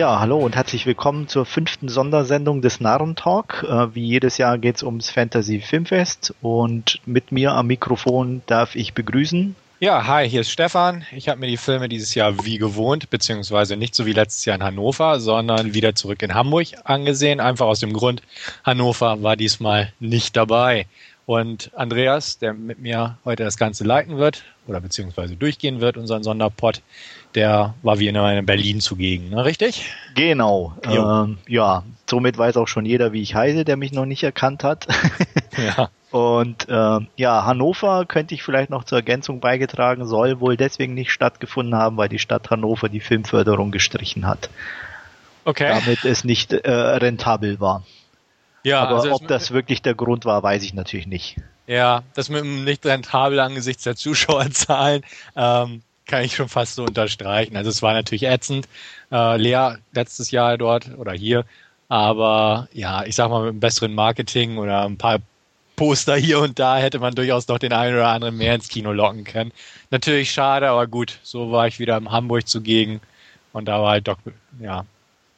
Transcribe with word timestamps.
Ja, 0.00 0.18
hallo 0.18 0.38
und 0.38 0.56
herzlich 0.56 0.86
willkommen 0.86 1.28
zur 1.28 1.44
fünften 1.44 1.90
Sondersendung 1.90 2.62
des 2.62 2.80
Narrentalk. 2.80 3.66
Äh, 3.68 3.94
wie 3.94 4.06
jedes 4.06 4.38
Jahr 4.38 4.56
geht 4.56 4.76
es 4.76 4.82
ums 4.82 5.10
Fantasy 5.10 5.60
Filmfest 5.60 6.34
und 6.40 7.02
mit 7.04 7.32
mir 7.32 7.52
am 7.52 7.66
Mikrofon 7.66 8.40
darf 8.46 8.76
ich 8.76 8.94
begrüßen. 8.94 9.54
Ja, 9.78 10.06
hi, 10.06 10.26
hier 10.26 10.40
ist 10.40 10.50
Stefan. 10.50 11.04
Ich 11.14 11.28
habe 11.28 11.38
mir 11.38 11.48
die 11.48 11.58
Filme 11.58 11.90
dieses 11.90 12.14
Jahr 12.14 12.46
wie 12.46 12.56
gewohnt, 12.56 13.10
beziehungsweise 13.10 13.76
nicht 13.76 13.94
so 13.94 14.06
wie 14.06 14.14
letztes 14.14 14.46
Jahr 14.46 14.56
in 14.56 14.62
Hannover, 14.62 15.20
sondern 15.20 15.74
wieder 15.74 15.94
zurück 15.94 16.22
in 16.22 16.32
Hamburg 16.32 16.68
angesehen. 16.84 17.38
Einfach 17.38 17.66
aus 17.66 17.80
dem 17.80 17.92
Grund, 17.92 18.22
Hannover 18.64 19.22
war 19.22 19.36
diesmal 19.36 19.92
nicht 20.00 20.34
dabei. 20.34 20.86
Und 21.26 21.72
Andreas, 21.74 22.38
der 22.38 22.54
mit 22.54 22.80
mir 22.80 23.18
heute 23.26 23.44
das 23.44 23.58
Ganze 23.58 23.84
leiten 23.84 24.16
wird, 24.16 24.44
oder 24.66 24.80
beziehungsweise 24.80 25.36
durchgehen 25.36 25.80
wird, 25.80 25.96
unseren 25.96 26.22
Sonderpod, 26.22 26.80
der 27.34 27.74
war 27.82 27.98
wie 27.98 28.08
immer 28.08 28.32
in 28.32 28.46
Berlin 28.46 28.80
zugegen, 28.80 29.30
ne? 29.30 29.44
richtig? 29.44 29.92
Genau. 30.14 30.74
Ähm, 30.84 31.38
ja, 31.46 31.84
somit 32.08 32.36
weiß 32.36 32.56
auch 32.56 32.68
schon 32.68 32.84
jeder, 32.84 33.12
wie 33.12 33.22
ich 33.22 33.34
heiße, 33.34 33.64
der 33.64 33.76
mich 33.76 33.92
noch 33.92 34.06
nicht 34.06 34.22
erkannt 34.22 34.64
hat. 34.64 34.86
ja. 35.56 35.90
Und 36.10 36.68
äh, 36.68 36.98
ja, 37.16 37.44
Hannover 37.44 38.04
könnte 38.04 38.34
ich 38.34 38.42
vielleicht 38.42 38.70
noch 38.70 38.82
zur 38.82 38.98
Ergänzung 38.98 39.38
beigetragen, 39.38 40.06
soll 40.06 40.40
wohl 40.40 40.56
deswegen 40.56 40.94
nicht 40.94 41.12
stattgefunden 41.12 41.76
haben, 41.76 41.96
weil 41.96 42.08
die 42.08 42.18
Stadt 42.18 42.50
Hannover 42.50 42.88
die 42.88 43.00
Filmförderung 43.00 43.70
gestrichen 43.70 44.26
hat. 44.26 44.50
Okay. 45.44 45.68
Damit 45.68 46.04
es 46.04 46.24
nicht 46.24 46.52
äh, 46.52 46.70
rentabel 46.70 47.60
war. 47.60 47.84
Ja, 48.64 48.82
aber 48.82 48.96
also 48.96 49.12
ob 49.12 49.26
das 49.28 49.52
wirklich 49.52 49.82
der 49.82 49.94
Grund 49.94 50.24
war, 50.24 50.42
weiß 50.42 50.64
ich 50.64 50.74
natürlich 50.74 51.06
nicht. 51.06 51.36
Ja, 51.66 52.02
das 52.14 52.28
mit 52.28 52.42
dem 52.42 52.64
nicht 52.64 52.84
rentabel 52.84 53.38
angesichts 53.38 53.84
der 53.84 53.94
Zuschauerzahlen 53.94 55.02
ähm, 55.36 55.82
kann 56.10 56.24
ich 56.24 56.34
schon 56.34 56.48
fast 56.48 56.74
so 56.74 56.84
unterstreichen. 56.84 57.56
Also 57.56 57.70
es 57.70 57.82
war 57.82 57.94
natürlich 57.94 58.24
ätzend, 58.24 58.68
äh, 59.12 59.36
leer 59.36 59.78
letztes 59.92 60.30
Jahr 60.30 60.58
dort 60.58 60.90
oder 60.98 61.12
hier, 61.12 61.44
aber 61.88 62.68
ja, 62.72 63.04
ich 63.04 63.14
sag 63.14 63.30
mal 63.30 63.40
mit 63.40 63.50
einem 63.50 63.60
besseren 63.60 63.94
Marketing 63.94 64.58
oder 64.58 64.84
ein 64.84 64.98
paar 64.98 65.20
Poster 65.76 66.16
hier 66.16 66.40
und 66.40 66.58
da 66.58 66.76
hätte 66.76 66.98
man 66.98 67.14
durchaus 67.14 67.48
noch 67.48 67.58
den 67.58 67.72
einen 67.72 67.94
oder 67.94 68.08
anderen 68.08 68.36
mehr 68.36 68.54
ins 68.54 68.68
Kino 68.68 68.92
locken 68.92 69.24
können. 69.24 69.52
Natürlich 69.90 70.30
schade, 70.30 70.68
aber 70.68 70.86
gut, 70.86 71.18
so 71.22 71.52
war 71.52 71.66
ich 71.68 71.78
wieder 71.78 71.96
in 71.96 72.10
Hamburg 72.10 72.46
zugegen 72.46 73.00
und 73.52 73.66
da 73.66 73.80
war 73.80 73.92
halt 73.92 74.08
doch, 74.08 74.18
ja, 74.60 74.84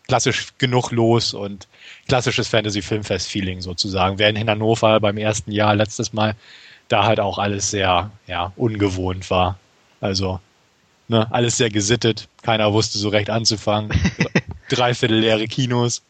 klassisch 0.09 0.49
genug 0.59 0.91
los 0.91 1.33
und 1.33 1.69
klassisches 2.09 2.49
Fantasy-Filmfest-Feeling 2.49 3.61
sozusagen. 3.61 4.19
Während 4.19 4.39
in 4.39 4.51
Hannover 4.51 5.01
beim 5.01 5.17
ersten 5.17 5.53
Jahr 5.53 5.75
letztes 5.75 6.13
Mal 6.13 6.35
da 6.89 7.05
halt 7.05 7.21
auch 7.21 7.39
alles 7.39 7.71
sehr, 7.71 8.11
ja, 8.27 8.53
ungewohnt 8.57 9.31
war. 9.31 9.59
Also, 10.01 10.41
ne, 11.13 11.29
alles 11.31 11.57
sehr 11.57 11.71
gesittet. 11.71 12.29
Keiner 12.43 12.73
wusste 12.73 12.99
so 12.99 13.09
recht 13.09 13.31
anzufangen. 13.31 13.91
Dreiviertel 14.69 15.19
leere 15.19 15.47
Kinos. 15.47 16.03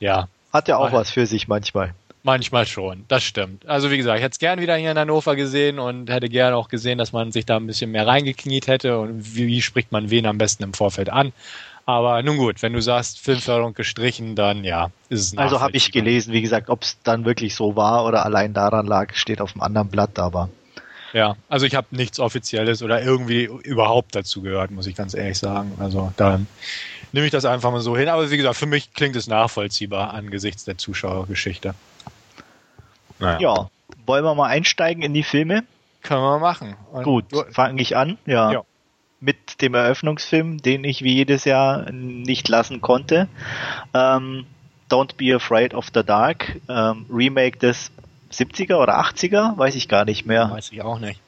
Ja. 0.00 0.28
Hat 0.52 0.68
ja 0.68 0.78
auch 0.78 0.92
was 0.92 1.10
für 1.10 1.26
sich 1.26 1.48
manchmal. 1.48 1.94
Manchmal 2.22 2.66
schon, 2.66 3.04
das 3.08 3.22
stimmt. 3.22 3.66
Also 3.68 3.90
wie 3.90 3.98
gesagt, 3.98 4.18
ich 4.18 4.24
hätte 4.24 4.32
es 4.32 4.38
gern 4.38 4.60
wieder 4.60 4.74
hier 4.76 4.90
in 4.90 4.98
Hannover 4.98 5.36
gesehen 5.36 5.78
und 5.78 6.10
hätte 6.10 6.28
gern 6.28 6.54
auch 6.54 6.68
gesehen, 6.68 6.98
dass 6.98 7.12
man 7.12 7.30
sich 7.30 7.46
da 7.46 7.56
ein 7.56 7.66
bisschen 7.66 7.92
mehr 7.92 8.06
reingekniet 8.06 8.66
hätte 8.66 8.98
und 8.98 9.36
wie, 9.36 9.46
wie 9.46 9.62
spricht 9.62 9.92
man 9.92 10.10
wen 10.10 10.26
am 10.26 10.38
besten 10.38 10.64
im 10.64 10.74
Vorfeld 10.74 11.08
an. 11.08 11.32
Aber 11.84 12.20
nun 12.24 12.36
gut, 12.36 12.62
wenn 12.62 12.72
du 12.72 12.82
sagst, 12.82 13.20
Filmförderung 13.20 13.74
gestrichen, 13.74 14.34
dann 14.34 14.64
ja, 14.64 14.90
ist 15.08 15.34
es 15.34 15.38
Also 15.38 15.60
habe 15.60 15.76
ich 15.76 15.92
gelesen, 15.92 16.32
wie 16.32 16.42
gesagt, 16.42 16.68
ob 16.68 16.82
es 16.82 16.98
dann 17.04 17.24
wirklich 17.24 17.54
so 17.54 17.76
war 17.76 18.04
oder 18.04 18.24
allein 18.24 18.52
daran 18.52 18.86
lag, 18.86 19.14
steht 19.14 19.40
auf 19.40 19.52
einem 19.54 19.62
anderen 19.62 19.88
Blatt, 19.88 20.18
aber. 20.18 20.48
Ja, 21.16 21.34
also 21.48 21.64
ich 21.64 21.74
habe 21.74 21.86
nichts 21.92 22.20
Offizielles 22.20 22.82
oder 22.82 23.02
irgendwie 23.02 23.44
überhaupt 23.44 24.14
dazu 24.14 24.42
gehört, 24.42 24.70
muss 24.70 24.86
ich 24.86 24.94
ganz 24.94 25.14
ehrlich 25.14 25.38
sagen. 25.38 25.72
Also 25.80 26.12
dann 26.18 26.46
nehme 27.12 27.24
ich 27.24 27.32
das 27.32 27.46
einfach 27.46 27.70
mal 27.70 27.80
so 27.80 27.96
hin. 27.96 28.10
Aber 28.10 28.30
wie 28.30 28.36
gesagt, 28.36 28.56
für 28.56 28.66
mich 28.66 28.92
klingt 28.92 29.16
es 29.16 29.26
nachvollziehbar 29.26 30.12
angesichts 30.12 30.66
der 30.66 30.76
Zuschauergeschichte. 30.76 31.74
Naja. 33.18 33.38
Ja, 33.40 33.70
wollen 34.04 34.24
wir 34.24 34.34
mal 34.34 34.48
einsteigen 34.48 35.02
in 35.02 35.14
die 35.14 35.22
Filme? 35.22 35.64
Können 36.02 36.20
wir 36.20 36.38
machen. 36.38 36.76
Und 36.92 37.04
Gut, 37.04 37.24
fange 37.50 37.80
ich 37.80 37.96
an. 37.96 38.18
Ja. 38.26 38.52
ja. 38.52 38.62
Mit 39.18 39.62
dem 39.62 39.72
Eröffnungsfilm, 39.72 40.60
den 40.60 40.84
ich 40.84 41.00
wie 41.00 41.14
jedes 41.14 41.46
Jahr 41.46 41.90
nicht 41.92 42.46
lassen 42.46 42.82
konnte. 42.82 43.26
Ähm, 43.94 44.44
Don't 44.90 45.16
Be 45.16 45.34
Afraid 45.34 45.72
of 45.72 45.86
the 45.94 46.02
Dark. 46.04 46.60
Ähm, 46.68 47.06
Remake 47.10 47.58
des 47.58 47.90
70er 48.32 48.76
oder 48.76 49.00
80er, 49.00 49.56
weiß 49.56 49.74
ich 49.74 49.88
gar 49.88 50.04
nicht 50.04 50.26
mehr. 50.26 50.50
Weiß 50.50 50.72
ich 50.72 50.82
auch 50.82 50.98
nicht. 50.98 51.20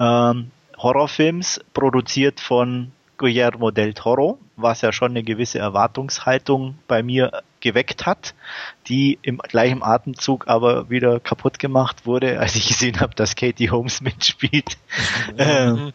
Ähm, 0.00 0.50
Horrorfilms, 0.78 1.60
produziert 1.74 2.40
von 2.40 2.92
Guillermo 3.22 3.70
del 3.70 3.94
Toro, 3.94 4.38
was 4.56 4.80
ja 4.80 4.92
schon 4.92 5.12
eine 5.12 5.22
gewisse 5.22 5.60
Erwartungshaltung 5.60 6.76
bei 6.88 7.04
mir 7.04 7.42
geweckt 7.60 8.04
hat, 8.04 8.34
die 8.88 9.18
im 9.22 9.38
gleichen 9.38 9.82
Atemzug 9.82 10.48
aber 10.48 10.90
wieder 10.90 11.20
kaputt 11.20 11.60
gemacht 11.60 12.04
wurde, 12.04 12.38
als 12.40 12.56
ich 12.56 12.66
gesehen 12.66 13.00
habe, 13.00 13.14
dass 13.14 13.36
Katie 13.36 13.70
Holmes 13.70 14.00
mitspielt. 14.00 14.76
Ähm, 15.38 15.92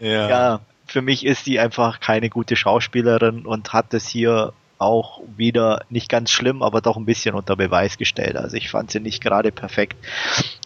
ja. 0.00 0.28
ja, 0.28 0.60
für 0.86 1.02
mich 1.02 1.24
ist 1.24 1.44
sie 1.44 1.60
einfach 1.60 2.00
keine 2.00 2.30
gute 2.30 2.56
Schauspielerin 2.56 3.46
und 3.46 3.72
hat 3.72 3.94
es 3.94 4.08
hier 4.08 4.52
auch 4.84 5.20
wieder 5.36 5.84
nicht 5.90 6.08
ganz 6.08 6.30
schlimm, 6.30 6.62
aber 6.62 6.80
doch 6.80 6.96
ein 6.96 7.04
bisschen 7.04 7.34
unter 7.34 7.56
Beweis 7.56 7.98
gestellt. 7.98 8.36
Also 8.36 8.56
ich 8.56 8.70
fand 8.70 8.90
sie 8.90 9.00
nicht 9.00 9.22
gerade 9.22 9.50
perfekt. 9.52 9.96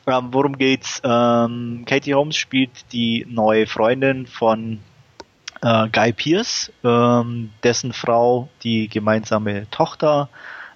Ähm, 0.06 0.28
worum 0.32 0.58
geht's? 0.58 1.00
Ähm, 1.04 1.84
Katie 1.86 2.14
Holmes 2.14 2.36
spielt 2.36 2.92
die 2.92 3.26
neue 3.28 3.66
Freundin 3.66 4.26
von 4.26 4.80
äh, 5.62 5.88
Guy 5.88 6.12
Pierce, 6.12 6.72
ähm, 6.84 7.50
dessen 7.62 7.92
Frau 7.92 8.48
die 8.62 8.88
gemeinsame 8.88 9.68
Tochter 9.70 10.28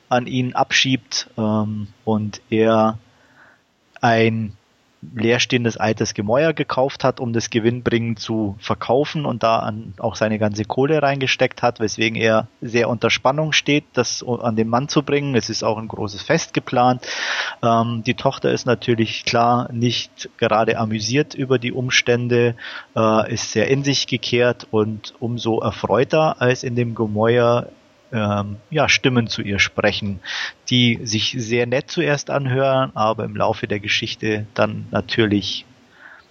an 0.08 0.26
ihn 0.26 0.54
abschiebt 0.54 1.30
ähm, 1.38 1.88
und 2.04 2.42
er 2.50 2.98
ein 4.00 4.56
leerstehendes 5.14 5.76
altes 5.76 6.14
Gemäuer 6.14 6.52
gekauft 6.52 7.02
hat, 7.02 7.18
um 7.18 7.32
das 7.32 7.50
gewinnbringend 7.50 8.20
zu 8.20 8.56
verkaufen 8.60 9.26
und 9.26 9.42
da 9.42 9.58
an, 9.58 9.94
auch 9.98 10.14
seine 10.14 10.38
ganze 10.38 10.64
Kohle 10.64 11.02
reingesteckt 11.02 11.62
hat, 11.62 11.80
weswegen 11.80 12.16
er 12.16 12.46
sehr 12.60 12.88
unter 12.88 13.10
Spannung 13.10 13.52
steht, 13.52 13.84
das 13.94 14.24
an 14.24 14.54
den 14.54 14.68
Mann 14.68 14.88
zu 14.88 15.02
bringen. 15.02 15.34
Es 15.34 15.50
ist 15.50 15.64
auch 15.64 15.76
ein 15.78 15.88
großes 15.88 16.22
Fest 16.22 16.54
geplant. 16.54 17.06
Ähm, 17.62 18.02
die 18.06 18.14
Tochter 18.14 18.52
ist 18.52 18.64
natürlich 18.64 19.24
klar 19.24 19.70
nicht 19.72 20.30
gerade 20.38 20.78
amüsiert 20.78 21.34
über 21.34 21.58
die 21.58 21.72
Umstände, 21.72 22.54
äh, 22.94 23.32
ist 23.32 23.52
sehr 23.52 23.68
in 23.68 23.82
sich 23.82 24.06
gekehrt 24.06 24.68
und 24.70 25.14
umso 25.18 25.60
erfreuter, 25.60 26.40
als 26.40 26.62
in 26.62 26.76
dem 26.76 26.94
Gemäuer 26.94 27.68
ähm, 28.12 28.56
ja, 28.70 28.88
Stimmen 28.88 29.26
zu 29.26 29.42
ihr 29.42 29.58
sprechen, 29.58 30.20
die 30.68 31.00
sich 31.02 31.34
sehr 31.38 31.66
nett 31.66 31.90
zuerst 31.90 32.30
anhören, 32.30 32.92
aber 32.94 33.24
im 33.24 33.36
Laufe 33.36 33.66
der 33.66 33.80
Geschichte 33.80 34.46
dann 34.54 34.86
natürlich 34.90 35.64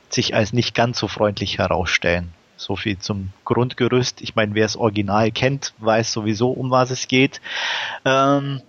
sich 0.09 0.35
als 0.35 0.53
nicht 0.53 0.75
ganz 0.75 0.99
so 0.99 1.07
freundlich 1.07 1.57
herausstellen. 1.57 2.33
So 2.57 2.75
viel 2.75 2.99
zum 2.99 3.31
Grundgerüst. 3.45 4.21
Ich 4.21 4.35
meine, 4.35 4.53
wer 4.53 4.65
das 4.65 4.75
Original 4.75 5.31
kennt, 5.31 5.73
weiß 5.79 6.11
sowieso, 6.11 6.51
um 6.51 6.69
was 6.69 6.91
es 6.91 7.07
geht. 7.07 7.41
Ähm, 8.05 8.61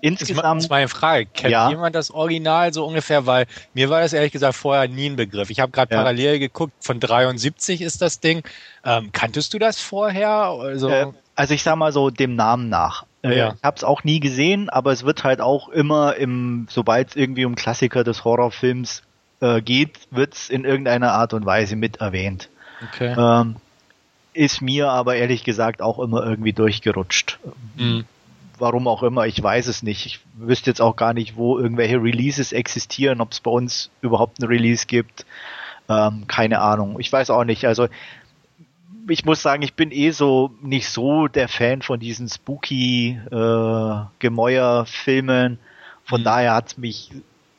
insgesamt. 0.00 0.56
Das 0.56 0.64
ist 0.64 0.70
meine 0.70 0.88
Frage. 0.88 1.26
Kennt 1.26 1.52
ja. 1.52 1.70
jemand 1.70 1.94
das 1.94 2.10
Original 2.10 2.72
so 2.72 2.84
ungefähr? 2.84 3.26
Weil 3.26 3.46
mir 3.72 3.88
war 3.88 4.00
das 4.00 4.12
ehrlich 4.12 4.32
gesagt 4.32 4.56
vorher 4.56 4.88
nie 4.88 5.10
ein 5.10 5.16
Begriff. 5.16 5.50
Ich 5.50 5.60
habe 5.60 5.70
gerade 5.70 5.94
ja. 5.94 6.00
parallel 6.00 6.40
geguckt, 6.40 6.72
von 6.80 6.98
73 6.98 7.82
ist 7.82 8.02
das 8.02 8.18
Ding. 8.18 8.42
Ähm, 8.84 9.10
kanntest 9.12 9.54
du 9.54 9.60
das 9.60 9.80
vorher? 9.80 10.28
Also, 10.28 10.88
äh, 10.88 11.06
also 11.40 11.54
ich 11.54 11.62
sag 11.62 11.76
mal 11.76 11.90
so 11.90 12.10
dem 12.10 12.36
Namen 12.36 12.68
nach. 12.68 13.06
Äh, 13.22 13.38
ja. 13.38 13.54
Ich 13.56 13.62
habe 13.64 13.76
es 13.76 13.82
auch 13.82 14.04
nie 14.04 14.20
gesehen, 14.20 14.68
aber 14.68 14.92
es 14.92 15.04
wird 15.04 15.24
halt 15.24 15.40
auch 15.40 15.70
immer 15.70 16.16
im, 16.16 16.66
sobald 16.68 17.08
es 17.08 17.16
irgendwie 17.16 17.46
um 17.46 17.54
Klassiker 17.54 18.04
des 18.04 18.24
Horrorfilms 18.24 19.02
äh, 19.40 19.62
geht, 19.62 19.98
wird's 20.10 20.50
in 20.50 20.66
irgendeiner 20.66 21.12
Art 21.12 21.32
und 21.32 21.46
Weise 21.46 21.76
mit 21.76 21.96
erwähnt. 21.96 22.50
Okay. 22.92 23.14
Ähm, 23.16 23.56
ist 24.34 24.60
mir 24.60 24.90
aber 24.90 25.16
ehrlich 25.16 25.42
gesagt 25.42 25.80
auch 25.80 25.98
immer 25.98 26.22
irgendwie 26.24 26.52
durchgerutscht. 26.52 27.38
Mhm. 27.76 28.04
Warum 28.58 28.86
auch 28.86 29.02
immer, 29.02 29.26
ich 29.26 29.42
weiß 29.42 29.66
es 29.68 29.82
nicht. 29.82 30.04
Ich 30.04 30.20
wüsste 30.34 30.68
jetzt 30.68 30.82
auch 30.82 30.94
gar 30.94 31.14
nicht, 31.14 31.36
wo 31.36 31.58
irgendwelche 31.58 32.02
Releases 32.02 32.52
existieren, 32.52 33.22
ob 33.22 33.32
es 33.32 33.40
bei 33.40 33.50
uns 33.50 33.88
überhaupt 34.02 34.40
ein 34.40 34.46
Release 34.46 34.84
gibt. 34.86 35.24
Ähm, 35.88 36.26
keine 36.26 36.60
Ahnung. 36.60 37.00
Ich 37.00 37.10
weiß 37.10 37.30
auch 37.30 37.44
nicht. 37.44 37.66
Also 37.66 37.88
ich 39.08 39.24
muss 39.24 39.42
sagen, 39.42 39.62
ich 39.62 39.74
bin 39.74 39.90
eh 39.90 40.10
so 40.10 40.50
nicht 40.60 40.88
so 40.88 41.28
der 41.28 41.48
Fan 41.48 41.82
von 41.82 42.00
diesen 42.00 42.28
spooky 42.28 43.20
äh, 43.30 44.04
Gemäuer-Filmen. 44.18 45.58
Von 46.04 46.20
mhm. 46.20 46.24
daher 46.24 46.54
hat 46.54 46.68
es 46.68 46.78
mich 46.78 47.10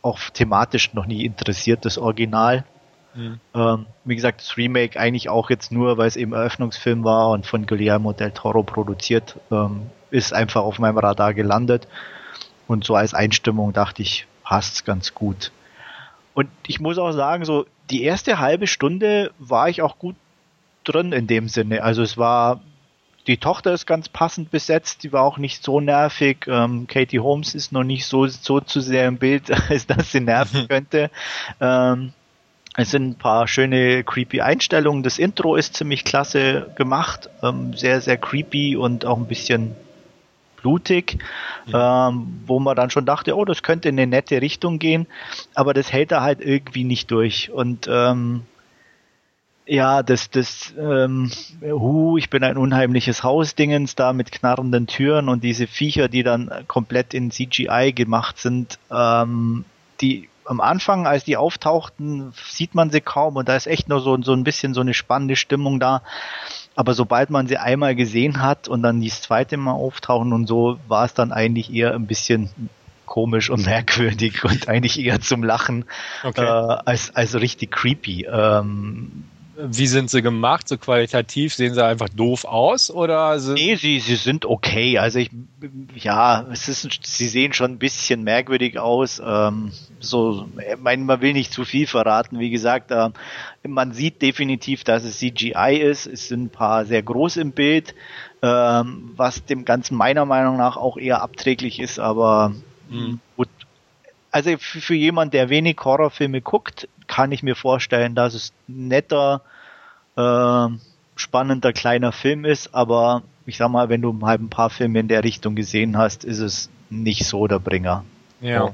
auch 0.01 0.19
thematisch 0.33 0.93
noch 0.93 1.05
nie 1.05 1.25
interessiert, 1.25 1.85
das 1.85 1.97
Original. 1.97 2.65
Mhm. 3.13 3.39
Ähm, 3.53 3.85
wie 4.05 4.15
gesagt, 4.15 4.41
das 4.41 4.57
Remake 4.57 4.99
eigentlich 4.99 5.29
auch 5.29 5.49
jetzt 5.49 5.71
nur, 5.71 5.97
weil 5.97 6.07
es 6.07 6.15
eben 6.15 6.33
Eröffnungsfilm 6.33 7.03
war 7.03 7.29
und 7.31 7.45
von 7.45 7.65
Guillermo 7.65 8.13
del 8.13 8.31
Toro 8.31 8.63
produziert, 8.63 9.37
ähm, 9.51 9.89
ist 10.09 10.33
einfach 10.33 10.61
auf 10.61 10.79
meinem 10.79 10.97
Radar 10.97 11.33
gelandet. 11.33 11.87
Und 12.67 12.85
so 12.85 12.95
als 12.95 13.13
Einstimmung 13.13 13.73
dachte 13.73 14.01
ich, 14.01 14.27
passt's 14.43 14.85
ganz 14.85 15.13
gut. 15.13 15.51
Und 16.33 16.49
ich 16.65 16.79
muss 16.79 16.97
auch 16.97 17.11
sagen, 17.11 17.43
so 17.43 17.65
die 17.89 18.03
erste 18.03 18.39
halbe 18.39 18.67
Stunde 18.67 19.31
war 19.37 19.67
ich 19.67 19.81
auch 19.81 19.99
gut 19.99 20.15
drin 20.83 21.11
in 21.11 21.27
dem 21.27 21.47
Sinne. 21.47 21.83
Also 21.83 22.01
es 22.01 22.17
war 22.17 22.61
die 23.27 23.37
Tochter 23.37 23.73
ist 23.73 23.85
ganz 23.85 24.09
passend 24.09 24.49
besetzt, 24.51 25.03
die 25.03 25.13
war 25.13 25.23
auch 25.23 25.37
nicht 25.37 25.63
so 25.63 25.79
nervig. 25.79 26.47
Ähm, 26.47 26.87
Katie 26.87 27.19
Holmes 27.19 27.53
ist 27.53 27.71
noch 27.71 27.83
nicht 27.83 28.05
so, 28.05 28.27
so 28.27 28.59
zu 28.59 28.81
sehr 28.81 29.07
im 29.07 29.17
Bild, 29.17 29.51
als 29.69 29.85
dass 29.85 30.11
sie 30.11 30.21
nerven 30.21 30.67
könnte. 30.67 31.11
Ähm, 31.59 32.13
es 32.77 32.91
sind 32.91 33.09
ein 33.09 33.15
paar 33.15 33.47
schöne 33.47 34.03
creepy 34.03 34.41
Einstellungen. 34.41 35.03
Das 35.03 35.19
Intro 35.19 35.55
ist 35.55 35.75
ziemlich 35.75 36.03
klasse 36.03 36.71
gemacht, 36.75 37.29
ähm, 37.43 37.73
sehr, 37.73 38.01
sehr 38.01 38.17
creepy 38.17 38.77
und 38.77 39.05
auch 39.05 39.17
ein 39.17 39.27
bisschen 39.27 39.75
blutig, 40.61 41.17
ja. 41.65 42.09
ähm, 42.09 42.41
wo 42.45 42.59
man 42.59 42.75
dann 42.75 42.89
schon 42.89 43.05
dachte, 43.05 43.35
oh, 43.35 43.45
das 43.45 43.63
könnte 43.63 43.89
in 43.89 43.99
eine 43.99 44.07
nette 44.07 44.41
Richtung 44.41 44.79
gehen, 44.79 45.07
aber 45.53 45.73
das 45.73 45.91
hält 45.91 46.11
er 46.11 46.21
halt 46.21 46.39
irgendwie 46.39 46.83
nicht 46.83 47.11
durch. 47.11 47.51
Und 47.51 47.89
ähm, 47.91 48.43
ja, 49.65 50.03
das, 50.03 50.29
das, 50.29 50.73
ähm, 50.77 51.31
hu, 51.61 52.17
ich 52.17 52.29
bin 52.29 52.43
ein 52.43 52.57
unheimliches 52.57 53.23
Hausdingens 53.23 53.95
da 53.95 54.13
mit 54.13 54.31
knarrenden 54.31 54.87
Türen 54.87 55.29
und 55.29 55.43
diese 55.43 55.67
Viecher, 55.67 56.09
die 56.09 56.23
dann 56.23 56.51
komplett 56.67 57.13
in 57.13 57.31
CGI 57.31 57.93
gemacht 57.93 58.37
sind, 58.37 58.79
ähm, 58.91 59.65
die 60.01 60.29
am 60.45 60.59
Anfang, 60.59 61.07
als 61.07 61.23
die 61.23 61.37
auftauchten, 61.37 62.33
sieht 62.49 62.75
man 62.75 62.89
sie 62.89 63.01
kaum 63.01 63.35
und 63.35 63.47
da 63.47 63.55
ist 63.55 63.67
echt 63.67 63.87
nur 63.87 64.01
so, 64.01 64.21
so 64.21 64.33
ein 64.33 64.43
bisschen 64.43 64.73
so 64.73 64.81
eine 64.81 64.93
spannende 64.93 65.35
Stimmung 65.35 65.79
da. 65.79 66.01
Aber 66.75 66.93
sobald 66.93 67.29
man 67.29 67.47
sie 67.47 67.57
einmal 67.57 67.95
gesehen 67.95 68.41
hat 68.41 68.67
und 68.67 68.81
dann 68.81 69.01
das 69.01 69.21
zweite 69.21 69.57
Mal 69.57 69.73
auftauchen 69.73 70.33
und 70.33 70.47
so, 70.47 70.79
war 70.87 71.05
es 71.05 71.13
dann 71.13 71.31
eigentlich 71.31 71.71
eher 71.73 71.93
ein 71.93 72.07
bisschen 72.07 72.49
komisch 73.05 73.49
und 73.49 73.65
merkwürdig 73.65 74.43
und 74.43 74.67
eigentlich 74.67 74.99
eher 74.99 75.21
zum 75.21 75.43
Lachen 75.43 75.85
okay. 76.23 76.43
äh, 76.43 76.77
als, 76.85 77.15
als 77.15 77.35
richtig 77.35 77.71
creepy. 77.71 78.25
Ähm, 78.25 79.25
wie 79.63 79.87
sind 79.87 80.09
sie 80.09 80.21
gemacht? 80.21 80.67
So 80.67 80.77
qualitativ 80.77 81.53
sehen 81.53 81.73
sie 81.73 81.85
einfach 81.85 82.09
doof 82.09 82.45
aus 82.45 82.89
oder? 82.91 83.37
Nee, 83.37 83.75
sie, 83.75 83.99
sie 83.99 84.15
sind 84.15 84.45
okay. 84.45 84.97
Also 84.97 85.19
ich, 85.19 85.29
ja, 85.95 86.45
es 86.51 86.67
ist, 86.67 86.87
sie 87.03 87.27
sehen 87.27 87.53
schon 87.53 87.71
ein 87.71 87.77
bisschen 87.77 88.23
merkwürdig 88.23 88.79
aus. 88.79 89.21
Ähm, 89.23 89.71
so, 89.99 90.47
ich 90.57 90.77
meine, 90.79 91.03
man 91.03 91.21
will 91.21 91.33
nicht 91.33 91.53
zu 91.53 91.65
viel 91.65 91.87
verraten. 91.87 92.39
Wie 92.39 92.49
gesagt, 92.49 92.91
äh, 92.91 93.09
man 93.67 93.93
sieht 93.93 94.21
definitiv, 94.21 94.83
dass 94.83 95.03
es 95.03 95.19
CGI 95.19 95.77
ist. 95.81 96.07
Es 96.07 96.27
sind 96.27 96.45
ein 96.45 96.49
paar 96.49 96.85
sehr 96.85 97.03
groß 97.03 97.37
im 97.37 97.51
Bild, 97.51 97.93
ähm, 98.41 99.11
was 99.15 99.45
dem 99.45 99.65
Ganzen 99.65 99.95
meiner 99.95 100.25
Meinung 100.25 100.57
nach 100.57 100.77
auch 100.77 100.97
eher 100.97 101.21
abträglich 101.21 101.79
ist, 101.79 101.99
aber 101.99 102.53
mhm. 102.89 103.19
gut. 103.37 103.49
Also 104.31 104.51
für, 104.57 104.79
für 104.79 104.95
jemand, 104.95 105.33
der 105.33 105.49
wenig 105.49 105.77
Horrorfilme 105.83 106.41
guckt, 106.41 106.87
kann 107.07 107.33
ich 107.33 107.43
mir 107.43 107.55
vorstellen, 107.55 108.15
dass 108.15 108.33
es 108.33 108.53
netter, 108.67 109.41
äh, 110.15 110.67
spannender 111.15 111.73
kleiner 111.73 112.11
Film 112.11 112.45
ist, 112.45 112.73
aber 112.73 113.23
ich 113.45 113.57
sag 113.57 113.69
mal, 113.69 113.89
wenn 113.89 114.01
du 114.01 114.17
halt 114.23 114.41
ein 114.41 114.49
paar 114.49 114.69
Filme 114.69 114.99
in 114.99 115.07
der 115.07 115.23
Richtung 115.23 115.55
gesehen 115.55 115.97
hast, 115.97 116.23
ist 116.23 116.39
es 116.39 116.69
nicht 116.89 117.25
so 117.25 117.47
der 117.47 117.59
Bringer. 117.59 118.03
Ja. 118.41 118.73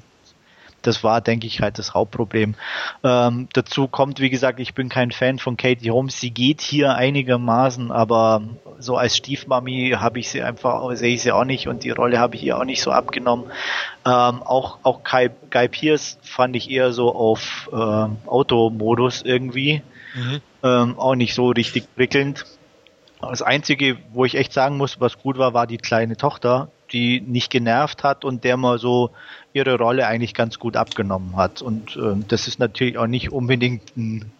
Das 0.81 1.03
war, 1.03 1.19
denke 1.19 1.47
ich, 1.47 1.61
halt 1.61 1.79
das 1.79 1.93
Hauptproblem. 1.93 2.55
Ähm, 3.03 3.49
dazu 3.53 3.87
kommt, 3.87 4.19
wie 4.19 4.29
gesagt, 4.29 4.59
ich 4.59 4.73
bin 4.73 4.89
kein 4.89 5.11
Fan 5.11 5.39
von 5.39 5.57
Katie 5.57 5.91
Holmes. 5.91 6.19
Sie 6.19 6.29
geht 6.29 6.61
hier 6.61 6.95
einigermaßen, 6.95 7.91
aber 7.91 8.43
so 8.79 8.95
als 8.95 9.17
Stiefmami 9.17 9.95
habe 9.97 10.19
ich 10.19 10.29
sie 10.29 10.41
einfach, 10.41 10.89
sehe 10.95 11.15
ich 11.15 11.23
sie 11.23 11.31
auch 11.31 11.43
nicht 11.43 11.67
und 11.67 11.83
die 11.83 11.89
Rolle 11.89 12.19
habe 12.19 12.35
ich 12.35 12.43
ihr 12.43 12.57
auch 12.57 12.63
nicht 12.63 12.81
so 12.81 12.91
abgenommen. 12.91 13.47
Ähm, 14.05 14.41
auch 14.43 14.77
auch 14.83 15.03
Guy, 15.03 15.29
Guy 15.49 15.67
Pierce 15.67 16.19
fand 16.21 16.55
ich 16.55 16.69
eher 16.69 16.93
so 16.93 17.13
auf 17.13 17.69
ähm, 17.73 18.17
Automodus 18.25 19.23
irgendwie. 19.23 19.81
Mhm. 20.17 20.41
Ähm, 20.63 20.99
auch 20.99 21.15
nicht 21.15 21.35
so 21.35 21.49
richtig 21.49 21.93
prickelnd. 21.95 22.45
Das 23.21 23.41
Einzige, 23.41 23.97
wo 24.13 24.25
ich 24.25 24.35
echt 24.35 24.53
sagen 24.53 24.77
muss, 24.77 24.99
was 24.99 25.17
gut 25.17 25.37
war, 25.37 25.53
war 25.53 25.67
die 25.67 25.77
kleine 25.77 26.17
Tochter, 26.17 26.71
die 26.91 27.21
nicht 27.21 27.49
genervt 27.49 28.03
hat 28.03 28.25
und 28.25 28.43
der 28.43 28.57
mal 28.57 28.79
so 28.79 29.11
ihre 29.53 29.77
Rolle 29.77 30.07
eigentlich 30.07 30.33
ganz 30.33 30.59
gut 30.59 30.75
abgenommen 30.75 31.35
hat. 31.35 31.61
Und 31.61 31.95
äh, 31.95 32.15
das 32.27 32.47
ist 32.47 32.59
natürlich 32.59 32.97
auch 32.97 33.07
nicht 33.07 33.31
unbedingt 33.31 33.95
ein 33.97 34.31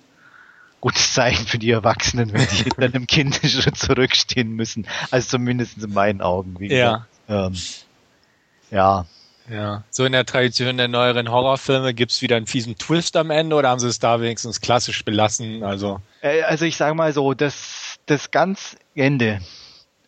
gutes 0.80 1.14
Zeichen 1.14 1.48
für 1.48 1.58
die 1.58 1.72
Erwachsenen, 1.72 2.34
wenn 2.34 2.48
die 2.48 2.64
hinter 2.64 2.84
einem 2.84 3.08
Kind 3.08 3.40
schon 3.44 3.74
zurückstehen 3.74 4.52
müssen. 4.52 4.88
Also 5.12 5.38
zumindest 5.38 5.84
in 5.84 5.94
meinen 5.94 6.22
Augen. 6.22 6.60
Wie 6.60 6.74
ja. 6.74 7.08
Ähm, 7.28 7.56
ja. 8.72 9.06
Ja. 9.50 9.84
So 9.90 10.06
in 10.06 10.12
der 10.12 10.26
Tradition 10.26 10.78
der 10.78 10.88
neueren 10.88 11.32
Horrorfilme 11.32 11.94
gibt's 11.94 12.22
wieder 12.22 12.36
einen 12.36 12.48
fiesen 12.48 12.78
Twist 12.78 13.16
am 13.16 13.32
Ende 13.32 13.56
oder 13.56 13.70
haben 13.70 13.80
sie 13.80 13.88
es 13.88 14.00
da 14.00 14.20
wenigstens 14.20 14.62
klassisch 14.62 15.06
belassen? 15.06 15.64
Also, 15.64 16.02
äh, 16.22 16.42
also 16.44 16.66
ich 16.66 16.76
sage 16.76 16.96
mal 16.96 17.14
so, 17.14 17.34
das, 17.34 17.98
das 18.06 18.32
ganz 18.32 18.76
Ende 18.96 19.40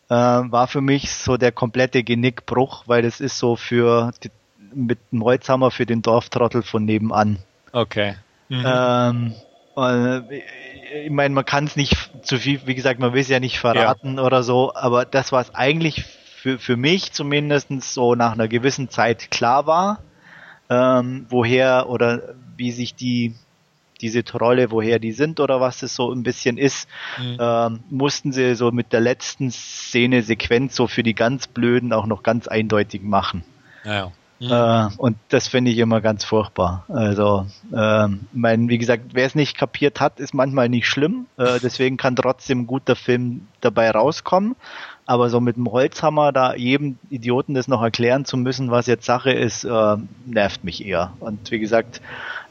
äh, 0.08 0.14
war 0.14 0.68
für 0.68 0.80
mich 0.80 1.12
so 1.12 1.36
der 1.36 1.52
komplette 1.52 2.02
Genickbruch, 2.02 2.84
weil 2.86 3.02
das 3.02 3.20
ist 3.20 3.38
so 3.38 3.56
für 3.56 4.12
die, 4.22 4.30
mit 4.74 4.98
dem 5.10 5.24
Holzhammer 5.24 5.70
für 5.70 5.86
den 5.86 6.02
Dorftrottel 6.02 6.62
von 6.62 6.84
nebenan. 6.84 7.38
Okay. 7.72 8.16
Mhm. 8.48 8.64
Ähm, 8.66 9.34
äh, 9.76 10.38
ich 11.04 11.10
meine, 11.10 11.34
man 11.34 11.44
kann 11.44 11.64
es 11.64 11.76
nicht 11.76 11.96
zu 12.22 12.36
viel, 12.38 12.60
wie 12.66 12.74
gesagt, 12.74 13.00
man 13.00 13.12
will 13.12 13.20
es 13.20 13.28
ja 13.28 13.40
nicht 13.40 13.58
verraten 13.58 14.16
ja. 14.16 14.22
oder 14.24 14.42
so, 14.42 14.74
aber 14.74 15.04
das, 15.04 15.32
was 15.32 15.54
eigentlich 15.54 16.04
für, 16.40 16.58
für 16.58 16.76
mich 16.76 17.12
zumindest 17.12 17.68
so 17.82 18.14
nach 18.14 18.32
einer 18.32 18.48
gewissen 18.48 18.88
Zeit 18.88 19.30
klar 19.30 19.66
war, 19.66 20.02
ähm, 20.70 21.26
woher 21.28 21.88
oder 21.90 22.34
wie 22.56 22.72
sich 22.72 22.94
die 22.94 23.34
diese 24.00 24.24
Trolle, 24.24 24.70
woher 24.70 24.98
die 24.98 25.12
sind 25.12 25.40
oder 25.40 25.60
was 25.60 25.82
es 25.82 25.94
so 25.94 26.10
ein 26.10 26.22
bisschen 26.22 26.56
ist, 26.56 26.88
mhm. 27.18 27.36
ähm, 27.38 27.80
mussten 27.90 28.32
sie 28.32 28.54
so 28.54 28.70
mit 28.70 28.94
der 28.94 29.00
letzten 29.00 29.50
Szene 29.50 30.22
Sequenz 30.22 30.74
so 30.74 30.86
für 30.86 31.02
die 31.02 31.14
ganz 31.14 31.46
Blöden 31.46 31.92
auch 31.92 32.06
noch 32.06 32.22
ganz 32.22 32.48
eindeutig 32.48 33.02
machen. 33.02 33.44
Ja. 33.84 34.10
Mhm. 34.38 34.50
Äh, 34.50 34.88
und 34.96 35.18
das 35.28 35.48
finde 35.48 35.70
ich 35.70 35.76
immer 35.76 36.00
ganz 36.00 36.24
furchtbar. 36.24 36.84
Also, 36.88 37.46
ähm, 37.76 38.20
mein, 38.32 38.70
wie 38.70 38.78
gesagt, 38.78 39.10
wer 39.12 39.26
es 39.26 39.34
nicht 39.34 39.56
kapiert 39.56 40.00
hat, 40.00 40.18
ist 40.18 40.32
manchmal 40.32 40.70
nicht 40.70 40.86
schlimm. 40.86 41.26
Äh, 41.36 41.60
deswegen 41.62 41.98
kann 41.98 42.16
trotzdem 42.16 42.60
ein 42.60 42.66
guter 42.66 42.96
Film 42.96 43.46
dabei 43.60 43.90
rauskommen. 43.90 44.56
Aber 45.10 45.28
so 45.28 45.40
mit 45.40 45.56
dem 45.56 45.68
Holzhammer 45.68 46.30
da 46.30 46.54
jedem 46.54 46.96
Idioten 47.10 47.54
das 47.54 47.66
noch 47.66 47.82
erklären 47.82 48.24
zu 48.24 48.36
müssen, 48.36 48.70
was 48.70 48.86
jetzt 48.86 49.04
Sache 49.04 49.32
ist, 49.32 49.64
äh, 49.64 49.96
nervt 50.24 50.62
mich 50.62 50.86
eher. 50.86 51.14
Und 51.18 51.50
wie 51.50 51.58
gesagt, 51.58 52.00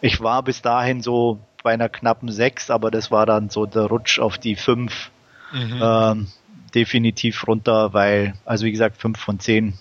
ich 0.01 0.19
war 0.19 0.43
bis 0.43 0.61
dahin 0.61 1.01
so 1.01 1.39
bei 1.63 1.71
einer 1.71 1.87
knappen 1.87 2.29
sechs, 2.29 2.69
aber 2.69 2.91
das 2.91 3.11
war 3.11 3.25
dann 3.25 3.49
so 3.49 3.65
der 3.65 3.83
Rutsch 3.83 4.19
auf 4.19 4.37
die 4.37 4.57
fünf. 4.57 5.09
Mhm. 5.53 5.79
Ähm, 5.81 6.27
definitiv 6.75 7.47
runter, 7.47 7.93
weil, 7.93 8.33
also 8.43 8.65
wie 8.65 8.71
gesagt, 8.71 8.97
fünf 8.97 9.19
von 9.19 9.39
zehn 9.39 9.75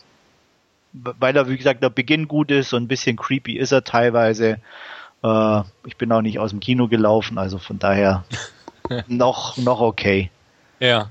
weil 0.93 1.37
er, 1.37 1.49
wie 1.49 1.57
gesagt, 1.57 1.83
der 1.83 1.91
Beginn 1.91 2.29
gut 2.29 2.51
ist, 2.51 2.71
so 2.71 2.77
ein 2.77 2.89
bisschen 2.89 3.17
creepy 3.17 3.59
ist 3.59 3.73
er 3.73 3.83
teilweise. 3.85 4.59
Äh, 5.25 5.63
ich 5.85 5.97
bin 5.97 6.13
auch 6.13 6.23
nicht 6.23 6.39
aus 6.39 6.51
dem 6.51 6.61
Kino 6.61 6.87
gelaufen, 6.87 7.39
also 7.39 7.59
von 7.59 7.81
daher 7.81 8.25
noch, 9.09 9.57
noch 9.57 9.81
okay. 9.81 10.31
Ja. 10.79 11.11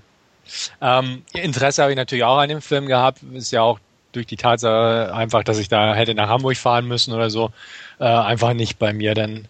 Ähm, 0.82 1.24
Interesse 1.34 1.82
habe 1.82 1.92
ich 1.92 1.98
natürlich 1.98 2.24
auch 2.24 2.38
an 2.38 2.50
dem 2.50 2.62
Film 2.62 2.88
gehabt. 2.88 3.22
Ist 3.34 3.52
ja 3.52 3.62
auch 3.62 3.80
durch 4.12 4.26
die 4.26 4.38
Tatsache 4.38 5.14
einfach, 5.14 5.44
dass 5.44 5.58
ich 5.58 5.70
da 5.70 5.94
hätte 5.94 6.16
nach 6.16 6.30
Hamburg 6.30 6.58
fahren 6.58 6.88
müssen 6.88 7.14
oder 7.14 7.30
so, 7.30 7.52
äh, 8.00 8.06
einfach 8.06 8.54
nicht 8.54 8.80
bei 8.80 8.94
mir 8.94 9.14
dann 9.14 9.48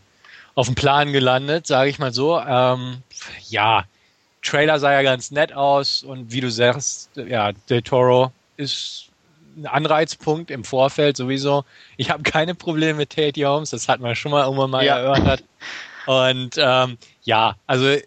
auf 0.55 0.65
dem 0.65 0.75
Plan 0.75 1.13
gelandet, 1.13 1.67
sage 1.67 1.89
ich 1.89 1.99
mal 1.99 2.13
so. 2.13 2.39
Ähm, 2.39 3.03
ja, 3.47 3.85
Trailer 4.41 4.79
sah 4.79 4.91
ja 4.91 5.03
ganz 5.03 5.31
nett 5.31 5.53
aus 5.53 6.03
und 6.03 6.31
wie 6.31 6.41
du 6.41 6.49
sagst, 6.49 7.11
ja, 7.15 7.51
Del 7.69 7.81
Toro 7.81 8.31
ist 8.57 9.09
ein 9.55 9.65
Anreizpunkt 9.65 10.51
im 10.51 10.63
Vorfeld 10.63 11.17
sowieso. 11.17 11.63
Ich 11.95 12.09
habe 12.09 12.23
keine 12.23 12.55
Probleme 12.55 12.95
mit 12.95 13.11
Tate 13.11 13.45
Holmes, 13.45 13.71
das 13.71 13.87
hat 13.87 13.99
man 13.99 14.15
schon 14.15 14.31
mal 14.31 14.43
irgendwann 14.45 14.69
mal 14.69 14.85
ja. 14.85 14.97
erörtert. 14.97 15.43
Und 16.05 16.55
ähm, 16.57 16.97
ja, 17.23 17.55
also 17.67 17.97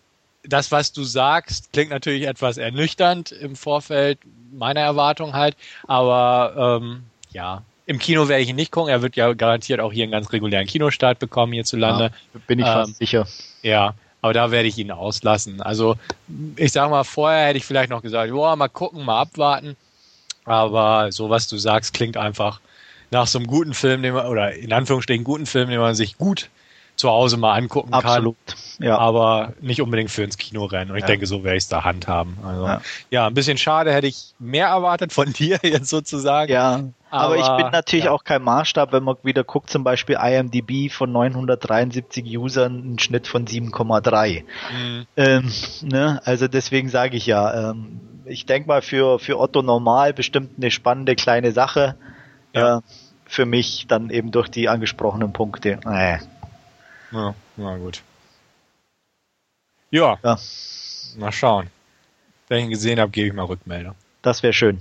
das, 0.43 0.73
was 0.73 0.93
du 0.93 1.05
sagst, 1.05 1.73
klingt 1.73 1.91
natürlich 1.91 2.27
etwas 2.27 2.57
ernüchternd 2.57 3.33
im 3.33 3.57
Vorfeld 3.57 4.19
meiner 4.53 4.81
Erwartung 4.81 5.35
halt, 5.35 5.57
aber 5.87 6.81
ähm, 6.83 7.03
ja, 7.31 7.63
im 7.87 7.99
Kino 7.99 8.29
werde 8.29 8.43
ich 8.43 8.49
ihn 8.49 8.57
nicht 8.57 8.73
gucken. 8.73 8.91
Er 8.91 9.03
wird 9.03 9.17
ja 9.17 9.33
garantiert 9.33 9.81
auch 9.81 9.93
hier 9.93 10.05
einen 10.05 10.13
ganz 10.13 10.33
regulären 10.33 10.67
Kinostart 10.67 11.19
bekommen 11.19 11.53
hierzulande. 11.53 12.13
Ja, 12.35 12.41
bin 12.47 12.59
ich 12.61 12.67
ähm, 12.67 12.73
fast 12.73 12.97
sicher. 12.97 13.27
Ja, 13.63 13.95
aber 14.23 14.33
da 14.33 14.51
werde 14.51 14.69
ich 14.69 14.79
ihn 14.79 14.91
auslassen. 14.91 15.61
Also 15.61 15.97
ich 16.57 16.73
sage 16.73 16.91
mal, 16.91 17.05
vorher 17.05 17.49
hätte 17.49 17.59
ich 17.59 17.67
vielleicht 17.67 17.91
noch 17.91 18.03
gesagt, 18.03 18.31
boah, 18.31 18.55
mal 18.57 18.69
gucken, 18.69 19.05
mal 19.05 19.21
abwarten. 19.21 19.77
Aber 20.45 21.11
so 21.11 21.31
was 21.31 21.49
du 21.49 21.59
sagst, 21.59 21.95
klingt 21.95 22.17
einfach 22.17 22.61
nach 23.11 23.27
so 23.27 23.39
einem 23.39 23.47
guten 23.47 23.75
Film, 23.75 24.03
den 24.03 24.15
man, 24.15 24.27
oder 24.27 24.55
in 24.55 24.73
Anführungsstrichen 24.73 25.25
guten 25.25 25.47
Film, 25.47 25.69
den 25.69 25.81
man 25.81 25.95
sich 25.95 26.17
gut 26.17 26.49
zu 27.01 27.09
Hause 27.09 27.39
mal 27.39 27.55
angucken 27.55 27.93
Absolut. 27.93 28.37
kann. 28.47 28.87
Ja. 28.87 28.99
Aber 28.99 29.55
nicht 29.61 29.81
unbedingt 29.81 30.11
für 30.11 30.23
ins 30.23 30.37
Kino 30.37 30.67
rennen. 30.67 30.91
Und 30.91 30.99
ich 30.99 31.03
ja. 31.03 31.07
denke, 31.09 31.27
so 31.27 31.43
werde 31.43 31.57
ich 31.57 31.65
es 31.65 31.69
da 31.69 31.83
handhaben. 31.83 32.39
Also, 32.45 32.67
ja. 32.67 32.81
ja. 33.11 33.27
ein 33.27 33.35
bisschen 33.35 33.59
schade, 33.59 33.93
hätte 33.93 34.07
ich 34.07 34.35
mehr 34.39 34.69
erwartet 34.69 35.13
von 35.13 35.33
dir 35.33 35.59
jetzt 35.63 35.89
sozusagen. 35.89 36.53
Ja. 36.53 36.85
Aber, 37.11 37.35
aber 37.35 37.37
ich 37.39 37.63
bin 37.63 37.73
natürlich 37.73 38.09
auch 38.09 38.23
kein 38.23 38.43
Maßstab, 38.43 38.93
wenn 38.93 39.03
man 39.03 39.17
wieder 39.23 39.43
guckt, 39.43 39.71
zum 39.71 39.83
Beispiel 39.83 40.17
IMDb 40.23 40.93
von 40.93 41.11
973 41.11 42.39
Usern 42.39 42.83
einen 42.83 42.99
Schnitt 42.99 43.27
von 43.27 43.47
7,3. 43.47 44.43
Mhm. 44.73 45.07
Ähm, 45.17 45.53
ne? 45.83 46.21
Also 46.25 46.47
deswegen 46.47 46.89
sage 46.89 47.17
ich 47.17 47.27
ja, 47.27 47.71
ähm, 47.71 48.01
ich 48.27 48.47
denke 48.47 48.69
mal 48.69 48.83
für, 48.83 49.19
für 49.19 49.41
Otto 49.41 49.63
Normal 49.63 50.13
bestimmt 50.13 50.53
eine 50.59 50.71
spannende 50.71 51.17
kleine 51.17 51.51
Sache. 51.51 51.97
Äh, 52.53 52.79
für 53.25 53.47
mich 53.47 53.87
dann 53.87 54.11
eben 54.11 54.33
durch 54.33 54.49
die 54.49 54.69
angesprochenen 54.69 55.33
Punkte. 55.33 55.79
Äh. 55.87 56.19
Ja, 57.13 57.35
na 57.57 57.77
gut. 57.77 58.03
Ja. 59.91 60.19
ja. 60.23 60.39
Mal 61.17 61.33
schauen. 61.33 61.69
Wenn 62.49 62.59
ich 62.59 62.65
ihn 62.65 62.71
gesehen 62.71 63.01
habe, 63.01 63.11
gebe 63.11 63.29
ich 63.29 63.33
mal 63.33 63.45
Rückmeldung. 63.45 63.95
Das 64.23 64.43
wäre 64.43 64.53
schön. 64.53 64.81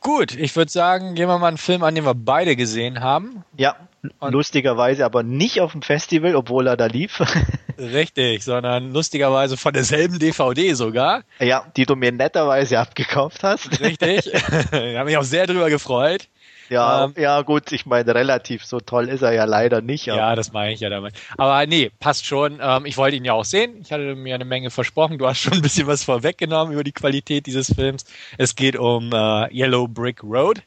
Gut, 0.00 0.34
ich 0.34 0.56
würde 0.56 0.70
sagen, 0.70 1.14
gehen 1.14 1.28
wir 1.28 1.38
mal 1.38 1.48
einen 1.48 1.58
Film 1.58 1.82
an, 1.82 1.94
den 1.94 2.04
wir 2.04 2.14
beide 2.14 2.56
gesehen 2.56 3.00
haben. 3.00 3.44
Ja, 3.58 3.76
Und 4.18 4.32
lustigerweise 4.32 5.04
aber 5.04 5.22
nicht 5.22 5.60
auf 5.60 5.72
dem 5.72 5.82
Festival, 5.82 6.34
obwohl 6.34 6.66
er 6.66 6.78
da 6.78 6.86
lief. 6.86 7.20
Richtig, 7.78 8.42
sondern 8.42 8.92
lustigerweise 8.92 9.58
von 9.58 9.74
derselben 9.74 10.18
DVD 10.18 10.72
sogar. 10.72 11.22
Ja, 11.38 11.66
die 11.76 11.84
du 11.84 11.96
mir 11.96 12.12
netterweise 12.12 12.78
abgekauft 12.78 13.42
hast. 13.42 13.80
Richtig, 13.80 14.30
da 14.70 14.78
habe 14.78 15.04
mich 15.04 15.18
auch 15.18 15.22
sehr 15.22 15.46
drüber 15.46 15.68
gefreut. 15.68 16.28
Ja, 16.70 17.04
ähm, 17.04 17.14
ja 17.16 17.42
gut, 17.42 17.72
ich 17.72 17.84
meine, 17.84 18.14
relativ 18.14 18.64
so 18.64 18.78
toll 18.78 19.08
ist 19.08 19.22
er 19.22 19.32
ja 19.32 19.44
leider 19.44 19.80
nicht. 19.80 20.06
Ja, 20.06 20.36
das 20.36 20.52
meine 20.52 20.72
ich 20.72 20.80
ja 20.80 20.88
damit. 20.88 21.14
Aber 21.36 21.66
nee, 21.66 21.90
passt 21.98 22.24
schon. 22.24 22.60
Ähm, 22.62 22.86
ich 22.86 22.96
wollte 22.96 23.16
ihn 23.16 23.24
ja 23.24 23.32
auch 23.32 23.44
sehen. 23.44 23.80
Ich 23.82 23.92
hatte 23.92 24.14
mir 24.14 24.36
eine 24.36 24.44
Menge 24.44 24.70
versprochen. 24.70 25.18
Du 25.18 25.26
hast 25.26 25.40
schon 25.40 25.54
ein 25.54 25.62
bisschen 25.62 25.88
was 25.88 26.04
vorweggenommen 26.04 26.72
über 26.72 26.84
die 26.84 26.92
Qualität 26.92 27.46
dieses 27.46 27.74
Films. 27.74 28.04
Es 28.38 28.54
geht 28.54 28.76
um 28.76 29.12
äh, 29.12 29.52
Yellow 29.52 29.88
Brick 29.88 30.22
Road. 30.22 30.62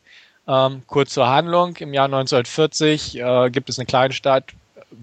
Ähm, 0.45 0.83
kurz 0.87 1.13
zur 1.13 1.29
Handlung. 1.29 1.77
Im 1.77 1.93
Jahr 1.93 2.05
1940 2.05 3.17
äh, 3.17 3.49
gibt 3.49 3.69
es 3.69 3.79
eine 3.79 3.85
kleine 3.85 4.13
Stadt, 4.13 4.51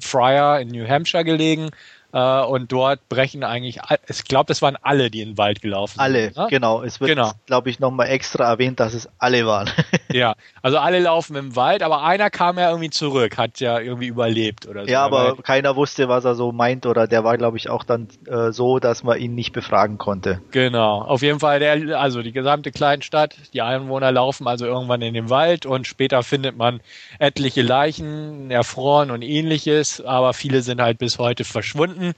Fryer 0.00 0.60
in 0.60 0.68
New 0.68 0.86
Hampshire 0.86 1.24
gelegen, 1.24 1.70
äh, 2.12 2.42
und 2.42 2.72
dort 2.72 3.08
brechen 3.08 3.44
eigentlich, 3.44 3.78
ich 4.08 4.24
glaube, 4.24 4.46
das 4.46 4.62
waren 4.62 4.76
alle, 4.82 5.10
die 5.10 5.20
in 5.20 5.30
den 5.30 5.38
Wald 5.38 5.62
gelaufen 5.62 5.92
sind. 5.92 6.00
Alle, 6.00 6.32
ne? 6.32 6.46
genau. 6.50 6.82
Es 6.82 7.00
wird, 7.00 7.10
genau. 7.10 7.32
glaube 7.46 7.70
ich, 7.70 7.78
nochmal 7.78 8.08
extra 8.08 8.48
erwähnt, 8.48 8.80
dass 8.80 8.94
es 8.94 9.08
alle 9.18 9.46
waren. 9.46 9.70
ja, 10.12 10.34
also 10.62 10.78
alle 10.78 10.98
laufen 10.98 11.36
im 11.36 11.56
Wald, 11.56 11.82
aber 11.82 12.02
einer 12.02 12.30
kam 12.30 12.58
ja 12.58 12.68
irgendwie 12.68 12.90
zurück, 12.90 13.38
hat 13.38 13.60
ja 13.60 13.78
irgendwie 13.78 14.08
überlebt 14.08 14.66
oder 14.66 14.84
so. 14.84 14.90
Ja, 14.90 15.04
aber 15.04 15.36
keiner 15.36 15.76
wusste, 15.76 16.08
was 16.08 16.24
er 16.24 16.34
so 16.34 16.52
meint 16.52 16.86
oder 16.86 17.06
der 17.06 17.24
war, 17.24 17.36
glaube 17.38 17.56
ich, 17.56 17.70
auch 17.70 17.84
dann 17.84 18.08
äh, 18.26 18.52
so, 18.52 18.78
dass 18.78 19.02
man 19.02 19.18
ihn 19.18 19.34
nicht 19.34 19.52
befragen 19.52 19.98
konnte. 19.98 20.42
Genau, 20.50 21.02
auf 21.02 21.22
jeden 21.22 21.40
Fall, 21.40 21.60
der, 21.60 21.98
also 21.98 22.22
die 22.22 22.32
gesamte 22.32 22.72
Kleinstadt, 22.72 23.36
die 23.52 23.62
Einwohner 23.62 24.12
laufen 24.12 24.46
also 24.46 24.66
irgendwann 24.66 25.02
in 25.02 25.14
den 25.14 25.30
Wald 25.30 25.66
und 25.66 25.86
später 25.86 26.22
findet 26.22 26.56
man 26.56 26.80
etliche 27.18 27.62
Leichen, 27.62 28.50
erfroren 28.50 29.10
und 29.10 29.22
ähnliches, 29.22 30.00
aber 30.00 30.34
viele 30.34 30.62
sind 30.62 30.80
halt 30.80 30.98
bis 30.98 31.18
heute 31.18 31.44
verschwunden. 31.44 32.12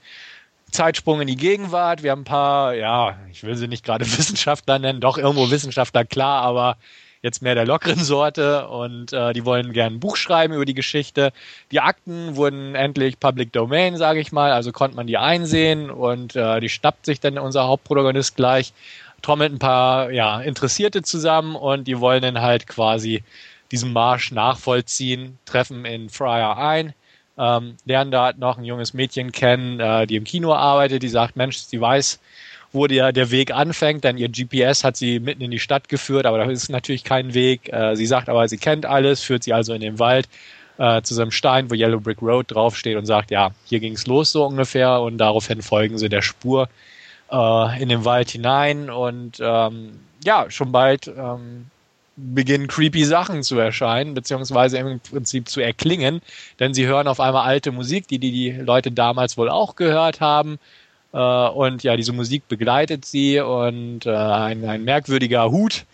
Zeitsprung 0.70 1.20
in 1.20 1.26
die 1.26 1.36
Gegenwart. 1.36 2.02
Wir 2.02 2.10
haben 2.10 2.22
ein 2.22 2.24
paar, 2.24 2.74
ja, 2.74 3.18
ich 3.30 3.42
will 3.44 3.56
sie 3.56 3.68
nicht 3.68 3.84
gerade 3.84 4.04
Wissenschaftler 4.18 4.78
nennen, 4.78 5.00
doch 5.00 5.18
irgendwo 5.18 5.50
Wissenschaftler, 5.50 6.04
klar, 6.04 6.42
aber 6.42 6.76
jetzt 7.22 7.40
mehr 7.40 7.54
der 7.54 7.64
lockeren 7.64 7.98
Sorte 8.04 8.68
und 8.68 9.12
äh, 9.12 9.32
die 9.32 9.44
wollen 9.44 9.72
gerne 9.72 9.96
ein 9.96 10.00
Buch 10.00 10.16
schreiben 10.16 10.52
über 10.54 10.64
die 10.64 10.74
Geschichte. 10.74 11.32
Die 11.70 11.80
Akten 11.80 12.36
wurden 12.36 12.74
endlich 12.74 13.18
Public 13.18 13.52
Domain, 13.52 13.96
sage 13.96 14.20
ich 14.20 14.32
mal, 14.32 14.52
also 14.52 14.72
konnte 14.72 14.96
man 14.96 15.06
die 15.06 15.18
einsehen 15.18 15.90
und 15.90 16.36
äh, 16.36 16.60
die 16.60 16.68
schnappt 16.68 17.06
sich 17.06 17.20
dann 17.20 17.38
unser 17.38 17.66
Hauptprotagonist 17.66 18.36
gleich, 18.36 18.72
trommelt 19.22 19.52
ein 19.52 19.58
paar 19.58 20.10
ja, 20.10 20.40
Interessierte 20.40 21.02
zusammen 21.02 21.54
und 21.54 21.86
die 21.86 22.00
wollen 22.00 22.22
dann 22.22 22.40
halt 22.40 22.66
quasi 22.66 23.22
diesen 23.70 23.92
Marsch 23.92 24.32
nachvollziehen, 24.32 25.38
treffen 25.46 25.84
in 25.86 26.10
Fryer 26.10 26.58
ein, 26.58 26.92
ähm, 27.38 27.76
lernen 27.86 28.10
da 28.10 28.32
noch 28.36 28.58
ein 28.58 28.64
junges 28.64 28.92
Mädchen 28.92 29.32
kennen, 29.32 29.80
äh, 29.80 30.06
die 30.06 30.16
im 30.16 30.24
Kino 30.24 30.52
arbeitet, 30.52 31.02
die 31.02 31.08
sagt, 31.08 31.36
Mensch, 31.36 31.56
sie 31.56 31.80
weiß, 31.80 32.20
wo 32.72 32.86
der, 32.86 33.12
der 33.12 33.30
Weg 33.30 33.52
anfängt, 33.52 34.04
denn 34.04 34.16
ihr 34.16 34.28
GPS 34.28 34.84
hat 34.84 34.96
sie 34.96 35.20
mitten 35.20 35.42
in 35.42 35.50
die 35.50 35.58
Stadt 35.58 35.88
geführt, 35.88 36.26
aber 36.26 36.38
da 36.38 36.44
ist 36.44 36.70
natürlich 36.70 37.04
kein 37.04 37.34
Weg. 37.34 37.72
Äh, 37.72 37.96
sie 37.96 38.06
sagt 38.06 38.28
aber, 38.28 38.48
sie 38.48 38.58
kennt 38.58 38.86
alles, 38.86 39.22
führt 39.22 39.44
sie 39.44 39.52
also 39.52 39.74
in 39.74 39.80
den 39.80 39.98
Wald 39.98 40.28
äh, 40.78 41.02
zu 41.02 41.14
so 41.14 41.22
einem 41.22 41.30
Stein, 41.30 41.70
wo 41.70 41.74
Yellow 41.74 42.00
Brick 42.00 42.22
Road 42.22 42.50
draufsteht 42.50 42.96
und 42.96 43.06
sagt, 43.06 43.30
ja, 43.30 43.50
hier 43.64 43.80
ging 43.80 43.92
es 43.92 44.06
los 44.06 44.32
so 44.32 44.44
ungefähr 44.44 45.00
und 45.00 45.18
daraufhin 45.18 45.62
folgen 45.62 45.98
sie 45.98 46.08
der 46.08 46.22
Spur 46.22 46.68
äh, 47.30 47.82
in 47.82 47.88
den 47.88 48.04
Wald 48.04 48.30
hinein 48.30 48.90
und 48.90 49.38
ähm, 49.40 50.00
ja, 50.24 50.50
schon 50.50 50.72
bald 50.72 51.08
ähm, 51.08 51.66
beginnen 52.16 52.68
creepy 52.68 53.04
Sachen 53.04 53.42
zu 53.42 53.58
erscheinen, 53.58 54.14
beziehungsweise 54.14 54.78
im 54.78 55.00
Prinzip 55.00 55.48
zu 55.48 55.60
erklingen, 55.60 56.20
denn 56.60 56.74
sie 56.74 56.86
hören 56.86 57.08
auf 57.08 57.20
einmal 57.20 57.46
alte 57.46 57.72
Musik, 57.72 58.06
die 58.08 58.18
die, 58.18 58.32
die 58.32 58.50
Leute 58.50 58.92
damals 58.92 59.36
wohl 59.38 59.48
auch 59.48 59.76
gehört 59.76 60.20
haben. 60.20 60.58
Äh, 61.12 61.18
und 61.18 61.82
ja, 61.82 61.96
diese 61.96 62.12
Musik 62.12 62.48
begleitet 62.48 63.04
sie 63.04 63.40
und 63.40 64.06
äh, 64.06 64.10
ein, 64.10 64.64
ein 64.64 64.84
merkwürdiger 64.84 65.50
Hut 65.50 65.84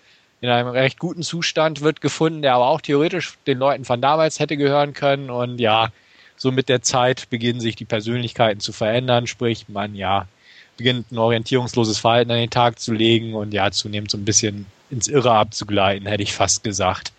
in 0.40 0.48
einem 0.48 0.68
recht 0.68 0.98
guten 0.98 1.22
Zustand 1.22 1.80
wird 1.80 2.00
gefunden, 2.00 2.42
der 2.42 2.54
aber 2.54 2.68
auch 2.68 2.80
theoretisch 2.80 3.36
den 3.46 3.58
Leuten 3.58 3.84
von 3.84 4.00
damals 4.00 4.38
hätte 4.38 4.56
gehören 4.56 4.92
können. 4.92 5.30
Und 5.30 5.58
ja, 5.58 5.88
so 6.36 6.52
mit 6.52 6.68
der 6.68 6.82
Zeit 6.82 7.28
beginnen 7.30 7.60
sich 7.60 7.74
die 7.74 7.84
Persönlichkeiten 7.84 8.60
zu 8.60 8.72
verändern, 8.72 9.26
sprich 9.26 9.68
man 9.68 9.94
ja 9.94 10.28
beginnt 10.76 11.10
ein 11.10 11.18
orientierungsloses 11.18 11.98
Verhalten 11.98 12.30
an 12.30 12.38
den 12.38 12.50
Tag 12.50 12.78
zu 12.78 12.92
legen 12.92 13.34
und 13.34 13.52
ja 13.52 13.70
zunehmend 13.72 14.12
so 14.12 14.16
ein 14.16 14.24
bisschen 14.24 14.66
ins 14.90 15.08
Irre 15.08 15.32
abzugleiten, 15.32 16.06
hätte 16.06 16.22
ich 16.22 16.32
fast 16.32 16.62
gesagt. 16.62 17.12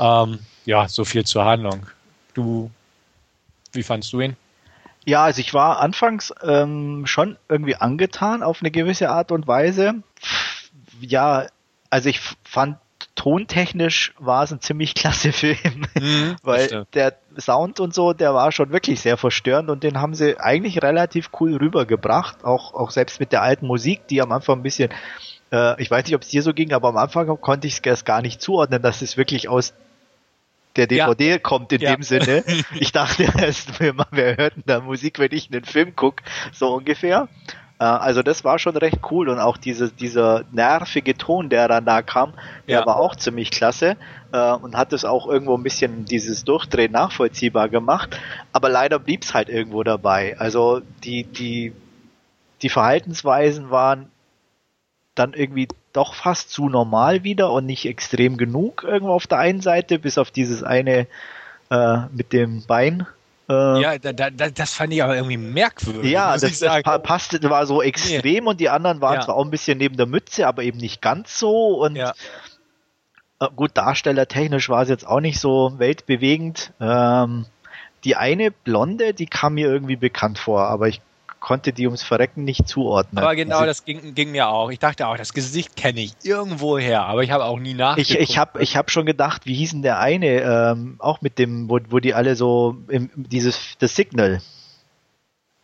Ähm, 0.00 0.38
ja, 0.64 0.88
so 0.88 1.04
viel 1.04 1.24
zur 1.24 1.44
Handlung. 1.44 1.86
Du, 2.32 2.70
wie 3.72 3.82
fandst 3.82 4.12
du 4.14 4.22
ihn? 4.22 4.36
Ja, 5.06 5.22
also 5.22 5.40
ich 5.40 5.54
war 5.54 5.78
anfangs 5.78 6.34
ähm, 6.42 7.06
schon 7.06 7.38
irgendwie 7.48 7.76
angetan 7.76 8.42
auf 8.42 8.60
eine 8.60 8.72
gewisse 8.72 9.08
Art 9.08 9.30
und 9.30 9.46
Weise. 9.46 10.02
Ja, 11.00 11.46
also 11.90 12.08
ich 12.08 12.20
fand 12.42 12.78
tontechnisch 13.14 14.14
war 14.18 14.42
es 14.42 14.52
ein 14.52 14.60
ziemlich 14.60 14.94
klasse 14.96 15.32
Film, 15.32 15.86
mhm, 15.94 16.36
weil 16.42 16.86
der 16.92 17.14
Sound 17.38 17.78
und 17.78 17.94
so, 17.94 18.14
der 18.14 18.34
war 18.34 18.50
schon 18.50 18.72
wirklich 18.72 19.00
sehr 19.00 19.16
verstörend 19.16 19.70
und 19.70 19.84
den 19.84 20.00
haben 20.00 20.14
sie 20.14 20.40
eigentlich 20.40 20.82
relativ 20.82 21.30
cool 21.40 21.56
rübergebracht, 21.56 22.44
auch 22.44 22.74
auch 22.74 22.90
selbst 22.90 23.20
mit 23.20 23.30
der 23.30 23.42
alten 23.42 23.66
Musik, 23.66 24.08
die 24.08 24.20
am 24.20 24.32
Anfang 24.32 24.58
ein 24.58 24.62
bisschen 24.64 24.90
äh, 25.52 25.80
ich 25.80 25.88
weiß 25.88 26.04
nicht, 26.04 26.16
ob 26.16 26.22
es 26.22 26.28
dir 26.28 26.42
so 26.42 26.52
ging, 26.52 26.72
aber 26.72 26.88
am 26.88 26.96
Anfang 26.96 27.26
konnte 27.40 27.68
ich 27.68 27.80
es 27.84 28.04
gar 28.04 28.22
nicht 28.22 28.40
zuordnen, 28.40 28.82
dass 28.82 29.02
es 29.02 29.16
wirklich 29.16 29.48
aus 29.48 29.72
der 30.76 30.86
DVD 30.86 31.30
ja. 31.30 31.38
kommt 31.38 31.72
in 31.72 31.80
ja. 31.80 31.94
dem 31.94 32.02
Sinne. 32.02 32.44
Ich 32.78 32.92
dachte 32.92 33.24
erst, 33.38 33.80
wir, 33.80 33.94
wir 34.10 34.36
hörten 34.36 34.62
da 34.66 34.80
Musik, 34.80 35.18
wenn 35.18 35.32
ich 35.32 35.50
einen 35.52 35.64
Film 35.64 35.96
gucke, 35.96 36.22
so 36.52 36.74
ungefähr. 36.74 37.28
Äh, 37.78 37.84
also 37.84 38.22
das 38.22 38.44
war 38.44 38.58
schon 38.58 38.76
recht 38.76 38.98
cool 39.10 39.28
und 39.28 39.38
auch 39.38 39.56
diese, 39.56 39.90
dieser 39.90 40.44
nervige 40.52 41.16
Ton, 41.16 41.48
der 41.48 41.68
dann 41.68 41.84
da 41.84 42.02
kam, 42.02 42.34
der 42.68 42.80
ja. 42.80 42.86
war 42.86 42.96
auch 42.96 43.16
ziemlich 43.16 43.50
klasse 43.50 43.96
äh, 44.32 44.52
und 44.52 44.76
hat 44.76 44.92
es 44.92 45.04
auch 45.04 45.26
irgendwo 45.26 45.56
ein 45.56 45.62
bisschen 45.62 46.04
dieses 46.04 46.44
Durchdrehen 46.44 46.92
nachvollziehbar 46.92 47.68
gemacht. 47.68 48.18
Aber 48.52 48.68
leider 48.68 48.98
blieb 48.98 49.24
es 49.24 49.34
halt 49.34 49.48
irgendwo 49.48 49.82
dabei. 49.82 50.38
Also 50.38 50.80
die, 51.04 51.24
die, 51.24 51.72
die 52.62 52.68
Verhaltensweisen 52.68 53.70
waren 53.70 54.10
dann 55.14 55.32
irgendwie 55.32 55.68
doch 55.96 56.14
fast 56.14 56.50
zu 56.50 56.68
normal 56.68 57.24
wieder 57.24 57.52
und 57.52 57.66
nicht 57.66 57.86
extrem 57.86 58.36
genug 58.36 58.84
irgendwo 58.84 59.12
auf 59.12 59.26
der 59.26 59.38
einen 59.38 59.60
Seite, 59.60 59.98
bis 59.98 60.18
auf 60.18 60.30
dieses 60.30 60.62
eine 60.62 61.06
äh, 61.70 61.98
mit 62.12 62.32
dem 62.32 62.64
Bein. 62.66 63.06
Äh, 63.48 63.80
ja, 63.80 63.98
da, 63.98 64.12
da, 64.12 64.30
das 64.30 64.74
fand 64.74 64.92
ich 64.92 65.02
aber 65.02 65.16
irgendwie 65.16 65.36
merkwürdig. 65.36 66.10
Ja, 66.10 66.36
das, 66.36 66.58
das 66.58 66.82
passte, 67.02 67.42
war 67.48 67.66
so 67.66 67.80
extrem 67.80 68.44
nee. 68.44 68.50
und 68.50 68.60
die 68.60 68.68
anderen 68.68 69.00
waren 69.00 69.16
ja. 69.16 69.20
zwar 69.20 69.36
auch 69.36 69.44
ein 69.44 69.50
bisschen 69.50 69.78
neben 69.78 69.96
der 69.96 70.06
Mütze, 70.06 70.46
aber 70.46 70.62
eben 70.64 70.78
nicht 70.78 71.00
ganz 71.00 71.38
so 71.38 71.82
und 71.82 71.96
ja. 71.96 72.12
äh, 73.40 73.48
gut, 73.54 73.72
darstellertechnisch 73.74 74.68
war 74.68 74.82
es 74.82 74.88
jetzt 74.88 75.06
auch 75.06 75.20
nicht 75.20 75.38
so 75.38 75.74
weltbewegend. 75.78 76.72
Ähm, 76.80 77.46
die 78.04 78.16
eine 78.16 78.50
Blonde, 78.50 79.14
die 79.14 79.26
kam 79.26 79.54
mir 79.54 79.68
irgendwie 79.68 79.96
bekannt 79.96 80.38
vor, 80.38 80.66
aber 80.68 80.88
ich 80.88 81.00
konnte 81.46 81.72
die 81.72 81.86
ums 81.86 82.02
Verrecken 82.02 82.42
nicht 82.42 82.66
zuordnen. 82.66 83.22
Aber 83.22 83.36
genau, 83.36 83.64
das 83.64 83.84
ging, 83.84 84.16
ging 84.16 84.32
mir 84.32 84.48
auch. 84.48 84.68
Ich 84.72 84.80
dachte 84.80 85.06
auch, 85.06 85.16
das 85.16 85.32
Gesicht 85.32 85.76
kenne 85.76 86.00
ich 86.00 86.12
irgendwo 86.24 86.76
her, 86.76 87.04
aber 87.04 87.22
ich 87.22 87.30
habe 87.30 87.44
auch 87.44 87.60
nie 87.60 87.72
nachgeguckt. 87.72 88.20
Ich, 88.20 88.30
ich 88.30 88.36
habe 88.36 88.60
ich 88.60 88.76
hab 88.76 88.90
schon 88.90 89.06
gedacht, 89.06 89.46
wie 89.46 89.54
hießen 89.54 89.80
der 89.80 90.00
eine, 90.00 90.40
ähm, 90.40 90.96
auch 90.98 91.20
mit 91.20 91.38
dem, 91.38 91.70
wo, 91.70 91.78
wo 91.88 92.00
die 92.00 92.14
alle 92.14 92.34
so, 92.34 92.78
im, 92.88 93.10
dieses, 93.14 93.78
das 93.78 93.94
Signal. 93.94 94.42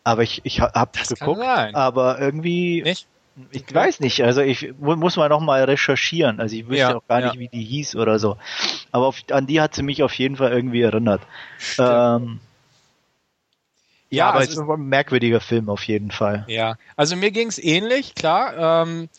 Aber 0.05 0.23
ich, 0.23 0.39
ich 0.45 0.61
habe 0.61 0.91
geguckt, 1.09 1.43
aber 1.73 2.17
irgendwie, 2.17 2.81
nicht? 2.81 3.05
ich 3.51 3.63
okay. 3.63 3.75
weiß 3.75 3.99
nicht, 3.99 4.23
also 4.23 4.39
ich 4.39 4.73
muss 4.79 5.17
mal 5.17 5.27
noch 5.27 5.41
mal 5.41 5.65
recherchieren, 5.65 6.39
also 6.39 6.55
ich 6.55 6.65
wüsste 6.69 6.77
ja, 6.77 6.95
auch 6.95 7.07
gar 7.09 7.19
ja. 7.19 7.25
nicht, 7.27 7.39
wie 7.39 7.49
die 7.49 7.63
hieß 7.65 7.97
oder 7.97 8.19
so. 8.19 8.37
Aber 8.93 9.07
auf, 9.07 9.17
an 9.31 9.47
die 9.47 9.59
hat 9.59 9.75
sie 9.75 9.83
mich 9.83 10.01
auf 10.01 10.13
jeden 10.13 10.37
Fall 10.37 10.53
irgendwie 10.53 10.81
erinnert. 10.81 11.23
Ähm, 11.77 12.39
ja, 14.15 14.29
aber 14.29 14.39
also 14.39 14.51
es 14.51 14.57
ist 14.57 14.69
ein 14.69 14.85
merkwürdiger 14.87 15.41
Film 15.41 15.69
auf 15.69 15.83
jeden 15.85 16.11
Fall. 16.11 16.45
Ja, 16.47 16.75
also 16.95 17.15
mir 17.15 17.31
ging 17.31 17.47
es 17.47 17.57
ähnlich, 17.57 18.15
klar. 18.15 18.83
Ähm, 18.89 19.09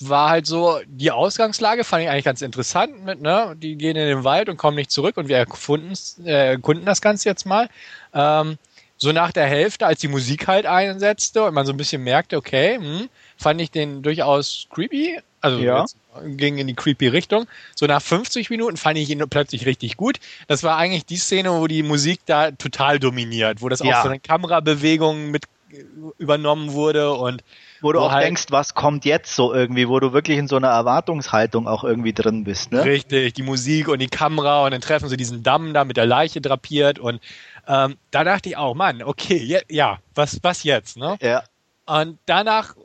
war 0.00 0.30
halt 0.30 0.46
so, 0.46 0.80
die 0.86 1.10
Ausgangslage 1.10 1.84
fand 1.84 2.02
ich 2.02 2.10
eigentlich 2.10 2.24
ganz 2.24 2.42
interessant 2.42 3.04
mit, 3.04 3.20
ne? 3.20 3.54
Die 3.56 3.76
gehen 3.76 3.96
in 3.96 4.06
den 4.06 4.24
Wald 4.24 4.48
und 4.48 4.56
kommen 4.56 4.76
nicht 4.76 4.90
zurück 4.90 5.16
und 5.16 5.28
wir 5.28 5.36
erkunden, 5.36 5.92
äh, 6.24 6.52
erkunden 6.52 6.84
das 6.84 7.00
Ganze 7.00 7.28
jetzt 7.28 7.46
mal. 7.46 7.68
Ähm, 8.12 8.58
so 8.96 9.12
nach 9.12 9.32
der 9.32 9.46
Hälfte, 9.46 9.86
als 9.86 10.00
die 10.00 10.08
Musik 10.08 10.46
halt 10.46 10.66
einsetzte 10.66 11.44
und 11.44 11.54
man 11.54 11.66
so 11.66 11.72
ein 11.72 11.76
bisschen 11.76 12.04
merkte, 12.04 12.36
okay, 12.36 12.76
hm, 12.76 13.08
fand 13.36 13.60
ich 13.60 13.70
den 13.70 14.02
durchaus 14.02 14.68
creepy. 14.70 15.18
Also 15.42 15.58
Ja. 15.58 15.84
ging 16.24 16.56
in 16.58 16.66
die 16.68 16.74
creepy 16.74 17.08
Richtung. 17.08 17.46
So 17.74 17.86
nach 17.86 18.00
50 18.00 18.48
Minuten 18.48 18.76
fand 18.76 18.96
ich 18.96 19.10
ihn 19.10 19.22
plötzlich 19.28 19.66
richtig 19.66 19.96
gut. 19.96 20.18
Das 20.46 20.62
war 20.62 20.76
eigentlich 20.78 21.04
die 21.04 21.16
Szene, 21.16 21.50
wo 21.52 21.66
die 21.66 21.82
Musik 21.82 22.20
da 22.26 22.52
total 22.52 22.98
dominiert, 22.98 23.60
wo 23.60 23.68
das 23.68 23.80
Ja. 23.80 23.98
auch 23.98 24.02
so 24.04 24.08
eine 24.08 24.20
Kamerabewegung 24.20 25.30
mit 25.30 25.44
äh, 25.72 25.82
übernommen 26.18 26.72
wurde 26.72 27.12
und 27.14 27.42
Wo 27.80 27.90
du 27.92 27.98
Wo 27.98 28.04
auch 28.04 28.12
halt- 28.12 28.24
denkst, 28.26 28.44
was 28.50 28.74
kommt 28.74 29.04
jetzt 29.04 29.34
so 29.34 29.52
irgendwie, 29.52 29.88
wo 29.88 29.98
du 29.98 30.12
wirklich 30.12 30.38
in 30.38 30.46
so 30.46 30.54
einer 30.54 30.68
Erwartungshaltung 30.68 31.66
auch 31.66 31.82
irgendwie 31.82 32.12
drin 32.12 32.44
bist, 32.44 32.70
ne? 32.70 32.84
Richtig, 32.84 33.34
die 33.34 33.42
Musik 33.42 33.88
und 33.88 33.98
die 33.98 34.06
Kamera 34.06 34.64
und 34.64 34.70
dann 34.70 34.80
treffen 34.80 35.08
sie 35.08 35.16
diesen 35.16 35.42
Damm 35.42 35.74
da 35.74 35.84
mit 35.84 35.96
der 35.96 36.06
Leiche 36.06 36.40
drapiert 36.40 37.00
und 37.00 37.20
ähm, 37.66 37.96
da 38.12 38.22
dachte 38.22 38.48
ich 38.50 38.56
auch, 38.56 38.74
Mann, 38.76 39.02
okay, 39.02 39.36
je, 39.36 39.62
ja, 39.68 39.98
was, 40.14 40.38
was 40.42 40.62
jetzt, 40.62 40.96
ne? 40.96 41.16
Ja, 41.20 41.42
Und 41.86 42.18
danach, 42.26 42.76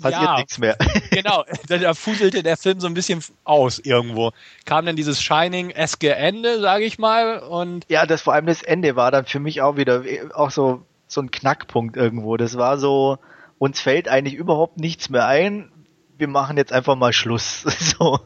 passiert 0.00 0.22
ja, 0.22 0.36
nichts 0.36 0.58
mehr. 0.58 0.76
genau, 1.10 1.44
da, 1.68 1.94
fuselte 1.94 2.42
der 2.42 2.56
Film 2.56 2.80
so 2.80 2.86
ein 2.86 2.94
bisschen 2.94 3.22
aus 3.44 3.78
irgendwo. 3.78 4.32
Kam 4.64 4.86
dann 4.86 4.96
dieses 4.96 5.22
Shining-eske 5.22 6.14
Ende, 6.14 6.60
sage 6.60 6.84
ich 6.84 6.98
mal, 6.98 7.38
und 7.38 7.84
Ja, 7.88 8.06
das 8.06 8.22
vor 8.22 8.34
allem 8.34 8.46
das 8.46 8.62
Ende 8.62 8.96
war 8.96 9.10
dann 9.10 9.26
für 9.26 9.40
mich 9.40 9.62
auch 9.62 9.76
wieder 9.76 10.04
äh, 10.04 10.30
auch 10.32 10.50
so 10.50 10.82
so 11.12 11.20
ein 11.20 11.30
Knackpunkt 11.30 11.96
irgendwo. 11.96 12.36
Das 12.36 12.56
war 12.56 12.78
so, 12.78 13.18
uns 13.58 13.80
fällt 13.80 14.08
eigentlich 14.08 14.34
überhaupt 14.34 14.78
nichts 14.78 15.10
mehr 15.10 15.26
ein. 15.26 15.70
Wir 16.16 16.28
machen 16.28 16.56
jetzt 16.56 16.72
einfach 16.72 16.96
mal 16.96 17.12
Schluss. 17.12 17.64
So 18.00 18.20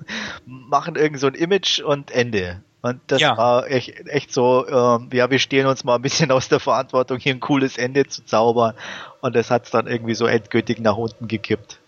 machen 0.47 0.97
irgend 0.97 1.21
so 1.21 1.27
ein 1.27 1.35
Image 1.35 1.81
und 1.81 2.11
Ende. 2.11 2.63
Und 2.85 3.01
das 3.07 3.23
Ja. 3.23 3.35
war 3.39 3.67
echt, 3.71 4.07
echt 4.09 4.31
so, 4.31 4.69
ähm, 4.69 5.09
ja, 5.11 5.31
wir 5.31 5.39
stehen 5.39 5.65
uns 5.65 5.85
mal 5.85 5.95
ein 5.95 6.03
bisschen 6.03 6.31
aus 6.31 6.49
der 6.51 6.61
Verantwortung, 6.61 7.19
hier 7.19 7.33
ein 7.35 7.41
cooles 7.41 7.79
Ende 7.79 8.07
zu 8.07 8.23
zaubern. 8.27 8.75
Und 9.23 9.35
das 9.35 9.51
hat's 9.51 9.71
dann 9.71 9.87
irgendwie 9.87 10.15
so 10.15 10.27
endgültig 10.27 10.81
nach 10.81 10.99
unten 10.99 11.27
gekippt. 11.27 11.79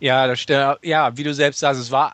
ja, 0.00 0.26
das, 0.26 0.44
ja, 0.82 1.16
wie 1.16 1.22
du 1.22 1.32
selbst 1.32 1.60
sagst, 1.60 1.80
es 1.80 1.90
war 1.90 2.12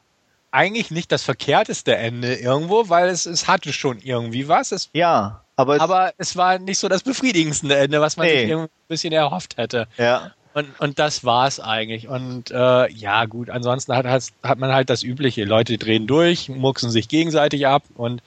eigentlich 0.53 0.93
nicht 0.93 1.11
das 1.11 1.25
verkehrteste 1.25 1.97
Ende 1.97 2.37
irgendwo, 2.37 2.89
weil 2.89 3.09
es, 3.09 3.27
es 3.27 3.49
hatte 3.49 3.73
schon 3.73 3.99
irgendwie 3.99 4.47
was. 4.47 4.71
Es 4.71 4.91
Ja, 4.93 5.43
aber 5.57 5.75
es, 5.75 5.81
aber 5.81 6.13
es 6.17 6.37
war 6.37 6.61
nicht 6.61 6.79
so 6.79 6.89
das 6.89 7.03
befriedigendste 7.03 7.77
Ende, 7.77 8.01
was 8.01 8.17
man 8.17 8.27
Nee. 8.29 8.43
sich 8.43 8.49
irgendwie 8.51 8.69
ein 8.71 8.89
bisschen 8.89 9.13
erhofft 9.13 9.57
hätte. 9.57 9.89
ja, 9.97 10.31
Und, 10.53 10.81
und 10.81 10.99
das 10.99 11.25
war's 11.25 11.61
eigentlich. 11.61 12.09
Und 12.09 12.51
äh, 12.51 12.91
ja, 12.91 13.25
gut, 13.27 13.51
ansonsten 13.51 13.95
hat, 13.95 14.07
hat, 14.07 14.25
hat 14.43 14.59
man 14.59 14.73
halt 14.73 14.91
das 14.91 15.03
Übliche. 15.03 15.45
Leute 15.45 15.79
drehen 15.79 16.07
durch, 16.07 16.49
mucksen 16.49 16.91
sich 16.91 17.09
gegenseitig 17.09 17.67
ab 17.67 17.85
und 17.95 18.23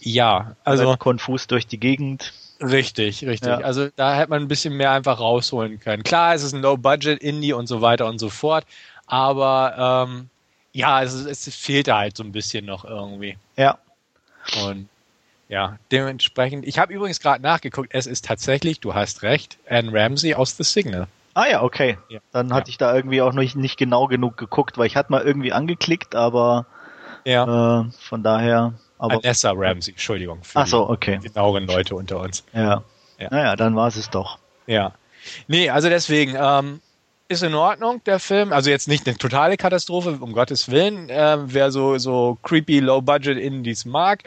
ja, 0.00 0.56
also 0.64 0.88
rennt 0.88 0.98
konfus 0.98 1.46
durch 1.46 1.66
die 1.66 1.78
Gegend. 1.78 2.32
richtig, 2.60 3.24
richtig. 3.24 3.48
Ja. 3.48 3.58
Also 3.58 3.88
da 3.94 4.16
hätte 4.16 4.30
man 4.30 4.42
ein 4.42 4.48
bisschen 4.48 4.76
mehr 4.76 4.92
einfach 4.92 5.20
rausholen 5.20 5.78
können. 5.78 6.02
Klar, 6.02 6.34
es 6.34 6.42
ist 6.42 6.54
ein 6.54 6.62
Low-Budget-Indie 6.62 7.52
und 7.52 7.66
so 7.66 7.80
weiter 7.82 8.06
und 8.06 8.18
so 8.18 8.30
fort, 8.30 8.64
aber 9.06 10.06
ähm, 10.08 10.28
ja, 10.72 11.02
es, 11.02 11.14
es 11.14 11.54
fehlte 11.54 11.94
halt 11.94 12.16
so 12.16 12.24
ein 12.24 12.32
bisschen 12.32 12.64
noch 12.64 12.84
irgendwie. 12.84 13.36
Ja, 13.56 13.78
Und 14.64 14.88
ja, 15.48 15.78
dementsprechend, 15.90 16.66
ich 16.66 16.78
habe 16.78 16.92
übrigens 16.92 17.20
gerade 17.20 17.42
nachgeguckt, 17.42 17.90
es 17.92 18.06
ist 18.06 18.24
tatsächlich, 18.24 18.80
du 18.80 18.94
hast 18.94 19.22
recht, 19.22 19.58
Anne 19.68 19.92
Ramsey 19.92 20.34
aus 20.34 20.56
The 20.56 20.62
Signal. 20.62 21.08
Ah 21.40 21.46
ja, 21.48 21.62
okay. 21.62 21.96
Ja. 22.10 22.20
Dann 22.32 22.52
hatte 22.52 22.68
ich 22.68 22.76
da 22.76 22.94
irgendwie 22.94 23.22
auch 23.22 23.32
nicht, 23.32 23.56
nicht 23.56 23.78
genau 23.78 24.08
genug 24.08 24.36
geguckt, 24.36 24.76
weil 24.76 24.86
ich 24.86 24.94
hatte 24.94 25.10
mal 25.10 25.22
irgendwie 25.22 25.54
angeklickt, 25.54 26.14
aber 26.14 26.66
Ja. 27.24 27.80
äh, 27.80 27.84
von 27.98 28.22
daher. 28.22 28.74
Aber 28.98 29.14
Vanessa 29.14 29.50
Ramsey, 29.54 29.92
Entschuldigung. 29.92 30.44
Für 30.44 30.58
ach 30.58 30.66
so, 30.66 30.90
okay. 30.90 31.18
die 31.22 31.28
genaueren 31.28 31.66
Leute 31.66 31.94
unter 31.94 32.20
uns. 32.20 32.44
Ja. 32.52 32.82
Ja. 33.18 33.28
Naja, 33.30 33.56
dann 33.56 33.74
war 33.74 33.88
es 33.88 34.10
doch. 34.10 34.38
Ja. 34.66 34.92
Nee, 35.48 35.70
also 35.70 35.88
deswegen, 35.88 36.36
ähm, 36.38 36.82
ist 37.28 37.42
in 37.42 37.54
Ordnung, 37.54 38.04
der 38.04 38.18
Film. 38.18 38.52
Also 38.52 38.68
jetzt 38.68 38.86
nicht 38.88 39.06
eine 39.06 39.16
totale 39.16 39.56
Katastrophe, 39.56 40.18
um 40.20 40.34
Gottes 40.34 40.70
Willen. 40.70 41.06
Ähm, 41.08 41.44
wer 41.46 41.70
so, 41.70 41.96
so 41.96 42.36
creepy, 42.42 42.80
low-budget 42.80 43.38
Indies 43.38 43.86
mag, 43.86 44.24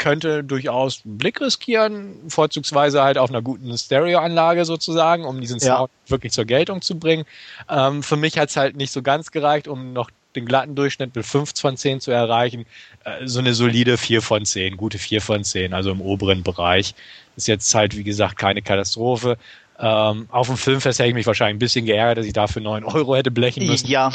könnte 0.00 0.42
durchaus 0.42 1.02
einen 1.04 1.18
Blick 1.18 1.40
riskieren, 1.40 2.16
vorzugsweise 2.28 3.02
halt 3.02 3.18
auf 3.18 3.28
einer 3.30 3.42
guten 3.42 3.76
Stereoanlage 3.76 4.64
sozusagen, 4.64 5.24
um 5.24 5.40
diesen 5.40 5.60
Ja. 5.60 5.76
Sound 5.76 5.90
wirklich 6.08 6.32
zur 6.32 6.46
Geltung 6.46 6.80
zu 6.80 6.98
bringen. 6.98 7.24
Ähm, 7.68 8.02
für 8.02 8.16
mich 8.16 8.38
hat's 8.38 8.56
halt 8.56 8.76
nicht 8.76 8.90
so 8.92 9.02
ganz 9.02 9.30
gereicht, 9.30 9.68
um 9.68 9.92
noch 9.92 10.10
den 10.34 10.46
glatten 10.46 10.74
Durchschnitt 10.74 11.14
mit 11.14 11.26
5 11.26 11.52
von 11.60 11.76
10 11.76 12.00
zu 12.00 12.10
erreichen. 12.10 12.64
Äh, 13.04 13.26
so 13.26 13.40
eine 13.40 13.52
solide 13.52 13.98
4 13.98 14.22
von 14.22 14.44
10, 14.44 14.76
gute 14.76 14.98
4 14.98 15.20
von 15.20 15.44
10, 15.44 15.74
also 15.74 15.90
im 15.90 16.00
oberen 16.00 16.42
Bereich. 16.42 16.94
Ist 17.36 17.46
jetzt 17.46 17.74
halt, 17.74 17.96
wie 17.96 18.04
gesagt, 18.04 18.38
keine 18.38 18.62
Katastrophe. 18.62 19.36
Ähm, 19.78 20.28
auf 20.30 20.46
dem 20.46 20.56
Filmfest 20.56 20.98
hätte 20.98 21.08
ich 21.10 21.14
mich 21.14 21.26
wahrscheinlich 21.26 21.56
ein 21.56 21.58
bisschen 21.60 21.84
geärgert, 21.84 22.18
dass 22.18 22.26
ich 22.26 22.32
dafür 22.32 22.62
9 22.62 22.84
Euro 22.84 23.14
hätte 23.16 23.30
blechen 23.30 23.66
müssen. 23.66 23.86
Ja. 23.86 24.12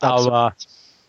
aber 0.00 0.54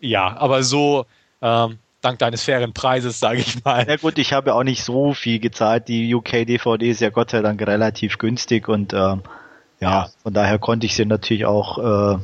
ja, 0.00 0.36
aber 0.36 0.62
so, 0.62 1.06
ähm, 1.42 1.78
dank 2.04 2.18
deines 2.18 2.44
fairen 2.44 2.72
Preises, 2.72 3.18
sage 3.18 3.38
ich 3.40 3.64
mal. 3.64 3.86
Ja 3.88 3.96
gut, 3.96 4.18
ich 4.18 4.32
habe 4.32 4.50
ja 4.50 4.54
auch 4.56 4.62
nicht 4.64 4.84
so 4.84 5.14
viel 5.14 5.38
gezahlt. 5.40 5.88
Die 5.88 6.14
UK-DVD 6.14 6.88
ist 6.90 7.00
ja 7.00 7.10
Gott 7.10 7.30
sei 7.30 7.40
Dank 7.42 7.60
relativ 7.66 8.18
günstig 8.18 8.68
und 8.68 8.92
ähm, 8.92 9.22
ja, 9.80 9.90
Ja. 9.90 10.08
von 10.22 10.32
daher 10.34 10.58
konnte 10.58 10.86
ich 10.86 10.94
sie 10.94 11.04
natürlich 11.06 11.46
auch 11.46 11.78
äh, 11.78 12.18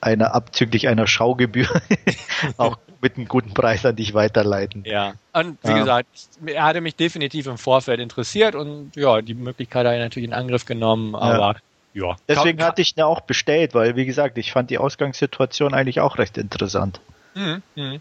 einer 0.00 0.34
abzüglich 0.34 0.88
einer 0.88 1.06
Schaugebühr 1.06 1.68
auch 2.56 2.78
mit 3.00 3.16
einem 3.16 3.28
guten 3.28 3.54
Preis 3.54 3.84
an 3.86 3.94
dich 3.96 4.14
weiterleiten. 4.14 4.82
Ja. 4.86 5.14
Und 5.32 5.58
wie 5.62 5.70
Ja. 5.70 5.78
gesagt, 5.78 6.08
er 6.46 6.64
hatte 6.64 6.80
mich 6.80 6.96
definitiv 6.96 7.46
im 7.46 7.58
Vorfeld 7.58 8.00
interessiert 8.00 8.54
und 8.54 8.92
ja, 8.96 9.22
die 9.22 9.34
Möglichkeit 9.34 9.86
habe 9.86 9.96
ich 9.96 10.02
natürlich 10.02 10.28
in 10.28 10.34
Angriff 10.34 10.64
genommen, 10.64 11.14
aber 11.14 11.56
ja. 11.94 12.16
Deswegen 12.28 12.58
Ka- 12.58 12.66
hatte 12.66 12.82
ich 12.82 12.96
ihn 12.96 13.02
auch 13.02 13.20
bestellt, 13.22 13.74
weil 13.74 13.96
wie 13.96 14.04
gesagt, 14.06 14.38
ich 14.38 14.52
fand 14.52 14.70
die 14.70 14.78
Ausgangssituation 14.78 15.74
eigentlich 15.74 16.00
auch 16.00 16.18
recht 16.18 16.38
interessant. 16.38 17.00
Mhm, 17.34 17.62
mhm. 17.76 18.00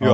Ja. 0.00 0.12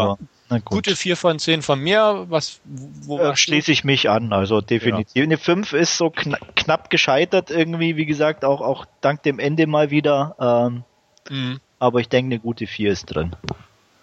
Aber, 0.48 0.60
gut. 0.60 0.64
Gute 0.64 0.96
4 0.96 1.16
von 1.16 1.38
10 1.38 1.62
von 1.62 1.80
mir. 1.80 2.26
Was, 2.28 2.60
wo 2.64 3.18
äh, 3.18 3.36
schließe 3.36 3.72
ich 3.72 3.82
mich 3.84 4.08
an, 4.10 4.32
also 4.32 4.60
definitiv. 4.60 5.22
Eine 5.22 5.38
5 5.38 5.72
ist 5.72 5.96
so 5.96 6.10
kna 6.10 6.38
knapp 6.54 6.90
gescheitert 6.90 7.50
irgendwie, 7.50 7.96
wie 7.96 8.06
gesagt, 8.06 8.44
auch, 8.44 8.60
auch 8.60 8.84
dank 9.00 9.22
dem 9.22 9.38
Ende 9.38 9.66
mal 9.66 9.90
wieder. 9.90 10.36
Ähm, 10.40 10.84
Mhm. 11.28 11.58
aber 11.80 11.98
ich 12.00 12.08
denke, 12.08 12.26
eine 12.34 12.38
gute 12.40 12.66
4 12.68 12.92
ist 12.92 13.06
drin. 13.06 13.34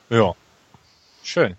Ja. 0.09 0.33
Schön. 1.23 1.55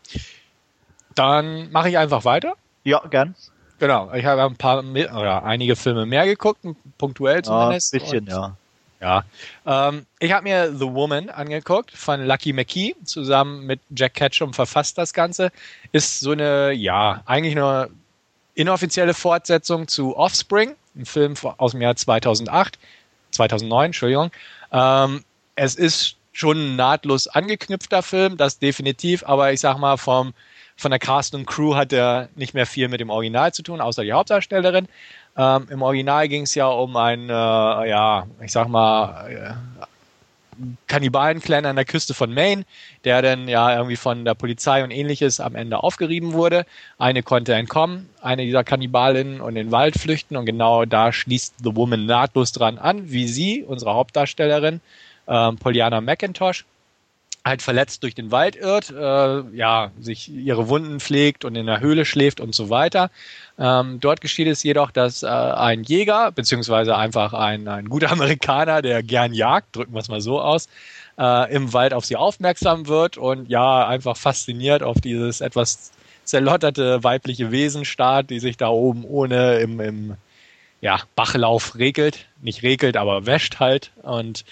Dann 1.14 1.70
mache 1.72 1.88
ich 1.88 1.96
einfach 1.96 2.24
weiter. 2.26 2.54
Ja, 2.82 3.00
gern. 3.08 3.34
Genau. 3.78 4.12
Ich 4.12 4.24
habe 4.24 4.42
ein 4.42 4.56
paar 4.56 4.80
oder 4.84 5.44
einige 5.44 5.74
Filme 5.76 6.06
mehr 6.06 6.26
geguckt, 6.26 6.60
punktuell 6.98 7.37
Ja, 7.37 7.68
ein 7.68 7.80
zumindest. 7.80 7.92
bisschen, 7.92 8.26
ja. 8.26 8.56
Ja. 9.05 9.25
Ähm, 9.67 10.07
ich 10.19 10.33
habe 10.33 10.45
mir 10.45 10.73
The 10.73 10.87
Woman 10.87 11.29
angeguckt 11.29 11.90
von 11.90 12.25
Lucky 12.25 12.55
McKee, 12.55 12.95
zusammen 13.05 13.67
mit 13.67 13.81
Jack 13.95 14.14
Ketchum 14.14 14.55
verfasst 14.55 14.97
das 14.97 15.12
Ganze. 15.12 15.53
Ist 15.93 16.21
so 16.21 16.31
eine, 16.31 16.73
ja, 16.73 17.23
eigentlich 17.27 17.55
eine 17.55 17.90
inoffizielle 18.55 19.12
Fortsetzung 19.12 19.88
zu 19.88 20.17
Offspring, 20.17 20.75
ein 20.97 21.05
Film 21.05 21.35
aus 21.59 21.73
dem 21.73 21.83
Jahr 21.83 21.95
2008, 21.95 22.79
2009, 23.33 23.87
Entschuldigung. 23.87 24.31
Ähm, 24.73 25.23
es 25.55 25.75
ist 25.75 26.17
schon 26.33 26.57
ein 26.57 26.77
nahtlos 26.77 27.29
angeknüpfter 27.29 28.03
Film, 28.03 28.38
das 28.38 28.59
definitiv, 28.59 29.23
aber 29.27 29.53
ich 29.53 29.61
sag 29.61 29.77
mal, 29.77 29.99
vom, 29.99 30.33
von 30.77 30.90
der 30.90 30.99
Cast 30.99 31.35
und 31.35 31.45
Crew 31.45 31.75
hat 31.75 31.93
er 31.93 32.31
nicht 32.37 32.55
mehr 32.55 32.67
viel 32.67 32.88
mit 32.88 33.01
dem 33.01 33.11
Original 33.11 33.53
zu 33.53 33.62
tun, 33.62 33.83
außer 33.83 34.03
die 34.03 34.14
Hauptdarstellerin. 34.14 34.88
Ähm, 35.37 35.66
Im 35.70 35.83
Original 35.83 36.29
ging 36.29 36.42
es 36.42 36.55
ja 36.55 36.66
um 36.68 36.97
einen, 36.97 37.29
äh, 37.29 37.33
ja, 37.33 38.27
ich 38.40 38.53
sag 38.53 38.68
mal, 38.68 39.31
äh, 39.31 39.55
Kannibalenclan 40.87 41.66
an 41.66 41.77
der 41.77 41.85
Küste 41.85 42.14
von 42.14 42.33
Maine, 42.33 42.64
der 43.05 43.23
dann 43.23 43.49
ja 43.49 43.75
irgendwie 43.75 43.97
von 43.97 44.25
der 44.25 44.35
Polizei 44.35 44.85
und 44.85 44.90
ähnliches 44.90 45.40
am 45.40 45.57
Ende 45.57 45.83
aufgerieben 45.83 46.33
wurde. 46.33 46.64
Eine 46.99 47.23
konnte 47.23 47.55
entkommen, 47.55 48.09
eine 48.23 48.44
dieser 48.44 48.62
Kannibalinnen 48.62 49.40
und 49.40 49.57
in 49.57 49.66
den 49.66 49.73
Wald 49.73 49.97
flüchten 49.99 50.37
und 50.37 50.47
genau 50.47 50.85
da 50.85 51.12
schließt 51.12 51.57
The 51.62 51.75
Woman 51.75 52.07
nahtlos 52.07 52.53
dran 52.53 52.79
an, 52.79 53.11
wie 53.11 53.27
sie, 53.27 53.64
unsere 53.64 53.94
Hauptdarstellerin, 53.94 54.81
ähm, 55.27 55.57
Pollyanna 55.57 56.01
McIntosh, 56.01 56.64
halt 57.44 57.61
verletzt 57.61 58.02
durch 58.02 58.14
den 58.14 58.30
Wald 58.30 58.57
irrt, 58.57 58.90
äh, 58.90 59.57
ja, 59.57 59.90
sich 60.00 60.30
ihre 60.30 60.68
Wunden 60.68 60.98
pflegt 60.98 61.44
und 61.44 61.57
in 61.57 61.66
der 61.66 61.80
Höhle 61.80 62.07
schläft 62.07 62.40
und 62.40 62.54
so 62.54 62.70
weiter. 62.70 63.11
Ähm, 63.59 64.00
dort 64.00 64.20
geschieht 64.22 64.48
es 64.48 64.62
jedoch, 64.62 64.90
dass 64.90 65.22
äh, 65.22 65.26
ein 65.26 65.83
Jäger, 65.83 66.33
beziehungsweise 66.33 66.96
einfach 66.96 67.35
ein, 67.35 67.68
ein 67.68 67.88
guter 67.88 68.11
Amerikaner, 68.12 68.80
der 68.80 69.02
gern 69.02 69.35
jagt, 69.35 69.76
drücken 69.76 69.92
wir 69.92 70.00
es 70.00 70.09
mal 70.09 70.22
so 70.22 70.40
aus, 70.40 70.68
äh, 71.18 71.54
im 71.54 71.72
Wald 71.74 71.92
auf 71.92 72.07
sie 72.07 72.16
aufmerksam 72.16 72.88
wird 72.88 73.18
und 73.18 73.50
ja, 73.50 73.87
einfach 73.87 74.16
fasziniert 74.16 74.83
auf 74.83 75.00
dieses 75.00 75.40
etwas 75.42 75.92
zerlotterte 76.24 77.04
weibliche 77.04 77.50
Wesen 77.50 77.85
starrt, 77.85 78.30
die 78.30 78.40
sich 78.40 78.57
da 78.57 78.68
oben 78.68 79.04
ohne 79.04 79.57
im, 79.57 79.80
im 79.80 80.16
ja, 80.80 81.00
Bachlauf 81.14 81.76
regelt. 81.76 82.26
Nicht 82.42 82.62
regelt, 82.62 82.96
aber 82.96 83.26
wäscht 83.26 83.61
halt. 83.61 83.90
Und 84.02 84.44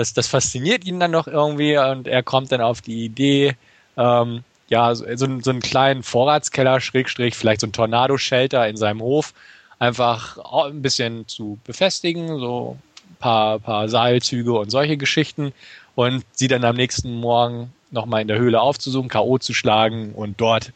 das, 0.00 0.14
das 0.14 0.26
fasziniert 0.28 0.84
ihn 0.86 0.98
dann 0.98 1.10
noch 1.10 1.26
irgendwie 1.26 1.76
und 1.76 2.08
er 2.08 2.22
kommt 2.22 2.50
dann 2.52 2.62
auf 2.62 2.80
die 2.80 3.04
Idee, 3.04 3.54
ähm, 3.98 4.42
ja, 4.68 4.94
so, 4.94 5.04
so, 5.16 5.26
einen- 5.26 5.42
so 5.42 5.50
einen 5.50 5.60
kleinen 5.60 6.02
Vorratskeller, 6.02 6.80
Schrägstrich, 6.80 7.34
vielleicht 7.36 7.60
so 7.60 7.66
ein 7.66 7.72
Tornado-Shelter 7.72 8.66
in 8.66 8.76
seinem 8.78 9.02
Hof 9.02 9.34
einfach 9.78 10.38
auch 10.38 10.66
ein 10.66 10.80
bisschen 10.82 11.28
zu 11.28 11.58
befestigen, 11.64 12.38
so 12.38 12.78
paar, 13.18 13.58
paar 13.58 13.88
Seilzüge 13.88 14.52
und 14.54 14.70
solche 14.70 14.96
Geschichten 14.96 15.52
und 15.94 16.24
sie 16.32 16.48
dann 16.48 16.64
am 16.64 16.76
nächsten 16.76 17.12
Morgen 17.20 17.72
nochmal 17.90 18.22
in 18.22 18.28
der 18.28 18.38
Höhle 18.38 18.60
aufzusuchen, 18.60 19.08
K.O. 19.10 19.38
zu 19.38 19.52
schlagen 19.52 20.14
und 20.14 20.40
dort 20.40 20.72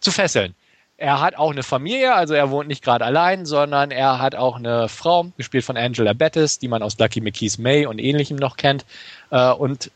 zu 0.00 0.10
fesseln. 0.10 0.54
Er 1.02 1.20
hat 1.20 1.36
auch 1.36 1.50
eine 1.50 1.64
Familie, 1.64 2.14
also 2.14 2.32
er 2.32 2.52
wohnt 2.52 2.68
nicht 2.68 2.84
gerade 2.84 3.04
allein, 3.04 3.44
sondern 3.44 3.90
er 3.90 4.20
hat 4.20 4.36
auch 4.36 4.54
eine 4.54 4.88
Frau, 4.88 5.26
gespielt 5.36 5.64
von 5.64 5.76
Angela 5.76 6.12
Bettis, 6.12 6.60
die 6.60 6.68
man 6.68 6.80
aus 6.80 6.96
Lucky 6.96 7.20
McKee's 7.20 7.58
May 7.58 7.86
und 7.86 7.98
ähnlichem 7.98 8.36
noch 8.36 8.56
kennt. 8.56 8.84
Äh, 9.30 9.50
und 9.50 9.90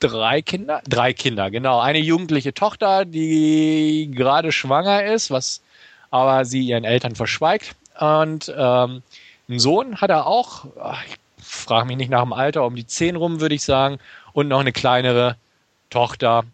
drei 0.00 0.40
Kinder? 0.40 0.80
Drei 0.88 1.12
Kinder, 1.12 1.50
genau. 1.50 1.78
Eine 1.80 1.98
jugendliche 1.98 2.54
Tochter, 2.54 3.04
die 3.04 4.10
gerade 4.10 4.50
schwanger 4.50 5.04
ist, 5.04 5.30
was 5.30 5.60
aber 6.10 6.46
sie 6.46 6.62
ihren 6.62 6.84
Eltern 6.84 7.14
verschweigt. 7.14 7.76
Und 8.00 8.50
ähm, 8.56 9.02
einen 9.46 9.58
Sohn 9.58 10.00
hat 10.00 10.08
er 10.08 10.26
auch, 10.26 10.64
ich 11.06 11.18
frage 11.44 11.86
mich 11.86 11.98
nicht 11.98 12.10
nach 12.10 12.22
dem 12.22 12.32
Alter, 12.32 12.64
um 12.64 12.76
die 12.76 12.86
zehn 12.86 13.14
rum, 13.14 13.42
würde 13.42 13.56
ich 13.56 13.62
sagen. 13.62 13.98
Und 14.32 14.48
noch 14.48 14.60
eine 14.60 14.72
kleinere 14.72 15.36
Tochter, 15.90 16.44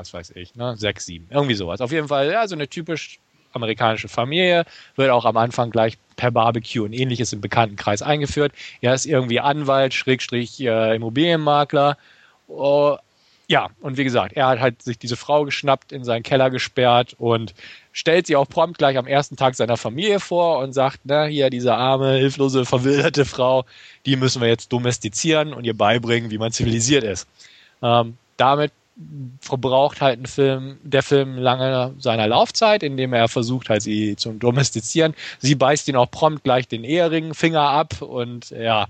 was 0.00 0.14
weiß 0.14 0.32
ich, 0.34 0.54
ne, 0.54 0.76
sechs, 0.76 1.06
sieben, 1.06 1.26
irgendwie 1.30 1.54
sowas. 1.54 1.80
Auf 1.80 1.92
jeden 1.92 2.08
Fall, 2.08 2.30
ja, 2.30 2.48
so 2.48 2.54
eine 2.54 2.68
typisch 2.68 3.20
amerikanische 3.52 4.08
Familie, 4.08 4.64
wird 4.96 5.10
auch 5.10 5.24
am 5.24 5.36
Anfang 5.36 5.70
gleich 5.70 5.98
per 6.16 6.30
Barbecue 6.30 6.84
und 6.84 6.92
ähnliches 6.92 7.32
im 7.32 7.40
Bekanntenkreis 7.40 8.00
eingeführt. 8.02 8.52
Er 8.80 8.94
ist 8.94 9.06
irgendwie 9.06 9.40
Anwalt, 9.40 9.92
Schrägstrich 9.92 10.60
äh, 10.60 10.94
Immobilienmakler. 10.94 11.96
Oh, 12.48 12.96
ja, 13.48 13.68
und 13.80 13.96
wie 13.96 14.04
gesagt, 14.04 14.34
er 14.34 14.46
hat 14.46 14.60
halt 14.60 14.80
sich 14.80 14.96
diese 14.96 15.16
Frau 15.16 15.44
geschnappt, 15.44 15.90
in 15.90 16.04
seinen 16.04 16.22
Keller 16.22 16.50
gesperrt 16.50 17.16
und 17.18 17.52
stellt 17.92 18.28
sie 18.28 18.36
auch 18.36 18.48
prompt 18.48 18.78
gleich 18.78 18.96
am 18.96 19.08
ersten 19.08 19.36
Tag 19.36 19.56
seiner 19.56 19.76
Familie 19.76 20.20
vor 20.20 20.60
und 20.60 20.72
sagt, 20.72 21.00
na, 21.02 21.24
hier 21.24 21.50
diese 21.50 21.74
arme, 21.74 22.12
hilflose, 22.14 22.64
verwilderte 22.64 23.24
Frau, 23.24 23.64
die 24.06 24.14
müssen 24.14 24.40
wir 24.40 24.48
jetzt 24.48 24.72
domestizieren 24.72 25.52
und 25.52 25.64
ihr 25.64 25.76
beibringen, 25.76 26.30
wie 26.30 26.38
man 26.38 26.52
zivilisiert 26.52 27.02
ist. 27.02 27.26
Ähm, 27.82 28.16
damit 28.36 28.72
verbraucht 29.40 30.00
halt 30.00 30.20
ein 30.20 30.26
Film, 30.26 30.78
der 30.82 31.02
Film 31.02 31.38
lange 31.38 31.94
seiner 31.98 32.26
Laufzeit, 32.26 32.82
indem 32.82 33.12
er 33.12 33.28
versucht 33.28 33.68
halt 33.70 33.82
sie 33.82 34.16
zu 34.16 34.32
domestizieren. 34.32 35.14
Sie 35.38 35.54
beißt 35.54 35.88
ihn 35.88 35.96
auch 35.96 36.10
prompt 36.10 36.44
gleich 36.44 36.68
den 36.68 36.84
Ehering 36.84 37.34
Finger 37.34 37.62
ab 37.62 38.02
und 38.02 38.50
ja, 38.50 38.86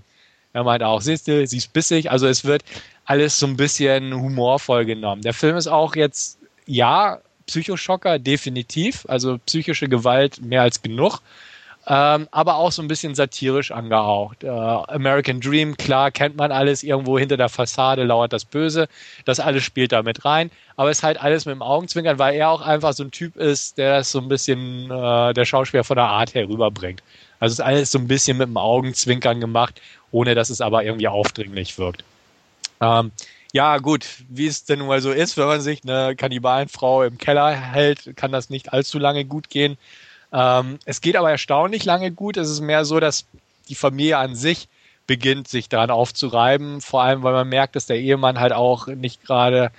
er 0.53 0.63
meint 0.63 0.83
auch, 0.83 1.01
siehst 1.01 1.27
du, 1.27 1.45
sie 1.47 1.57
ist 1.57 1.73
bissig. 1.73 2.11
Also 2.11 2.27
es 2.27 2.43
wird 2.43 2.63
alles 3.05 3.39
so 3.39 3.47
ein 3.47 3.57
bisschen 3.57 4.13
humorvoll 4.13 4.85
genommen. 4.85 5.21
Der 5.21 5.33
Film 5.33 5.55
ist 5.55 5.67
auch 5.67 5.95
jetzt, 5.95 6.37
ja, 6.65 7.19
Psychoschocker, 7.47 8.19
definitiv. 8.19 9.05
Also 9.07 9.37
psychische 9.45 9.89
Gewalt 9.89 10.41
mehr 10.41 10.61
als 10.61 10.81
genug 10.81 11.19
ähm, 11.87 12.27
aber 12.31 12.55
auch 12.55 12.71
so 12.71 12.81
ein 12.81 12.87
bisschen 12.87 13.15
satirisch 13.15 13.71
angehaucht. 13.71 14.43
Äh, 14.43 14.49
American 14.49 15.39
Dream, 15.41 15.75
klar, 15.77 16.11
kennt 16.11 16.37
man 16.37 16.51
alles, 16.51 16.83
irgendwo 16.83 17.17
hinter 17.17 17.37
der 17.37 17.49
Fassade 17.49 18.03
lauert 18.03 18.33
das 18.33 18.45
Böse, 18.45 18.87
das 19.25 19.39
alles 19.39 19.63
spielt 19.63 19.91
da 19.91 20.03
mit 20.03 20.23
rein, 20.23 20.51
aber 20.75 20.91
es 20.91 20.99
ist 20.99 21.03
halt 21.03 21.21
alles 21.21 21.45
mit 21.45 21.55
dem 21.55 21.63
Augenzwinkern, 21.63 22.19
weil 22.19 22.35
er 22.35 22.49
auch 22.49 22.61
einfach 22.61 22.93
so 22.93 23.03
ein 23.03 23.11
Typ 23.11 23.35
ist, 23.35 23.77
der 23.77 23.97
das 23.97 24.11
so 24.11 24.19
ein 24.19 24.27
bisschen, 24.27 24.91
äh, 24.91 25.33
der 25.33 25.45
Schauspieler 25.45 25.83
von 25.83 25.97
der 25.97 26.05
Art 26.05 26.35
her 26.35 26.47
rüberbringt. 26.47 27.01
Also 27.39 27.53
es 27.53 27.59
ist 27.59 27.65
alles 27.65 27.91
so 27.91 27.97
ein 27.97 28.07
bisschen 28.07 28.37
mit 28.37 28.47
dem 28.47 28.57
Augenzwinkern 28.57 29.39
gemacht, 29.39 29.81
ohne 30.11 30.35
dass 30.35 30.51
es 30.51 30.61
aber 30.61 30.83
irgendwie 30.83 31.07
aufdringlich 31.07 31.79
wirkt. 31.79 32.03
Ähm, 32.79 33.11
ja, 33.53 33.79
gut, 33.79 34.05
wie 34.29 34.47
es 34.47 34.63
denn 34.63 34.79
nun 34.79 34.87
mal 34.87 35.01
so 35.01 35.11
ist, 35.11 35.35
wenn 35.37 35.47
man 35.47 35.61
sich 35.61 35.81
eine 35.83 36.15
Kannibalenfrau 36.15 37.03
im 37.03 37.17
Keller 37.17 37.51
hält, 37.51 38.15
kann 38.15 38.31
das 38.31 38.49
nicht 38.49 38.71
allzu 38.71 38.97
lange 38.97 39.25
gut 39.25 39.49
gehen. 39.49 39.77
Ähm, 40.33 40.79
es 40.85 41.01
geht 41.01 41.15
aber 41.15 41.31
erstaunlich 41.31 41.85
lange 41.85 42.11
gut. 42.11 42.37
Es 42.37 42.49
ist 42.49 42.61
mehr 42.61 42.85
so, 42.85 42.99
dass 42.99 43.25
die 43.69 43.75
Familie 43.75 44.17
an 44.17 44.35
sich 44.35 44.67
beginnt, 45.07 45.47
sich 45.47 45.69
daran 45.69 45.91
aufzureiben. 45.91 46.81
Vor 46.81 47.03
allem, 47.03 47.23
weil 47.23 47.33
man 47.33 47.49
merkt, 47.49 47.75
dass 47.75 47.85
der 47.85 47.99
Ehemann 47.99 48.39
halt 48.39 48.53
auch 48.53 48.87
nicht 48.87 49.23
gerade, 49.23 49.71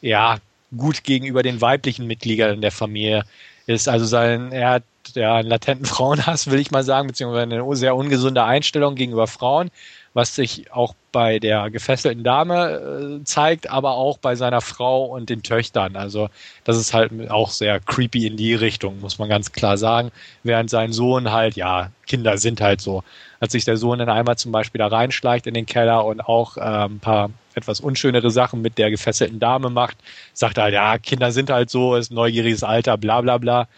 ja, 0.00 0.38
gut 0.76 1.04
gegenüber 1.04 1.42
den 1.42 1.60
weiblichen 1.60 2.06
Mitgliedern 2.06 2.60
der 2.60 2.72
Familie 2.72 3.24
ist. 3.66 3.88
Also 3.88 4.06
sein, 4.06 4.52
er 4.52 4.70
hat 4.70 4.84
ja 5.14 5.36
einen 5.36 5.48
latenten 5.48 5.86
Frauenhass, 5.86 6.50
will 6.50 6.60
ich 6.60 6.70
mal 6.70 6.84
sagen, 6.84 7.08
beziehungsweise 7.08 7.42
eine 7.42 7.76
sehr 7.76 7.96
ungesunde 7.96 8.44
Einstellung 8.44 8.94
gegenüber 8.94 9.26
Frauen 9.26 9.70
was 10.12 10.34
sich 10.34 10.72
auch 10.72 10.94
bei 11.12 11.38
der 11.38 11.70
gefesselten 11.70 12.24
Dame 12.24 13.20
äh, 13.20 13.24
zeigt, 13.24 13.70
aber 13.70 13.92
auch 13.92 14.18
bei 14.18 14.34
seiner 14.34 14.60
Frau 14.60 15.04
und 15.04 15.30
den 15.30 15.42
Töchtern. 15.42 15.96
Also 15.96 16.28
das 16.64 16.76
ist 16.76 16.94
halt 16.94 17.12
auch 17.30 17.50
sehr 17.50 17.80
creepy 17.80 18.26
in 18.26 18.36
die 18.36 18.54
Richtung, 18.54 19.00
muss 19.00 19.18
man 19.18 19.28
ganz 19.28 19.52
klar 19.52 19.76
sagen. 19.76 20.10
Während 20.42 20.70
sein 20.70 20.92
Sohn 20.92 21.30
halt, 21.30 21.56
ja, 21.56 21.90
Kinder 22.06 22.38
sind 22.38 22.60
halt 22.60 22.80
so. 22.80 23.04
Als 23.38 23.52
sich 23.52 23.64
der 23.64 23.76
Sohn 23.76 23.98
dann 23.98 24.08
einmal 24.08 24.36
zum 24.36 24.52
Beispiel 24.52 24.80
da 24.80 24.88
reinschleicht 24.88 25.46
in 25.46 25.54
den 25.54 25.66
Keller 25.66 26.04
und 26.04 26.20
auch 26.20 26.56
äh, 26.56 26.60
ein 26.60 27.00
paar 27.00 27.30
etwas 27.54 27.80
unschönere 27.80 28.30
Sachen 28.30 28.62
mit 28.62 28.78
der 28.78 28.90
gefesselten 28.90 29.40
Dame 29.40 29.70
macht, 29.70 29.96
sagt 30.32 30.58
er 30.58 30.64
halt, 30.64 30.74
ja, 30.74 30.98
Kinder 30.98 31.32
sind 31.32 31.50
halt 31.50 31.70
so, 31.70 31.96
ist 31.96 32.12
neugieriges 32.12 32.62
Alter, 32.62 32.96
bla 32.96 33.20
bla 33.20 33.38
bla. 33.38 33.68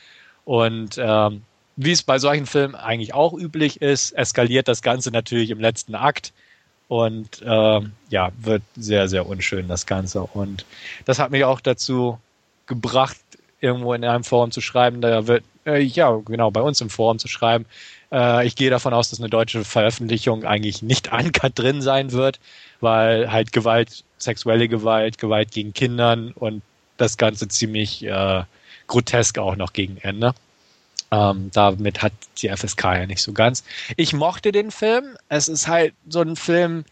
Und 0.45 0.97
ähm, 0.99 1.43
wie 1.77 1.93
es 1.93 2.03
bei 2.03 2.19
solchen 2.19 2.47
Filmen 2.47 2.75
eigentlich 2.75 3.15
auch 3.15 3.33
üblich 3.33 3.81
ist, 3.81 4.13
eskaliert 4.13 4.69
das 4.69 4.83
Ganze 4.83 5.11
natürlich 5.11 5.51
im 5.51 5.61
letzten 5.61 5.95
Akt 5.95 6.33
und 6.89 7.41
äh, 7.43 7.81
ja, 8.11 8.33
wird 8.41 8.63
sehr, 8.77 9.09
sehr 9.09 9.27
unschön, 9.27 9.69
das 9.69 9.87
Ganze. 9.87 10.23
Und 10.23 10.67
das 11.07 11.19
hat 11.19 11.31
mich 11.31 11.45
auch 11.45 11.61
dazu 11.61 12.19
gebracht, 12.67 13.17
irgendwo 13.61 13.95
in 13.95 14.05
einem 14.05 14.25
Forum 14.25 14.51
zu 14.51 14.61
schreiben, 14.61 15.01
da 15.01 15.27
wird, 15.27 15.45
äh, 15.65 15.81
ja, 15.81 16.21
genau, 16.25 16.51
bei 16.51 16.61
uns 16.61 16.81
im 16.81 16.91
Forum 16.91 17.19
zu 17.19 17.29
schreiben, 17.29 17.65
äh, 18.11 18.47
ich 18.47 18.57
gehe 18.57 18.71
davon 18.71 18.93
aus, 18.93 19.09
dass 19.11 19.21
eine 19.21 19.31
deutsche 19.31 19.65
Veröffentlichung 19.65 20.45
eigentlich 20.45 20.83
nicht 20.83 21.13
uncut 21.13 21.59
drin 21.59 21.81
sein 21.81 22.13
wird, 22.13 22.41
weil 22.81 23.33
halt 23.33 23.53
Gewalt, 23.53 24.05
sexuelle 24.19 24.69
Gewalt, 24.69 25.19
Gewalt 25.19 25.53
gegen 25.53 25.73
Kindern 25.73 26.33
und 26.33 26.63
das 26.99 27.17
Ganze 27.17 27.49
ziemlich 27.49 28.05
äh, 28.05 28.43
grotesk 28.87 29.39
auch 29.39 29.57
noch 29.57 29.73
gegen 29.73 29.97
Ende. 29.97 30.35
Ähm, 31.13 31.51
damit 31.53 32.03
hat 32.03 32.15
die 32.39 32.49
FSK 32.49 32.85
ja 32.85 33.07
nicht 33.07 33.21
so 33.21 33.33
ganz. 33.33 33.65
Ich 33.97 34.15
mochte 34.15 34.51
den 34.51 34.71
Film. 34.71 35.05
Es 35.29 35.47
ist 35.47 35.69
halt 35.69 35.93
so 36.09 36.23
ein 36.23 36.37
Film, 36.37 36.85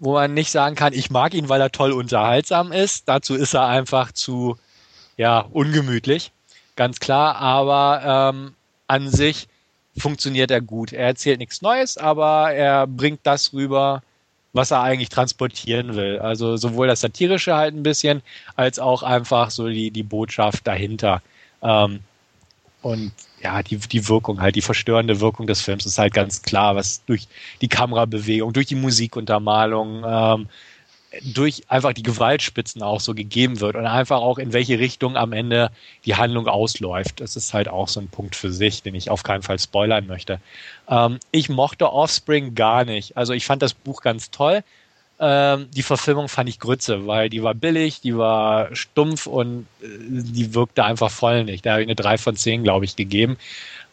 wo 0.00 0.14
man 0.14 0.34
nicht 0.34 0.50
sagen 0.50 0.74
kann, 0.74 0.92
ich 0.92 1.10
mag 1.10 1.34
ihn, 1.34 1.48
weil 1.48 1.60
er 1.60 1.70
toll 1.70 1.92
unterhaltsam 1.92 2.72
ist. 2.72 3.08
Dazu 3.08 3.36
ist 3.36 3.54
er 3.54 3.66
einfach 3.66 4.10
zu, 4.10 4.58
ja, 5.16 5.38
ungemütlich. 5.52 6.32
Ganz 6.74 6.98
klar. 6.98 7.36
Aber 7.36 8.32
ähm, 8.34 8.54
an 8.88 9.08
sich 9.08 9.46
funktioniert 9.96 10.50
er 10.50 10.60
gut. 10.60 10.92
Er 10.92 11.06
erzählt 11.06 11.38
nichts 11.38 11.62
Neues, 11.62 11.96
aber 11.96 12.52
er 12.52 12.88
bringt 12.88 13.20
das 13.22 13.52
rüber, 13.52 14.02
was 14.52 14.72
er 14.72 14.82
eigentlich 14.82 15.10
transportieren 15.10 15.94
will. 15.94 16.18
Also 16.18 16.56
sowohl 16.56 16.88
das 16.88 17.02
Satirische 17.02 17.54
halt 17.54 17.74
ein 17.74 17.84
bisschen, 17.84 18.22
als 18.56 18.80
auch 18.80 19.04
einfach 19.04 19.50
so 19.50 19.68
die, 19.68 19.92
die 19.92 20.02
Botschaft 20.02 20.66
dahinter. 20.66 21.22
Ähm, 21.62 22.00
und 22.82 23.12
ja, 23.42 23.62
die, 23.62 23.76
die 23.76 24.08
Wirkung 24.08 24.40
halt, 24.40 24.56
die 24.56 24.62
verstörende 24.62 25.20
Wirkung 25.20 25.46
des 25.46 25.60
Films 25.62 25.86
ist 25.86 25.98
halt 25.98 26.12
ganz 26.12 26.42
klar, 26.42 26.76
was 26.76 27.04
durch 27.06 27.26
die 27.60 27.68
Kamerabewegung, 27.68 28.52
durch 28.52 28.66
die 28.66 28.74
Musikuntermalung, 28.74 30.04
ähm, 30.06 30.48
durch 31.22 31.62
einfach 31.68 31.92
die 31.92 32.04
Gewaltspitzen 32.04 32.82
auch 32.82 33.00
so 33.00 33.14
gegeben 33.14 33.60
wird 33.60 33.74
und 33.74 33.86
einfach 33.86 34.20
auch 34.20 34.38
in 34.38 34.52
welche 34.52 34.78
Richtung 34.78 35.16
am 35.16 35.32
Ende 35.32 35.70
die 36.04 36.14
Handlung 36.14 36.46
ausläuft. 36.46 37.20
Das 37.20 37.34
ist 37.34 37.52
halt 37.52 37.68
auch 37.68 37.88
so 37.88 38.00
ein 38.00 38.08
Punkt 38.08 38.36
für 38.36 38.52
sich, 38.52 38.82
den 38.82 38.94
ich 38.94 39.10
auf 39.10 39.22
keinen 39.22 39.42
Fall 39.42 39.58
spoilern 39.58 40.06
möchte. 40.06 40.40
Ähm, 40.88 41.18
ich 41.32 41.48
mochte 41.48 41.92
Offspring 41.92 42.54
gar 42.54 42.84
nicht. 42.84 43.16
Also 43.16 43.32
ich 43.32 43.44
fand 43.44 43.62
das 43.62 43.74
Buch 43.74 44.02
ganz 44.02 44.30
toll, 44.30 44.62
ähm, 45.20 45.68
die 45.70 45.82
Verfilmung 45.82 46.28
fand 46.28 46.48
ich 46.48 46.58
Grütze, 46.58 47.06
weil 47.06 47.28
die 47.28 47.42
war 47.42 47.54
billig, 47.54 48.00
die 48.00 48.16
war 48.16 48.74
stumpf 48.74 49.26
und 49.26 49.66
äh, 49.82 49.86
die 49.86 50.54
wirkte 50.54 50.82
einfach 50.82 51.10
voll 51.10 51.44
nicht. 51.44 51.66
Da 51.66 51.72
habe 51.72 51.82
ich 51.82 51.86
eine 51.86 51.94
3 51.94 52.16
von 52.16 52.36
10, 52.36 52.62
glaube 52.64 52.86
ich, 52.86 52.96
gegeben. 52.96 53.36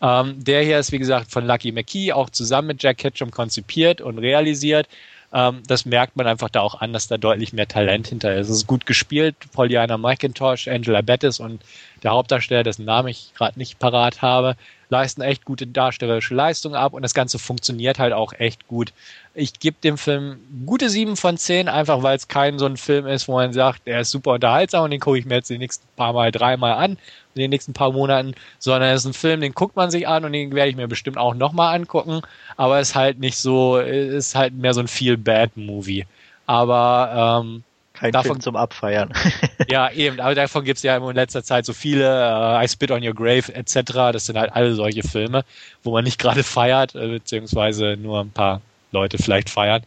Ähm, 0.02 0.42
der 0.42 0.64
hier 0.64 0.80
ist, 0.80 0.94
wie 0.94 1.00
gesagt, 1.00 1.30
von 1.32 1.46
Lucky 1.46 1.74
McKee, 1.74 2.14
auch 2.14 2.30
zusammen 2.30 2.70
mit 2.70 2.82
Jack 2.82 3.00
Ketchum 3.00 3.32
konzipiert 3.32 4.00
und 4.00 4.20
realisiert. 4.20 4.88
Ähm, 5.34 5.64
das 5.68 5.86
merkt 5.86 6.16
man 6.16 6.28
einfach 6.28 6.50
da 6.50 6.62
auch 6.62 6.80
an, 6.80 6.94
dass 6.94 7.10
da 7.10 7.18
deutlich 7.18 7.52
mehr 7.52 7.68
Talent 7.68 8.08
hinter 8.08 8.34
ist. 8.36 8.48
Es 8.48 8.58
ist 8.58 8.68
gut 8.68 8.86
gespielt. 8.86 9.36
Pollyanna 9.52 9.98
McIntosh, 9.98 10.70
Angela 10.70 11.02
Bettis 11.02 11.42
und 11.42 11.62
der 12.04 12.12
Hauptdarsteller, 12.12 12.64
dessen 12.64 12.86
Namen 12.86 13.10
ich 13.10 13.34
gerade 13.36 13.60
nicht 13.60 13.80
parat 13.80 14.22
habe, 14.22 14.56
leisten 14.90 15.22
echt 15.22 15.46
gute 15.46 15.68
darstellerische 15.68 16.34
Leistung 16.36 16.76
ab 16.76 16.94
und 16.94 17.02
das 17.02 17.14
Ganze 17.14 17.40
funktioniert 17.40 18.00
halt 18.00 18.14
auch 18.14 18.34
echt 18.34 18.68
gut. 18.68 18.94
Ich 19.34 19.60
gebe 19.60 19.78
dem 19.84 19.98
Film 19.98 20.40
gute 20.66 20.90
sieben 20.90 21.18
von 21.18 21.38
zehn, 21.38 21.68
einfach 21.68 22.04
weil 22.04 22.16
es 22.16 22.28
kein 22.28 22.58
so 22.60 22.66
ein 22.66 22.78
Film 22.78 23.06
ist, 23.06 23.28
wo 23.28 23.34
man 23.34 23.54
sagt, 23.54 23.86
der 23.86 24.02
ist 24.02 24.12
super 24.12 24.32
unterhaltsam 24.32 24.86
und 24.86 24.92
den 24.92 25.00
gucke 25.00 25.20
ich 25.20 25.26
mir 25.26 25.36
jetzt 25.36 25.50
die 25.50 25.58
nächsten 25.58 25.86
paar 25.96 26.14
Mal, 26.14 26.32
dreimal 26.32 26.74
an 26.74 26.98
in 27.36 27.42
den 27.42 27.50
nächsten 27.52 27.74
paar 27.74 27.92
Monaten, 27.92 28.34
sondern 28.60 28.90
es 28.90 29.02
ist 29.02 29.08
ein 29.08 29.14
Film, 29.14 29.42
den 29.42 29.54
guckt 29.54 29.76
man 29.76 29.92
sich 29.92 30.08
an 30.08 30.26
und 30.26 30.34
den 30.34 30.54
werde 30.56 30.70
ich 30.70 30.76
mir 30.76 30.88
bestimmt 30.88 31.18
auch 31.18 31.36
nochmal 31.36 31.76
angucken, 31.76 32.22
aber 32.56 32.80
es 32.80 32.90
ist 32.90 32.96
halt 32.96 33.20
nicht 33.20 33.38
so, 33.38 33.78
ist 33.78 34.36
halt 34.36 34.54
mehr 34.54 34.74
so 34.74 34.80
ein 34.80 34.88
Feel-Bad-Movie. 34.88 36.06
Aber 36.48 37.44
ähm, 37.44 37.64
kein 38.00 38.12
davon, 38.12 38.34
Film 38.34 38.42
zum 38.42 38.56
Abfeiern. 38.56 39.12
ja, 39.70 39.92
eben, 39.92 40.20
aber 40.20 40.36
davon 40.36 40.64
gibt 40.64 40.78
es 40.78 40.84
ja 40.84 40.98
in 40.98 41.16
letzter 41.16 41.44
Zeit 41.44 41.66
so 41.66 41.74
viele, 41.74 42.06
uh, 42.06 42.64
I 42.64 42.68
Spit 42.68 42.92
on 42.92 43.04
Your 43.04 43.14
Grave 43.14 43.54
etc. 43.54 44.14
Das 44.14 44.26
sind 44.26 44.38
halt 44.38 44.54
alle 44.54 44.76
solche 44.76 45.04
Filme, 45.04 45.44
wo 45.84 45.92
man 45.92 46.04
nicht 46.04 46.20
gerade 46.20 46.44
feiert, 46.44 46.96
äh, 46.96 47.08
beziehungsweise 47.08 47.98
nur 47.98 48.22
ein 48.22 48.32
paar 48.32 48.62
Leute 48.92 49.18
vielleicht 49.18 49.50
feiern. 49.50 49.84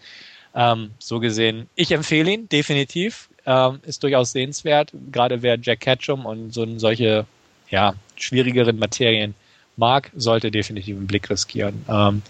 Ähm, 0.54 0.90
so 0.98 1.20
gesehen, 1.20 1.68
ich 1.76 1.92
empfehle 1.92 2.30
ihn 2.32 2.48
definitiv. 2.48 3.28
Ähm, 3.46 3.80
ist 3.84 4.02
durchaus 4.02 4.32
sehenswert. 4.32 4.92
Gerade 5.12 5.42
wer 5.42 5.58
Jack 5.60 5.80
Ketchum 5.80 6.26
und 6.26 6.52
so 6.52 6.66
solche 6.78 7.24
ja, 7.70 7.94
schwierigeren 8.16 8.78
Materien 8.78 9.34
mag, 9.76 10.10
sollte 10.14 10.50
definitiv 10.50 10.96
einen 10.96 11.06
Blick 11.06 11.30
riskieren. 11.30 11.84
Ähm, 11.88 12.22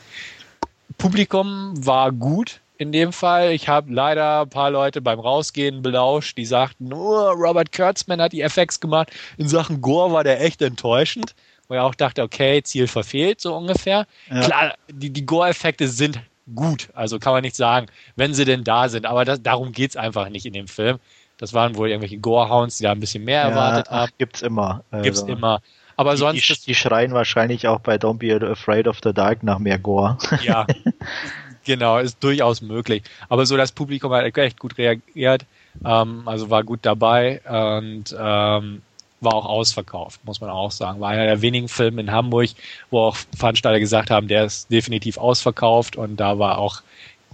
Publikum 0.99 1.73
war 1.75 2.13
gut 2.13 2.61
in 2.81 2.93
dem 2.93 3.13
Fall. 3.13 3.53
Ich 3.53 3.69
habe 3.69 3.93
leider 3.93 4.41
ein 4.41 4.49
paar 4.49 4.71
Leute 4.71 5.03
beim 5.03 5.21
Rausgehen 5.21 5.83
belauscht, 5.83 6.39
die 6.39 6.47
sagten, 6.47 6.89
nur 6.89 7.31
oh, 7.31 7.33
Robert 7.33 7.73
Kurtzman 7.73 8.23
hat 8.23 8.33
die 8.33 8.41
FX 8.41 8.81
gemacht. 8.81 9.11
In 9.37 9.49
Sachen 9.49 9.83
Gore 9.83 10.13
war 10.15 10.25
der 10.25 10.41
echt 10.41 10.63
enttäuschend. 10.63 11.35
Wo 11.69 11.75
ich 11.75 11.81
auch 11.81 11.95
dachte, 11.95 12.23
okay, 12.23 12.63
Ziel 12.63 12.89
verfehlt, 12.89 13.41
so 13.41 13.55
ungefähr. 13.55 14.07
Ja. 14.31 14.41
Klar, 14.41 14.75
die, 14.91 15.11
die 15.11 15.27
Gore-Effekte 15.27 15.87
sind 15.87 16.21
gut. 16.55 16.89
Also 16.95 17.19
kann 17.19 17.35
man 17.35 17.43
nicht 17.43 17.55
sagen, 17.55 17.87
wenn 18.17 18.33
sie 18.33 18.47
denn 18.47 18.65
da 18.65 18.89
sind. 18.89 19.05
Aber 19.05 19.27
das, 19.27 19.43
darum 19.43 19.73
geht's 19.73 19.95
einfach 19.95 20.31
nicht 20.31 20.47
in 20.47 20.55
dem 20.55 20.67
Film. 20.67 20.99
Das 21.37 21.53
waren 21.53 21.77
wohl 21.77 21.91
irgendwelche 21.91 22.19
Gorehounds, 22.19 22.79
die 22.79 22.85
da 22.85 22.93
ein 22.93 22.99
bisschen 22.99 23.25
mehr 23.25 23.43
ja, 23.43 23.49
erwartet 23.51 23.91
haben. 23.91 24.11
Gibt's 24.17 24.41
immer. 24.41 24.83
Also 24.91 25.05
gibt's 25.05 25.21
immer. 25.21 25.61
Aber 25.97 26.13
die, 26.13 26.19
sonst. 26.19 26.49
Die, 26.49 26.65
die, 26.65 26.75
schreien 26.75 27.13
wahrscheinlich 27.13 27.69
auch 27.69 27.81
bei 27.81 27.97
Don't 27.97 28.19
Be 28.19 28.35
Afraid 28.51 28.89
of 28.89 28.99
the 29.05 29.13
Dark 29.13 29.43
nach 29.43 29.59
mehr 29.59 29.79
Gore. 29.79 30.17
Ja. 30.43 30.67
genau, 31.71 31.99
ist 31.99 32.23
durchaus 32.23 32.63
möglich. 32.63 33.05
Aber 33.29 33.47
so 33.47 33.57
das 33.57 33.71
Publikum 33.71 34.13
hat 34.13 34.37
echt 34.37 34.59
gut 34.59 34.77
reagiert. 34.77 35.45
Ähm, 35.85 36.23
also 36.27 36.51
war 36.51 36.65
gut 36.65 36.81
dabei 36.83 37.41
und 37.49 38.15
ähm, 38.19 38.83
war 39.21 39.35
auch 39.35 39.47
ausverkauft, 39.47 40.21
muss 40.25 40.41
man 40.41 40.51
auch 40.51 40.73
sagen. 40.73 40.99
War 41.01 41.11
einer 41.11 41.27
der 41.27 41.43
wenigen 41.43 41.69
Filme 41.69 42.01
in 42.01 42.11
Hamburg, 42.11 42.51
wo 42.91 43.01
auch 43.01 43.17
Veranstalter 43.37 43.79
gesagt 43.79 44.11
haben, 44.11 44.27
der 44.27 44.47
ist 44.47 44.73
definitiv 44.73 45.17
ausverkauft 45.17 45.95
und 45.95 46.17
da 46.17 46.41
war 46.41 46.59
auch 46.59 46.83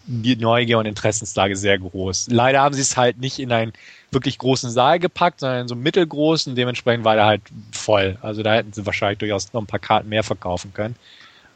die 0.07 0.37
Neugier 0.37 0.79
und 0.79 0.87
Interessenslage 0.87 1.57
sehr 1.57 1.79
groß. 1.79 2.29
Leider 2.31 2.61
haben 2.61 2.75
sie 2.75 2.83
es 2.83 2.97
halt 2.97 3.19
nicht 3.19 3.39
in 3.39 3.51
einen 3.53 3.73
wirklich 4.11 4.37
großen 4.39 4.71
Saal 4.71 4.99
gepackt, 4.99 5.41
sondern 5.41 5.63
in 5.63 5.69
so 5.69 5.75
einen 5.75 5.83
mittelgroßen. 5.83 6.55
Dementsprechend 6.55 7.05
war 7.05 7.15
der 7.15 7.27
halt 7.27 7.43
voll. 7.73 8.19
Also 8.21 8.43
da 8.43 8.55
hätten 8.55 8.73
sie 8.73 8.85
wahrscheinlich 8.85 9.19
durchaus 9.19 9.53
noch 9.55 9.63
ein 9.63 9.67
paar 9.67 9.81
Karten 9.81 10.09
mehr 10.11 10.23
verkaufen 10.23 10.75
können. 10.75 10.95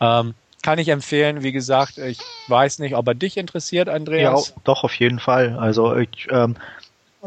Ähm, 0.00 0.34
kann 0.62 0.78
ich 0.78 0.88
empfehlen. 0.88 1.42
Wie 1.42 1.52
gesagt, 1.52 1.98
ich 1.98 2.18
weiß 2.48 2.78
nicht, 2.80 2.94
ob 2.94 3.06
er 3.08 3.14
dich 3.14 3.36
interessiert, 3.36 3.88
Andreas. 3.88 4.48
Ja, 4.48 4.54
doch, 4.64 4.84
auf 4.84 4.94
jeden 4.94 5.18
Fall. 5.18 5.58
Also 5.58 5.96
ich, 5.96 6.28
ähm, 6.30 6.56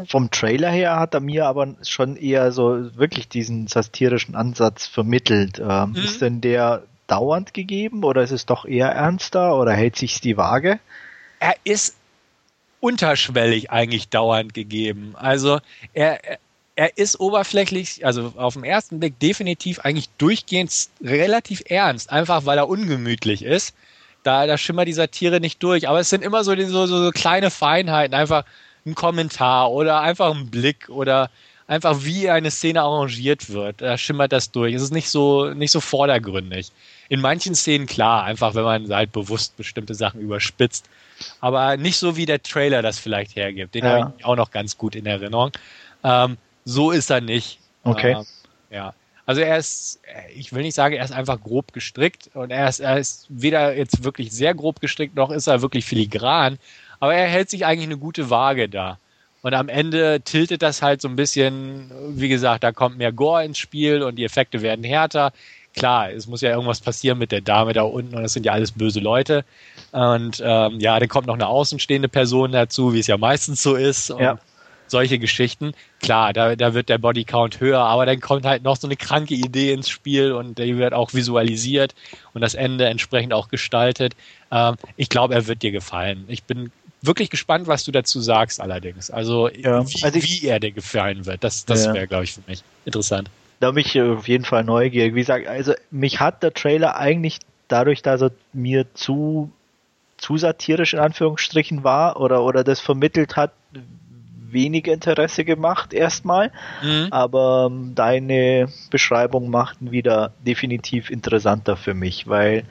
vom 0.06 0.30
Trailer 0.30 0.70
her 0.70 0.98
hat 0.98 1.14
er 1.14 1.20
mir 1.20 1.46
aber 1.46 1.74
schon 1.82 2.16
eher 2.16 2.52
so 2.52 2.96
wirklich 2.96 3.28
diesen 3.28 3.66
satirischen 3.66 4.34
Ansatz 4.34 4.86
vermittelt. 4.86 5.58
Ähm, 5.58 5.90
mhm. 5.90 5.96
Ist 5.96 6.20
denn 6.20 6.40
der 6.40 6.84
dauernd 7.06 7.54
gegeben 7.54 8.02
oder 8.02 8.22
ist 8.22 8.30
es 8.30 8.46
doch 8.46 8.64
eher 8.64 8.88
ernster 8.88 9.56
oder 9.56 9.72
hält 9.72 9.96
sich's 9.96 10.20
die 10.20 10.36
Waage? 10.36 10.80
er 11.44 11.56
ist 11.64 11.96
unterschwellig 12.80 13.70
eigentlich 13.70 14.08
dauernd 14.08 14.54
gegeben. 14.54 15.14
Also 15.14 15.60
er, 15.92 16.38
er 16.76 16.98
ist 16.98 17.20
oberflächlich, 17.20 18.04
also 18.04 18.32
auf 18.36 18.54
den 18.54 18.64
ersten 18.64 18.98
Blick 18.98 19.18
definitiv 19.20 19.80
eigentlich 19.80 20.08
durchgehend 20.18 20.72
relativ 21.02 21.62
ernst, 21.66 22.10
einfach 22.10 22.46
weil 22.46 22.58
er 22.58 22.68
ungemütlich 22.68 23.44
ist. 23.44 23.74
Da, 24.24 24.46
da 24.46 24.56
schimmert 24.56 24.88
die 24.88 24.94
Satire 24.94 25.40
nicht 25.40 25.62
durch. 25.62 25.88
Aber 25.88 26.00
es 26.00 26.10
sind 26.10 26.24
immer 26.24 26.44
so, 26.44 26.56
so, 26.66 26.86
so 26.86 27.10
kleine 27.10 27.50
Feinheiten, 27.50 28.14
einfach 28.14 28.44
ein 28.86 28.94
Kommentar 28.94 29.70
oder 29.70 30.00
einfach 30.00 30.34
ein 30.34 30.50
Blick 30.50 30.88
oder 30.88 31.30
einfach 31.66 32.04
wie 32.04 32.28
eine 32.30 32.50
Szene 32.50 32.82
arrangiert 32.82 33.50
wird. 33.50 33.80
Da 33.80 33.96
schimmert 33.98 34.32
das 34.32 34.50
durch. 34.50 34.74
Es 34.74 34.82
ist 34.82 34.92
nicht 34.92 35.10
so, 35.10 35.50
nicht 35.52 35.70
so 35.70 35.80
vordergründig. 35.80 36.72
In 37.08 37.20
manchen 37.20 37.54
Szenen 37.54 37.86
klar, 37.86 38.24
einfach 38.24 38.54
wenn 38.54 38.64
man 38.64 38.92
halt 38.92 39.12
bewusst 39.12 39.56
bestimmte 39.56 39.94
Sachen 39.94 40.20
überspitzt 40.20 40.88
aber 41.40 41.76
nicht 41.76 41.96
so 41.96 42.16
wie 42.16 42.26
der 42.26 42.42
Trailer 42.42 42.82
das 42.82 42.98
vielleicht 42.98 43.36
hergibt. 43.36 43.74
Den 43.74 43.84
ja. 43.84 43.90
habe 43.90 44.14
ich 44.18 44.24
auch 44.24 44.36
noch 44.36 44.50
ganz 44.50 44.76
gut 44.78 44.94
in 44.94 45.06
Erinnerung. 45.06 45.52
Ähm, 46.02 46.36
so 46.64 46.90
ist 46.90 47.10
er 47.10 47.20
nicht. 47.20 47.58
Okay. 47.82 48.12
Ähm, 48.12 48.24
ja. 48.70 48.94
Also 49.26 49.40
er 49.40 49.56
ist, 49.56 50.00
ich 50.34 50.52
will 50.52 50.62
nicht 50.62 50.74
sagen, 50.74 50.94
er 50.94 51.04
ist 51.04 51.12
einfach 51.12 51.40
grob 51.40 51.72
gestrickt 51.72 52.30
und 52.34 52.50
er 52.50 52.68
ist, 52.68 52.80
er 52.80 52.98
ist 52.98 53.26
weder 53.30 53.76
jetzt 53.76 54.04
wirklich 54.04 54.32
sehr 54.32 54.54
grob 54.54 54.80
gestrickt, 54.80 55.16
noch 55.16 55.30
ist 55.30 55.46
er 55.46 55.62
wirklich 55.62 55.86
filigran, 55.86 56.58
aber 57.00 57.14
er 57.14 57.26
hält 57.26 57.48
sich 57.48 57.64
eigentlich 57.64 57.88
eine 57.88 57.96
gute 57.96 58.28
Waage 58.28 58.68
da. 58.68 58.98
Und 59.40 59.54
am 59.54 59.68
Ende 59.68 60.20
tiltet 60.22 60.62
das 60.62 60.82
halt 60.82 61.00
so 61.00 61.08
ein 61.08 61.16
bisschen, 61.16 61.90
wie 62.10 62.28
gesagt, 62.28 62.64
da 62.64 62.72
kommt 62.72 62.98
mehr 62.98 63.12
Gore 63.12 63.44
ins 63.44 63.58
Spiel 63.58 64.02
und 64.02 64.16
die 64.16 64.24
Effekte 64.24 64.62
werden 64.62 64.84
härter 64.84 65.32
klar, 65.74 66.10
es 66.10 66.26
muss 66.26 66.40
ja 66.40 66.50
irgendwas 66.50 66.80
passieren 66.80 67.18
mit 67.18 67.32
der 67.32 67.40
Dame 67.40 67.72
da 67.72 67.82
unten 67.82 68.14
und 68.14 68.22
das 68.22 68.32
sind 68.32 68.46
ja 68.46 68.52
alles 68.52 68.72
böse 68.72 69.00
Leute. 69.00 69.44
Und 69.92 70.42
ähm, 70.44 70.80
ja, 70.80 70.98
dann 70.98 71.08
kommt 71.08 71.26
noch 71.26 71.34
eine 71.34 71.46
außenstehende 71.46 72.08
Person 72.08 72.52
dazu, 72.52 72.94
wie 72.94 73.00
es 73.00 73.06
ja 73.06 73.18
meistens 73.18 73.62
so 73.62 73.74
ist. 73.74 74.10
Und 74.10 74.20
ja. 74.20 74.38
Solche 74.94 75.18
Geschichten. 75.18 75.72
Klar, 76.00 76.32
da, 76.32 76.56
da 76.56 76.72
wird 76.72 76.88
der 76.88 76.98
Bodycount 76.98 77.60
höher, 77.60 77.80
aber 77.80 78.06
dann 78.06 78.20
kommt 78.20 78.46
halt 78.46 78.62
noch 78.62 78.76
so 78.76 78.86
eine 78.86 78.96
kranke 78.96 79.34
Idee 79.34 79.72
ins 79.72 79.88
Spiel 79.88 80.32
und 80.32 80.58
die 80.58 80.78
wird 80.78 80.94
auch 80.94 81.14
visualisiert 81.14 81.94
und 82.32 82.40
das 82.40 82.54
Ende 82.54 82.86
entsprechend 82.86 83.32
auch 83.32 83.48
gestaltet. 83.48 84.14
Ähm, 84.50 84.76
ich 84.96 85.08
glaube, 85.08 85.34
er 85.34 85.46
wird 85.46 85.62
dir 85.62 85.72
gefallen. 85.72 86.24
Ich 86.28 86.44
bin 86.44 86.70
wirklich 87.02 87.28
gespannt, 87.28 87.66
was 87.66 87.84
du 87.84 87.90
dazu 87.90 88.20
sagst 88.20 88.60
allerdings. 88.60 89.10
Also, 89.10 89.48
ja. 89.48 89.86
wie, 89.86 90.04
also 90.04 90.18
ich, 90.18 90.42
wie 90.42 90.46
er 90.46 90.60
dir 90.60 90.70
gefallen 90.72 91.26
wird. 91.26 91.42
Das, 91.42 91.64
das 91.64 91.86
ja. 91.86 91.94
wäre, 91.94 92.06
glaube 92.06 92.24
ich, 92.24 92.34
für 92.34 92.42
mich 92.46 92.62
interessant 92.84 93.28
da 93.60 93.70
bin 93.70 93.84
ich 93.86 93.98
auf 93.98 94.28
jeden 94.28 94.44
Fall 94.44 94.62
neugierig. 94.62 95.14
Wie 95.14 95.20
gesagt, 95.20 95.46
also 95.46 95.72
mich 95.90 96.20
hat 96.20 96.42
der 96.42 96.52
Trailer 96.52 96.96
eigentlich 96.96 97.38
dadurch, 97.68 98.02
dass 98.02 98.20
er 98.20 98.32
mir 98.52 98.92
zu, 98.94 99.50
zu 100.18 100.36
satirisch 100.36 100.92
in 100.92 101.00
Anführungsstrichen 101.00 101.82
war 101.82 102.20
oder, 102.20 102.42
oder 102.44 102.62
das 102.62 102.80
vermittelt 102.80 103.36
hat, 103.36 103.52
wenig 104.54 104.86
Interesse 104.86 105.44
gemacht 105.44 105.92
erstmal. 105.92 106.50
Mhm. 106.82 107.08
Aber 107.10 107.68
ähm, 107.70 107.94
deine 107.94 108.68
Beschreibung 108.90 109.50
macht 109.50 109.82
ihn 109.82 109.90
wieder 109.90 110.32
definitiv 110.46 111.10
interessanter 111.10 111.76
für 111.76 111.92
mich, 111.92 112.26
weil 112.26 112.64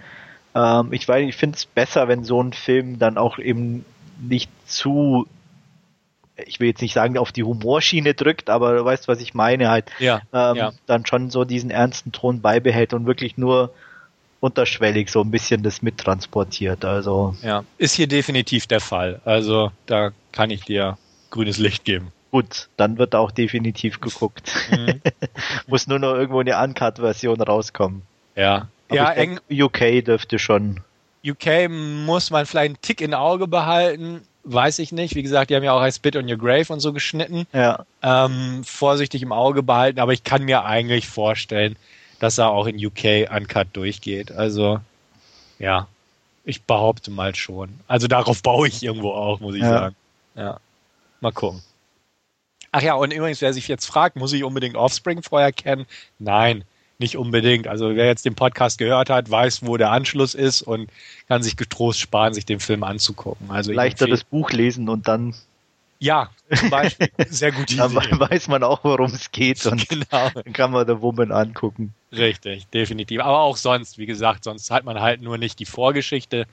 ähm, 0.55 0.91
ich 0.91 1.07
weiß, 1.07 1.27
ich 1.27 1.35
finde 1.35 1.57
es 1.57 1.67
besser, 1.67 2.07
wenn 2.07 2.23
so 2.23 2.41
ein 2.41 2.53
Film 2.53 2.97
dann 2.97 3.19
auch 3.19 3.37
eben 3.37 3.85
nicht 4.19 4.49
zu 4.65 5.27
ich 6.35 6.59
will 6.59 6.67
jetzt 6.67 6.81
nicht 6.81 6.93
sagen, 6.93 7.17
auf 7.19 7.31
die 7.31 7.43
Humorschiene 7.43 8.15
drückt, 8.15 8.49
aber 8.49 8.75
du 8.75 8.83
weißt, 8.83 9.07
was 9.07 9.21
ich 9.21 9.35
meine, 9.35 9.69
halt 9.69 9.85
ja, 9.99 10.21
ähm, 10.33 10.55
ja. 10.55 10.73
dann 10.87 11.05
schon 11.05 11.29
so 11.29 11.45
diesen 11.45 11.69
ernsten 11.69 12.11
Ton 12.11 12.41
beibehält 12.41 12.93
und 12.93 13.05
wirklich 13.05 13.37
nur 13.37 13.71
unterschwellig 14.39 15.09
so 15.09 15.21
ein 15.21 15.31
bisschen 15.31 15.63
das 15.63 15.81
mittransportiert. 15.81 16.83
Also 16.85 17.35
ja, 17.43 17.63
ist 17.77 17.95
hier 17.95 18.07
definitiv 18.07 18.67
der 18.67 18.81
Fall. 18.81 19.21
Also 19.25 19.71
da 19.85 20.11
kann 20.31 20.49
ich 20.49 20.65
dir 20.65 20.97
grünes 21.33 21.57
Licht 21.57 21.83
geben. 21.83 22.11
Gut, 22.31 22.69
dann 22.77 22.97
wird 22.97 23.13
auch 23.15 23.31
definitiv 23.31 23.99
geguckt. 24.01 24.51
Mhm. 24.71 25.01
Muss 25.67 25.87
nur 25.87 25.99
noch 25.99 26.13
irgendwo 26.13 26.39
eine 26.39 26.57
Uncut-Version 26.57 27.41
rauskommen. 27.41 28.01
Ja, 28.35 28.67
aber 28.87 28.95
ja, 28.95 29.11
eng. 29.11 29.39
UK 29.51 30.03
dürfte 30.03 30.39
schon. 30.39 30.81
UK 31.25 31.69
muss 31.69 32.31
man 32.31 32.45
vielleicht 32.45 32.65
einen 32.65 32.81
Tick 32.81 32.99
in 32.99 33.13
Auge 33.13 33.47
behalten 33.47 34.21
weiß 34.43 34.79
ich 34.79 34.91
nicht. 34.91 35.15
Wie 35.15 35.23
gesagt, 35.23 35.49
die 35.49 35.55
haben 35.55 35.63
ja 35.63 35.73
auch 35.73 35.85
I 35.85 35.91
Spit 35.91 36.15
on 36.15 36.29
Your 36.29 36.37
Grave 36.37 36.71
und 36.71 36.79
so 36.79 36.93
geschnitten. 36.93 37.47
Ja. 37.53 37.85
Ähm, 38.01 38.63
vorsichtig 38.63 39.21
im 39.21 39.31
Auge 39.31 39.63
behalten, 39.63 39.99
aber 39.99 40.13
ich 40.13 40.23
kann 40.23 40.43
mir 40.43 40.65
eigentlich 40.65 41.07
vorstellen, 41.07 41.75
dass 42.19 42.37
er 42.37 42.49
auch 42.49 42.67
in 42.67 42.83
UK 42.83 43.29
Uncut 43.33 43.67
durchgeht. 43.73 44.31
Also, 44.31 44.79
ja, 45.59 45.87
ich 46.45 46.63
behaupte 46.63 47.11
mal 47.11 47.35
schon. 47.35 47.69
Also 47.87 48.07
darauf 48.07 48.41
baue 48.41 48.67
ich 48.67 48.83
irgendwo 48.83 49.11
auch, 49.11 49.39
muss 49.39 49.55
ich 49.55 49.61
ja. 49.61 49.69
sagen. 49.69 49.95
Ja. 50.35 50.59
Mal 51.23 51.31
gucken. 51.31 51.63
Ach 52.71 52.81
ja, 52.81 52.93
und 52.95 53.11
übrigens, 53.13 53.41
wer 53.41 53.53
sich 53.53 53.67
jetzt 53.67 53.85
fragt, 53.85 54.15
muss 54.15 54.33
ich 54.33 54.43
unbedingt 54.43 54.75
Offspring 54.75 55.23
vorher 55.23 55.51
kennen? 55.51 55.85
Nein 56.19 56.63
nicht 56.99 57.17
unbedingt. 57.17 57.67
Also 57.67 57.95
wer 57.95 58.05
jetzt 58.05 58.23
den 58.23 58.35
Podcast 58.35 58.77
gehört 58.77 59.09
hat, 59.09 59.29
weiß, 59.29 59.65
wo 59.65 59.77
der 59.77 59.91
Anschluss 59.91 60.35
ist 60.35 60.61
und 60.61 60.89
kann 61.27 61.43
sich 61.43 61.57
getrost 61.57 61.99
sparen, 61.99 62.33
sich 62.33 62.45
den 62.45 62.59
Film 62.59 62.83
anzugucken. 62.83 63.51
Also 63.51 63.73
leichter 63.73 64.07
das 64.07 64.23
Buch 64.23 64.51
lesen 64.51 64.87
und 64.89 65.07
dann 65.07 65.35
ja, 65.99 66.29
zum 66.53 66.69
Beispiel. 66.69 67.09
Sehr 67.29 67.53
Idee. 67.59 67.77
Dann 67.77 67.95
weiß 67.95 68.49
man 68.49 68.63
auch, 68.63 68.83
worum 68.83 69.13
es 69.13 69.31
geht 69.31 69.65
und 69.65 69.87
genau. 69.89 70.29
dann 70.33 70.51
kann 70.51 70.71
man 70.71 70.85
The 70.85 71.01
Woman 71.01 71.31
angucken. 71.31 71.93
Richtig, 72.11 72.67
definitiv. 72.67 73.21
Aber 73.21 73.39
auch 73.39 73.55
sonst, 73.55 73.97
wie 73.97 74.05
gesagt, 74.05 74.43
sonst 74.43 74.69
hat 74.69 74.83
man 74.83 74.99
halt 74.99 75.21
nur 75.21 75.37
nicht 75.37 75.59
die 75.59 75.65
Vorgeschichte, 75.65 76.45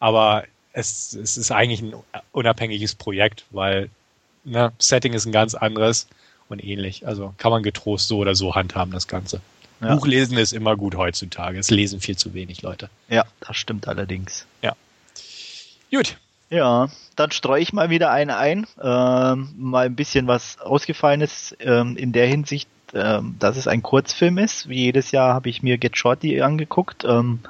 aber 0.00 0.44
es, 0.72 1.14
es 1.14 1.36
ist 1.36 1.52
eigentlich 1.52 1.80
ein 1.80 1.94
unabhängiges 2.32 2.96
Projekt, 2.96 3.44
weil 3.50 3.88
ne, 4.48 4.72
Setting 4.78 5.12
ist 5.12 5.26
ein 5.26 5.32
ganz 5.32 5.54
anderes 5.54 6.08
und 6.48 6.64
ähnlich. 6.64 7.06
Also 7.06 7.34
kann 7.38 7.50
man 7.50 7.62
getrost 7.62 8.08
so 8.08 8.18
oder 8.18 8.34
so 8.34 8.54
handhaben, 8.54 8.92
das 8.92 9.06
Ganze. 9.06 9.40
Ja. 9.80 9.94
Buchlesen 9.94 10.36
ist 10.38 10.52
immer 10.52 10.76
gut 10.76 10.96
heutzutage. 10.96 11.58
Es 11.58 11.70
lesen 11.70 12.00
viel 12.00 12.16
zu 12.16 12.34
wenig 12.34 12.62
Leute. 12.62 12.90
Ja, 13.08 13.24
das 13.40 13.56
stimmt 13.56 13.86
allerdings. 13.86 14.46
Ja. 14.62 14.74
Gut. 15.90 16.16
Ja, 16.50 16.88
dann 17.14 17.30
streue 17.30 17.60
ich 17.60 17.72
mal 17.72 17.90
wieder 17.90 18.10
einen 18.10 18.30
ein. 18.30 18.66
Ähm, 18.82 19.54
mal 19.56 19.86
ein 19.86 19.94
bisschen 19.94 20.26
was 20.26 20.58
ausgefallen 20.58 21.20
ist 21.20 21.56
ähm, 21.60 21.96
in 21.96 22.12
der 22.12 22.26
Hinsicht, 22.26 22.68
ähm, 22.94 23.36
dass 23.38 23.56
es 23.56 23.68
ein 23.68 23.82
Kurzfilm 23.82 24.38
ist. 24.38 24.68
Wie 24.68 24.84
jedes 24.84 25.10
Jahr 25.10 25.34
habe 25.34 25.50
ich 25.50 25.62
mir 25.62 25.78
Get 25.78 25.96
Shorty 25.96 26.40
angeguckt. 26.40 27.04
Ähm, 27.04 27.40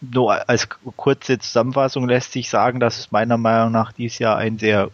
nur 0.00 0.48
als 0.48 0.68
kurze 0.96 1.38
Zusammenfassung 1.38 2.08
lässt 2.08 2.32
sich 2.32 2.50
sagen, 2.50 2.80
dass 2.80 2.98
es 2.98 3.12
meiner 3.12 3.36
Meinung 3.36 3.72
nach 3.72 3.92
dieses 3.92 4.18
Jahr 4.18 4.36
ein 4.36 4.58
sehr 4.58 4.90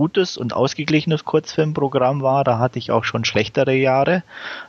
gutes 0.00 0.38
und 0.38 0.54
ausgeglichenes 0.54 1.26
Kurzfilmprogramm 1.26 2.22
war. 2.22 2.42
Da 2.42 2.58
hatte 2.58 2.78
ich 2.78 2.90
auch 2.90 3.04
schon 3.04 3.26
schlechtere 3.26 3.74
Jahre. 3.74 4.22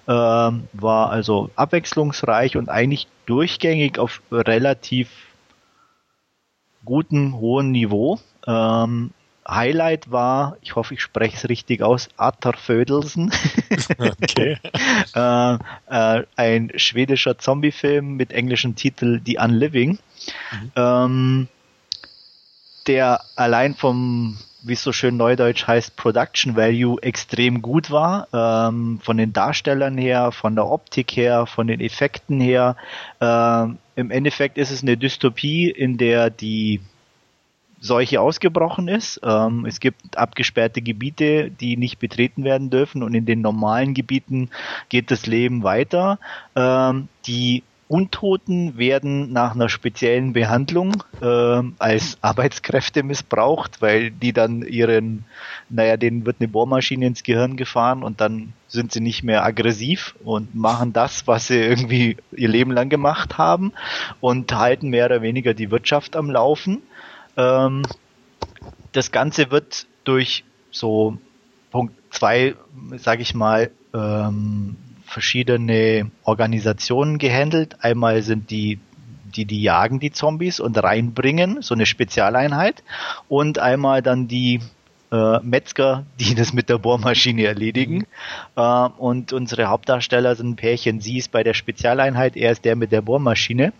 Ähm, 0.05 0.67
war 0.73 1.09
also 1.09 1.49
abwechslungsreich 1.55 2.57
und 2.57 2.67
eigentlich 2.67 3.07
durchgängig 3.27 3.97
auf 3.97 4.21
relativ 4.29 5.07
gutem, 6.83 7.37
hohen 7.37 7.71
Niveau. 7.71 8.19
Ähm, 8.45 9.11
Highlight 9.47 10.11
war, 10.11 10.57
ich 10.61 10.75
hoffe, 10.75 10.95
ich 10.95 11.01
spreche 11.01 11.37
es 11.37 11.47
richtig 11.47 11.81
aus, 11.81 12.09
Arthur 12.17 12.53
Födelsen. 12.53 13.31
Okay. 13.97 14.57
äh, 15.15 15.53
äh, 15.87 16.25
ein 16.35 16.71
schwedischer 16.75 17.37
Zombiefilm 17.37 18.17
mit 18.17 18.33
englischem 18.33 18.75
Titel 18.75 19.21
The 19.25 19.37
Unliving. 19.37 19.91
Mhm. 19.91 20.71
Ähm, 20.75 21.47
der 22.87 23.21
allein 23.37 23.75
vom 23.75 24.37
wie 24.63 24.73
es 24.73 24.83
so 24.83 24.91
schön 24.91 25.17
neudeutsch 25.17 25.67
heißt, 25.67 25.95
Production 25.95 26.55
Value 26.55 27.01
extrem 27.01 27.61
gut 27.61 27.91
war. 27.91 28.27
Ähm, 28.33 28.99
von 29.01 29.17
den 29.17 29.33
Darstellern 29.33 29.97
her, 29.97 30.31
von 30.31 30.55
der 30.55 30.67
Optik 30.67 31.11
her, 31.11 31.45
von 31.45 31.67
den 31.67 31.79
Effekten 31.79 32.39
her. 32.39 32.75
Ähm, 33.19 33.77
Im 33.95 34.11
Endeffekt 34.11 34.57
ist 34.57 34.71
es 34.71 34.81
eine 34.81 34.97
Dystopie, 34.97 35.69
in 35.69 35.97
der 35.97 36.29
die 36.29 36.81
Seuche 37.81 38.21
ausgebrochen 38.21 38.87
ist. 38.87 39.19
Ähm, 39.23 39.65
es 39.65 39.79
gibt 39.79 40.15
abgesperrte 40.15 40.83
Gebiete, 40.83 41.49
die 41.49 41.77
nicht 41.77 41.97
betreten 41.97 42.43
werden 42.43 42.69
dürfen 42.69 43.01
und 43.01 43.15
in 43.15 43.25
den 43.25 43.41
normalen 43.41 43.95
Gebieten 43.95 44.51
geht 44.89 45.09
das 45.09 45.25
Leben 45.25 45.63
weiter. 45.63 46.19
Ähm, 46.55 47.07
die 47.25 47.63
Untoten 47.91 48.77
werden 48.77 49.33
nach 49.33 49.53
einer 49.53 49.67
speziellen 49.67 50.31
Behandlung 50.31 51.03
äh, 51.21 51.61
als 51.77 52.17
Arbeitskräfte 52.21 53.03
missbraucht, 53.03 53.81
weil 53.81 54.11
die 54.11 54.31
dann 54.31 54.61
ihren, 54.61 55.25
naja, 55.67 55.97
denen 55.97 56.25
wird 56.25 56.37
eine 56.39 56.47
Bohrmaschine 56.47 57.07
ins 57.07 57.23
Gehirn 57.23 57.57
gefahren 57.57 58.03
und 58.03 58.21
dann 58.21 58.53
sind 58.69 58.93
sie 58.93 59.01
nicht 59.01 59.23
mehr 59.23 59.43
aggressiv 59.43 60.15
und 60.23 60.55
machen 60.55 60.93
das, 60.93 61.27
was 61.27 61.47
sie 61.47 61.59
irgendwie 61.59 62.15
ihr 62.31 62.47
Leben 62.47 62.71
lang 62.71 62.87
gemacht 62.87 63.37
haben 63.37 63.73
und 64.21 64.55
halten 64.55 64.87
mehr 64.87 65.07
oder 65.07 65.21
weniger 65.21 65.53
die 65.53 65.69
Wirtschaft 65.69 66.15
am 66.15 66.31
Laufen. 66.31 66.81
Ähm, 67.35 67.81
das 68.93 69.11
Ganze 69.11 69.51
wird 69.51 69.85
durch 70.05 70.45
so 70.71 71.17
Punkt 71.71 71.93
zwei, 72.09 72.55
sage 72.95 73.21
ich 73.21 73.35
mal, 73.35 73.69
ähm, 73.93 74.77
verschiedene 75.11 76.09
Organisationen 76.23 77.17
gehandelt. 77.17 77.83
Einmal 77.83 78.21
sind 78.21 78.49
die 78.49 78.79
die 79.35 79.45
die 79.45 79.61
jagen 79.61 79.99
die 79.99 80.11
Zombies 80.11 80.59
und 80.59 80.81
reinbringen, 80.81 81.61
so 81.61 81.73
eine 81.73 81.85
Spezialeinheit, 81.85 82.83
und 83.29 83.59
einmal 83.59 84.01
dann 84.01 84.27
die 84.27 84.59
äh, 85.11 85.39
Metzger, 85.39 86.05
die 86.19 86.35
das 86.35 86.51
mit 86.51 86.67
der 86.67 86.77
Bohrmaschine 86.77 87.45
erledigen. 87.45 87.99
Mhm. 87.99 88.05
Äh, 88.57 88.89
und 88.97 89.31
unsere 89.31 89.67
Hauptdarsteller 89.67 90.35
sind 90.35 90.49
ein 90.49 90.55
Pärchen. 90.57 90.99
Sie 90.99 91.17
ist 91.17 91.31
bei 91.31 91.43
der 91.43 91.53
Spezialeinheit, 91.53 92.35
er 92.35 92.51
ist 92.51 92.65
der 92.65 92.75
mit 92.75 92.91
der 92.91 93.01
Bohrmaschine 93.01 93.71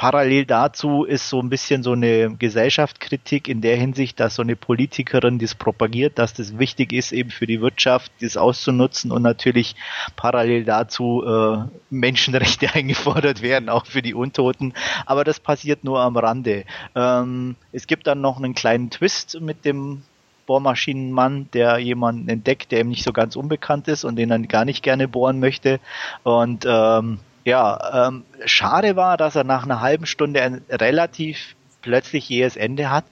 parallel 0.00 0.46
dazu 0.46 1.04
ist 1.04 1.28
so 1.28 1.42
ein 1.42 1.50
bisschen 1.50 1.82
so 1.82 1.92
eine 1.92 2.34
Gesellschaftskritik 2.34 3.48
in 3.48 3.60
der 3.60 3.76
Hinsicht, 3.76 4.18
dass 4.18 4.36
so 4.36 4.40
eine 4.40 4.56
Politikerin 4.56 5.38
das 5.38 5.54
propagiert, 5.54 6.18
dass 6.18 6.32
das 6.32 6.58
wichtig 6.58 6.94
ist, 6.94 7.12
eben 7.12 7.28
für 7.28 7.46
die 7.46 7.60
Wirtschaft, 7.60 8.10
das 8.22 8.38
auszunutzen 8.38 9.12
und 9.12 9.20
natürlich 9.20 9.76
parallel 10.16 10.64
dazu 10.64 11.22
äh, 11.22 11.64
Menschenrechte 11.90 12.70
eingefordert 12.74 13.42
werden, 13.42 13.68
auch 13.68 13.84
für 13.84 14.00
die 14.00 14.14
Untoten. 14.14 14.72
Aber 15.04 15.22
das 15.22 15.38
passiert 15.38 15.84
nur 15.84 16.00
am 16.00 16.16
Rande. 16.16 16.64
Ähm, 16.94 17.56
es 17.70 17.86
gibt 17.86 18.06
dann 18.06 18.22
noch 18.22 18.38
einen 18.38 18.54
kleinen 18.54 18.88
Twist 18.88 19.38
mit 19.42 19.66
dem 19.66 20.00
Bohrmaschinenmann, 20.46 21.50
der 21.52 21.76
jemanden 21.76 22.26
entdeckt, 22.30 22.72
der 22.72 22.80
ihm 22.80 22.88
nicht 22.88 23.04
so 23.04 23.12
ganz 23.12 23.36
unbekannt 23.36 23.86
ist 23.86 24.04
und 24.04 24.16
den 24.16 24.30
er 24.30 24.38
gar 24.38 24.64
nicht 24.64 24.82
gerne 24.82 25.08
bohren 25.08 25.40
möchte. 25.40 25.78
Und 26.22 26.64
ähm, 26.66 27.18
ja, 27.44 28.08
ähm, 28.08 28.24
schade 28.44 28.96
war, 28.96 29.16
dass 29.16 29.36
er 29.36 29.44
nach 29.44 29.64
einer 29.64 29.80
halben 29.80 30.06
Stunde 30.06 30.42
ein 30.42 30.62
relativ 30.70 31.54
plötzlich 31.82 32.28
jähes 32.28 32.56
Ende 32.56 32.90
hat, 32.90 33.04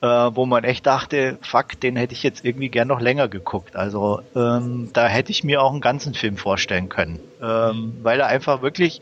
äh, 0.00 0.06
wo 0.06 0.46
man 0.46 0.64
echt 0.64 0.86
dachte, 0.86 1.38
fuck, 1.42 1.80
den 1.80 1.96
hätte 1.96 2.12
ich 2.12 2.22
jetzt 2.22 2.44
irgendwie 2.44 2.68
gern 2.68 2.88
noch 2.88 3.00
länger 3.00 3.28
geguckt. 3.28 3.76
Also 3.76 4.22
ähm, 4.34 4.90
da 4.92 5.06
hätte 5.06 5.30
ich 5.30 5.44
mir 5.44 5.62
auch 5.62 5.72
einen 5.72 5.80
ganzen 5.80 6.14
Film 6.14 6.36
vorstellen 6.36 6.88
können, 6.88 7.20
ähm, 7.42 7.96
weil 8.02 8.20
er 8.20 8.26
einfach 8.26 8.62
wirklich 8.62 9.00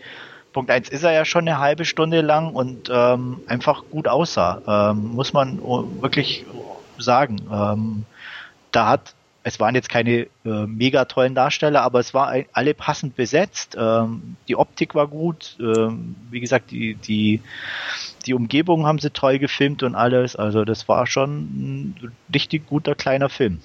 Punkt 0.56 0.70
eins 0.70 0.88
ist 0.88 1.02
er 1.02 1.12
ja 1.12 1.26
schon 1.26 1.46
eine 1.46 1.58
halbe 1.58 1.84
Stunde 1.84 2.22
lang 2.22 2.54
und 2.54 2.88
ähm, 2.90 3.42
einfach 3.46 3.84
gut 3.90 4.08
aussah, 4.08 4.90
ähm, 4.90 5.08
muss 5.12 5.34
man 5.34 5.60
wirklich 6.00 6.46
sagen. 6.96 7.42
Ähm, 7.52 8.06
da 8.72 8.88
hat 8.88 9.14
es 9.46 9.60
waren 9.60 9.76
jetzt 9.76 9.88
keine 9.88 10.26
äh, 10.44 10.66
mega 10.66 11.04
tollen 11.04 11.36
Darsteller, 11.36 11.82
aber 11.82 12.00
es 12.00 12.12
war 12.14 12.34
alle 12.52 12.74
passend 12.74 13.14
besetzt. 13.14 13.76
Ähm, 13.78 14.34
die 14.48 14.56
Optik 14.56 14.96
war 14.96 15.06
gut. 15.06 15.56
Ähm, 15.60 16.16
wie 16.32 16.40
gesagt, 16.40 16.72
die, 16.72 16.96
die, 16.96 17.40
die 18.26 18.34
Umgebung 18.34 18.86
haben 18.86 18.98
sie 18.98 19.10
toll 19.10 19.38
gefilmt 19.38 19.84
und 19.84 19.94
alles. 19.94 20.34
Also 20.34 20.64
das 20.64 20.88
war 20.88 21.06
schon 21.06 21.38
ein 21.38 22.12
richtig 22.34 22.66
guter 22.66 22.96
kleiner 22.96 23.28
Film. 23.28 23.60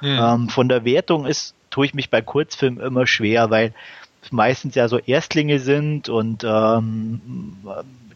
Hm. 0.00 0.18
Ähm, 0.20 0.48
von 0.50 0.68
der 0.68 0.84
Wertung 0.84 1.24
ist, 1.24 1.54
tue 1.70 1.86
ich 1.86 1.94
mich 1.94 2.10
bei 2.10 2.20
Kurzfilmen 2.20 2.84
immer 2.84 3.06
schwer, 3.06 3.48
weil 3.48 3.72
meistens 4.30 4.74
ja 4.74 4.86
so 4.86 4.98
Erstlinge 4.98 5.60
sind 5.60 6.10
und 6.10 6.44
ähm, 6.44 7.56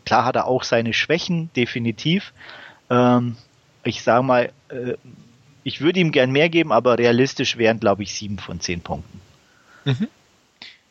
klar 0.05 0.27
hat 0.27 0.37
er 0.37 0.47
auch 0.49 0.64
seine 0.64 0.92
Schwächen, 0.92 1.49
definitiv. 1.57 2.35
Ähm, 2.90 3.38
ich 3.85 4.03
sage 4.03 4.23
mal, 4.23 4.53
äh, 4.68 4.97
ich 5.64 5.81
würde 5.81 5.98
ihm 5.98 6.12
gern 6.12 6.31
mehr 6.31 6.48
geben, 6.48 6.70
aber 6.70 6.98
realistisch 6.98 7.57
wären, 7.57 7.81
glaube 7.81 8.03
ich, 8.03 8.14
sieben 8.14 8.38
von 8.38 8.61
zehn 8.61 8.81
Punkten. 8.81 9.20
Mhm. 9.85 10.09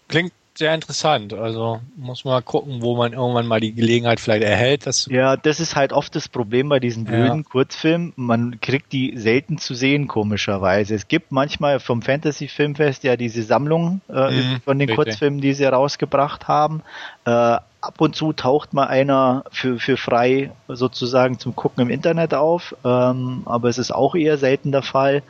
Klingt 0.08 0.34
sehr 0.56 0.74
interessant. 0.76 1.34
Also 1.34 1.82
muss 1.96 2.26
man 2.26 2.44
gucken, 2.46 2.82
wo 2.82 2.96
man 2.96 3.14
irgendwann 3.14 3.48
mal 3.48 3.60
die 3.60 3.74
Gelegenheit 3.74 4.20
vielleicht 4.20 4.44
erhält. 4.44 4.86
Dass 4.86 5.08
ja, 5.08 5.36
das 5.36 5.60
ist 5.60 5.76
halt 5.76 5.94
oft 5.94 6.16
das 6.16 6.28
Problem 6.28 6.70
bei 6.70 6.80
diesen 6.80 7.06
blöden 7.06 7.38
ja. 7.38 7.44
Kurzfilmen. 7.44 8.14
Man 8.16 8.62
kriegt 8.62 8.92
die 8.94 9.18
selten 9.18 9.58
zu 9.58 9.74
sehen, 9.74 10.08
komischerweise. 10.08 10.94
Es 10.94 11.08
gibt 11.08 11.32
manchmal 11.32 11.80
vom 11.80 12.02
Fantasy 12.02 12.48
Filmfest 12.48 13.04
ja 13.04 13.16
diese 13.16 13.44
Sammlung 13.44 14.02
äh, 14.10 14.32
mhm, 14.32 14.62
von 14.64 14.78
den 14.78 14.88
bitte. 14.88 14.96
Kurzfilmen, 14.96 15.42
die 15.42 15.54
sie 15.54 15.66
rausgebracht 15.66 16.48
haben. 16.48 16.84
Äh, 17.26 17.58
ab 17.84 18.00
und 18.00 18.16
zu 18.16 18.32
taucht 18.32 18.74
mal 18.74 18.88
einer 18.88 19.44
für, 19.52 19.78
für 19.78 19.98
frei 19.98 20.52
sozusagen 20.70 21.38
zum 21.38 21.54
Gucken 21.54 21.82
im 21.82 21.90
Internet 21.90 22.34
auf, 22.34 22.76
ähm, 22.86 23.42
aber 23.46 23.68
es 23.68 23.78
ist 23.78 23.92
auch 23.92 24.16
eher 24.16 24.38
selten 24.38 24.72
der 24.72 24.84
Fall. 24.84 25.22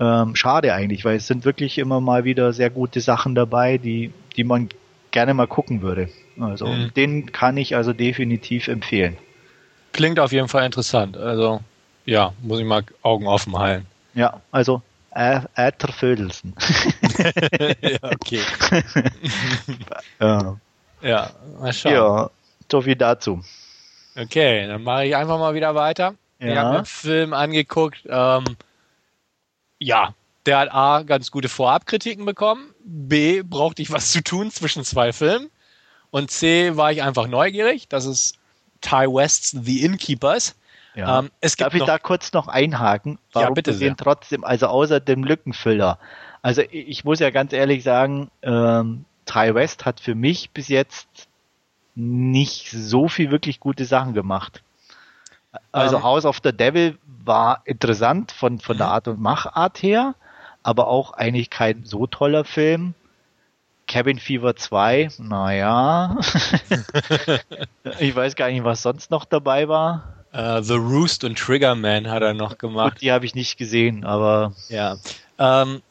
Ähm, 0.00 0.34
schade 0.34 0.72
eigentlich, 0.72 1.04
weil 1.04 1.16
es 1.16 1.26
sind 1.26 1.44
wirklich 1.44 1.76
immer 1.76 2.00
mal 2.00 2.24
wieder 2.24 2.54
sehr 2.54 2.70
gute 2.70 3.00
Sachen 3.00 3.34
dabei, 3.34 3.76
die, 3.76 4.12
die 4.34 4.44
man 4.44 4.70
gerne 5.10 5.34
mal 5.34 5.46
gucken 5.46 5.82
würde. 5.82 6.08
Also 6.40 6.66
mhm. 6.66 6.92
den 6.94 7.32
kann 7.32 7.58
ich 7.58 7.76
also 7.76 7.92
definitiv 7.92 8.68
empfehlen. 8.68 9.18
Klingt 9.92 10.18
auf 10.18 10.32
jeden 10.32 10.48
Fall 10.48 10.64
interessant. 10.64 11.18
Also 11.18 11.60
ja, 12.06 12.32
muss 12.42 12.60
ich 12.60 12.66
mal 12.66 12.82
Augen 13.02 13.26
offen 13.26 13.58
halten. 13.58 13.86
Ja, 14.14 14.40
also 14.50 14.80
Äther 15.14 15.92
Vödelsen. 15.92 16.54
ja, 17.82 17.98
okay. 18.02 18.40
ja. 20.20 20.56
Ja, 21.04 21.30
mal 21.60 21.72
schauen. 21.72 21.92
Ja, 21.92 22.30
so 22.70 22.80
viel 22.80 22.96
dazu. 22.96 23.42
Okay, 24.16 24.66
dann 24.66 24.82
mache 24.82 25.06
ich 25.06 25.14
einfach 25.14 25.38
mal 25.38 25.54
wieder 25.54 25.74
weiter. 25.74 26.14
Ja. 26.38 26.48
Ich 26.48 26.56
habe 26.56 26.70
mir 26.70 26.76
einen 26.76 26.86
Film 26.86 27.32
angeguckt. 27.32 28.02
Ähm, 28.08 28.44
ja, 29.78 30.14
der 30.46 30.58
hat 30.58 30.72
A, 30.72 31.02
ganz 31.02 31.30
gute 31.30 31.48
Vorabkritiken 31.48 32.24
bekommen. 32.24 32.74
B, 32.84 33.42
brauchte 33.42 33.82
ich 33.82 33.92
was 33.92 34.12
zu 34.12 34.22
tun 34.22 34.50
zwischen 34.50 34.84
zwei 34.84 35.12
Filmen. 35.12 35.50
Und 36.10 36.30
C, 36.30 36.76
war 36.76 36.90
ich 36.90 37.02
einfach 37.02 37.26
neugierig. 37.26 37.88
Das 37.88 38.06
ist 38.06 38.38
Ty 38.80 39.06
West's 39.08 39.50
The 39.50 39.82
Innkeepers. 39.84 40.54
Ja. 40.94 41.18
Ähm, 41.18 41.30
Darf 41.58 41.74
ich 41.74 41.82
da 41.82 41.98
kurz 41.98 42.32
noch 42.32 42.46
einhaken? 42.46 43.18
Warum 43.32 43.48
ja, 43.48 43.52
bitte 43.52 43.72
du 43.72 43.78
den 43.78 43.96
trotzdem, 43.96 44.44
also 44.44 44.68
außer 44.68 45.00
dem 45.00 45.24
Lückenfüller. 45.24 45.98
Also 46.40 46.62
ich 46.70 47.04
muss 47.04 47.18
ja 47.18 47.30
ganz 47.30 47.52
ehrlich 47.52 47.82
sagen, 47.82 48.30
ähm, 48.42 49.04
Ty 49.26 49.54
West 49.54 49.84
hat 49.84 50.00
für 50.00 50.14
mich 50.14 50.50
bis 50.50 50.68
jetzt 50.68 51.28
nicht 51.94 52.70
so 52.70 53.08
viel 53.08 53.30
wirklich 53.30 53.60
gute 53.60 53.84
Sachen 53.84 54.14
gemacht. 54.14 54.62
Also 55.72 55.96
um, 55.96 56.02
ähm. 56.02 56.04
House 56.04 56.24
of 56.24 56.40
the 56.42 56.52
Devil 56.52 56.98
war 57.24 57.62
interessant 57.64 58.32
von, 58.32 58.58
von 58.58 58.76
der 58.76 58.86
mhm. 58.86 58.92
Art 58.92 59.08
und 59.08 59.20
Machart 59.20 59.82
her, 59.82 60.14
aber 60.62 60.88
auch 60.88 61.12
eigentlich 61.12 61.50
kein 61.50 61.84
so 61.84 62.06
toller 62.06 62.44
Film. 62.44 62.94
Cabin 63.86 64.18
Fever 64.18 64.56
2, 64.56 65.10
naja. 65.18 66.16
ich 67.98 68.16
weiß 68.16 68.34
gar 68.34 68.48
nicht, 68.48 68.64
was 68.64 68.82
sonst 68.82 69.10
noch 69.10 69.26
dabei 69.26 69.68
war. 69.68 70.24
Uh, 70.32 70.62
The 70.62 70.74
Roost 70.74 71.22
und 71.24 71.38
Triggerman 71.38 72.10
hat 72.10 72.22
er 72.22 72.34
noch 72.34 72.58
gemacht. 72.58 72.94
Gut, 72.94 73.02
die 73.02 73.12
habe 73.12 73.26
ich 73.26 73.34
nicht 73.34 73.56
gesehen, 73.56 74.04
aber. 74.04 74.52
Ja. 74.68 74.96
Ähm, 75.38 75.82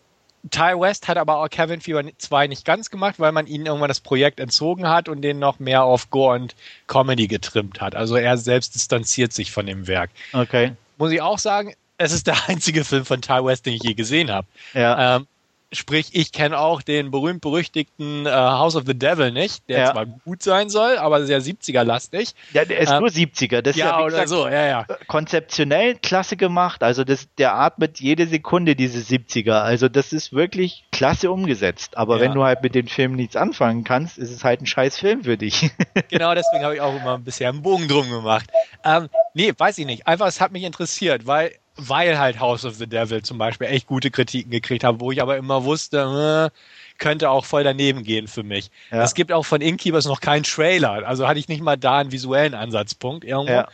Ty 0.52 0.80
West 0.80 1.08
hat 1.08 1.18
aber 1.18 1.38
auch 1.38 1.50
Kevin 1.50 1.80
Fever 1.80 2.04
2 2.18 2.48
nicht 2.48 2.66
ganz 2.66 2.89
gemacht, 2.89 3.16
weil 3.18 3.32
man 3.32 3.48
ihnen 3.48 3.66
irgendwann 3.66 3.88
das 3.88 4.02
Projekt 4.02 4.39
entzogen 4.39 4.89
hat 4.89 5.08
und 5.08 5.22
den 5.22 5.39
noch 5.39 5.60
mehr 5.60 5.84
auf 5.84 6.10
Gore 6.10 6.36
und 6.36 6.56
Comedy 6.88 7.28
getrimmt 7.28 7.80
hat. 7.80 7.96
Also 7.96 8.18
er 8.18 8.38
selbst 8.38 8.76
distanziert 8.76 9.32
sich 9.32 9.52
von 9.52 9.66
dem 9.66 9.88
Werk. 9.88 10.10
Okay. 10.34 10.74
Muss 10.98 11.12
ich 11.12 11.22
auch 11.22 11.39
sagen, 11.39 11.74
es 11.98 12.12
ist 12.12 12.28
der 12.28 12.38
einzige 12.48 12.84
Film 12.84 13.06
von 13.06 13.22
Ty 13.22 13.46
West, 13.46 13.66
den 13.66 13.74
ich 13.74 13.84
je 13.84 13.94
gesehen 13.94 14.32
habe. 14.32 14.48
Ja. 14.74 15.16
Ähm, 15.18 15.28
Sprich, 15.74 16.09
ich 16.13 16.32
kenne 16.32 16.57
auch 16.59 16.82
den 16.82 17.11
berühmt-berüchtigten 17.11 18.26
äh, 18.26 18.30
House 18.32 18.76
of 18.76 18.84
the 18.86 18.97
Devil 18.97 19.32
nicht, 19.32 19.67
der 19.69 19.80
Ja. 19.80 19.91
zwar 19.91 20.05
gut 20.05 20.43
sein 20.43 20.69
soll, 20.69 20.97
aber 20.97 21.26
sehr 21.26 21.41
70er-lastig. 21.41 22.34
Ja, 22.53 22.65
der 22.65 22.80
ist 22.80 22.91
Ähm, 22.91 22.99
nur 22.99 23.09
70er. 23.09 23.61
Das 23.61 23.76
ist 23.76 23.82
Ja, 23.82 23.97
wie 23.99 24.03
oder 24.03 24.09
gesagt, 24.11 24.30
so, 24.30 24.47
ja, 24.47 24.65
ja. 24.65 24.86
konzeptionell 25.07 25.95
klasse 25.95 26.38
gemacht. 26.38 26.84
Also 26.84 27.03
das, 27.03 27.28
der 27.38 27.55
atmet 27.55 27.99
jede 27.99 28.28
Sekunde 28.28 28.76
diese 28.76 28.99
70er. 28.99 29.61
Also 29.61 29.89
das 29.89 30.13
ist 30.13 30.34
wirklich 30.34 30.86
klasse 30.91 31.32
umgesetzt. 31.32 31.97
Aber 31.97 32.15
Ja. 32.17 32.21
wenn 32.21 32.34
du 32.34 32.43
halt 32.43 32.61
mit 32.61 32.76
dem 32.76 32.88
Film 32.88 33.13
nichts 33.13 33.36
anfangen 33.36 33.84
kannst, 33.84 34.17
ist 34.17 34.32
es 34.32 34.43
halt 34.43 34.61
ein 34.61 34.65
scheiß 34.65 34.97
Film 34.99 35.24
für 35.24 35.38
dich. 35.38 35.69
Genau 36.09 36.36
deswegen 36.36 36.63
habe 36.63 36.76
ich 36.76 36.82
auch 36.82 36.95
immer 36.95 37.17
bisher 37.17 37.49
einen 37.49 37.61
Bogen 37.63 37.88
drum 37.88 38.09
gemacht. 38.09 38.49
Ähm, 38.84 39.09
nee, 39.34 39.51
weiß 39.57 39.78
ich 39.80 39.86
nicht. 39.86 40.05
Einfach, 40.05 40.28
es 40.28 40.39
hat 40.41 40.51
mich 40.51 40.63
interessiert, 40.63 41.26
weil, 41.26 41.51
weil 41.76 42.19
halt 42.19 42.39
House 42.39 42.65
of 42.65 42.76
the 42.76 42.88
Devil 42.88 43.24
zum 43.24 43.38
Beispiel 43.38 43.67
echt 43.67 43.88
gute 43.88 44.11
Kritiken 44.11 44.51
gekriegt 44.51 44.84
habe, 44.84 44.99
wo 44.99 45.11
ich 45.11 45.21
aber 45.21 45.38
immer 45.38 45.63
wusste, 45.63 46.51
äh, 46.53 46.57
könnte 46.99 47.30
auch 47.30 47.45
voll 47.45 47.63
daneben 47.63 48.03
gehen 48.03 48.28
für 48.28 48.43
mich. 48.43 48.69
Ja. 48.91 49.01
Es 49.01 49.13
gibt 49.15 49.32
auch 49.32 49.43
von 49.43 49.61
Innkeepers 49.61 50.05
noch 50.05 50.21
keinen 50.21 50.43
Trailer, 50.43 51.07
also 51.07 51.28
hatte 51.28 51.39
ich 51.39 51.47
nicht 51.47 51.61
mal 51.61 51.78
da 51.78 51.97
einen 51.97 52.11
visuellen 52.11 52.53
Ansatzpunkt 52.53 53.26
irgendwo. 53.26 53.53
Ja. 53.53 53.67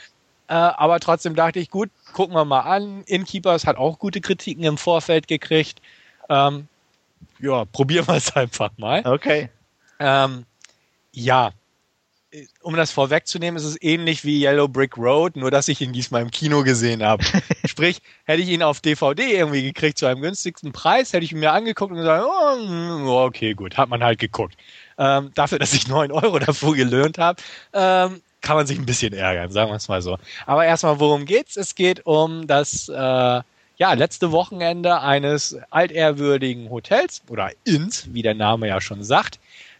Äh, 0.48 0.54
aber 0.54 1.00
trotzdem 1.00 1.36
dachte 1.36 1.60
ich, 1.60 1.70
gut, 1.70 1.90
gucken 2.14 2.36
wir 2.36 2.46
mal 2.46 2.62
an. 2.62 3.04
Innkeepers 3.04 3.68
hat 3.68 3.78
auch 3.78 4.00
gute 4.00 4.22
Kritiken 4.22 4.64
im 4.64 4.78
Vorfeld 4.78 5.28
gekriegt. 5.28 5.82
Ähm, 6.30 6.68
ja, 7.40 7.66
probieren 7.66 8.08
wir 8.08 8.16
es 8.16 8.36
einfach 8.36 8.72
mal. 8.78 9.06
Okay. 9.06 9.50
Ähm, 10.00 10.46
ja, 11.12 11.52
um 12.62 12.76
das 12.76 12.92
vorwegzunehmen, 12.92 13.58
ist 13.58 13.66
es 13.66 13.82
ähnlich 13.82 14.24
wie 14.24 14.44
Yellow 14.44 14.68
Brick 14.68 14.98
Road, 14.98 15.36
nur 15.36 15.50
dass 15.50 15.68
ich 15.68 15.82
ihn 15.82 15.94
diesmal 15.94 16.22
im 16.22 16.32
Kino 16.32 16.64
gesehen 16.64 17.04
habe. 17.04 17.24
Sprich, 17.66 18.02
hätte 18.26 18.42
ich 18.42 18.50
ihn 18.50 18.62
auf 18.62 18.82
DVD 18.82 19.38
irgendwie 19.38 19.64
gekriegt 19.64 19.98
zu 19.98 20.06
einem 20.06 20.22
günstigsten 20.22 20.72
Preis, 20.72 21.14
hätte 21.14 21.26
ich 21.26 21.32
ihn 21.32 21.40
mir 21.40 21.52
angeguckt 21.52 21.92
und 21.92 21.98
gesagt, 21.98 22.26
oh, 22.26 22.56
mm, 22.56 23.08
okay, 23.08 23.54
gut, 23.54 23.78
hat 23.78 23.90
man 23.90 24.04
halt 24.04 24.20
geguckt. 24.20 24.56
Ähm, 24.98 25.32
dafür, 25.34 25.60
dass 25.60 25.74
ich 25.74 25.88
9 25.88 26.12
Euro 26.12 26.38
davor 26.40 26.76
gelöhnt 26.76 27.18
habe, 27.18 27.42
ähm, 27.74 28.22
kann 28.42 28.56
man 28.56 28.68
sich 28.68 28.78
ein 28.78 28.86
bisschen 28.86 29.14
ärgern, 29.14 29.52
sagen 29.52 29.72
wir 29.72 29.76
es 29.76 29.88
mal 29.88 30.02
so. 30.02 30.18
Aber 30.46 30.66
erstmal, 30.66 31.00
worum 31.00 31.26
geht's? 31.26 31.58
Es 31.58 31.76
geht 31.76 32.06
um 32.06 32.48
das 32.48 32.90
äh, 32.90 32.94
ja, 33.80 33.94
letzte 33.94 34.32
Wochenende 34.32 35.02
eines 35.02 35.58
altehrwürdigen 35.70 36.70
Hotels 36.70 37.22
oder 37.30 37.52
Inns, 37.64 38.14
wie 38.14 38.22
der 38.22 38.36
Name 38.36 38.68
ja 38.68 38.82
schon 38.82 39.04
sagt. 39.04 39.40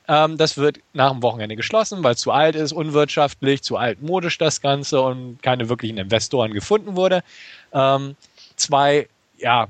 Ähm, 0.10 0.38
das 0.38 0.58
wird 0.58 0.80
nach 0.94 1.12
dem 1.12 1.22
Wochenende 1.22 1.56
geschlossen, 1.56 2.04
weil 2.04 2.16
es 2.16 2.22
zu 2.22 2.32
alt 2.32 2.56
ist, 2.56 2.74
unwirtschaftlich, 2.74 3.62
zu 3.62 3.78
altmodisch 3.78 4.40
das 4.40 4.60
Ganze 4.60 5.02
und 5.02 5.42
keine 5.44 5.70
wirklichen 5.70 6.00
Investoren 6.00 6.52
gefunden 6.52 6.96
wurde. 6.96 7.24
Ähm, 7.72 8.16
zwei, 8.56 9.08
ja, 9.38 9.68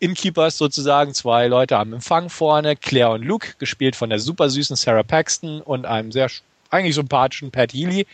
Innkeepers 0.00 0.58
sozusagen, 0.58 1.14
zwei 1.14 1.46
Leute 1.46 1.78
am 1.78 1.92
Empfang 1.92 2.28
vorne, 2.28 2.74
Claire 2.74 3.12
und 3.12 3.22
Luke, 3.22 3.54
gespielt 3.58 3.94
von 3.94 4.10
der 4.10 4.18
super 4.18 4.50
süßen 4.50 4.74
Sarah 4.74 5.04
Paxton 5.04 5.60
und 5.60 5.86
einem 5.86 6.10
sehr 6.10 6.28
eigentlich 6.70 6.96
sympathischen 6.96 7.52
Pat 7.52 7.72
Healy, 7.72 8.08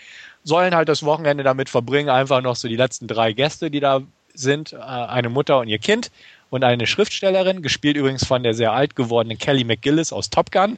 sollen 0.45 0.75
halt 0.75 0.91
das 0.91 1.03
Wochenende 1.03 1.43
damit 1.43 1.71
verbringen, 1.71 2.11
einfach 2.11 2.43
noch 2.43 2.55
so 2.55 2.69
die 2.69 2.77
letzten 2.77 3.07
drei 3.07 3.33
Gäste, 3.33 3.71
die 3.71 3.81
da 3.81 4.03
sind, 4.35 4.75
äh, 4.75 4.77
eine 4.77 5.31
Mutter 5.31 5.59
und 5.59 5.69
ihr 5.69 5.79
Kind 5.79 6.11
und 6.51 6.65
eine 6.65 6.87
Schriftstellerin, 6.87 7.63
gespielt 7.63 7.97
übrigens 7.97 8.27
von 8.27 8.43
der 8.43 8.53
sehr 8.53 8.73
alt 8.73 8.95
gewordenen 8.95 9.39
Kelly 9.39 9.65
McGillis 9.65 10.13
aus 10.13 10.29
Top 10.29 10.53
Gun, 10.53 10.77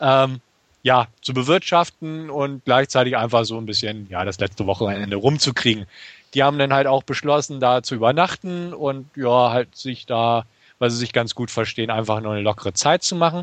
ähm, 0.00 0.40
ja, 0.82 1.08
zu 1.20 1.34
bewirtschaften 1.34 2.30
und 2.30 2.64
gleichzeitig 2.64 3.16
einfach 3.16 3.44
so 3.44 3.58
ein 3.58 3.66
bisschen, 3.66 4.06
ja, 4.08 4.24
das 4.24 4.38
letzte 4.38 4.66
Wochenende 4.66 5.16
rumzukriegen. 5.16 5.86
Die 6.34 6.42
haben 6.44 6.58
dann 6.58 6.72
halt 6.72 6.86
auch 6.86 7.02
beschlossen, 7.02 7.58
da 7.58 7.82
zu 7.82 7.96
übernachten 7.96 8.72
und 8.72 9.08
ja, 9.16 9.50
halt 9.50 9.74
sich 9.74 10.06
da, 10.06 10.44
weil 10.78 10.90
sie 10.90 10.98
sich 10.98 11.12
ganz 11.12 11.34
gut 11.34 11.50
verstehen, 11.50 11.90
einfach 11.90 12.20
nur 12.20 12.32
eine 12.32 12.42
lockere 12.42 12.72
Zeit 12.72 13.02
zu 13.02 13.16
machen. 13.16 13.42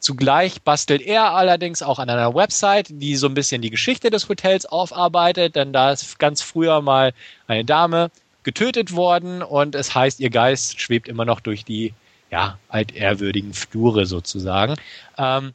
Zugleich 0.00 0.62
bastelt 0.62 1.02
er 1.02 1.34
allerdings 1.34 1.82
auch 1.82 1.98
an 1.98 2.08
einer 2.08 2.34
Website, 2.34 2.88
die 2.90 3.16
so 3.16 3.28
ein 3.28 3.34
bisschen 3.34 3.62
die 3.62 3.70
Geschichte 3.70 4.10
des 4.10 4.28
Hotels 4.28 4.66
aufarbeitet, 4.66 5.54
denn 5.56 5.72
da 5.72 5.92
ist 5.92 6.18
ganz 6.18 6.42
früher 6.42 6.80
mal 6.80 7.12
eine 7.46 7.64
Dame 7.64 8.10
getötet 8.42 8.96
worden 8.96 9.42
und 9.42 9.74
es 9.74 9.94
heißt, 9.94 10.18
ihr 10.18 10.30
Geist 10.30 10.80
schwebt 10.80 11.06
immer 11.06 11.24
noch 11.24 11.40
durch 11.40 11.64
die 11.64 11.92
ja, 12.30 12.58
altehrwürdigen 12.68 13.52
Flure 13.52 14.06
sozusagen. 14.06 14.74
Ähm, 15.18 15.52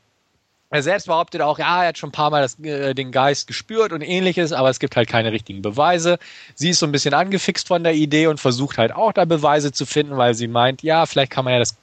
er 0.70 0.84
selbst 0.84 1.08
behauptet 1.08 1.42
auch, 1.42 1.60
ja, 1.60 1.84
er 1.84 1.90
hat 1.90 1.98
schon 1.98 2.10
ein 2.10 2.14
paar 2.14 2.32
Mal 2.32 2.42
das, 2.42 2.60
äh, 2.60 2.94
den 2.94 3.12
Geist 3.12 3.48
gespürt 3.48 3.92
und 3.92 4.02
ähnliches, 4.02 4.52
aber 4.52 4.70
es 4.70 4.80
gibt 4.80 4.96
halt 4.96 5.08
keine 5.08 5.32
richtigen 5.32 5.62
Beweise. 5.62 6.18
Sie 6.56 6.70
ist 6.70 6.80
so 6.80 6.86
ein 6.86 6.92
bisschen 6.92 7.14
angefixt 7.14 7.68
von 7.68 7.84
der 7.84 7.94
Idee 7.94 8.28
und 8.28 8.40
versucht 8.40 8.78
halt 8.78 8.94
auch 8.94 9.14
da 9.14 9.26
Beweise 9.26 9.72
zu 9.72 9.86
finden, 9.86 10.18
weil 10.18 10.34
sie 10.34 10.48
meint, 10.48 10.84
ja, 10.84 11.06
vielleicht 11.06 11.32
kann 11.32 11.46
man 11.46 11.54
ja 11.54 11.60
das 11.60 11.76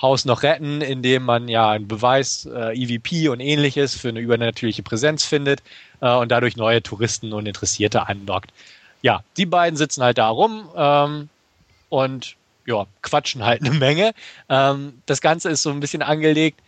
Haus 0.00 0.24
noch 0.24 0.42
retten, 0.42 0.80
indem 0.80 1.24
man 1.24 1.48
ja 1.48 1.70
einen 1.70 1.86
Beweis, 1.86 2.46
äh, 2.46 2.76
EVP 2.76 3.28
und 3.28 3.40
ähnliches 3.40 3.94
für 3.94 4.08
eine 4.08 4.20
übernatürliche 4.20 4.82
Präsenz 4.82 5.24
findet 5.24 5.62
äh, 6.00 6.12
und 6.12 6.30
dadurch 6.32 6.56
neue 6.56 6.82
Touristen 6.82 7.32
und 7.32 7.46
Interessierte 7.46 8.08
anlockt. 8.08 8.52
Ja, 9.02 9.22
die 9.36 9.46
beiden 9.46 9.76
sitzen 9.76 10.02
halt 10.02 10.18
da 10.18 10.28
rum 10.28 10.68
ähm, 10.76 11.28
und 11.88 12.36
ja, 12.66 12.86
quatschen 13.02 13.44
halt 13.44 13.62
eine 13.62 13.70
Menge. 13.74 14.12
Ähm, 14.48 14.94
das 15.06 15.20
Ganze 15.20 15.50
ist 15.50 15.62
so 15.62 15.70
ein 15.70 15.80
bisschen 15.80 16.02
angelegt, 16.02 16.60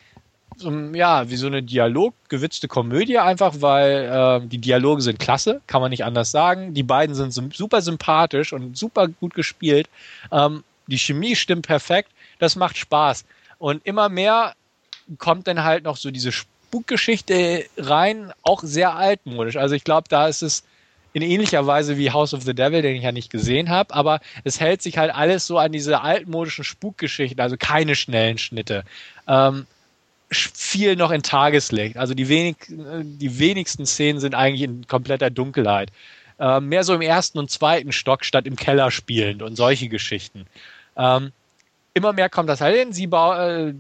so, 0.57 0.71
ja, 0.71 1.29
wie 1.31 1.37
so 1.37 1.47
eine 1.47 1.63
dialoggewitzte 1.63 2.69
Komödie 2.69 3.19
einfach, 3.19 3.55
weil 3.61 4.11
ähm, 4.13 4.49
die 4.49 4.59
Dialoge 4.59 5.03
sind 5.03 5.19
klasse, 5.19 5.61
kann 5.67 5.81
man 5.81 5.91
nicht 5.91 6.05
anders 6.05 6.31
sagen. 6.31 6.75
Die 6.75 6.83
beiden 6.83 7.15
sind 7.15 7.33
super 7.55 7.83
sympathisch 7.83 8.53
und 8.53 8.77
super 8.77 9.09
gut 9.09 9.35
gespielt. 9.35 9.89
Ähm, 10.33 10.65
die 10.87 10.99
Chemie 10.99 11.37
stimmt 11.37 11.67
perfekt, 11.67 12.11
das 12.39 12.57
macht 12.57 12.77
Spaß. 12.77 13.25
Und 13.59 13.87
immer 13.87 14.09
mehr 14.09 14.55
kommt 15.19 15.47
dann 15.47 15.65
halt 15.65 15.85
noch 15.85 15.97
so 15.97 16.11
diese 16.11 16.33
Spukgeschichte 16.33 17.65
rein, 17.77 18.33
auch 18.43 18.63
sehr 18.63 18.97
altmodisch. 18.97 19.57
Also 19.57 19.75
ich 19.75 19.85
glaube, 19.85 20.09
da 20.09 20.29
ist 20.29 20.43
es 20.43 20.65
in 21.13 21.23
ähnlicher 21.23 21.67
Weise 21.67 21.97
wie 21.97 22.11
House 22.11 22.35
of 22.35 22.43
the 22.43 22.55
Devil, 22.55 22.83
den 22.83 22.97
ich 22.97 23.05
ja 23.05 23.13
nicht 23.13 23.31
gesehen 23.31 23.71
habe, 23.71 23.95
aber 23.95 24.21
es 24.43 24.59
hält 24.59 24.83
sich 24.83 24.99
halt 24.99 25.15
alles 25.15 25.47
so 25.47 25.59
an 25.59 25.71
diese 25.71 26.01
altmodischen 26.01 26.65
Spukgeschichten, 26.65 27.41
also 27.41 27.57
keine 27.57 27.95
schnellen 27.95 28.37
Schnitte. 28.37 28.85
Ähm, 29.29 29.67
viel 30.35 30.97
noch 30.97 31.11
in 31.11 31.23
Tageslicht. 31.23 31.97
Also 31.97 32.15
die, 32.15 32.29
wenig, 32.29 32.57
die 32.69 33.39
wenigsten 33.39 33.87
Szenen 33.87 34.21
sind 34.21 34.35
eigentlich 34.35 34.63
in 34.63 34.87
kompletter 34.87 35.31
Dunkelheit. 35.31 35.91
Ähm, 36.39 36.69
mehr 36.69 36.85
so 36.85 36.95
im 36.95 37.01
ersten 37.01 37.39
und 37.39 37.51
zweiten 37.51 37.93
Stock 37.93 38.25
statt 38.25 38.47
im 38.47 38.57
Keller 38.57 38.91
spielend 38.91 39.43
und 39.43 39.57
solche 39.57 39.89
Geschichten. 39.89 40.47
Ähm, 40.97 41.33
immer 41.95 42.13
mehr 42.13 42.29
kommt 42.29 42.49
das 42.49 42.61
halt 42.61 42.77
hin. 42.77 42.93
Sie 42.93 43.05
äh, 43.05 43.73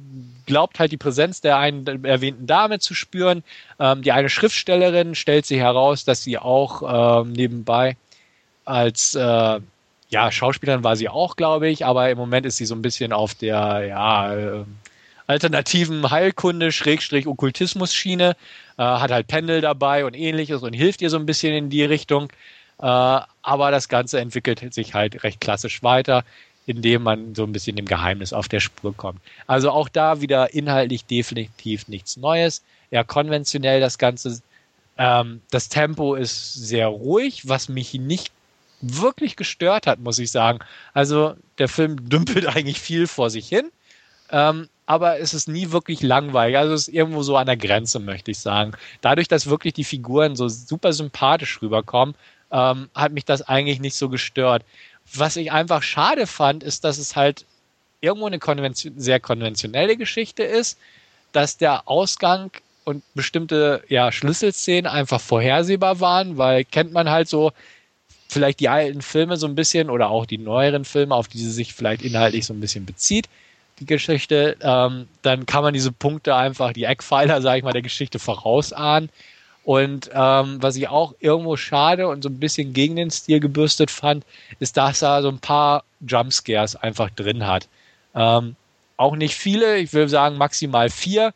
glaubt 0.46 0.78
halt 0.78 0.92
die 0.92 0.96
Präsenz 0.96 1.40
der 1.40 1.58
einen 1.58 2.04
erwähnten 2.04 2.46
Dame 2.46 2.78
zu 2.78 2.94
spüren. 2.94 3.42
Ähm, 3.80 4.02
die 4.02 4.12
eine 4.12 4.28
Schriftstellerin 4.28 5.14
stellt 5.16 5.46
sich 5.46 5.58
heraus, 5.58 6.04
dass 6.04 6.22
sie 6.22 6.38
auch 6.38 7.22
ähm, 7.22 7.32
nebenbei 7.32 7.96
als 8.64 9.14
äh, 9.14 9.60
ja, 10.08 10.30
Schauspielerin 10.30 10.84
war 10.84 10.96
sie 10.96 11.08
auch, 11.08 11.34
glaube 11.36 11.68
ich, 11.68 11.84
aber 11.84 12.08
im 12.08 12.16
Moment 12.16 12.46
ist 12.46 12.56
sie 12.56 12.66
so 12.66 12.74
ein 12.74 12.82
bisschen 12.82 13.12
auf 13.12 13.34
der 13.34 13.84
ja, 13.88 14.34
äh, 14.34 14.64
alternativen 15.26 16.10
Heilkunde, 16.10 16.72
Schrägstrich 16.72 17.26
Okkultismus-Schiene, 17.26 18.36
äh, 18.76 18.82
hat 18.82 19.10
halt 19.10 19.26
Pendel 19.26 19.60
dabei 19.60 20.04
und 20.04 20.14
ähnliches 20.14 20.62
und 20.62 20.72
hilft 20.72 21.02
ihr 21.02 21.10
so 21.10 21.16
ein 21.16 21.26
bisschen 21.26 21.54
in 21.54 21.70
die 21.70 21.84
Richtung. 21.84 22.30
Äh, 22.78 22.84
aber 22.84 23.70
das 23.70 23.88
Ganze 23.88 24.20
entwickelt 24.20 24.74
sich 24.74 24.94
halt 24.94 25.22
recht 25.22 25.40
klassisch 25.40 25.82
weiter, 25.82 26.24
indem 26.66 27.02
man 27.02 27.34
so 27.34 27.44
ein 27.44 27.52
bisschen 27.52 27.76
dem 27.76 27.86
Geheimnis 27.86 28.32
auf 28.32 28.48
der 28.48 28.60
Spur 28.60 28.96
kommt. 28.96 29.20
Also 29.46 29.70
auch 29.70 29.88
da 29.88 30.20
wieder 30.20 30.54
inhaltlich 30.54 31.04
definitiv 31.04 31.88
nichts 31.88 32.16
Neues, 32.16 32.62
eher 32.90 33.04
konventionell 33.04 33.80
das 33.80 33.98
Ganze. 33.98 34.40
Ähm, 34.96 35.40
das 35.50 35.68
Tempo 35.68 36.14
ist 36.14 36.54
sehr 36.54 36.88
ruhig, 36.88 37.48
was 37.48 37.68
mich 37.68 37.94
nicht 37.94 38.32
wirklich 38.80 39.36
gestört 39.36 39.86
hat, 39.86 40.00
muss 40.00 40.18
ich 40.18 40.30
sagen. 40.30 40.58
Also 40.92 41.34
der 41.58 41.68
Film 41.68 42.08
dümpelt 42.08 42.46
eigentlich 42.46 42.80
viel 42.80 43.06
vor 43.06 43.30
sich 43.30 43.48
hin, 43.48 43.70
ähm, 44.30 44.68
aber 44.86 45.18
es 45.18 45.34
ist 45.34 45.48
nie 45.48 45.70
wirklich 45.70 46.02
langweilig. 46.02 46.58
Also 46.58 46.74
es 46.74 46.88
ist 46.88 46.94
irgendwo 46.94 47.22
so 47.22 47.36
an 47.36 47.46
der 47.46 47.56
Grenze, 47.56 48.00
möchte 48.00 48.30
ich 48.30 48.38
sagen. 48.38 48.72
Dadurch, 49.00 49.28
dass 49.28 49.48
wirklich 49.48 49.74
die 49.74 49.84
Figuren 49.84 50.36
so 50.36 50.48
super 50.48 50.92
sympathisch 50.92 51.60
rüberkommen, 51.62 52.14
ähm, 52.50 52.88
hat 52.94 53.12
mich 53.12 53.24
das 53.24 53.42
eigentlich 53.42 53.80
nicht 53.80 53.96
so 53.96 54.08
gestört. 54.08 54.64
Was 55.14 55.36
ich 55.36 55.52
einfach 55.52 55.82
schade 55.82 56.26
fand, 56.26 56.62
ist, 56.62 56.84
dass 56.84 56.98
es 56.98 57.16
halt 57.16 57.46
irgendwo 58.00 58.26
eine 58.26 58.38
konvention 58.38 58.98
sehr 58.98 59.20
konventionelle 59.20 59.96
Geschichte 59.96 60.42
ist, 60.42 60.78
dass 61.32 61.56
der 61.56 61.88
Ausgang 61.88 62.50
und 62.84 63.02
bestimmte 63.14 63.82
ja, 63.88 64.12
Schlüsselszenen 64.12 64.86
einfach 64.86 65.20
vorhersehbar 65.20 66.00
waren, 66.00 66.36
weil 66.36 66.64
kennt 66.64 66.92
man 66.92 67.10
halt 67.10 67.28
so 67.28 67.52
vielleicht 68.28 68.60
die 68.60 68.68
alten 68.68 69.00
Filme 69.00 69.36
so 69.36 69.46
ein 69.46 69.54
bisschen 69.54 69.88
oder 69.88 70.10
auch 70.10 70.26
die 70.26 70.38
neueren 70.38 70.84
Filme, 70.84 71.14
auf 71.14 71.28
die 71.28 71.38
sie 71.38 71.50
sich 71.50 71.72
vielleicht 71.72 72.02
inhaltlich 72.02 72.44
so 72.44 72.52
ein 72.52 72.60
bisschen 72.60 72.84
bezieht. 72.84 73.28
Die 73.80 73.86
Geschichte, 73.86 74.56
ähm, 74.60 75.08
dann 75.22 75.46
kann 75.46 75.62
man 75.62 75.74
diese 75.74 75.92
Punkte 75.92 76.34
einfach, 76.34 76.72
die 76.72 76.84
Eckpfeiler, 76.84 77.42
sage 77.42 77.58
ich 77.58 77.64
mal, 77.64 77.72
der 77.72 77.82
Geschichte 77.82 78.18
vorausahnen. 78.18 79.10
Und 79.64 80.10
ähm, 80.12 80.62
was 80.62 80.76
ich 80.76 80.88
auch 80.88 81.14
irgendwo 81.20 81.56
schade 81.56 82.06
und 82.08 82.22
so 82.22 82.28
ein 82.28 82.38
bisschen 82.38 82.74
gegen 82.74 82.96
den 82.96 83.10
Stil 83.10 83.40
gebürstet 83.40 83.90
fand, 83.90 84.24
ist, 84.60 84.76
dass 84.76 85.02
er 85.02 85.22
so 85.22 85.28
ein 85.28 85.38
paar 85.38 85.84
Jumpscares 86.06 86.76
einfach 86.76 87.08
drin 87.10 87.46
hat. 87.46 87.66
Ähm, 88.14 88.56
auch 88.96 89.16
nicht 89.16 89.34
viele, 89.34 89.78
ich 89.78 89.92
will 89.92 90.08
sagen 90.08 90.36
maximal 90.36 90.90
vier, 90.90 91.32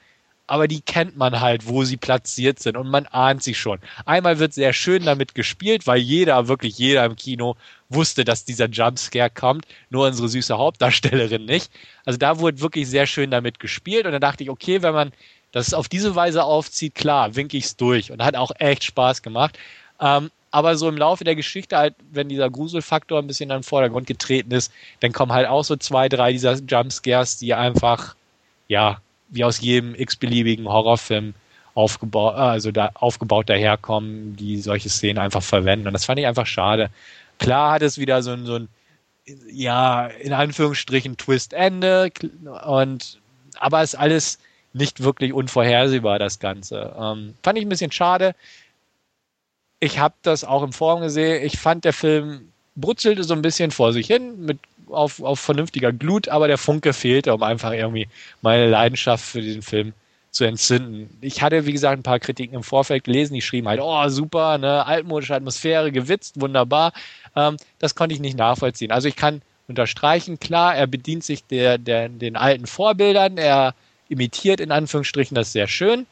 aber 0.48 0.66
die 0.66 0.80
kennt 0.80 1.16
man 1.16 1.40
halt, 1.40 1.68
wo 1.68 1.84
sie 1.84 1.96
platziert 1.96 2.58
sind 2.58 2.76
und 2.76 2.88
man 2.88 3.06
ahnt 3.06 3.42
sie 3.42 3.54
schon. 3.54 3.78
Einmal 4.06 4.38
wird 4.38 4.54
sehr 4.54 4.72
schön 4.72 5.04
damit 5.04 5.34
gespielt, 5.34 5.86
weil 5.86 5.98
jeder, 5.98 6.48
wirklich 6.48 6.78
jeder 6.78 7.04
im 7.04 7.16
Kino 7.16 7.56
wusste, 7.90 8.24
dass 8.24 8.44
dieser 8.44 8.68
Jumpscare 8.68 9.30
kommt, 9.30 9.66
nur 9.90 10.06
unsere 10.06 10.28
süße 10.28 10.56
Hauptdarstellerin 10.56 11.44
nicht. 11.44 11.70
Also 12.04 12.18
da 12.18 12.40
wurde 12.40 12.60
wirklich 12.60 12.88
sehr 12.88 13.06
schön 13.06 13.30
damit 13.30 13.60
gespielt 13.60 14.06
und 14.06 14.12
dann 14.12 14.22
dachte 14.22 14.42
ich, 14.42 14.50
okay, 14.50 14.82
wenn 14.82 14.94
man 14.94 15.12
das 15.52 15.74
auf 15.74 15.88
diese 15.88 16.14
Weise 16.14 16.42
aufzieht, 16.44 16.94
klar, 16.94 17.36
winke 17.36 17.56
ich's 17.56 17.76
durch 17.76 18.10
und 18.10 18.24
hat 18.24 18.34
auch 18.34 18.50
echt 18.58 18.84
Spaß 18.84 19.22
gemacht. 19.22 19.58
Ähm, 20.00 20.30
aber 20.50 20.76
so 20.76 20.88
im 20.88 20.96
Laufe 20.96 21.24
der 21.24 21.36
Geschichte, 21.36 21.76
halt, 21.76 21.94
wenn 22.10 22.30
dieser 22.30 22.48
Gruselfaktor 22.48 23.18
ein 23.18 23.26
bisschen 23.26 23.50
in 23.50 23.58
den 23.58 23.62
Vordergrund 23.62 24.06
getreten 24.06 24.50
ist, 24.52 24.72
dann 25.00 25.12
kommen 25.12 25.32
halt 25.32 25.46
auch 25.46 25.62
so 25.62 25.76
zwei, 25.76 26.08
drei 26.08 26.32
dieser 26.32 26.54
Jumpscares, 26.54 27.36
die 27.36 27.52
einfach, 27.52 28.16
ja, 28.66 29.02
wie 29.28 29.44
aus 29.44 29.60
jedem 29.60 29.94
x-beliebigen 29.94 30.68
Horrorfilm 30.68 31.34
aufgebaut, 31.74 32.34
äh, 32.34 32.40
also 32.40 32.70
da 32.70 32.90
aufgebaut 32.94 33.48
daherkommen, 33.48 34.36
die 34.36 34.60
solche 34.60 34.88
Szenen 34.88 35.18
einfach 35.18 35.42
verwenden. 35.42 35.86
Und 35.86 35.92
das 35.92 36.04
fand 36.04 36.18
ich 36.18 36.26
einfach 36.26 36.46
schade. 36.46 36.90
Klar 37.38 37.72
hat 37.72 37.82
es 37.82 37.98
wieder 37.98 38.22
so 38.22 38.32
ein, 38.32 38.46
so 38.46 38.56
ein 38.56 38.68
ja, 39.50 40.06
in 40.06 40.32
Anführungsstrichen 40.32 41.16
Twist-Ende 41.16 42.10
und 42.66 43.18
aber 43.60 43.82
ist 43.82 43.94
alles 43.94 44.38
nicht 44.72 45.02
wirklich 45.02 45.32
unvorhersehbar, 45.32 46.18
das 46.18 46.38
Ganze. 46.38 46.94
Ähm, 46.98 47.34
fand 47.42 47.58
ich 47.58 47.64
ein 47.64 47.68
bisschen 47.68 47.92
schade. 47.92 48.34
Ich 49.80 49.98
habe 49.98 50.14
das 50.22 50.44
auch 50.44 50.62
im 50.62 50.72
Forum 50.72 51.02
gesehen. 51.02 51.44
Ich 51.44 51.58
fand, 51.58 51.84
der 51.84 51.92
Film 51.92 52.52
brutzelte 52.76 53.24
so 53.24 53.34
ein 53.34 53.42
bisschen 53.42 53.70
vor 53.70 53.92
sich 53.92 54.06
hin 54.06 54.44
mit 54.44 54.58
auf, 54.90 55.22
auf 55.22 55.40
vernünftiger 55.40 55.92
Glut, 55.92 56.28
aber 56.28 56.48
der 56.48 56.58
Funke 56.58 56.92
fehlte, 56.92 57.34
um 57.34 57.42
einfach 57.42 57.72
irgendwie 57.72 58.08
meine 58.42 58.68
Leidenschaft 58.68 59.24
für 59.24 59.40
diesen 59.40 59.62
Film 59.62 59.92
zu 60.30 60.44
entzünden. 60.44 61.08
Ich 61.20 61.42
hatte, 61.42 61.66
wie 61.66 61.72
gesagt, 61.72 61.98
ein 61.98 62.02
paar 62.02 62.18
Kritiken 62.18 62.54
im 62.54 62.62
Vorfeld 62.62 63.04
gelesen, 63.04 63.34
die 63.34 63.42
schrieben 63.42 63.68
halt, 63.68 63.80
oh, 63.82 64.08
super, 64.08 64.58
ne, 64.58 64.86
altmodische 64.86 65.34
Atmosphäre, 65.34 65.90
gewitzt, 65.90 66.40
wunderbar. 66.40 66.92
Ähm, 67.34 67.56
das 67.78 67.94
konnte 67.94 68.14
ich 68.14 68.20
nicht 68.20 68.36
nachvollziehen. 68.36 68.92
Also 68.92 69.08
ich 69.08 69.16
kann 69.16 69.42
unterstreichen, 69.68 70.38
klar, 70.38 70.76
er 70.76 70.86
bedient 70.86 71.24
sich 71.24 71.44
der, 71.44 71.78
der, 71.78 72.08
den 72.08 72.36
alten 72.36 72.66
Vorbildern, 72.66 73.36
er 73.38 73.74
imitiert 74.08 74.60
in 74.60 74.70
Anführungsstrichen 74.70 75.34
das 75.34 75.52
sehr 75.52 75.68
schön. 75.68 76.06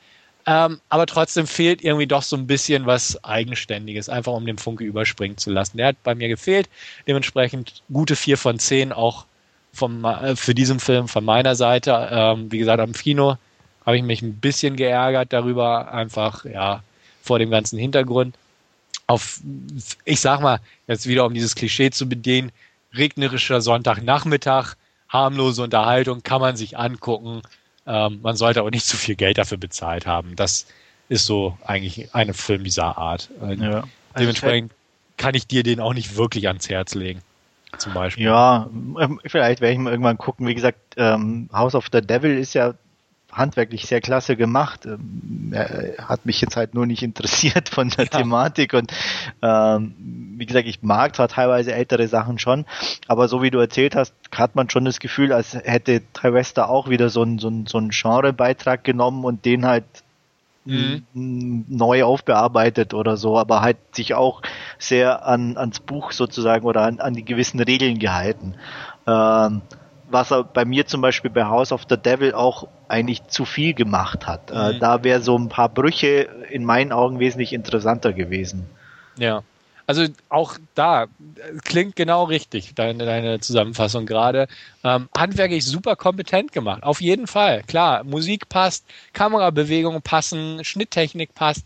Ähm, 0.46 0.80
aber 0.88 1.06
trotzdem 1.06 1.46
fehlt 1.46 1.82
irgendwie 1.82 2.06
doch 2.06 2.22
so 2.22 2.36
ein 2.36 2.46
bisschen 2.46 2.86
was 2.86 3.22
Eigenständiges, 3.24 4.08
einfach 4.08 4.32
um 4.32 4.46
den 4.46 4.58
Funke 4.58 4.84
überspringen 4.84 5.36
zu 5.36 5.50
lassen. 5.50 5.76
Der 5.76 5.88
hat 5.88 6.02
bei 6.04 6.14
mir 6.14 6.28
gefehlt. 6.28 6.68
Dementsprechend 7.06 7.82
gute 7.92 8.14
vier 8.14 8.38
von 8.38 8.60
zehn 8.60 8.92
auch 8.92 9.26
vom, 9.72 10.04
äh, 10.04 10.36
für 10.36 10.54
diesen 10.54 10.78
Film 10.78 11.08
von 11.08 11.24
meiner 11.24 11.56
Seite. 11.56 12.08
Ähm, 12.10 12.50
wie 12.52 12.58
gesagt, 12.58 12.80
am 12.80 12.92
Kino 12.92 13.36
habe 13.84 13.96
ich 13.96 14.02
mich 14.02 14.22
ein 14.22 14.36
bisschen 14.36 14.76
geärgert 14.76 15.32
darüber, 15.32 15.92
einfach, 15.92 16.44
ja, 16.44 16.82
vor 17.22 17.38
dem 17.38 17.50
ganzen 17.50 17.78
Hintergrund. 17.78 18.36
Auf, 19.08 19.40
ich 20.04 20.20
sag 20.20 20.40
mal, 20.40 20.60
jetzt 20.86 21.06
wieder 21.06 21.24
um 21.24 21.34
dieses 21.34 21.54
Klischee 21.54 21.90
zu 21.90 22.08
bedienen, 22.08 22.50
regnerischer 22.92 23.60
Sonntagnachmittag, 23.60 24.74
harmlose 25.08 25.62
Unterhaltung, 25.62 26.22
kann 26.22 26.40
man 26.40 26.56
sich 26.56 26.78
angucken. 26.78 27.42
Ähm, 27.86 28.20
man 28.22 28.36
sollte 28.36 28.60
aber 28.60 28.70
nicht 28.70 28.86
zu 28.86 28.96
viel 28.96 29.14
Geld 29.14 29.38
dafür 29.38 29.58
bezahlt 29.58 30.06
haben. 30.06 30.34
Das 30.36 30.66
ist 31.08 31.26
so 31.26 31.56
eigentlich 31.64 32.14
ein 32.14 32.34
Film 32.34 32.64
dieser 32.64 32.98
Art. 32.98 33.30
Ja. 33.40 33.84
Dementsprechend 34.18 34.72
kann 35.16 35.34
ich 35.34 35.46
dir 35.46 35.62
den 35.62 35.80
auch 35.80 35.94
nicht 35.94 36.16
wirklich 36.16 36.48
ans 36.48 36.68
Herz 36.68 36.94
legen. 36.94 37.20
Zum 37.78 37.92
Beispiel. 37.94 38.24
Ja, 38.24 38.68
ähm, 38.72 39.20
vielleicht 39.26 39.60
werde 39.60 39.72
ich 39.74 39.78
mal 39.78 39.90
irgendwann 39.90 40.18
gucken. 40.18 40.46
Wie 40.46 40.54
gesagt, 40.54 40.78
ähm, 40.96 41.48
House 41.52 41.74
of 41.74 41.88
the 41.92 42.00
Devil 42.00 42.38
ist 42.38 42.54
ja 42.54 42.74
handwerklich 43.36 43.86
sehr 43.86 44.00
klasse 44.00 44.36
gemacht. 44.36 44.86
Ähm, 44.86 45.52
er 45.52 46.08
hat 46.08 46.26
mich 46.26 46.40
jetzt 46.40 46.56
halt 46.56 46.74
nur 46.74 46.86
nicht 46.86 47.02
interessiert 47.02 47.68
von 47.68 47.88
der 47.90 48.06
ja. 48.06 48.18
Thematik 48.18 48.72
und 48.74 48.92
ähm, 49.42 49.94
wie 50.38 50.46
gesagt, 50.46 50.66
ich 50.66 50.82
mag 50.82 51.14
zwar 51.14 51.28
teilweise 51.28 51.72
ältere 51.72 52.08
Sachen 52.08 52.38
schon, 52.38 52.64
aber 53.08 53.28
so 53.28 53.42
wie 53.42 53.50
du 53.50 53.58
erzählt 53.58 53.94
hast, 53.94 54.14
hat 54.34 54.54
man 54.54 54.70
schon 54.70 54.84
das 54.84 55.00
Gefühl, 55.00 55.32
als 55.32 55.54
hätte 55.54 56.02
Trivesta 56.12 56.66
auch 56.66 56.88
wieder 56.88 57.08
so 57.08 57.22
einen 57.22 57.38
so 57.38 57.50
so 57.66 57.78
ein 57.78 57.90
Genrebeitrag 57.90 58.84
genommen 58.84 59.24
und 59.24 59.44
den 59.44 59.66
halt 59.66 59.84
mhm. 60.66 61.04
neu 61.68 62.04
aufbearbeitet 62.04 62.94
oder 62.94 63.16
so, 63.16 63.38
aber 63.38 63.60
halt 63.60 63.78
sich 63.92 64.14
auch 64.14 64.42
sehr 64.78 65.24
an, 65.26 65.56
ans 65.56 65.80
Buch 65.80 66.12
sozusagen 66.12 66.64
oder 66.66 66.82
an, 66.82 67.00
an 67.00 67.14
die 67.14 67.24
gewissen 67.24 67.60
Regeln 67.60 67.98
gehalten. 67.98 68.54
Ähm, 69.06 69.62
was 70.08 70.30
er 70.30 70.44
bei 70.44 70.64
mir 70.64 70.86
zum 70.86 71.00
Beispiel 71.00 71.30
bei 71.30 71.44
House 71.44 71.72
of 71.72 71.82
the 71.88 71.96
Devil 71.96 72.34
auch 72.34 72.68
eigentlich 72.88 73.26
zu 73.28 73.44
viel 73.44 73.74
gemacht 73.74 74.26
hat. 74.26 74.50
Äh, 74.50 74.54
mhm. 74.54 74.76
Äh, 74.76 74.78
da 74.78 75.04
wäre 75.04 75.20
so 75.20 75.36
ein 75.36 75.48
paar 75.48 75.68
Brüche 75.68 76.28
in 76.50 76.64
meinen 76.64 76.92
Augen 76.92 77.18
wesentlich 77.18 77.52
interessanter 77.52 78.12
gewesen. 78.12 78.66
Ja. 79.16 79.42
Also 79.88 80.06
auch 80.28 80.56
da 80.74 81.06
klingt 81.64 81.94
genau 81.94 82.24
richtig, 82.24 82.74
deine, 82.74 83.06
deine 83.06 83.38
Zusammenfassung 83.38 84.04
gerade. 84.04 84.48
Ähm, 84.82 85.08
handwerklich 85.16 85.64
super 85.64 85.94
kompetent 85.94 86.50
gemacht, 86.50 86.82
auf 86.82 87.00
jeden 87.00 87.28
Fall. 87.28 87.62
Klar, 87.62 88.02
Musik 88.02 88.48
passt, 88.48 88.84
Kamerabewegungen 89.12 90.02
passen, 90.02 90.64
Schnitttechnik 90.64 91.36
passt, 91.36 91.64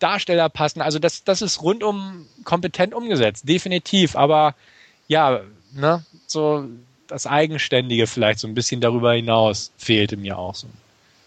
Darsteller 0.00 0.50
passen. 0.50 0.82
Also 0.82 0.98
das, 0.98 1.24
das 1.24 1.40
ist 1.40 1.62
rundum 1.62 2.26
kompetent 2.44 2.92
umgesetzt, 2.92 3.48
definitiv. 3.48 4.16
Aber 4.16 4.54
ja, 5.08 5.40
ne, 5.72 6.04
so 6.26 6.68
das 7.12 7.26
Eigenständige 7.26 8.06
vielleicht 8.06 8.38
so 8.38 8.48
ein 8.48 8.54
bisschen 8.54 8.80
darüber 8.80 9.12
hinaus 9.12 9.72
fehlte 9.76 10.16
mir 10.16 10.38
auch 10.38 10.54
so. 10.54 10.66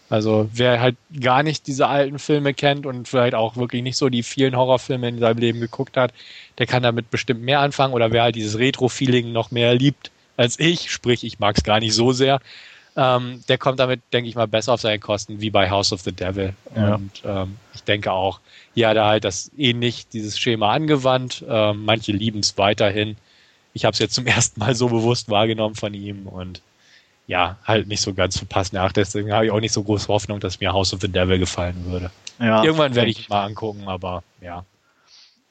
Also 0.08 0.48
wer 0.52 0.80
halt 0.80 0.96
gar 1.20 1.42
nicht 1.42 1.66
diese 1.66 1.88
alten 1.88 2.18
Filme 2.18 2.54
kennt 2.54 2.86
und 2.86 3.08
vielleicht 3.08 3.34
auch 3.34 3.56
wirklich 3.56 3.82
nicht 3.82 3.96
so 3.96 4.08
die 4.08 4.22
vielen 4.22 4.56
Horrorfilme 4.56 5.08
in 5.08 5.18
seinem 5.18 5.38
Leben 5.38 5.60
geguckt 5.60 5.96
hat, 5.96 6.12
der 6.58 6.66
kann 6.66 6.82
damit 6.82 7.10
bestimmt 7.10 7.42
mehr 7.42 7.60
anfangen. 7.60 7.94
Oder 7.94 8.12
wer 8.12 8.22
halt 8.22 8.36
dieses 8.36 8.58
Retro-Feeling 8.58 9.32
noch 9.32 9.50
mehr 9.50 9.74
liebt 9.74 10.10
als 10.36 10.58
ich, 10.58 10.90
sprich 10.90 11.24
ich 11.24 11.38
mag 11.38 11.56
es 11.56 11.64
gar 11.64 11.80
nicht 11.80 11.94
so 11.94 12.12
sehr, 12.12 12.40
ähm, 12.96 13.42
der 13.48 13.58
kommt 13.58 13.78
damit, 13.78 14.00
denke 14.12 14.28
ich 14.28 14.36
mal, 14.36 14.46
besser 14.46 14.72
auf 14.72 14.80
seine 14.80 14.98
Kosten 14.98 15.40
wie 15.40 15.50
bei 15.50 15.70
House 15.70 15.92
of 15.92 16.00
the 16.00 16.12
Devil. 16.12 16.54
Ja. 16.74 16.94
Und 16.94 17.22
ähm, 17.24 17.56
ich 17.74 17.82
denke 17.82 18.12
auch, 18.12 18.40
hat 18.76 18.96
er 18.96 19.06
halt 19.06 19.24
das 19.24 19.50
ähnlich, 19.56 20.08
dieses 20.08 20.38
Schema 20.38 20.72
angewandt. 20.72 21.44
Ähm, 21.48 21.84
manche 21.84 22.12
lieben 22.12 22.40
es 22.40 22.56
weiterhin 22.58 23.16
ich 23.76 23.84
habe 23.84 23.92
es 23.92 23.98
jetzt 23.98 24.14
zum 24.14 24.26
ersten 24.26 24.58
Mal 24.58 24.74
so 24.74 24.88
bewusst 24.88 25.28
wahrgenommen 25.28 25.74
von 25.74 25.94
ihm 25.94 26.26
und 26.26 26.62
ja, 27.28 27.56
halt 27.64 27.88
nicht 27.88 28.00
so 28.00 28.14
ganz 28.14 28.38
verpasst 28.38 28.72
nach. 28.72 28.92
Deswegen 28.92 29.32
habe 29.32 29.46
ich 29.46 29.50
auch 29.50 29.60
nicht 29.60 29.72
so 29.72 29.82
große 29.82 30.08
Hoffnung, 30.08 30.40
dass 30.40 30.60
mir 30.60 30.72
House 30.72 30.94
of 30.94 31.00
the 31.00 31.08
Devil 31.08 31.38
gefallen 31.38 31.84
würde. 31.86 32.10
Ja, 32.38 32.62
Irgendwann 32.62 32.94
werde 32.94 33.10
ich 33.10 33.28
mal 33.28 33.44
angucken, 33.44 33.88
aber 33.88 34.22
ja. 34.40 34.64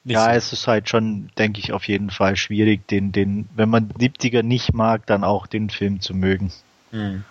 Ja, 0.04 0.24
so. 0.24 0.30
es 0.30 0.52
ist 0.52 0.66
halt 0.66 0.88
schon, 0.88 1.30
denke 1.36 1.60
ich, 1.60 1.72
auf 1.72 1.86
jeden 1.86 2.10
Fall 2.10 2.36
schwierig, 2.36 2.86
den, 2.88 3.12
den, 3.12 3.48
wenn 3.54 3.68
man 3.68 3.90
70er 3.90 4.42
nicht 4.42 4.72
mag, 4.72 5.06
dann 5.06 5.22
auch 5.22 5.46
den 5.46 5.68
Film 5.68 6.00
zu 6.00 6.14
mögen. 6.14 6.52
Hm. 6.92 7.24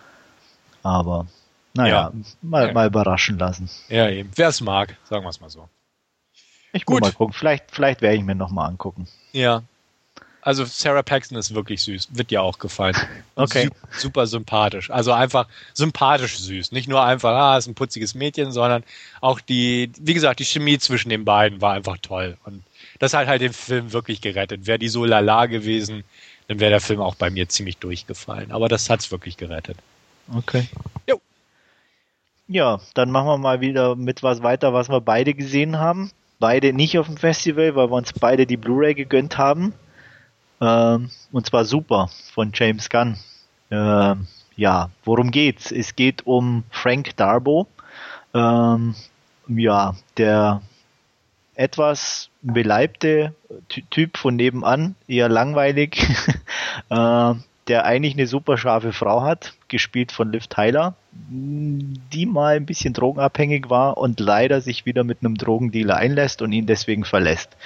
Aber, 0.83 1.25
naja, 1.73 2.11
ja. 2.13 2.13
mal, 2.41 2.67
ja. 2.67 2.73
mal 2.73 2.87
überraschen 2.87 3.39
lassen. 3.39 3.69
Ja, 3.89 4.09
eben. 4.09 4.29
Wer 4.35 4.49
es 4.49 4.61
mag, 4.61 4.95
sagen 5.05 5.25
wir 5.25 5.29
es 5.29 5.41
mal 5.41 5.49
so. 5.49 5.67
Ich 6.73 6.85
muss 6.87 6.99
mal 6.99 7.13
gucken. 7.13 7.33
Vielleicht, 7.33 7.71
vielleicht 7.71 8.01
werde 8.01 8.17
ich 8.17 8.23
mir 8.23 8.35
nochmal 8.35 8.69
angucken. 8.69 9.07
Ja, 9.31 9.63
also 10.45 10.63
Sarah 10.63 11.01
Paxton 11.01 11.39
ist 11.39 11.55
wirklich 11.55 11.81
süß. 11.81 12.09
Wird 12.11 12.29
dir 12.29 12.41
auch 12.41 12.59
gefallen. 12.59 12.95
Okay. 13.37 13.69
Super 13.91 14.27
sympathisch. 14.27 14.89
Also 14.89 15.11
einfach 15.11 15.47
sympathisch 15.73 16.37
süß. 16.37 16.71
Nicht 16.71 16.87
nur 16.87 17.03
einfach, 17.03 17.31
ah, 17.31 17.57
ist 17.57 17.67
ein 17.67 17.75
putziges 17.75 18.15
Mädchen, 18.15 18.53
sondern 18.53 18.85
auch 19.19 19.41
die, 19.41 19.91
wie 19.99 20.13
gesagt, 20.13 20.39
die 20.39 20.45
Chemie 20.45 20.79
zwischen 20.79 21.09
den 21.09 21.25
beiden 21.25 21.59
war 21.59 21.73
einfach 21.73 21.97
toll. 22.01 22.37
Und 22.45 22.63
das 22.99 23.13
hat 23.13 23.27
halt 23.27 23.41
den 23.41 23.51
Film 23.51 23.91
wirklich 23.91 24.21
gerettet. 24.21 24.67
Wäre 24.67 24.79
die 24.79 24.87
so 24.87 25.03
lala 25.03 25.47
gewesen, 25.47 26.05
dann 26.47 26.61
wäre 26.61 26.71
der 26.71 26.79
Film 26.79 27.01
auch 27.01 27.15
bei 27.15 27.29
mir 27.29 27.49
ziemlich 27.49 27.75
durchgefallen. 27.75 28.53
Aber 28.53 28.69
das 28.69 28.89
hat's 28.89 29.11
wirklich 29.11 29.35
gerettet. 29.35 29.77
Okay. 30.33 30.69
Jo. 31.09 31.19
Ja, 32.47 32.79
dann 32.93 33.11
machen 33.11 33.27
wir 33.27 33.37
mal 33.37 33.59
wieder 33.59 33.97
mit 33.97 34.23
was 34.23 34.43
weiter, 34.43 34.73
was 34.73 34.87
wir 34.87 35.01
beide 35.01 35.33
gesehen 35.33 35.77
haben. 35.77 36.09
Beide 36.39 36.71
nicht 36.71 36.97
auf 36.97 37.07
dem 37.07 37.17
Festival, 37.17 37.75
weil 37.75 37.89
wir 37.89 37.97
uns 37.97 38.13
beide 38.13 38.45
die 38.45 38.55
Blu-ray 38.55 38.93
gegönnt 38.93 39.37
haben. 39.37 39.73
Ähm, 40.61 41.09
und 41.31 41.45
zwar 41.45 41.65
super 41.65 42.09
von 42.33 42.51
James 42.53 42.89
Gunn. 42.89 43.17
Ähm, 43.71 44.27
ja, 44.55 44.89
worum 45.03 45.31
geht's? 45.31 45.71
Es 45.71 45.95
geht 45.95 46.25
um 46.25 46.63
Frank 46.69 47.15
Darbo. 47.17 47.67
Ähm, 48.33 48.95
ja, 49.47 49.95
der 50.17 50.61
etwas 51.55 52.29
beleibte 52.41 53.33
Typ 53.89 54.17
von 54.17 54.35
nebenan, 54.35 54.95
eher 55.07 55.29
langweilig, 55.29 55.97
äh, 56.89 57.33
der 57.67 57.85
eigentlich 57.85 58.13
eine 58.13 58.27
super 58.27 58.57
scharfe 58.57 58.93
Frau 58.93 59.23
hat, 59.23 59.53
gespielt 59.67 60.11
von 60.11 60.31
Liv 60.31 60.47
Tyler, 60.47 60.95
die 61.11 62.25
mal 62.25 62.57
ein 62.57 62.65
bisschen 62.65 62.93
drogenabhängig 62.93 63.69
war 63.69 63.97
und 63.97 64.19
leider 64.19 64.61
sich 64.61 64.85
wieder 64.85 65.03
mit 65.03 65.19
einem 65.21 65.35
Drogendealer 65.35 65.95
einlässt 65.95 66.41
und 66.41 66.51
ihn 66.51 66.67
deswegen 66.67 67.05
verlässt. 67.05 67.57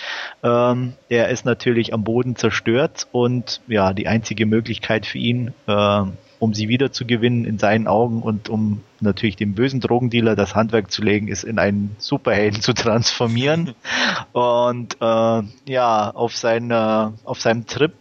Ähm, 0.44 0.94
er 1.10 1.30
ist 1.30 1.46
natürlich 1.46 1.94
am 1.94 2.04
Boden 2.04 2.36
zerstört 2.36 3.08
und 3.12 3.62
ja, 3.68 3.94
die 3.94 4.08
einzige 4.08 4.46
Möglichkeit 4.46 5.06
für 5.06 5.18
ihn, 5.18 5.54
äh, 5.68 6.04
um 6.40 6.54
sie 6.54 6.70
wieder 6.70 6.94
zu 6.94 7.06
gewinnen 7.06 7.44
in 7.44 7.60
seinen 7.60 7.88
Augen 7.88 8.22
und 8.22 8.48
um 8.48 8.82
natürlich 9.02 9.36
dem 9.36 9.56
bösen 9.56 9.82
Drogendealer 9.82 10.38
das 10.38 10.56
Handwerk 10.56 10.90
zu 10.90 11.02
legen, 11.02 11.28
ist 11.28 11.44
in 11.44 11.60
einen 11.60 11.98
Superhelden 12.00 12.62
zu 12.62 12.74
transformieren. 12.74 13.76
und 14.32 14.96
äh, 15.02 15.42
ja, 15.68 16.12
auf 16.12 16.38
seiner 16.38 17.14
auf 17.26 17.42
seinem 17.42 17.68
Trip 17.68 17.94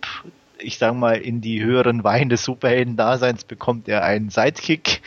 ich 0.58 0.78
sag 0.78 0.94
mal, 0.94 1.16
in 1.16 1.40
die 1.40 1.62
höheren 1.62 2.04
Weine 2.04 2.30
des 2.30 2.44
Superhelden-Daseins 2.44 3.44
bekommt 3.44 3.88
er 3.88 4.04
einen 4.04 4.30
Sidekick, 4.30 5.02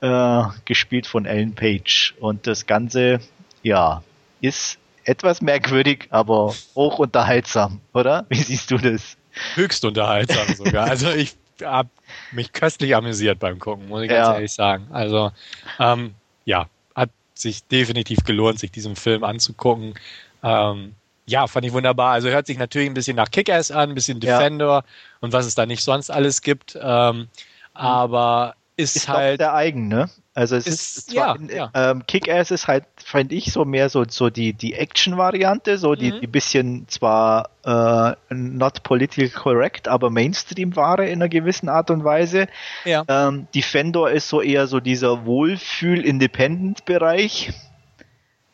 äh, 0.00 0.42
gespielt 0.64 1.06
von 1.06 1.26
Ellen 1.26 1.54
Page. 1.54 2.14
Und 2.20 2.46
das 2.46 2.66
Ganze, 2.66 3.20
ja, 3.62 4.02
ist 4.40 4.78
etwas 5.04 5.40
merkwürdig, 5.40 6.06
aber 6.10 6.54
hoch 6.74 6.98
unterhaltsam, 6.98 7.80
oder? 7.92 8.26
Wie 8.28 8.36
siehst 8.36 8.70
du 8.70 8.78
das? 8.78 9.16
Höchst 9.54 9.84
unterhaltsam 9.84 10.54
sogar. 10.54 10.86
Also 10.88 11.10
ich 11.10 11.36
habe 11.62 11.88
mich 12.32 12.52
köstlich 12.52 12.94
amüsiert 12.94 13.38
beim 13.38 13.58
Gucken, 13.58 13.88
muss 13.88 14.02
ich 14.02 14.08
ganz 14.08 14.28
ja. 14.28 14.34
ehrlich 14.34 14.52
sagen. 14.52 14.88
Also 14.90 15.32
ähm, 15.78 16.14
ja, 16.44 16.68
hat 16.94 17.10
sich 17.34 17.64
definitiv 17.64 18.24
gelohnt, 18.24 18.58
sich 18.58 18.70
diesen 18.70 18.96
Film 18.96 19.24
anzugucken. 19.24 19.94
Ähm, 20.42 20.94
ja, 21.26 21.46
fand 21.46 21.66
ich 21.66 21.72
wunderbar. 21.72 22.12
Also 22.12 22.28
hört 22.28 22.46
sich 22.46 22.58
natürlich 22.58 22.90
ein 22.90 22.94
bisschen 22.94 23.16
nach 23.16 23.30
Kick-Ass 23.30 23.70
an, 23.70 23.90
ein 23.90 23.94
bisschen 23.94 24.20
Defender 24.20 24.66
ja. 24.66 24.84
und 25.20 25.32
was 25.32 25.46
es 25.46 25.54
da 25.54 25.66
nicht 25.66 25.84
sonst 25.84 26.10
alles 26.10 26.42
gibt. 26.42 26.76
Ähm, 26.80 27.28
aber 27.74 28.54
ist, 28.76 28.96
ist 28.96 29.08
halt 29.08 29.40
der 29.40 29.54
eigen, 29.54 29.88
ne? 29.88 30.10
Also 30.34 30.56
es 30.56 30.66
ist, 30.66 30.96
ist 30.96 31.10
zwar, 31.10 31.38
ja, 31.42 31.54
ja. 31.54 31.70
Ähm, 31.90 32.06
Kick-Ass 32.06 32.50
ist 32.50 32.66
halt, 32.66 32.84
finde 32.96 33.34
ich, 33.34 33.52
so 33.52 33.66
mehr 33.66 33.90
so, 33.90 34.04
so 34.08 34.30
die, 34.30 34.54
die 34.54 34.72
Action-Variante, 34.74 35.76
so 35.76 35.94
die, 35.94 36.12
mhm. 36.12 36.22
die 36.22 36.26
bisschen 36.26 36.88
zwar 36.88 37.50
äh, 37.64 38.14
not 38.30 38.82
politically 38.82 39.28
correct, 39.28 39.88
aber 39.88 40.08
Mainstream-Ware 40.08 41.06
in 41.06 41.20
einer 41.20 41.28
gewissen 41.28 41.68
Art 41.68 41.90
und 41.90 42.04
Weise. 42.04 42.46
Ja. 42.86 43.04
Ähm, 43.08 43.46
Defender 43.54 44.10
ist 44.10 44.28
so 44.28 44.40
eher 44.40 44.66
so 44.66 44.80
dieser 44.80 45.26
Wohlfühl-Independent-Bereich 45.26 47.52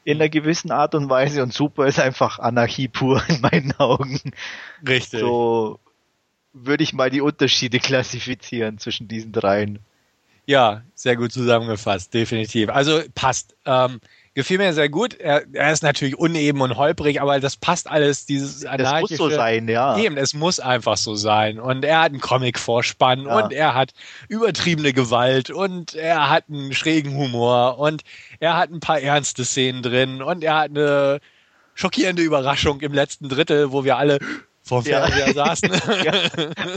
in 0.08 0.16
einer 0.16 0.30
gewissen 0.30 0.70
Art 0.70 0.94
und 0.94 1.10
Weise 1.10 1.42
und 1.42 1.52
Super 1.52 1.86
ist 1.86 2.00
einfach 2.00 2.38
Anarchie 2.38 2.88
pur 2.88 3.22
in 3.28 3.42
meinen 3.42 3.72
Augen. 3.72 4.18
Richtig. 4.86 5.20
So 5.20 5.80
würde 6.54 6.82
ich 6.82 6.94
mal 6.94 7.10
die 7.10 7.20
Unterschiede 7.20 7.78
klassifizieren 7.78 8.78
zwischen 8.78 9.06
diesen 9.06 9.32
dreien. 9.32 9.80
Ja, 10.46 10.82
sehr 10.94 11.14
gut 11.14 11.30
zusammengefasst, 11.30 12.14
definitiv. 12.14 12.70
Also 12.70 13.02
passt. 13.14 13.54
Ähm, 13.66 14.00
gefiel 14.38 14.58
mir 14.58 14.72
sehr 14.72 14.88
gut. 14.88 15.14
Er, 15.14 15.42
er, 15.52 15.72
ist 15.72 15.82
natürlich 15.82 16.16
uneben 16.16 16.60
und 16.60 16.76
holprig, 16.76 17.20
aber 17.20 17.40
das 17.40 17.56
passt 17.56 17.90
alles, 17.90 18.24
dieses 18.24 18.64
anarchische. 18.64 19.14
Es 19.14 19.20
muss 19.20 19.30
so 19.30 19.36
sein, 19.36 19.66
ja. 19.66 19.98
Eben, 19.98 20.16
es 20.16 20.32
muss 20.32 20.60
einfach 20.60 20.96
so 20.96 21.16
sein. 21.16 21.58
Und 21.58 21.84
er 21.84 22.02
hat 22.02 22.12
einen 22.12 22.20
Comic-Vorspann 22.20 23.26
ja. 23.26 23.36
und 23.36 23.52
er 23.52 23.74
hat 23.74 23.94
übertriebene 24.28 24.92
Gewalt 24.92 25.50
und 25.50 25.96
er 25.96 26.30
hat 26.30 26.44
einen 26.48 26.72
schrägen 26.72 27.16
Humor 27.16 27.80
und 27.80 28.02
er 28.38 28.56
hat 28.56 28.70
ein 28.70 28.78
paar 28.78 29.00
ernste 29.00 29.44
Szenen 29.44 29.82
drin 29.82 30.22
und 30.22 30.44
er 30.44 30.54
hat 30.54 30.70
eine 30.70 31.18
schockierende 31.74 32.22
Überraschung 32.22 32.80
im 32.80 32.92
letzten 32.92 33.28
Drittel, 33.28 33.72
wo 33.72 33.82
wir 33.82 33.96
alle 33.96 34.20
vor 34.62 34.84
dem 34.84 34.92
Fernseher 34.92 35.26
ja. 35.26 35.34
saßen. 35.56 35.70
ja, 36.04 36.12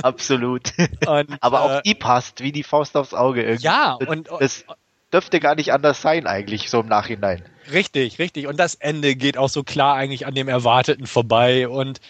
absolut. 0.02 0.74
Und, 1.06 1.38
Aber 1.42 1.62
auch 1.62 1.70
äh, 1.78 1.82
die 1.86 1.94
passt 1.94 2.42
wie 2.42 2.52
die 2.52 2.64
Faust 2.64 2.98
aufs 2.98 3.14
Auge 3.14 3.44
irgendwie. 3.44 3.66
Ja, 3.66 4.00
und 4.08 4.30
das, 4.40 4.66
dürfte 5.14 5.40
gar 5.40 5.56
nicht 5.56 5.74
anders 5.74 6.02
sein 6.02 6.28
eigentlich, 6.28 6.70
so 6.70 6.82
im 6.82 6.88
Nachhinein. 6.88 7.44
Richtig, 7.72 8.20
richtig. 8.20 8.48
Und 8.48 8.58
das 8.58 8.76
Ende 8.76 9.16
geht 9.16 9.38
auch 9.38 9.50
so 9.50 9.64
klar 9.64 9.96
eigentlich 9.96 10.26
an 10.26 10.36
dem 10.36 10.48
Erwarteten 10.48 11.08
vorbei 11.08 11.68
und 11.68 12.02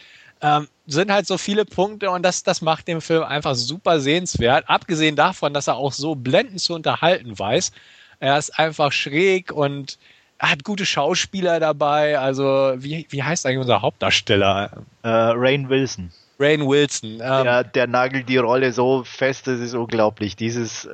ähm, 0.42 0.68
sind 0.88 1.12
halt 1.12 1.28
so 1.28 1.38
viele 1.38 1.66
Punkte 1.66 2.10
und 2.10 2.24
das, 2.24 2.44
das 2.44 2.62
macht 2.62 2.88
den 2.88 3.02
Film 3.02 3.24
einfach 3.24 3.56
super 3.56 4.00
sehenswert. 4.00 4.66
Abgesehen 4.68 5.16
davon, 5.16 5.54
dass 5.54 5.68
er 5.68 5.76
auch 5.76 5.94
so 5.94 6.16
blendend 6.16 6.60
zu 6.60 6.74
unterhalten 6.74 7.38
weiß. 7.38 7.72
Er 8.20 8.38
ist 8.38 8.58
einfach 8.58 8.92
schräg 8.92 9.52
und 9.52 9.98
er 10.38 10.52
hat 10.52 10.64
gute 10.64 10.86
Schauspieler 10.86 11.60
dabei. 11.60 12.18
Also, 12.18 12.74
wie, 12.78 13.06
wie 13.10 13.24
heißt 13.24 13.46
eigentlich 13.46 13.60
unser 13.60 13.82
Hauptdarsteller? 13.82 14.84
Äh, 15.04 15.10
Rain 15.10 15.70
Wilson. 15.70 16.12
Rain 16.40 16.68
Wilson. 16.68 17.14
Ähm, 17.14 17.20
der, 17.20 17.64
der 17.64 17.88
nagelt 17.88 18.28
die 18.28 18.38
Rolle 18.38 18.74
so 18.74 19.04
fest, 19.04 19.46
das 19.46 19.60
ist 19.60 19.76
unglaublich. 19.76 20.36
Dieses 20.36 20.90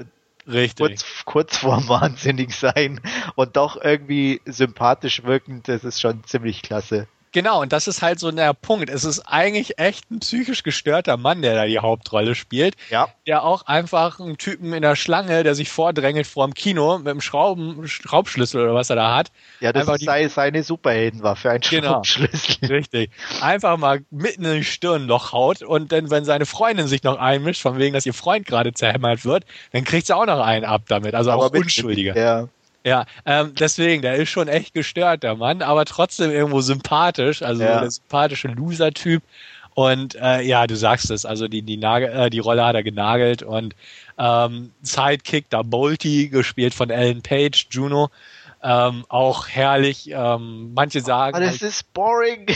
Richtig. 0.47 0.77
Kurz, 0.77 1.05
kurz 1.25 1.57
vorm 1.57 1.87
Wahnsinnig 1.89 2.55
sein 2.55 3.01
und 3.35 3.57
doch 3.57 3.81
irgendwie 3.81 4.41
sympathisch 4.45 5.23
wirkend, 5.23 5.67
das 5.67 5.83
ist 5.83 5.99
schon 5.99 6.23
ziemlich 6.23 6.61
klasse. 6.61 7.07
Genau, 7.38 7.61
und 7.61 7.71
das 7.71 7.88
ist 7.88 8.01
halt 8.01 8.19
so 8.19 8.31
der 8.31 8.55
Punkt. 8.55 8.89
Es 8.89 9.05
ist 9.05 9.19
eigentlich 9.19 9.77
echt 9.77 10.09
ein 10.09 10.21
psychisch 10.21 10.63
gestörter 10.63 11.17
Mann, 11.17 11.43
der 11.43 11.53
da 11.53 11.67
die 11.67 11.77
Hauptrolle 11.77 12.33
spielt. 12.33 12.73
Ja. 12.89 13.09
Der 13.27 13.43
auch 13.43 13.67
einfach 13.67 14.19
einen 14.19 14.39
Typen 14.39 14.73
in 14.73 14.81
der 14.81 14.95
Schlange, 14.95 15.43
der 15.43 15.53
sich 15.53 15.69
vordrängelt 15.69 16.25
vor 16.25 16.47
dem 16.47 16.55
Kino 16.55 16.97
mit 16.97 17.07
einem 17.07 17.21
Schrauben, 17.21 17.88
Schraubschlüssel 17.88 18.63
oder 18.63 18.73
was 18.73 18.89
er 18.89 18.95
da 18.95 19.15
hat. 19.15 19.27
Ja, 19.59 19.71
das 19.71 19.88
ist 19.88 20.01
die, 20.01 20.27
seine 20.29 20.63
Superheldenwaffe, 20.63 21.51
ein 21.51 21.61
genau, 21.61 22.03
Schraubschlüssel. 22.03 22.55
Richtig. 22.69 23.11
Einfach 23.39 23.77
mal 23.77 23.99
mitten 24.09 24.43
in 24.43 24.55
die 24.55 24.63
Stirnloch 24.63 25.31
haut 25.31 25.61
und 25.61 25.91
dann, 25.91 26.09
wenn 26.09 26.25
seine 26.25 26.47
Freundin 26.47 26.88
sich 26.88 27.03
noch 27.03 27.19
einmischt, 27.19 27.61
von 27.61 27.77
wegen, 27.77 27.93
dass 27.93 28.07
ihr 28.07 28.15
Freund 28.15 28.47
gerade 28.47 28.73
zerhämmert 28.73 29.25
wird, 29.25 29.45
dann 29.73 29.83
kriegt 29.83 30.07
sie 30.07 30.15
auch 30.15 30.25
noch 30.25 30.39
einen 30.39 30.65
ab 30.65 30.85
damit. 30.88 31.13
Also 31.13 31.29
Aber 31.29 31.45
auch 31.45 31.51
Unschuldiger. 31.51 32.17
Ja. 32.17 32.47
Ja, 32.88 33.05
ähm, 33.25 33.53
deswegen, 33.53 34.01
der 34.01 34.15
ist 34.15 34.29
schon 34.29 34.47
echt 34.47 34.73
gestört, 34.73 35.21
der 35.23 35.35
Mann, 35.35 35.61
aber 35.61 35.83
trotzdem 35.83 36.31
irgendwo 36.31 36.61
sympathisch, 36.61 37.41
also 37.41 37.61
ja. 37.61 37.81
der 37.81 37.91
sympathische 37.91 38.47
Loser-Typ. 38.47 39.21
Und 39.73 40.15
äh, 40.15 40.41
ja, 40.43 40.67
du 40.67 40.77
sagst 40.77 41.11
es, 41.11 41.25
also 41.25 41.49
die, 41.49 41.63
die, 41.63 41.75
Nagel, 41.75 42.09
äh, 42.09 42.29
die 42.29 42.39
Rolle 42.39 42.65
hat 42.65 42.75
er 42.75 42.83
genagelt 42.83 43.43
und 43.43 43.75
ähm, 44.17 44.71
Sidekick 44.81 45.49
da 45.49 45.63
Bolty, 45.63 46.29
gespielt 46.29 46.73
von 46.73 46.89
Ellen 46.89 47.21
Page, 47.21 47.67
Juno. 47.71 48.09
Ähm, 48.63 49.03
auch 49.09 49.49
herrlich. 49.49 50.09
Ähm, 50.09 50.73
manche 50.73 51.01
sagen. 51.01 51.35
Aber 51.35 51.43
das 51.43 51.61
halt, 51.61 51.71
ist 51.73 51.93
boring. 51.93 52.47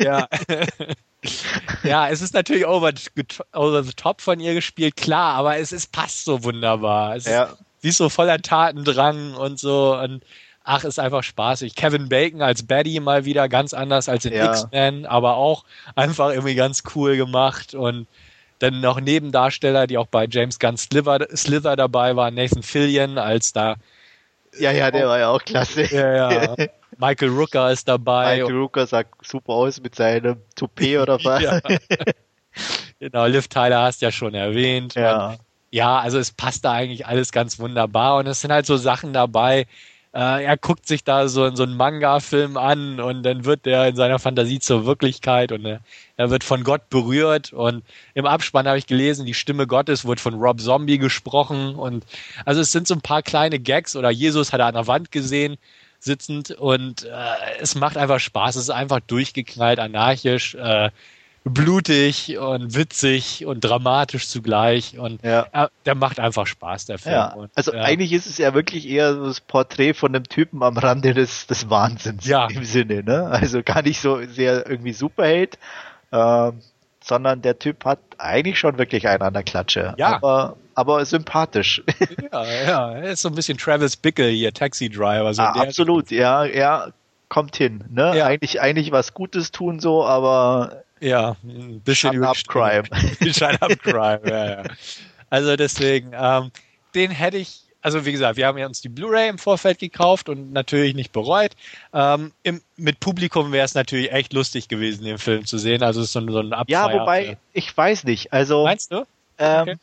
Ja. 0.00 0.26
ja, 1.82 2.08
es 2.08 2.20
ist 2.22 2.34
natürlich 2.34 2.66
over, 2.66 2.92
over 3.52 3.82
the 3.82 3.92
top 3.92 4.20
von 4.20 4.40
ihr 4.40 4.54
gespielt, 4.54 4.96
klar, 4.96 5.34
aber 5.34 5.58
es 5.58 5.72
ist, 5.72 5.92
passt 5.92 6.24
so 6.24 6.44
wunderbar. 6.44 7.16
Es 7.16 7.26
ja. 7.26 7.44
ist 7.44 7.56
sie 7.86 7.90
ist 7.90 7.98
so 7.98 8.08
voller 8.08 8.42
Tatendrang 8.42 9.34
und 9.34 9.60
so 9.60 9.96
und 9.96 10.24
ach, 10.64 10.82
ist 10.82 10.98
einfach 10.98 11.22
spaßig. 11.22 11.76
Kevin 11.76 12.08
Bacon 12.08 12.42
als 12.42 12.66
Baddy 12.66 12.98
mal 12.98 13.24
wieder 13.24 13.48
ganz 13.48 13.72
anders 13.74 14.08
als 14.08 14.24
in 14.24 14.32
ja. 14.32 14.46
X-Men, 14.46 15.06
aber 15.06 15.36
auch 15.36 15.64
einfach 15.94 16.30
irgendwie 16.30 16.56
ganz 16.56 16.82
cool 16.96 17.16
gemacht 17.16 17.76
und 17.76 18.08
dann 18.58 18.80
noch 18.80 18.98
Nebendarsteller, 19.00 19.86
die 19.86 19.98
auch 19.98 20.08
bei 20.08 20.26
James 20.28 20.58
Gunn 20.58 20.76
Slither, 20.76 21.28
Slither 21.36 21.76
dabei 21.76 22.16
waren, 22.16 22.34
Nathan 22.34 22.64
Fillion 22.64 23.18
als 23.18 23.52
da 23.52 23.76
ja, 24.58 24.72
ja, 24.72 24.90
der 24.90 25.06
war 25.06 25.18
ja 25.18 25.28
auch 25.28 25.44
klasse. 25.44 25.84
Ja, 25.94 26.32
ja. 26.32 26.56
Michael 26.98 27.28
Rooker 27.28 27.70
ist 27.70 27.86
dabei. 27.86 28.38
Michael 28.38 28.56
Rooker 28.56 28.86
sah 28.86 29.02
super 29.22 29.52
aus 29.52 29.80
mit 29.80 29.94
seinem 29.94 30.40
Toupet 30.56 30.98
oder 30.98 31.18
was. 31.24 31.42
ja. 31.42 31.60
Genau, 32.98 33.26
Liv 33.26 33.48
Tyler 33.48 33.82
hast 33.82 34.00
du 34.00 34.06
ja 34.06 34.10
schon 34.10 34.32
erwähnt. 34.32 34.94
Ja 34.94 35.36
ja, 35.76 35.98
also 35.98 36.18
es 36.18 36.30
passt 36.32 36.64
da 36.64 36.72
eigentlich 36.72 37.06
alles 37.06 37.32
ganz 37.32 37.58
wunderbar 37.58 38.16
und 38.16 38.26
es 38.26 38.40
sind 38.40 38.50
halt 38.50 38.64
so 38.64 38.78
Sachen 38.78 39.12
dabei. 39.12 39.66
Äh, 40.14 40.44
er 40.44 40.56
guckt 40.56 40.86
sich 40.88 41.04
da 41.04 41.28
so, 41.28 41.54
so 41.54 41.64
einen 41.64 41.76
Manga-Film 41.76 42.56
an 42.56 42.98
und 42.98 43.22
dann 43.24 43.44
wird 43.44 43.66
der 43.66 43.86
in 43.88 43.94
seiner 43.94 44.18
Fantasie 44.18 44.58
zur 44.58 44.86
Wirklichkeit 44.86 45.52
und 45.52 45.66
er, 45.66 45.80
er 46.16 46.30
wird 46.30 46.44
von 46.44 46.64
Gott 46.64 46.88
berührt 46.88 47.52
und 47.52 47.84
im 48.14 48.24
Abspann 48.24 48.66
habe 48.66 48.78
ich 48.78 48.86
gelesen, 48.86 49.26
die 49.26 49.34
Stimme 49.34 49.66
Gottes 49.66 50.06
wird 50.06 50.18
von 50.18 50.36
Rob 50.36 50.62
Zombie 50.62 50.96
gesprochen 50.96 51.74
und 51.74 52.06
also 52.46 52.62
es 52.62 52.72
sind 52.72 52.88
so 52.88 52.94
ein 52.94 53.02
paar 53.02 53.20
kleine 53.20 53.58
Gags 53.58 53.96
oder 53.96 54.08
Jesus 54.10 54.54
hat 54.54 54.60
er 54.60 54.66
an 54.68 54.74
der 54.74 54.86
Wand 54.86 55.12
gesehen 55.12 55.58
sitzend 56.00 56.52
und 56.52 57.04
äh, 57.04 57.10
es 57.60 57.74
macht 57.74 57.98
einfach 57.98 58.18
Spaß, 58.20 58.56
es 58.56 58.62
ist 58.62 58.70
einfach 58.70 59.00
durchgeknallt, 59.00 59.78
anarchisch. 59.78 60.54
Äh, 60.54 60.88
blutig 61.48 62.38
und 62.38 62.74
witzig 62.74 63.46
und 63.46 63.60
dramatisch 63.60 64.28
zugleich 64.28 64.98
und 64.98 65.22
ja. 65.22 65.46
er, 65.52 65.70
der 65.84 65.94
macht 65.94 66.18
einfach 66.18 66.46
Spaß, 66.46 66.86
der 66.86 66.98
Film. 66.98 67.14
Ja. 67.14 67.32
Und, 67.34 67.50
also 67.54 67.72
ja. 67.72 67.82
eigentlich 67.82 68.12
ist 68.12 68.26
es 68.26 68.38
ja 68.38 68.52
wirklich 68.52 68.88
eher 68.88 69.14
so 69.14 69.26
das 69.26 69.40
Porträt 69.40 69.94
von 69.94 70.14
einem 70.14 70.24
Typen 70.24 70.62
am 70.64 70.76
Rande 70.76 71.14
des, 71.14 71.46
des 71.46 71.70
Wahnsinns 71.70 72.26
ja. 72.26 72.48
im 72.48 72.64
Sinne, 72.64 73.04
ne? 73.04 73.26
Also 73.26 73.62
gar 73.62 73.82
nicht 73.82 74.00
so 74.00 74.24
sehr 74.26 74.68
irgendwie 74.68 74.92
Superheld, 74.92 75.56
äh, 76.10 76.50
sondern 77.02 77.42
der 77.42 77.58
Typ 77.60 77.84
hat 77.84 78.00
eigentlich 78.18 78.58
schon 78.58 78.76
wirklich 78.78 79.06
einen 79.06 79.22
an 79.22 79.32
der 79.32 79.44
Klatsche. 79.44 79.94
Ja. 79.98 80.16
Aber, 80.16 80.56
aber 80.74 81.04
sympathisch. 81.04 81.82
Ja, 82.32 82.44
ja, 82.44 82.92
er 82.92 83.12
ist 83.12 83.22
so 83.22 83.28
ein 83.28 83.34
bisschen 83.34 83.56
Travis 83.56 83.96
Bickle 83.96 84.28
hier, 84.28 84.52
Taxi 84.52 84.90
Driver. 84.90 85.32
So 85.32 85.42
ah, 85.42 85.52
absolut, 85.52 86.10
ja, 86.10 86.44
ja, 86.44 86.88
kommt 87.28 87.56
hin. 87.56 87.84
Ne? 87.88 88.18
Ja. 88.18 88.26
Eigentlich, 88.26 88.60
eigentlich 88.60 88.92
was 88.92 89.14
Gutes 89.14 89.52
tun 89.52 89.80
so, 89.80 90.04
aber 90.04 90.82
Ja, 91.00 91.36
ein 91.44 91.80
bisschen 91.82 92.14
Shut 92.14 92.22
Up 92.22 92.36
Crime. 92.48 92.84
Shut 93.32 93.62
Up 93.62 93.78
Crime, 93.82 94.20
ja, 94.24 94.46
ja. 94.46 94.62
Also 95.28 95.56
deswegen, 95.56 96.12
ähm, 96.14 96.50
den 96.94 97.10
hätte 97.10 97.36
ich, 97.36 97.62
also 97.82 98.06
wie 98.06 98.12
gesagt, 98.12 98.36
wir 98.36 98.46
haben 98.46 98.56
ja 98.58 98.66
uns 98.66 98.80
die 98.80 98.88
Blu-ray 98.88 99.28
im 99.28 99.38
Vorfeld 99.38 99.78
gekauft 99.78 100.28
und 100.28 100.52
natürlich 100.52 100.94
nicht 100.94 101.12
bereut. 101.12 101.52
Ähm, 101.92 102.32
im, 102.42 102.62
mit 102.76 103.00
Publikum 103.00 103.52
wäre 103.52 103.64
es 103.64 103.74
natürlich 103.74 104.10
echt 104.12 104.32
lustig 104.32 104.68
gewesen, 104.68 105.04
den 105.04 105.18
Film 105.18 105.44
zu 105.44 105.58
sehen. 105.58 105.82
Also 105.82 106.00
es 106.00 106.06
ist 106.06 106.12
so, 106.14 106.20
ein- 106.20 106.30
so 106.32 106.40
ein 106.40 106.52
Abfeier. 106.52 106.88
Ja, 106.90 107.00
wobei, 107.00 107.36
ich 107.52 107.76
weiß 107.76 108.04
nicht. 108.04 108.32
Also, 108.32 108.64
Meinst 108.64 108.90
du? 108.92 109.04
ähm, 109.38 109.60
Okay. 109.62 109.76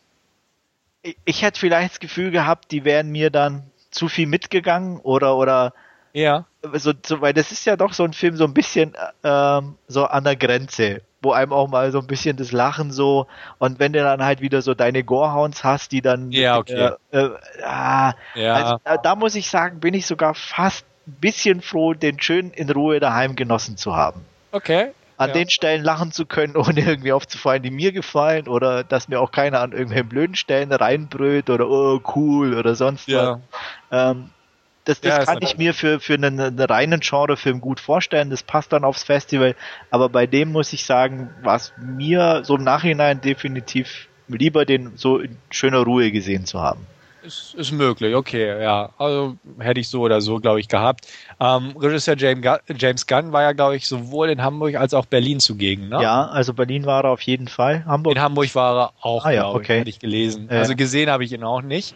ich, 1.04 1.18
ich 1.26 1.42
hätte 1.44 1.60
vielleicht 1.60 1.94
das 1.94 2.00
Gefühl 2.00 2.32
gehabt, 2.32 2.72
die 2.72 2.84
wären 2.86 3.10
mir 3.12 3.30
dann 3.30 3.70
zu 3.92 4.08
viel 4.08 4.26
mitgegangen 4.26 5.00
oder, 5.00 5.36
oder, 5.38 5.74
Ja. 6.14 6.48
So, 6.74 6.94
so, 7.06 7.22
weil 7.22 7.34
das 7.34 7.52
ist 7.52 7.66
ja 7.66 7.76
doch 7.76 7.94
so 7.94 8.04
ein 8.04 8.14
Film 8.14 8.36
so 8.38 8.46
ein 8.46 8.54
bisschen 8.54 8.94
ähm, 9.24 9.76
so 9.88 10.06
an 10.06 10.24
der 10.24 10.36
Grenze, 10.36 11.02
wo 11.22 11.32
einem 11.34 11.52
auch 11.52 11.68
mal 11.68 11.92
so 11.92 12.00
ein 12.00 12.08
bisschen 12.08 12.38
das 12.38 12.52
Lachen 12.52 12.92
so 12.92 13.28
und 13.60 13.80
wenn 13.80 13.94
du 13.94 14.00
dann 14.02 14.24
halt 14.24 14.42
wieder 14.42 14.62
so 14.62 14.74
deine 14.74 15.04
Gorehounds 15.04 15.64
hast, 15.64 15.92
die 15.92 16.02
dann 16.02 16.32
Ja, 16.32 16.58
okay. 16.58 16.92
äh, 17.12 17.18
äh, 17.18 17.30
ah, 17.64 18.14
Ja. 18.36 18.54
also 18.54 18.76
da, 18.84 18.98
da 18.98 19.16
muss 19.16 19.36
ich 19.36 19.50
sagen, 19.50 19.80
bin 19.80 19.94
ich 19.94 20.06
sogar 20.06 20.36
fast 20.36 20.86
ein 21.06 21.16
bisschen 21.20 21.62
froh, 21.62 21.94
den 21.94 22.22
schön 22.22 22.52
in 22.52 22.70
Ruhe 22.70 23.00
daheim 23.02 23.36
genossen 23.36 23.76
zu 23.76 23.96
haben. 23.96 24.22
Okay. 24.52 24.92
An 25.18 25.30
Ja. 25.30 25.34
den 25.34 25.50
Stellen 25.50 25.84
lachen 25.84 26.12
zu 26.14 26.26
können, 26.26 26.56
ohne 26.58 26.80
irgendwie 26.80 27.12
aufzufallen, 27.12 27.62
die 27.62 27.72
mir 27.72 27.92
gefallen 27.92 28.48
oder 28.48 28.86
dass 28.86 29.10
mir 29.10 29.20
auch 29.20 29.32
keiner 29.32 29.60
an 29.60 29.74
irgendwelchen 29.74 30.08
blöden 30.08 30.36
Stellen 30.36 30.72
reinbrüllt 30.72 31.50
oder 31.50 31.70
oh 31.70 32.00
cool 32.16 32.54
oder 32.54 32.76
sonst 32.76 33.08
was. 33.08 33.12
Ja. 33.12 33.40
Ähm, 33.92 34.30
das 34.86 35.02
das 35.02 35.18
Ja, 35.18 35.26
kann 35.26 35.40
ich 35.42 35.58
mir 35.58 35.74
für, 35.74 36.00
für 36.00 36.16
einen, 36.16 36.40
einen 36.40 36.60
reinen 36.60 37.00
Genrefilm 37.00 37.62
gut 37.62 37.80
vorstellen. 37.80 38.30
Das 38.30 38.44
passt 38.44 38.74
dann 38.74 38.84
aufs 38.84 39.04
Festival. 39.04 39.56
Aber 39.92 40.10
bei 40.10 40.28
dem 40.28 40.52
muss 40.52 40.74
ich 40.74 40.86
sagen, 40.86 41.30
war 41.42 41.56
es 41.56 41.74
mir 41.78 42.42
so 42.44 42.56
im 42.56 42.64
Nachhinein 42.64 43.22
definitiv 43.22 44.08
lieber, 44.28 44.66
den 44.66 44.94
so 44.96 45.20
in 45.20 45.38
schöner 45.52 45.80
Ruhe 45.80 46.12
gesehen 46.12 46.46
zu 46.46 46.62
haben. 46.62 46.86
Ist, 47.26 47.54
ist 47.54 47.72
möglich, 47.72 48.16
okay, 48.16 48.62
ja. 48.62 48.90
Also 48.98 49.38
hätte 49.58 49.80
ich 49.80 49.88
so 49.88 50.02
oder 50.02 50.20
so, 50.20 50.40
glaube 50.42 50.60
ich, 50.60 50.68
gehabt. 50.68 51.08
Ähm, 51.40 51.74
Regisseur 51.78 52.18
James 52.18 53.08
Gunn, 53.08 53.32
war 53.32 53.44
ja, 53.44 53.54
glaube 53.54 53.78
ich, 53.78 53.88
sowohl 53.88 54.30
in 54.30 54.44
Hamburg 54.44 54.76
als 54.76 54.94
auch 54.94 55.06
Berlin 55.06 55.40
zugegen, 55.40 55.88
ne? 55.88 56.02
Ja, 56.02 56.26
also 56.26 56.54
Berlin 56.54 56.86
war 56.86 57.06
er 57.06 57.12
auf 57.12 57.22
jeden 57.22 57.48
Fall. 57.48 57.86
Hamburg. 57.86 58.18
In 58.18 58.22
Hamburg 58.22 58.54
war 58.56 58.78
er 58.78 58.94
auch, 59.00 59.24
Ah, 59.24 59.32
ja, 59.32 59.50
okay. 59.50 59.76
ich, 59.76 59.80
hatte 59.80 59.90
ich 59.90 60.00
gelesen. 60.00 60.50
Ja. 60.52 60.58
Also 60.58 60.76
gesehen 60.76 61.10
habe 61.10 61.24
ich 61.24 61.32
ihn 61.32 61.46
auch 61.46 61.62
nicht. 61.62 61.96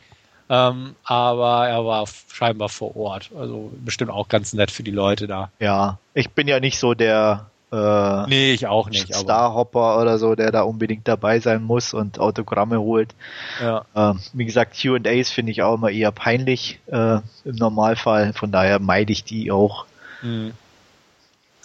Ähm, 0.50 0.96
aber 1.04 1.68
er 1.68 1.86
war 1.86 2.06
scheinbar 2.32 2.70
vor 2.70 2.96
Ort. 2.96 3.32
Also 3.38 3.72
bestimmt 3.84 4.12
auch 4.12 4.30
ganz 4.30 4.54
nett 4.54 4.72
für 4.72 4.84
die 4.84 4.92
Leute 4.92 5.28
da. 5.28 5.52
Ja, 5.60 5.98
ich 6.14 6.30
bin 6.32 6.48
ja 6.48 6.60
nicht 6.60 6.80
so 6.80 6.94
der 6.94 7.48
äh, 7.72 8.28
Nee, 8.28 8.54
ich 8.54 8.68
auch 8.68 8.90
nicht. 8.90 9.14
Starhopper 9.14 10.00
oder 10.00 10.18
so, 10.18 10.36
der 10.36 10.52
da 10.52 10.62
unbedingt 10.62 11.08
dabei 11.08 11.40
sein 11.40 11.64
muss 11.64 11.94
und 11.94 12.20
Autogramme 12.20 12.80
holt. 12.80 13.14
ja. 13.62 13.86
Ähm, 13.96 14.20
wie 14.34 14.46
gesagt, 14.46 14.78
Q&As 14.82 15.30
finde 15.30 15.52
ich 15.52 15.64
auch 15.64 15.76
immer 15.76 15.90
eher 15.90 16.12
peinlich 16.12 16.80
äh, 16.88 17.20
im 17.44 17.56
Normalfall. 17.56 18.32
Von 18.34 18.52
daher 18.52 18.80
meide 18.80 19.12
ich 19.12 19.26
die 19.26 19.52
auch. 19.52 19.86
Hm. 20.22 20.54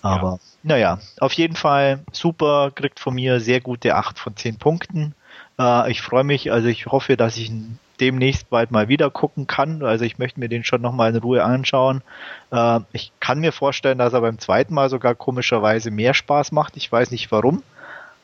Aber 0.03 0.41
naja, 0.65 0.99
auf 1.21 1.33
jeden 1.35 1.55
Fall 1.55 2.01
super, 2.11 2.73
kriegt 2.75 2.99
von 2.99 3.15
mir 3.15 3.39
sehr 3.39 3.61
gute 3.61 3.95
8 3.95 4.19
von 4.19 4.37
10 4.37 4.57
Punkten. 4.57 5.15
Äh, 5.59 5.91
ich 5.93 6.03
freue 6.03 6.25
mich, 6.25 6.51
also 6.51 6.67
ich 6.67 6.87
hoffe, 6.87 7.17
dass 7.17 7.37
ich 7.37 7.51
ihn 7.51 7.79
demnächst 8.03 8.51
bald 8.51 8.73
mal 8.73 8.89
wieder 8.89 9.11
gucken 9.11 9.47
kann. 9.47 9.83
Also 9.85 10.05
ich 10.05 10.19
möchte 10.19 10.41
mir 10.41 10.49
den 10.49 10.65
schon 10.65 10.83
nochmal 10.83 11.15
in 11.15 11.23
Ruhe 11.23 11.45
anschauen. 11.45 12.03
Äh, 12.51 12.81
ich 12.93 13.13
kann 13.21 13.39
mir 13.39 13.53
vorstellen, 13.53 13.99
dass 13.99 14.13
er 14.13 14.21
beim 14.21 14.41
zweiten 14.41 14.75
Mal 14.75 14.91
sogar 14.91 15.15
komischerweise 15.15 15.91
mehr 15.93 16.13
Spaß 16.13 16.51
macht. 16.51 16.77
Ich 16.77 16.91
weiß 16.91 17.13
nicht 17.13 17.31
warum, 17.31 17.63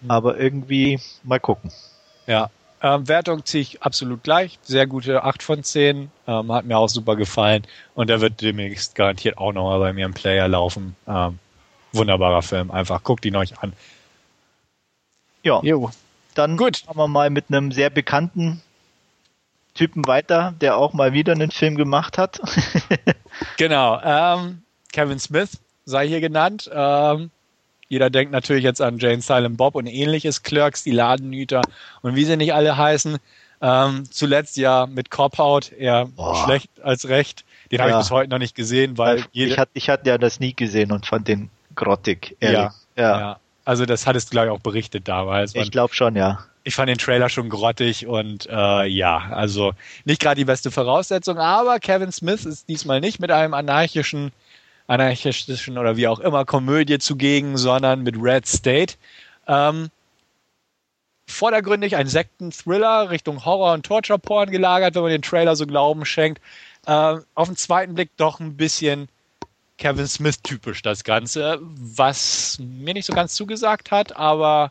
aber 0.09 0.37
irgendwie 0.37 1.01
mal 1.23 1.39
gucken. 1.39 1.71
Ja. 2.27 2.51
Ähm, 2.83 3.09
Wertung 3.09 3.45
ziehe 3.45 3.63
ich 3.63 3.83
absolut 3.83 4.23
gleich. 4.23 4.59
Sehr 4.63 4.87
gute 4.87 5.23
8 5.25 5.43
von 5.43 5.63
10. 5.65 6.11
Ähm, 6.27 6.53
hat 6.53 6.65
mir 6.65 6.77
auch 6.77 6.89
super 6.89 7.17
gefallen. 7.17 7.63
Und 7.95 8.09
der 8.11 8.21
wird 8.21 8.41
demnächst 8.41 8.95
garantiert 8.95 9.39
auch 9.39 9.53
nochmal 9.53 9.79
bei 9.81 9.93
mir 9.93 10.07
im 10.07 10.15
Player 10.15 10.47
laufen. 10.49 10.95
Ähm, 11.07 11.39
wunderbarer 11.93 12.43
Film. 12.43 12.71
Einfach 12.71 13.03
guckt 13.03 13.25
ihn 13.25 13.35
euch 13.37 13.59
an. 13.61 13.73
Ja, 15.43 15.61
Jo. 15.63 15.91
dann 16.35 16.57
Gut. 16.57 16.85
machen 16.87 16.99
wir 16.99 17.09
mal 17.09 17.31
mit 17.31 17.47
einem 17.49 17.73
sehr 17.73 17.91
bekannten 17.91 18.63
Typen 19.79 20.07
weiter, 20.07 20.55
der 20.61 20.77
auch 20.77 20.93
mal 20.93 21.13
wieder 21.13 21.33
einen 21.33 21.51
Film 21.53 21.77
gemacht 21.77 22.19
hat. 22.19 22.41
Genau. 23.57 24.01
Ähm, 24.03 24.63
Kevin 24.93 25.19
Smith 25.21 25.59
sei 25.85 26.09
hier 26.09 26.21
genannt. 26.21 26.69
Ähm, 26.73 27.31
jeder 27.89 28.11
denkt 28.11 28.33
natürlich 28.33 28.65
jetzt 28.65 28.83
an 28.83 28.99
Jane 28.99 29.21
Silent 29.21 29.57
Bob 29.57 29.77
und 29.77 29.87
ähnliches, 29.87 30.43
Clerks, 30.43 30.83
die 30.83 30.91
Ladenhüter 30.91 31.63
und 32.03 32.17
wie 32.17 32.25
sie 32.25 32.37
nicht 32.37 32.53
alle 32.53 32.77
heißen. 32.77 33.19
Ähm, 33.61 34.05
zuletzt 34.11 34.57
ja 34.57 34.87
mit 34.87 35.11
Cop-Out, 35.11 35.71
eher 35.73 36.07
Boah. 36.07 36.45
schlecht 36.45 36.71
als 36.83 37.09
recht. 37.09 37.45
Den 37.71 37.81
habe 37.81 37.91
ich 37.91 37.95
Ja. 37.95 37.99
bis 38.01 38.11
heute 38.11 38.31
noch 38.31 38.39
nicht 38.39 38.55
gesehen, 38.57 38.99
weil 38.99 39.25
ich, 39.33 39.57
hatte, 39.59 39.71
ich 39.75 39.89
hatte 39.89 40.09
ja 40.09 40.19
das 40.19 40.35
Sneak 40.35 40.57
gesehen 40.57 40.91
und 40.91 41.07
fand 41.07 41.29
den 41.29 41.49
grottig, 41.77 42.37
ehrlich. 42.41 42.59
Ja, 42.59 42.73
Ja, 42.97 43.21
ja. 43.21 43.41
Also 43.65 43.85
das 43.87 44.07
hattest 44.07 44.29
du, 44.29 44.31
glaube 44.33 44.47
ich, 44.49 44.53
auch 44.53 44.61
berichtet 44.61 45.07
damals. 45.07 45.55
ich 45.55 45.71
glaube 45.71 45.95
schon, 45.95 46.17
ja. 46.17 46.41
Ich 46.69 46.75
fand 46.75 46.91
den 46.91 46.99
Trailer 46.99 47.31
schon 47.31 47.49
grottig 47.49 48.07
und 48.07 48.47
äh, 48.47 48.85
ja, 48.85 49.31
also 49.31 49.73
nicht 50.05 50.21
gerade 50.21 50.37
die 50.37 50.45
beste 50.45 50.71
Voraussetzung, 50.71 51.39
aber 51.39 51.81
Kevin 51.81 52.13
Smith 52.13 52.45
ist 52.45 52.69
diesmal 52.69 53.01
nicht 53.01 53.21
mit 53.21 53.31
einem 53.31 53.55
anarchischen, 53.55 54.33
anarchistischen 54.87 55.79
oder 55.79 55.97
wie 55.97 56.07
auch 56.07 56.21
immer 56.21 56.45
Komödie 56.45 56.99
zugegen, 56.99 57.57
sondern 57.57 58.03
mit 58.03 58.17
Red 58.21 58.47
State. 58.47 58.97
Ähm, 59.47 59.89
vordergründig 61.27 61.97
ein 61.97 62.07
Sekten-Thriller 62.07 63.09
Richtung 63.09 63.47
Horror- 63.47 63.73
und 63.73 63.87
Torture-Porn 63.87 64.51
gelagert, 64.51 64.95
wenn 64.95 65.03
man 65.03 65.11
den 65.11 65.23
Trailer 65.23 65.57
so 65.57 65.67
Glauben 65.67 66.05
schenkt. 66.05 66.43
Ähm, 66.87 67.25
auf 67.35 67.49
den 67.49 67.57
zweiten 67.57 67.95
Blick 67.95 68.11
doch 68.19 68.41
ein 68.41 68.59
bisschen 68.59 69.09
Kevin 69.79 70.07
Smith-typisch 70.07 70.83
das 70.83 71.03
Ganze, 71.03 71.61
was 71.63 72.59
mir 72.61 72.93
nicht 72.93 73.07
so 73.07 73.15
ganz 73.15 73.35
zugesagt 73.35 73.91
hat, 73.91 74.15
aber 74.17 74.71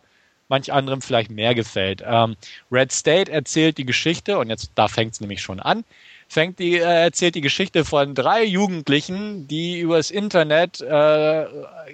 manch 0.50 0.72
anderem 0.72 1.02
vielleicht 1.02 1.32
mehr 1.32 1.56
gefällt. 1.56 2.04
Ähm, 2.06 2.36
Red 2.72 2.92
State 2.92 3.32
erzählt 3.32 3.78
die 3.78 3.86
Geschichte, 3.86 4.38
und 4.38 4.50
jetzt 4.50 4.72
da 4.76 4.88
fängt 4.88 5.14
es 5.14 5.22
nämlich 5.22 5.42
schon 5.42 5.60
an, 5.60 5.84
fängt 6.28 6.60
die, 6.60 6.76
äh, 6.76 7.04
erzählt 7.04 7.36
die 7.36 7.42
Geschichte 7.42 7.86
von 7.86 8.16
drei 8.16 8.44
Jugendlichen, 8.44 9.48
die 9.48 9.80
übers 9.80 10.12
Internet 10.12 10.82
äh, 10.82 11.46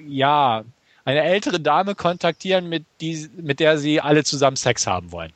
ja 0.07 0.63
eine 1.05 1.21
ältere 1.21 1.59
Dame 1.59 1.95
kontaktieren, 1.95 2.69
mit, 2.69 2.85
die, 3.01 3.29
mit 3.35 3.59
der 3.59 3.77
sie 3.77 3.99
alle 3.99 4.23
zusammen 4.23 4.55
Sex 4.55 4.87
haben 4.87 5.11
wollen. 5.11 5.33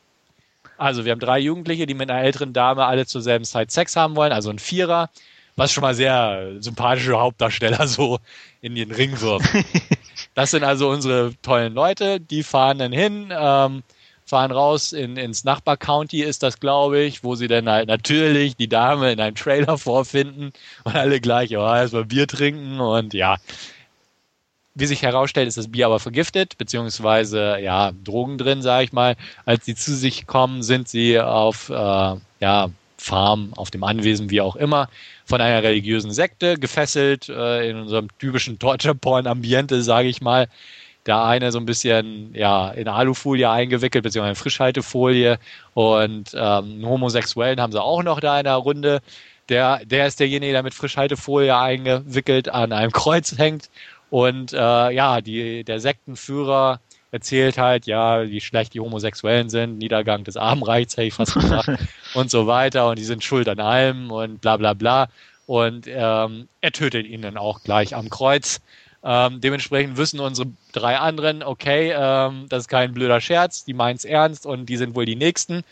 Also 0.78 1.06
wir 1.06 1.12
haben 1.12 1.20
drei 1.20 1.40
Jugendliche, 1.40 1.88
die 1.88 1.96
mit 1.96 2.10
einer 2.10 2.22
älteren 2.22 2.54
Dame 2.54 2.86
alle 2.86 3.06
zur 3.06 3.22
selben 3.22 3.46
Zeit 3.46 3.72
Sex 3.72 3.96
haben 3.96 4.16
wollen, 4.16 4.32
also 4.32 4.50
ein 4.50 4.60
Vierer, 4.60 5.10
was 5.58 5.72
schon 5.74 5.82
mal 5.82 5.96
sehr 5.96 6.54
sympathische 6.60 7.20
Hauptdarsteller 7.20 7.88
so 7.88 8.20
in 8.62 8.76
den 8.76 8.92
Ring 8.92 9.20
wirft. 9.20 9.50
Das 10.34 10.52
sind 10.52 10.64
also 10.64 10.90
unsere 10.90 11.34
tollen 11.42 11.74
Leute, 11.74 12.20
die 12.20 12.44
fahren 12.44 12.78
dann 12.78 12.92
hin, 12.92 13.34
ähm, 13.36 13.82
fahren 14.24 14.52
raus 14.52 14.94
in, 14.94 15.18
ins 15.18 15.44
Nachbar-County 15.44 16.22
ist 16.22 16.44
das, 16.44 16.60
glaube 16.60 17.00
ich, 17.00 17.24
wo 17.24 17.34
sie 17.34 17.48
dann 17.48 17.68
halt 17.68 17.88
natürlich 17.88 18.56
die 18.56 18.68
Dame 18.68 19.12
in 19.12 19.20
einem 19.20 19.36
Trailer 19.36 19.78
vorfinden 19.80 20.52
und 20.84 20.96
alle 20.96 21.20
gleich, 21.22 21.50
ja, 21.50 21.80
erstmal 21.80 22.06
Bier 22.06 22.28
trinken 22.28 22.80
und 22.80 23.16
ja. 23.16 23.38
Wie 24.76 24.86
sich 24.86 25.02
herausstellt, 25.02 25.48
ist 25.48 25.58
das 25.58 25.72
Bier 25.72 25.88
aber 25.88 26.00
vergiftet, 26.00 26.56
beziehungsweise 26.60 27.58
ja, 27.60 27.92
Drogen 28.04 28.38
drin, 28.38 28.62
sage 28.62 28.84
ich 28.84 28.94
mal. 28.94 29.16
Als 29.46 29.66
sie 29.66 29.74
zu 29.74 29.96
sich 29.96 30.28
kommen, 30.28 30.62
sind 30.62 30.88
sie 30.88 31.20
auf 31.20 31.70
äh, 31.70 32.16
ja, 32.40 32.70
Farm, 32.98 33.54
auf 33.56 33.72
dem 33.72 33.84
Anwesen, 33.84 34.30
wie 34.30 34.42
auch 34.42 34.56
immer, 34.56 34.90
von 35.26 35.40
einer 35.42 35.64
religiösen 35.64 36.12
Sekte 36.12 36.58
gefesselt, 36.58 37.30
äh, 37.30 37.70
in 37.70 37.78
unserem 37.78 38.08
typischen 38.18 38.60
Torture-Porn-Ambiente, 38.60 39.82
sage 39.82 40.08
ich 40.08 40.22
mal. 40.22 40.48
Der 41.06 41.24
eine 41.24 41.54
so 41.54 41.60
ein 41.60 41.66
bisschen 41.66 42.36
ja 42.36 42.70
in 42.70 42.90
Alufolie 42.90 43.50
eingewickelt, 43.50 44.04
beziehungsweise 44.04 44.32
in 44.32 44.36
Frischhaltefolie. 44.36 45.40
Und 45.74 46.34
ähm, 46.34 46.40
einen 46.42 46.86
Homosexuellen 46.86 47.62
haben 47.62 47.72
sie 47.72 47.82
auch 47.82 48.04
noch 48.04 48.20
da 48.20 48.38
in 48.40 48.44
der 48.44 48.56
Runde. 48.56 49.02
Der, 49.48 49.86
der 49.86 50.08
ist 50.08 50.20
derjenige, 50.20 50.52
der 50.52 50.64
mit 50.64 50.74
Frischhaltefolie 50.74 51.56
eingewickelt 51.58 52.50
an 52.50 52.74
einem 52.74 52.92
Kreuz 52.92 53.38
hängt. 53.38 53.70
Und 54.10 54.52
äh, 54.52 54.92
ja, 54.92 55.22
die, 55.22 55.64
der 55.64 55.80
Sektenführer 55.80 56.82
erzählt 57.18 57.58
halt, 57.58 57.88
ja, 57.88 58.30
wie 58.30 58.42
schlecht 58.42 58.74
die 58.74 58.80
Homosexuellen 58.80 59.50
sind, 59.50 59.80
Niedergang 59.80 60.24
des 60.24 60.38
Armenreichs, 60.38 60.96
hätte 60.96 61.08
ich 61.08 61.14
fast 61.16 61.34
gesagt, 61.34 61.70
und 62.14 62.30
so 62.30 62.46
weiter. 62.46 62.90
Und 62.90 63.00
die 63.00 63.04
sind 63.04 63.24
schuld 63.24 63.50
an 63.50 63.60
allem 63.60 64.12
und 64.12 64.40
bla 64.40 64.58
bla 64.58 64.74
bla. 64.74 65.10
Und 65.48 65.88
ähm, 65.88 66.48
er 66.62 66.72
tötet 66.72 67.08
ihn 67.08 67.22
dann 67.24 67.38
auch 67.38 67.64
gleich 67.64 67.96
am 67.96 68.10
Kreuz. 68.10 68.62
Ähm, 69.04 69.42
dementsprechend 69.42 69.98
wissen 69.98 70.20
unsere 70.20 70.50
drei 70.74 70.98
anderen, 70.98 71.42
okay, 71.42 71.94
ähm, 71.96 72.46
das 72.50 72.64
ist 72.64 72.68
kein 72.68 72.94
blöder 72.94 73.22
Scherz, 73.22 73.64
die 73.64 73.74
meint's 73.74 74.06
ernst 74.06 74.46
und 74.46 74.68
die 74.68 74.78
sind 74.78 74.96
wohl 74.96 75.06
die 75.06 75.16
Nächsten. 75.16 75.64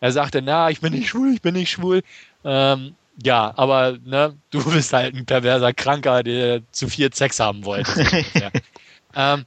Er 0.00 0.12
sagte, 0.12 0.40
na, 0.40 0.70
ich 0.70 0.80
bin 0.80 0.92
nicht 0.92 1.08
schwul, 1.08 1.32
ich 1.34 1.42
bin 1.42 1.54
nicht 1.54 1.70
schwul. 1.70 2.02
Ähm, 2.44 2.94
ja, 3.22 3.52
aber 3.56 3.98
ne, 4.04 4.34
du 4.50 4.64
bist 4.70 4.92
halt 4.92 5.14
ein 5.14 5.26
perverser 5.26 5.72
Kranker, 5.72 6.22
der 6.22 6.60
zu 6.70 6.88
viel 6.88 7.12
Sex 7.12 7.40
haben 7.40 7.64
wollte. 7.64 7.92
Ähm, 9.16 9.46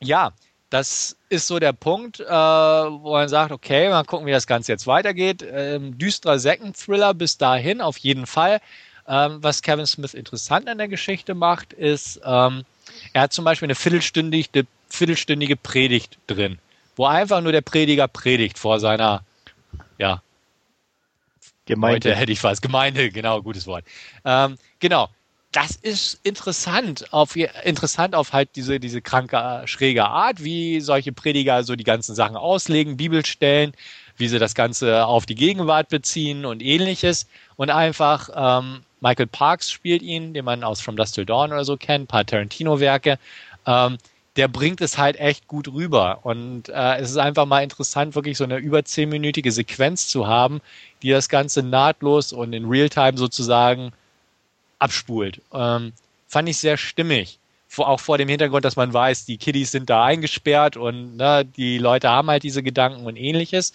ja, 0.00 0.32
das 0.74 1.16
ist 1.28 1.46
so 1.46 1.60
der 1.60 1.72
Punkt, 1.72 2.18
äh, 2.18 2.24
wo 2.24 3.12
man 3.12 3.28
sagt, 3.28 3.52
okay, 3.52 3.88
mal 3.90 4.02
gucken, 4.02 4.26
wie 4.26 4.32
das 4.32 4.48
Ganze 4.48 4.72
jetzt 4.72 4.88
weitergeht. 4.88 5.46
Ähm, 5.48 5.96
düsterer 5.96 6.40
Second-Thriller 6.40 7.14
bis 7.14 7.38
dahin, 7.38 7.80
auf 7.80 7.96
jeden 7.98 8.26
Fall. 8.26 8.60
Ähm, 9.06 9.38
was 9.40 9.62
Kevin 9.62 9.86
Smith 9.86 10.14
interessant 10.14 10.68
an 10.68 10.78
der 10.78 10.88
Geschichte 10.88 11.34
macht, 11.34 11.72
ist, 11.72 12.20
ähm, 12.24 12.64
er 13.12 13.22
hat 13.22 13.32
zum 13.32 13.44
Beispiel 13.44 13.66
eine 13.66 13.76
viertelstündige, 13.76 14.66
viertelstündige 14.88 15.54
Predigt 15.54 16.18
drin, 16.26 16.58
wo 16.96 17.06
einfach 17.06 17.40
nur 17.40 17.52
der 17.52 17.60
Prediger 17.60 18.08
predigt 18.08 18.58
vor 18.58 18.80
seiner, 18.80 19.22
ja, 19.98 20.22
Gemeinde. 21.66 22.08
Heute 22.08 22.16
hätte 22.16 22.32
ich 22.32 22.42
was. 22.42 22.60
Gemeinde, 22.60 23.10
genau, 23.10 23.40
gutes 23.42 23.68
Wort. 23.68 23.84
Ähm, 24.24 24.58
genau. 24.80 25.08
Das 25.54 25.76
ist 25.76 26.18
interessant 26.24 27.12
auf, 27.12 27.36
interessant 27.36 28.16
auf 28.16 28.32
halt 28.32 28.56
diese, 28.56 28.80
diese 28.80 29.00
kranke, 29.00 29.62
schräge 29.66 30.04
Art, 30.04 30.42
wie 30.42 30.80
solche 30.80 31.12
Prediger 31.12 31.62
so 31.62 31.76
die 31.76 31.84
ganzen 31.84 32.16
Sachen 32.16 32.34
auslegen, 32.34 32.96
Bibelstellen, 32.96 33.72
wie 34.16 34.26
sie 34.26 34.40
das 34.40 34.56
Ganze 34.56 35.06
auf 35.06 35.26
die 35.26 35.36
Gegenwart 35.36 35.90
beziehen 35.90 36.44
und 36.44 36.60
ähnliches. 36.60 37.28
Und 37.54 37.70
einfach, 37.70 38.30
ähm, 38.34 38.80
Michael 39.00 39.28
Parks 39.28 39.70
spielt 39.70 40.02
ihn, 40.02 40.34
den 40.34 40.44
man 40.44 40.64
aus 40.64 40.80
From 40.80 40.96
Dust 40.96 41.14
Till 41.14 41.24
Dawn 41.24 41.52
oder 41.52 41.64
so 41.64 41.76
kennt, 41.76 42.04
ein 42.04 42.08
paar 42.08 42.26
Tarantino-Werke. 42.26 43.20
Ähm, 43.64 43.98
der 44.34 44.48
bringt 44.48 44.80
es 44.80 44.98
halt 44.98 45.20
echt 45.20 45.46
gut 45.46 45.68
rüber. 45.68 46.18
Und 46.24 46.68
äh, 46.68 46.96
es 46.96 47.10
ist 47.10 47.16
einfach 47.16 47.46
mal 47.46 47.62
interessant, 47.62 48.16
wirklich 48.16 48.38
so 48.38 48.42
eine 48.42 48.56
über 48.56 48.84
zehnminütige 48.84 49.52
Sequenz 49.52 50.08
zu 50.08 50.26
haben, 50.26 50.60
die 51.02 51.10
das 51.10 51.28
Ganze 51.28 51.62
nahtlos 51.62 52.32
und 52.32 52.52
in 52.54 52.64
Realtime 52.64 53.16
sozusagen 53.16 53.92
abspult. 54.84 55.40
Ähm, 55.52 55.92
fand 56.28 56.48
ich 56.48 56.58
sehr 56.58 56.76
stimmig. 56.76 57.38
Vor, 57.68 57.88
auch 57.88 58.00
vor 58.00 58.18
dem 58.18 58.28
Hintergrund, 58.28 58.64
dass 58.64 58.76
man 58.76 58.92
weiß, 58.92 59.24
die 59.24 59.38
Kiddies 59.38 59.72
sind 59.72 59.90
da 59.90 60.04
eingesperrt 60.04 60.76
und 60.76 61.16
ne, 61.16 61.44
die 61.44 61.78
Leute 61.78 62.08
haben 62.08 62.28
halt 62.28 62.44
diese 62.44 62.62
Gedanken 62.62 63.06
und 63.06 63.16
ähnliches. 63.16 63.72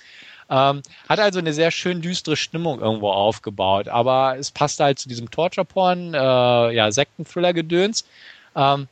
Ähm, 0.50 0.82
hat 1.08 1.20
also 1.20 1.40
eine 1.40 1.54
sehr 1.54 1.72
schön 1.72 2.02
düstere 2.02 2.38
Stimmung 2.38 2.80
irgendwo 2.80 3.12
aufgebaut, 3.12 3.88
aber 3.88 4.38
es 4.38 4.52
passt 4.52 4.80
halt 4.80 4.98
zu 5.00 5.10
diesem 5.10 5.30
Torture-Porn, 5.30 6.14
äh, 6.14 6.18
ja, 6.18 6.92
Sektenthriller-Gedöns. 6.92 8.06
Ähm, 8.56 8.88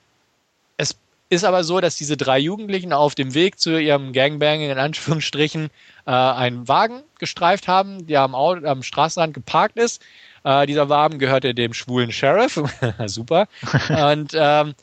es 0.76 0.95
ist 1.30 1.43
aber 1.43 1.63
so, 1.63 1.80
dass 1.80 1.95
diese 1.95 2.18
drei 2.18 2.39
Jugendlichen 2.39 2.93
auf 2.93 3.15
dem 3.15 3.34
Weg 3.34 3.59
zu 3.59 3.80
ihrem 3.80 4.13
Gangbanging 4.13 4.70
in 4.70 4.78
Anführungsstrichen 4.78 5.70
äh, 6.05 6.11
einen 6.11 6.68
Wagen 6.68 7.01
gestreift 7.20 7.68
haben, 7.68 8.07
der 8.07 8.22
am, 8.22 8.36
Auto, 8.36 8.68
am 8.68 8.84
Straßenrand 8.84 9.34
geparkt 9.34 9.78
ist. 9.78 10.01
Äh, 10.44 10.66
dieser 10.66 10.90
Wagen 10.90 11.20
gehörte 11.20 11.54
dem 11.54 11.74
schwulen 11.74 12.12
Sheriff. 12.12 12.62
Super. 13.06 13.48
Und 13.90 14.32
ähm, 14.34 14.76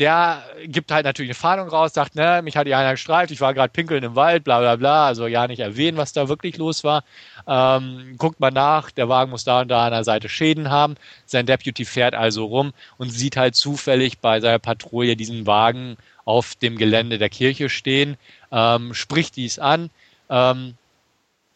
der 0.00 0.42
gibt 0.64 0.90
halt 0.90 1.04
natürlich 1.04 1.28
eine 1.28 1.34
Fahndung 1.34 1.68
raus, 1.68 1.92
sagt, 1.92 2.14
ne, 2.14 2.40
mich 2.42 2.56
hat 2.56 2.66
ja 2.66 2.78
einer 2.78 2.92
gestreift, 2.92 3.30
ich 3.30 3.42
war 3.42 3.52
gerade 3.52 3.70
pinkeln 3.70 4.02
im 4.02 4.16
Wald, 4.16 4.44
bla 4.44 4.58
bla 4.58 4.76
bla, 4.76 5.06
also 5.06 5.26
ja 5.26 5.46
nicht 5.46 5.60
erwähnen, 5.60 5.98
was 5.98 6.14
da 6.14 6.26
wirklich 6.26 6.56
los 6.56 6.84
war. 6.84 7.04
Ähm, 7.46 8.14
guckt 8.16 8.40
mal 8.40 8.50
nach, 8.50 8.90
der 8.90 9.10
Wagen 9.10 9.30
muss 9.30 9.44
da 9.44 9.60
und 9.60 9.68
da 9.68 9.84
an 9.84 9.92
der 9.92 10.04
Seite 10.04 10.30
Schäden 10.30 10.70
haben. 10.70 10.94
Sein 11.26 11.44
Deputy 11.44 11.84
fährt 11.84 12.14
also 12.14 12.46
rum 12.46 12.72
und 12.96 13.10
sieht 13.10 13.36
halt 13.36 13.54
zufällig 13.54 14.20
bei 14.20 14.40
seiner 14.40 14.58
Patrouille 14.58 15.16
diesen 15.16 15.46
Wagen 15.46 15.98
auf 16.24 16.54
dem 16.54 16.78
Gelände 16.78 17.18
der 17.18 17.28
Kirche 17.28 17.68
stehen, 17.68 18.16
ähm, 18.50 18.94
spricht 18.94 19.36
dies 19.36 19.58
an. 19.58 19.90
Ähm, 20.30 20.76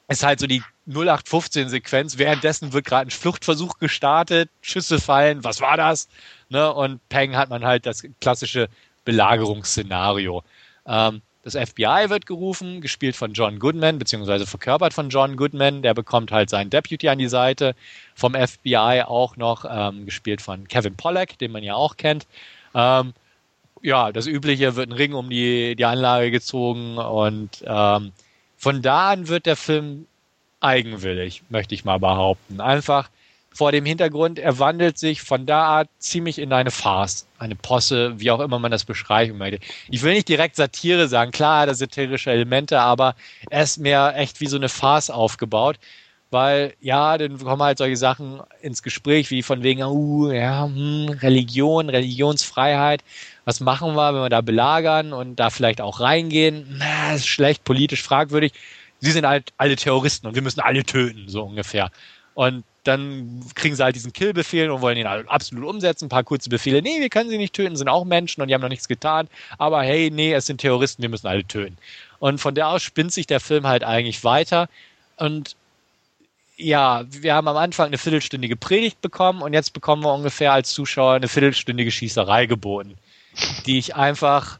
ist 0.09 0.23
halt 0.23 0.41
so 0.41 0.47
die 0.47 0.63
0815-Sequenz. 0.89 2.19
Währenddessen 2.19 2.73
wird 2.73 2.85
gerade 2.85 3.09
ein 3.09 3.11
Fluchtversuch 3.11 3.79
gestartet, 3.79 4.51
Schüsse 4.61 5.01
fallen, 5.01 5.45
was 5.45 5.61
war 5.61 5.77
das? 5.77 6.09
Ne? 6.49 6.73
Und 6.73 7.07
Peng 7.09 7.37
hat 7.37 7.49
man 7.51 7.65
halt 7.65 7.87
das 7.87 8.05
klassische 8.21 8.69
Belagerungsszenario. 9.05 10.43
Ähm, 10.87 11.23
das 11.43 11.55
FBI 11.55 12.07
wird 12.09 12.25
gerufen, 12.25 12.81
gespielt 12.81 13.17
von 13.17 13.35
John 13.35 13.59
Goodman, 13.59 13.99
beziehungsweise 13.99 14.47
verkörpert 14.47 14.95
von 14.95 15.11
John 15.11 15.37
Goodman. 15.37 15.83
Der 15.83 15.93
bekommt 15.93 16.33
halt 16.33 16.49
seinen 16.49 16.71
Deputy 16.71 17.09
an 17.11 17.19
die 17.19 17.29
Seite. 17.29 17.75
Vom 18.15 18.35
FBI 18.35 19.03
auch 19.07 19.37
noch 19.37 19.67
ähm, 19.69 20.07
gespielt 20.07 20.41
von 20.41 20.67
Kevin 20.69 20.97
Pollack, 20.97 21.39
den 21.39 21.53
man 21.53 21.63
ja 21.63 21.75
auch 21.75 21.99
kennt. 21.99 22.27
Ähm, 22.75 23.13
ja, 23.83 24.11
das 24.11 24.27
Übliche 24.27 24.77
wird 24.77 24.89
ein 24.89 24.93
Ring 24.93 25.13
um 25.13 25.29
die, 25.29 25.77
die 25.77 25.85
Anlage 25.85 26.31
gezogen 26.31 26.97
und 26.97 27.63
ähm, 27.67 28.13
von 28.57 28.83
da 28.83 29.11
an 29.11 29.29
wird 29.29 29.47
der 29.47 29.57
Film 29.57 30.07
eigenwillig, 30.61 31.43
möchte 31.51 31.75
ich 31.75 31.85
mal 31.85 31.99
behaupten. 31.99 32.61
Einfach 32.61 33.11
vor 33.55 33.71
dem 33.71 33.85
Hintergrund, 33.85 34.41
er 34.41 34.59
wandelt 34.59 34.99
sich 34.99 35.23
von 35.23 35.47
da 35.47 35.63
Art 35.63 35.89
ziemlich 35.99 36.41
in 36.41 36.53
eine 36.53 36.73
Farce, 36.73 37.27
eine 37.39 37.55
Posse, 37.55 38.19
wie 38.19 38.33
auch 38.33 38.41
immer 38.41 38.59
man 38.59 38.73
das 38.73 38.85
beschreiben 38.85 39.39
möchte. 39.39 39.61
Ich 39.89 40.03
will 40.03 40.13
nicht 40.13 40.29
direkt 40.29 40.57
Satire 40.57 41.07
sagen, 41.07 41.31
klar 41.31 41.69
er 41.69 41.75
satirische 41.75 42.33
Elemente, 42.33 42.81
aber 42.81 43.15
er 43.51 43.63
ist 43.63 43.79
mehr 43.79 44.15
echt 44.17 44.41
wie 44.41 44.49
so 44.49 44.57
eine 44.57 44.69
Farce 44.69 45.11
aufgebaut, 45.11 45.79
weil 46.31 46.75
ja, 46.81 47.17
dann 47.17 47.39
kommen 47.39 47.63
halt 47.63 47.79
solche 47.79 47.97
Sachen 47.97 48.41
ins 48.61 48.83
Gespräch, 48.83 49.31
wie 49.31 49.43
von 49.43 49.63
wegen, 49.63 49.85
uh, 49.85 50.33
ja, 50.33 50.65
hm, 50.65 51.11
Religion, 51.21 51.89
Religionsfreiheit, 51.89 53.05
was 53.45 53.61
machen 53.61 53.95
wir, 53.95 54.15
wenn 54.15 54.23
wir 54.23 54.29
da 54.29 54.41
belagern 54.41 55.13
und 55.13 55.37
da 55.37 55.51
vielleicht 55.51 55.81
auch 55.81 56.01
reingehen? 56.01 56.77
Na, 56.79 57.15
ist 57.15 57.27
schlecht, 57.27 57.65
politisch 57.65 58.03
fragwürdig. 58.03 58.53
Sie 59.01 59.11
sind 59.11 59.27
halt 59.27 59.53
alle 59.59 59.77
Terroristen 59.77 60.27
und 60.27 60.35
wir 60.35 60.43
müssen 60.43 60.61
alle 60.61 60.85
töten, 60.85 61.29
so 61.29 61.43
ungefähr. 61.43 61.91
Und 62.35 62.65
dann 62.85 63.43
kriegen 63.55 63.75
sie 63.75 63.83
halt 63.83 63.97
diesen 63.97 64.13
Killbefehl 64.13 64.71
und 64.71 64.83
wollen 64.83 64.99
ihn 64.99 65.09
halt 65.09 65.29
absolut 65.29 65.65
umsetzen. 65.65 66.07
Ein 66.07 66.11
paar 66.11 66.25
kurze 66.25 66.51
Befehle. 66.51 66.83
Nee, 66.83 67.01
wir 67.01 67.09
können 67.09 67.31
sie 67.31 67.39
nicht 67.39 67.55
töten, 67.55 67.77
sind 67.77 67.89
auch 67.89 68.05
Menschen 68.05 68.43
und 68.43 68.49
die 68.49 68.55
haben 68.55 68.61
noch 68.61 68.69
nichts 68.69 68.89
getan. 68.89 69.29
Aber 69.59 69.83
hey, 69.83 70.11
nee, 70.11 70.33
es 70.33 70.47
sind 70.47 70.61
Terroristen, 70.61 71.03
wir 71.03 71.09
müssen 71.09 71.27
alle 71.27 71.45
töten. 71.45 71.79
Und 72.19 72.39
von 72.39 72.55
der 72.55 72.69
aus 72.69 72.83
spinnt 72.83 73.13
sich 73.13 73.27
der 73.27 73.41
Film 73.41 73.67
halt 73.67 73.85
eigentlich 73.85 74.25
weiter. 74.25 74.69
Und 75.17 75.57
ja, 76.57 77.05
wir 77.09 77.35
haben 77.35 77.49
am 77.49 77.57
Anfang 77.57 77.87
eine 77.87 77.99
viertelstündige 77.99 78.57
Predigt 78.57 79.01
bekommen 79.01 79.43
und 79.43 79.53
jetzt 79.53 79.73
bekommen 79.73 80.05
wir 80.05 80.13
ungefähr 80.13 80.53
als 80.53 80.71
Zuschauer 80.71 81.15
eine 81.15 81.29
viertelstündige 81.29 81.91
Schießerei 81.91 82.47
geboten, 82.47 82.95
die 83.67 83.79
ich 83.79 83.95
einfach, 83.95 84.59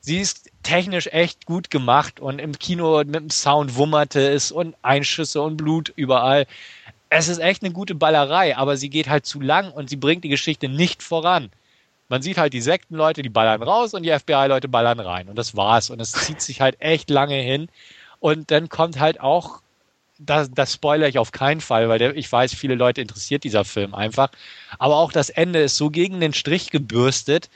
sie 0.00 0.18
ist 0.18 0.50
technisch 0.62 1.08
echt 1.08 1.46
gut 1.46 1.70
gemacht 1.70 2.20
und 2.20 2.38
im 2.38 2.58
Kino 2.58 2.98
mit 2.98 3.14
dem 3.14 3.30
Sound 3.30 3.76
wummerte 3.76 4.28
es 4.30 4.52
und 4.52 4.74
Einschüsse 4.82 5.42
und 5.42 5.56
Blut 5.56 5.92
überall 5.96 6.46
es 7.16 7.28
ist 7.28 7.38
echt 7.38 7.62
eine 7.62 7.72
gute 7.72 7.94
Ballerei, 7.94 8.56
aber 8.56 8.76
sie 8.76 8.90
geht 8.90 9.08
halt 9.08 9.24
zu 9.24 9.40
lang 9.40 9.70
und 9.70 9.88
sie 9.88 9.96
bringt 9.96 10.24
die 10.24 10.28
Geschichte 10.28 10.68
nicht 10.68 11.02
voran. 11.02 11.50
Man 12.08 12.22
sieht 12.22 12.38
halt 12.38 12.52
die 12.52 12.60
Sektenleute, 12.60 13.22
die 13.22 13.28
ballern 13.28 13.62
raus 13.62 13.94
und 13.94 14.02
die 14.02 14.10
FBI-Leute 14.10 14.68
ballern 14.68 14.98
rein. 14.98 15.28
Und 15.28 15.36
das 15.36 15.56
war's. 15.56 15.90
Und 15.90 16.00
es 16.00 16.12
zieht 16.12 16.40
sich 16.42 16.60
halt 16.60 16.80
echt 16.80 17.10
lange 17.10 17.36
hin. 17.36 17.68
Und 18.18 18.50
dann 18.50 18.68
kommt 18.68 18.98
halt 18.98 19.20
auch, 19.20 19.60
das, 20.18 20.50
das 20.50 20.74
spoilere 20.74 21.08
ich 21.08 21.18
auf 21.18 21.30
keinen 21.32 21.60
Fall, 21.60 21.88
weil 21.88 21.98
der, 21.98 22.16
ich 22.16 22.30
weiß, 22.30 22.54
viele 22.54 22.74
Leute 22.74 23.00
interessiert 23.00 23.44
dieser 23.44 23.64
Film 23.64 23.94
einfach. 23.94 24.30
Aber 24.78 24.96
auch 24.96 25.12
das 25.12 25.30
Ende 25.30 25.60
ist 25.60 25.76
so 25.76 25.90
gegen 25.90 26.20
den 26.20 26.34
Strich 26.34 26.70
gebürstet, 26.70 27.48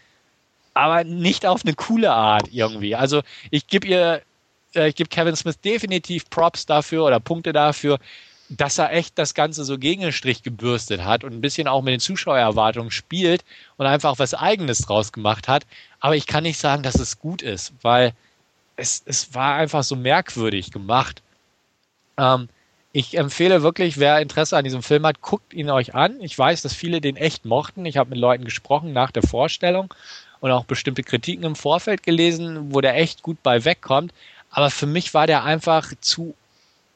aber 0.78 1.02
nicht 1.02 1.44
auf 1.44 1.64
eine 1.64 1.74
coole 1.74 2.12
Art 2.12 2.50
irgendwie. 2.52 2.94
Also 2.94 3.22
ich 3.50 3.66
gebe 3.66 3.88
ihr, 3.88 4.22
äh, 4.76 4.88
ich 4.88 4.94
gebe 4.94 5.08
Kevin 5.08 5.34
Smith 5.34 5.60
definitiv 5.60 6.30
Props 6.30 6.66
dafür 6.66 7.04
oder 7.04 7.18
Punkte 7.18 7.52
dafür, 7.52 7.98
dass 8.48 8.78
er 8.78 8.92
echt 8.92 9.18
das 9.18 9.34
Ganze 9.34 9.64
so 9.64 9.76
gegen 9.76 10.02
den 10.02 10.12
Strich 10.12 10.44
gebürstet 10.44 11.04
hat 11.04 11.24
und 11.24 11.32
ein 11.32 11.40
bisschen 11.40 11.66
auch 11.66 11.82
mit 11.82 11.94
den 11.94 12.00
Zuschauererwartungen 12.00 12.92
spielt 12.92 13.44
und 13.76 13.86
einfach 13.86 14.20
was 14.20 14.34
Eigenes 14.34 14.78
draus 14.78 15.10
gemacht 15.10 15.48
hat. 15.48 15.66
Aber 15.98 16.14
ich 16.14 16.28
kann 16.28 16.44
nicht 16.44 16.58
sagen, 16.58 16.84
dass 16.84 16.94
es 16.94 17.18
gut 17.18 17.42
ist, 17.42 17.72
weil 17.82 18.12
es, 18.76 19.02
es 19.04 19.34
war 19.34 19.56
einfach 19.56 19.82
so 19.82 19.96
merkwürdig 19.96 20.70
gemacht. 20.70 21.22
Ähm, 22.18 22.48
ich 22.92 23.18
empfehle 23.18 23.64
wirklich, 23.64 23.98
wer 23.98 24.20
Interesse 24.20 24.56
an 24.56 24.62
diesem 24.62 24.84
Film 24.84 25.04
hat, 25.04 25.22
guckt 25.22 25.52
ihn 25.52 25.70
euch 25.70 25.96
an. 25.96 26.20
Ich 26.20 26.38
weiß, 26.38 26.62
dass 26.62 26.72
viele 26.72 27.00
den 27.00 27.16
echt 27.16 27.44
mochten. 27.44 27.84
Ich 27.84 27.96
habe 27.96 28.10
mit 28.10 28.18
Leuten 28.20 28.44
gesprochen 28.44 28.92
nach 28.92 29.10
der 29.10 29.24
Vorstellung 29.24 29.92
und 30.41 30.51
auch 30.51 30.64
bestimmte 30.64 31.03
Kritiken 31.03 31.45
im 31.45 31.57
Vorfeld 31.57 32.03
gelesen, 32.03 32.72
wo 32.72 32.80
der 32.80 32.97
echt 32.97 33.22
gut 33.22 33.43
bei 33.43 33.64
wegkommt. 33.64 34.12
Aber 34.51 34.70
für 34.70 34.86
mich 34.86 35.14
war 35.14 35.26
der 35.26 35.45
einfach 35.45 35.93
zu 36.01 36.34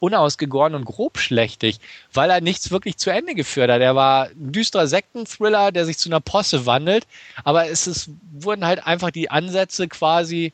unausgegoren 0.03 0.74
und 0.74 0.84
grobschlächtig, 0.84 1.78
weil 2.12 2.28
er 2.28 2.40
nichts 2.40 2.72
wirklich 2.72 2.97
zu 2.97 3.11
Ende 3.11 3.36
geführt 3.36 3.70
hat. 3.70 3.80
Er 3.80 3.95
war 3.95 4.30
ein 4.30 4.51
düsterer 4.51 4.88
Sektenthriller, 4.88 5.70
der 5.70 5.86
sich 5.86 5.97
zu 5.97 6.09
einer 6.09 6.20
Posse 6.20 6.66
wandelt, 6.66 7.07
aber 7.45 7.68
es 7.68 7.86
ist, 7.86 8.11
wurden 8.32 8.66
halt 8.66 8.84
einfach 8.84 9.12
die 9.12 9.30
Ansätze 9.30 9.86
quasi, 9.86 10.53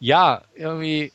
ja, 0.00 0.42
irgendwie 0.56 1.12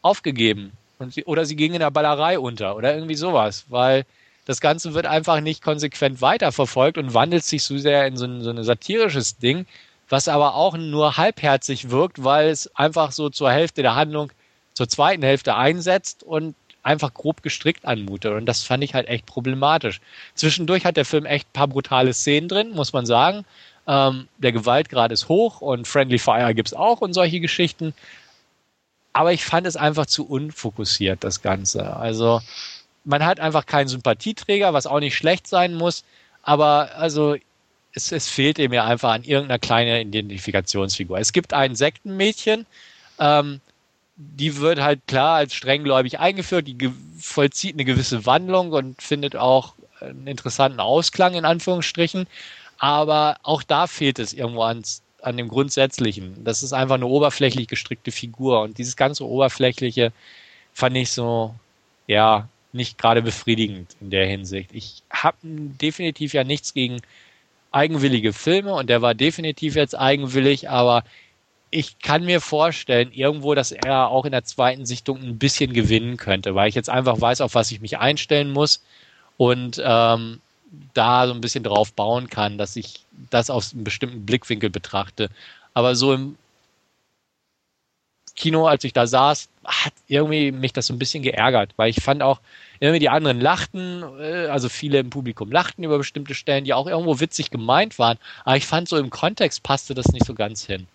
aufgegeben. 0.00 0.72
Und 0.98 1.12
sie, 1.12 1.24
oder 1.24 1.44
sie 1.44 1.56
gingen 1.56 1.74
in 1.74 1.80
der 1.80 1.90
Ballerei 1.90 2.38
unter 2.38 2.76
oder 2.76 2.94
irgendwie 2.94 3.14
sowas, 3.14 3.66
weil 3.68 4.06
das 4.46 4.62
Ganze 4.62 4.94
wird 4.94 5.04
einfach 5.04 5.40
nicht 5.40 5.62
konsequent 5.62 6.22
weiterverfolgt 6.22 6.96
und 6.96 7.12
wandelt 7.12 7.44
sich 7.44 7.62
so 7.62 7.76
sehr 7.76 8.06
in 8.06 8.16
so 8.16 8.24
ein, 8.24 8.42
so 8.42 8.50
ein 8.50 8.64
satirisches 8.64 9.36
Ding, 9.36 9.66
was 10.08 10.28
aber 10.28 10.54
auch 10.54 10.76
nur 10.76 11.16
halbherzig 11.16 11.90
wirkt, 11.90 12.22
weil 12.24 12.48
es 12.48 12.74
einfach 12.76 13.12
so 13.12 13.30
zur 13.30 13.50
Hälfte 13.50 13.82
der 13.82 13.94
Handlung, 13.94 14.32
zur 14.74 14.88
zweiten 14.88 15.22
Hälfte 15.22 15.54
einsetzt 15.54 16.22
und 16.22 16.54
einfach 16.82 17.14
grob 17.14 17.42
gestrickt 17.42 17.84
anmutet. 17.84 18.32
Und 18.32 18.46
das 18.46 18.64
fand 18.64 18.82
ich 18.84 18.94
halt 18.94 19.08
echt 19.08 19.26
problematisch. 19.26 20.00
Zwischendurch 20.34 20.84
hat 20.84 20.96
der 20.96 21.04
Film 21.04 21.26
echt 21.26 21.48
ein 21.48 21.52
paar 21.52 21.68
brutale 21.68 22.12
Szenen 22.12 22.48
drin, 22.48 22.72
muss 22.72 22.92
man 22.92 23.06
sagen. 23.06 23.44
Ähm, 23.86 24.28
der 24.38 24.52
Gewaltgrad 24.52 25.12
ist 25.12 25.28
hoch 25.28 25.60
und 25.60 25.88
Friendly 25.88 26.18
Fire 26.18 26.54
gibt's 26.54 26.74
auch 26.74 27.00
und 27.00 27.14
solche 27.14 27.40
Geschichten. 27.40 27.94
aber 29.12 29.32
ich 29.32 29.44
fand 29.44 29.66
es 29.66 29.76
einfach 29.76 30.06
zu 30.06 30.26
unfokussiert, 30.26 31.22
das 31.24 31.42
Ganze. 31.42 31.96
Also 31.96 32.40
man 33.04 33.24
hat 33.24 33.40
einfach 33.40 33.66
keinen 33.66 33.88
Sympathieträger, 33.88 34.72
was 34.72 34.86
auch 34.86 35.00
nicht 35.00 35.16
schlecht 35.16 35.46
sein 35.46 35.74
muss, 35.74 36.04
aber 36.42 36.90
also 36.96 37.36
es, 37.94 38.12
es 38.12 38.28
fehlt 38.28 38.58
ihm 38.58 38.72
ja 38.72 38.84
einfach 38.84 39.12
an 39.12 39.24
irgendeiner 39.24 39.58
kleinen 39.58 40.08
Identifikationsfigur. 40.08 41.18
Es 41.18 41.32
gibt 41.32 41.52
ein 41.52 41.74
Sektenmädchen, 41.74 42.66
ähm, 43.18 43.60
die 44.16 44.56
wird 44.58 44.80
halt 44.80 45.06
klar 45.06 45.36
als 45.36 45.54
strenggläubig 45.54 46.18
eingeführt, 46.18 46.68
die 46.68 46.92
vollzieht 47.18 47.74
eine 47.74 47.84
gewisse 47.84 48.26
Wandlung 48.26 48.72
und 48.72 49.00
findet 49.00 49.36
auch 49.36 49.74
einen 50.00 50.26
interessanten 50.26 50.80
Ausklang 50.80 51.34
in 51.34 51.44
Anführungsstrichen. 51.44 52.26
Aber 52.78 53.38
auch 53.42 53.62
da 53.62 53.86
fehlt 53.86 54.18
es 54.18 54.32
irgendwo 54.32 54.62
ans, 54.62 55.02
an 55.22 55.36
dem 55.36 55.48
Grundsätzlichen. 55.48 56.44
Das 56.44 56.62
ist 56.62 56.72
einfach 56.72 56.96
eine 56.96 57.06
oberflächlich 57.06 57.68
gestrickte 57.68 58.10
Figur 58.10 58.62
und 58.62 58.78
dieses 58.78 58.96
ganze 58.96 59.26
Oberflächliche 59.26 60.12
fand 60.74 60.96
ich 60.96 61.10
so, 61.10 61.54
ja, 62.06 62.48
nicht 62.72 62.98
gerade 62.98 63.22
befriedigend 63.22 63.96
in 64.00 64.10
der 64.10 64.26
Hinsicht. 64.26 64.70
Ich 64.72 65.02
habe 65.10 65.36
definitiv 65.42 66.32
ja 66.32 66.42
nichts 66.42 66.74
gegen 66.74 67.00
eigenwillige 67.72 68.32
Filme 68.32 68.74
und 68.74 68.88
der 68.88 69.02
war 69.02 69.14
definitiv 69.14 69.74
jetzt 69.74 69.98
eigenwillig, 69.98 70.68
aber 70.70 71.04
ich 71.70 71.98
kann 72.00 72.24
mir 72.24 72.40
vorstellen, 72.40 73.12
irgendwo, 73.12 73.54
dass 73.54 73.72
er 73.72 74.08
auch 74.08 74.26
in 74.26 74.32
der 74.32 74.44
zweiten 74.44 74.84
Sichtung 74.84 75.22
ein 75.22 75.38
bisschen 75.38 75.72
gewinnen 75.72 76.18
könnte, 76.18 76.54
weil 76.54 76.68
ich 76.68 76.74
jetzt 76.74 76.90
einfach 76.90 77.20
weiß, 77.20 77.40
auf 77.40 77.54
was 77.54 77.70
ich 77.72 77.80
mich 77.80 77.98
einstellen 77.98 78.50
muss 78.50 78.84
und 79.38 79.82
ähm, 79.82 80.40
da 80.94 81.26
so 81.26 81.32
ein 81.32 81.40
bisschen 81.40 81.64
drauf 81.64 81.92
bauen 81.94 82.28
kann, 82.28 82.58
dass 82.58 82.76
ich 82.76 83.00
das 83.30 83.50
aus 83.50 83.72
einem 83.72 83.84
bestimmten 83.84 84.26
Blickwinkel 84.26 84.70
betrachte. 84.70 85.30
Aber 85.74 85.96
so 85.96 86.12
im 86.12 86.36
Kino, 88.36 88.66
als 88.66 88.84
ich 88.84 88.92
da 88.92 89.06
saß, 89.06 89.48
hat 89.64 89.92
irgendwie 90.08 90.52
mich 90.52 90.72
das 90.72 90.86
so 90.86 90.94
ein 90.94 90.98
bisschen 90.98 91.22
geärgert, 91.22 91.72
weil 91.76 91.90
ich 91.90 92.02
fand 92.02 92.22
auch, 92.22 92.40
irgendwie 92.82 92.98
die 92.98 93.10
anderen 93.10 93.40
lachten, 93.40 94.02
äh, 94.18 94.48
also 94.48 94.68
viele 94.68 94.98
im 94.98 95.10
Publikum 95.10 95.52
lachten 95.52 95.84
über 95.84 95.98
bestimmte 95.98 96.34
Stellen, 96.34 96.64
die 96.64 96.74
auch 96.74 96.88
irgendwo 96.88 97.20
witzig 97.20 97.50
gemeint 97.50 97.96
waren, 98.00 98.18
aber 98.44 98.56
ich 98.56 98.66
fand 98.66 98.88
so 98.88 98.96
im 98.96 99.08
Kontext 99.08 99.62
passte 99.62 99.94
das 99.94 100.08
nicht 100.08 100.26
so 100.26 100.34
ganz 100.34 100.66
hin. 100.66 100.88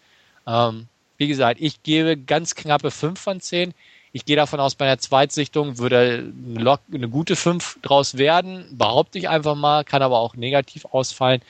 Ähm, 0.46 0.88
wie 1.16 1.30
gesagt, 1.30 1.62
ich 1.62 1.82
gebe 1.84 2.18
ganz 2.18 2.56
knappe 2.56 2.92
5 2.92 3.18
von 3.18 3.40
10. 3.40 3.74
Ich 4.12 4.26
gehe 4.26 4.36
davon 4.36 4.60
aus, 4.60 4.76
bei 4.76 4.86
der 4.86 5.00
Zweitsichtung 5.00 5.78
würde 5.78 6.32
eine, 6.58 6.80
eine 6.94 7.10
gute 7.10 7.38
5 7.38 7.80
draus 7.82 8.18
werden, 8.18 8.66
behaupte 8.72 9.18
ich 9.18 9.30
einfach 9.30 9.56
mal, 9.56 9.86
kann 9.86 10.02
aber 10.02 10.20
auch 10.20 10.36
negativ 10.36 10.86
ausfallen. 10.92 11.42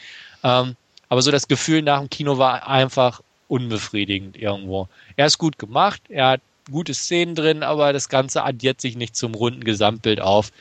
Ähm, 0.43 0.75
aber 1.09 1.23
so 1.23 1.31
das 1.31 1.47
Gefühl 1.47 1.81
nach 1.81 1.99
dem 1.99 2.11
Kino 2.11 2.37
war 2.37 2.67
einfach 2.67 3.21
unbefriedigend 3.47 4.37
irgendwo. 4.37 4.87
Er 5.15 5.25
ist 5.25 5.39
gut 5.39 5.57
gemacht, 5.57 6.01
er 6.09 6.27
hat 6.27 6.41
gute 6.71 6.93
Szenen 6.93 7.35
drin, 7.35 7.63
aber 7.63 7.93
das 7.93 8.09
Ganze 8.09 8.43
addiert 8.43 8.81
sich 8.81 8.95
nicht 8.95 9.15
zum 9.15 9.35
runden 9.35 9.63
Gesamtbild 9.63 10.21
auf. 10.21 10.51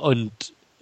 Und 0.00 0.32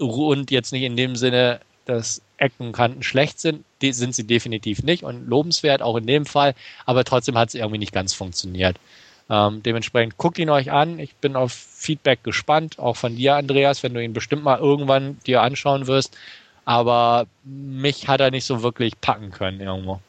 rund 0.01 0.51
jetzt 0.51 0.72
nicht 0.72 0.82
in 0.82 0.96
dem 0.96 1.16
Sinne, 1.16 1.61
dass 1.84 2.22
Ecken 2.36 2.68
und 2.68 2.72
Kanten 2.72 3.03
schlecht 3.03 3.40
sind, 3.40 3.64
die 3.82 3.92
sind 3.92 4.14
sie 4.14 4.24
definitiv 4.24 4.82
nicht 4.82 5.03
und 5.03 5.28
lobenswert 5.28 5.82
auch 5.82 5.96
in 5.96 6.07
dem 6.07 6.26
Fall, 6.26 6.55
aber 6.86 7.05
trotzdem 7.05 7.36
hat 7.36 7.49
es 7.49 7.55
irgendwie 7.55 7.78
nicht 7.78 7.92
ganz 7.92 8.14
funktioniert. 8.14 8.76
Ähm, 9.30 9.62
dementsprechend 9.62 10.16
guckt 10.16 10.38
ihn 10.38 10.51
euch 10.51 10.70
an. 10.70 10.99
Ich 10.99 11.14
bin 11.16 11.36
auf 11.36 11.53
Feedback 11.53 12.22
gespannt, 12.22 12.78
auch 12.78 12.96
von 12.96 13.16
dir, 13.16 13.34
Andreas, 13.34 13.82
wenn 13.82 13.94
du 13.94 14.03
ihn 14.03 14.12
bestimmt 14.12 14.42
mal 14.42 14.59
irgendwann 14.59 15.18
dir 15.26 15.42
anschauen 15.42 15.86
wirst. 15.86 16.16
Aber 16.64 17.26
mich 17.44 18.09
hat 18.09 18.20
er 18.20 18.30
nicht 18.30 18.44
so 18.44 18.62
wirklich 18.62 19.01
packen 19.01 19.30
können 19.30 19.61
irgendwo. 19.61 20.01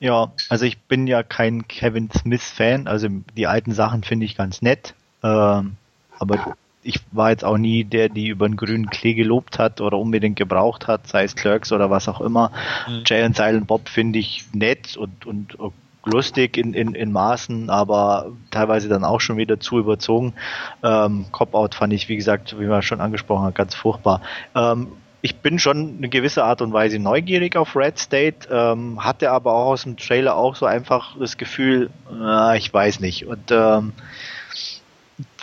Ja, 0.00 0.32
also 0.48 0.64
ich 0.64 0.78
bin 0.78 1.06
ja 1.06 1.22
kein 1.22 1.66
Kevin 1.66 2.10
Smith-Fan. 2.10 2.86
Also 2.86 3.08
die 3.36 3.46
alten 3.46 3.72
Sachen 3.72 4.04
finde 4.04 4.26
ich 4.26 4.36
ganz 4.36 4.62
nett. 4.62 4.94
Ähm, 5.22 5.76
aber 6.18 6.56
ich 6.82 7.00
war 7.12 7.30
jetzt 7.30 7.44
auch 7.44 7.58
nie 7.58 7.84
der, 7.84 8.08
die 8.08 8.28
über 8.28 8.48
den 8.48 8.56
grünen 8.56 8.88
Klee 8.88 9.14
gelobt 9.14 9.58
hat 9.58 9.80
oder 9.80 9.98
unbedingt 9.98 10.36
gebraucht 10.36 10.86
hat, 10.86 11.06
sei 11.08 11.24
es 11.24 11.34
Clerks 11.34 11.72
oder 11.72 11.90
was 11.90 12.08
auch 12.08 12.20
immer. 12.20 12.52
Mhm. 12.88 13.02
Jay 13.04 13.24
und 13.24 13.36
Silent 13.36 13.66
Bob 13.66 13.88
finde 13.88 14.18
ich 14.18 14.44
nett 14.52 14.96
und, 14.96 15.26
und 15.26 15.56
lustig 16.04 16.56
in, 16.56 16.74
in, 16.74 16.94
in 16.94 17.12
Maßen, 17.12 17.68
aber 17.70 18.32
teilweise 18.50 18.88
dann 18.88 19.04
auch 19.04 19.20
schon 19.20 19.36
wieder 19.36 19.60
zu 19.60 19.78
überzogen. 19.78 20.34
Ähm, 20.82 21.26
Cop-Out 21.32 21.74
fand 21.74 21.92
ich, 21.92 22.08
wie 22.08 22.16
gesagt, 22.16 22.58
wie 22.58 22.66
man 22.66 22.82
schon 22.82 23.00
angesprochen 23.00 23.44
hat, 23.44 23.54
ganz 23.54 23.74
furchtbar. 23.74 24.22
Ähm, 24.54 24.88
ich 25.28 25.36
bin 25.36 25.58
schon 25.58 25.98
eine 25.98 26.08
gewisse 26.08 26.42
Art 26.42 26.62
und 26.62 26.72
Weise 26.72 26.98
neugierig 26.98 27.54
auf 27.54 27.76
Red 27.76 27.98
State, 27.98 28.48
ähm, 28.50 29.04
hatte 29.04 29.30
aber 29.30 29.52
auch 29.52 29.72
aus 29.72 29.82
dem 29.82 29.98
Trailer 29.98 30.34
auch 30.34 30.56
so 30.56 30.64
einfach 30.64 31.18
das 31.18 31.36
Gefühl, 31.36 31.90
äh, 32.10 32.56
ich 32.56 32.72
weiß 32.72 33.00
nicht. 33.00 33.26
Und 33.26 33.50
ähm, 33.50 33.92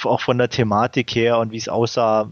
auch 0.04 0.22
von 0.22 0.40
der 0.40 0.50
Thematik 0.50 1.14
her 1.14 1.38
und 1.38 1.52
wie 1.52 1.58
es 1.58 1.70
aussah, 1.70 2.28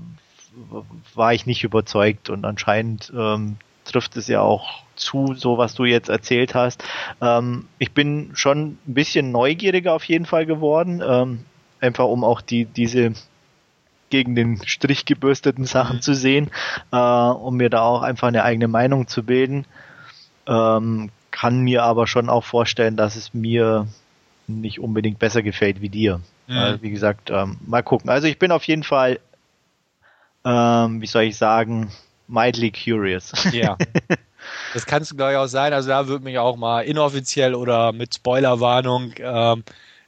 war 1.14 1.34
ich 1.36 1.46
nicht 1.46 1.64
überzeugt. 1.64 2.32
Und 2.32 2.44
anscheinend 2.44 3.14
ähm, 3.16 3.58
trifft 3.86 4.18
es 4.18 4.28
ja 4.28 4.42
auch 4.42 4.82
zu, 4.96 5.36
so 5.36 5.60
was 5.60 5.76
du 5.76 5.86
jetzt 5.86 6.10
erzählt 6.10 6.56
hast. 6.56 6.84
Ähm, 7.22 7.68
ich 7.78 7.92
bin 7.92 8.32
schon 8.34 8.80
ein 8.88 8.94
bisschen 8.96 9.32
neugieriger 9.32 9.94
auf 9.94 10.06
jeden 10.06 10.26
Fall 10.26 10.48
geworden, 10.48 11.04
ähm, 11.08 11.46
einfach 11.80 12.06
um 12.06 12.24
auch 12.24 12.42
die 12.42 12.66
diese 12.66 13.14
gegen 14.14 14.36
den 14.36 14.62
Strich 14.68 15.06
gebürsteten 15.06 15.66
Sachen 15.66 15.96
mhm. 15.96 16.02
zu 16.02 16.14
sehen, 16.14 16.52
äh, 16.92 16.98
um 16.98 17.58
mir 17.58 17.72
da 17.72 17.82
auch 17.82 18.04
einfach 18.04 18.28
eine 18.28 18.44
eigene 18.44 18.68
Meinung 18.68 19.08
zu 19.08 19.24
bilden. 19.24 19.66
Ähm, 20.46 21.10
kann 21.32 21.62
mir 21.62 21.82
aber 21.82 22.06
schon 22.06 22.30
auch 22.30 22.44
vorstellen, 22.44 22.96
dass 22.96 23.16
es 23.16 23.34
mir 23.34 23.88
nicht 24.46 24.80
unbedingt 24.80 25.18
besser 25.18 25.42
gefällt 25.42 25.82
wie 25.82 25.90
dir. 25.90 26.22
Mhm. 26.46 26.56
Äh, 26.56 26.82
wie 26.84 26.92
gesagt, 26.92 27.32
ähm, 27.32 27.58
mal 27.66 27.82
gucken. 27.82 28.12
Also 28.12 28.28
ich 28.28 28.38
bin 28.38 28.52
auf 28.52 28.66
jeden 28.66 28.84
Fall, 28.84 29.20
ähm, 30.46 31.02
wie 31.02 31.08
soll 31.08 31.24
ich 31.24 31.36
sagen, 31.36 31.92
mildly 32.28 32.72
curious. 32.72 33.34
Ja. 33.52 33.78
Das 34.74 34.86
kannst 34.86 35.10
du, 35.10 35.16
glaube 35.16 35.32
ich, 35.32 35.38
auch 35.38 35.48
sein. 35.48 35.72
Also 35.72 35.88
da 35.88 36.08
würde 36.08 36.26
mich 36.26 36.38
auch 36.38 36.58
mal 36.58 36.82
inoffiziell 36.82 37.56
oder 37.56 37.94
mit 37.94 38.14
Spoilerwarnung 38.14 39.14
ähm, 39.18 39.64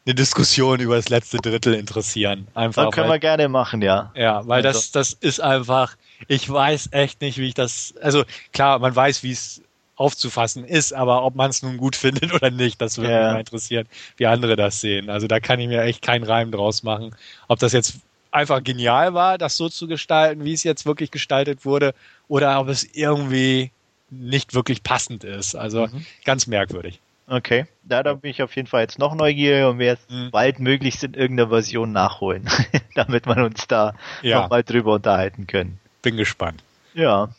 eine 0.06 0.16
Diskussion 0.16 0.80
über 0.80 0.96
das 0.96 1.10
letzte 1.10 1.38
Drittel 1.38 1.74
interessieren. 1.74 2.48
Einfach. 2.54 2.86
Das 2.86 2.96
können 2.96 3.10
weil, 3.10 3.16
wir 3.16 3.20
gerne 3.20 3.50
machen, 3.50 3.82
ja. 3.82 4.12
Ja, 4.16 4.48
weil 4.48 4.66
also. 4.66 4.80
das, 4.80 4.92
das 4.92 5.14
ist 5.14 5.40
einfach, 5.40 5.96
ich 6.28 6.48
weiß 6.48 6.90
echt 6.92 7.22
nicht, 7.22 7.38
wie 7.40 7.48
ich 7.48 7.54
das, 7.56 7.96
also 8.02 8.24
klar, 8.54 8.80
man 8.80 8.96
weiß, 8.96 9.24
wie 9.24 9.32
es 9.32 9.62
aufzufassen 9.96 10.66
ist, 10.66 10.94
aber 10.94 11.24
ob 11.24 11.36
man 11.36 11.50
es 11.50 11.64
nun 11.64 11.78
gut 11.78 11.96
findet 11.96 12.34
oder 12.34 12.52
nicht, 12.52 12.82
das 12.82 12.98
würde 12.98 13.12
ja. 13.12 13.24
mich 13.24 13.34
mal 13.34 13.40
interessieren, 13.40 13.88
wie 14.18 14.28
andere 14.28 14.56
das 14.56 14.80
sehen. 14.80 15.10
Also 15.10 15.28
da 15.28 15.40
kann 15.40 15.60
ich 15.60 15.68
mir 15.68 15.82
echt 15.82 16.02
keinen 16.02 16.24
Reim 16.24 16.52
draus 16.52 16.84
machen. 16.84 17.16
Ob 17.48 17.60
das 17.60 17.74
jetzt 17.74 17.96
einfach 18.30 18.64
genial 18.64 19.14
war, 19.14 19.38
das 19.38 19.58
so 19.58 19.70
zu 19.70 19.88
gestalten, 19.88 20.44
wie 20.44 20.54
es 20.54 20.64
jetzt 20.64 20.86
wirklich 20.86 21.10
gestaltet 21.10 21.66
wurde, 21.66 21.96
oder 22.28 22.60
ob 22.60 22.68
es 22.68 22.84
irgendwie 22.84 23.72
nicht 24.12 24.54
wirklich 24.54 24.84
passend 24.84 25.24
ist. 25.24 25.56
Also 25.56 25.88
mhm. 25.88 26.06
ganz 26.26 26.46
merkwürdig. 26.46 27.00
Okay, 27.28 27.66
da, 27.84 28.04
da 28.04 28.14
bin 28.14 28.30
ich 28.30 28.44
auf 28.44 28.56
jeden 28.56 28.68
Fall 28.68 28.82
jetzt 28.82 29.00
noch 29.00 29.16
neugierig 29.16 29.66
und 29.66 29.80
werde 29.80 30.02
mhm. 30.10 30.30
bald 30.32 30.60
möglichst 30.60 31.04
in 31.04 31.16
irgendeiner 31.16 31.50
Version 31.50 31.92
nachholen, 31.92 32.48
damit 32.96 33.26
wir 33.26 33.38
uns 33.38 33.68
da 33.68 33.94
ja. 34.22 34.42
nochmal 34.42 34.64
drüber 34.64 34.94
unterhalten 34.94 35.48
können. 35.48 35.80
Bin 36.04 36.18
gespannt. 36.18 36.64
Ja. 36.94 37.30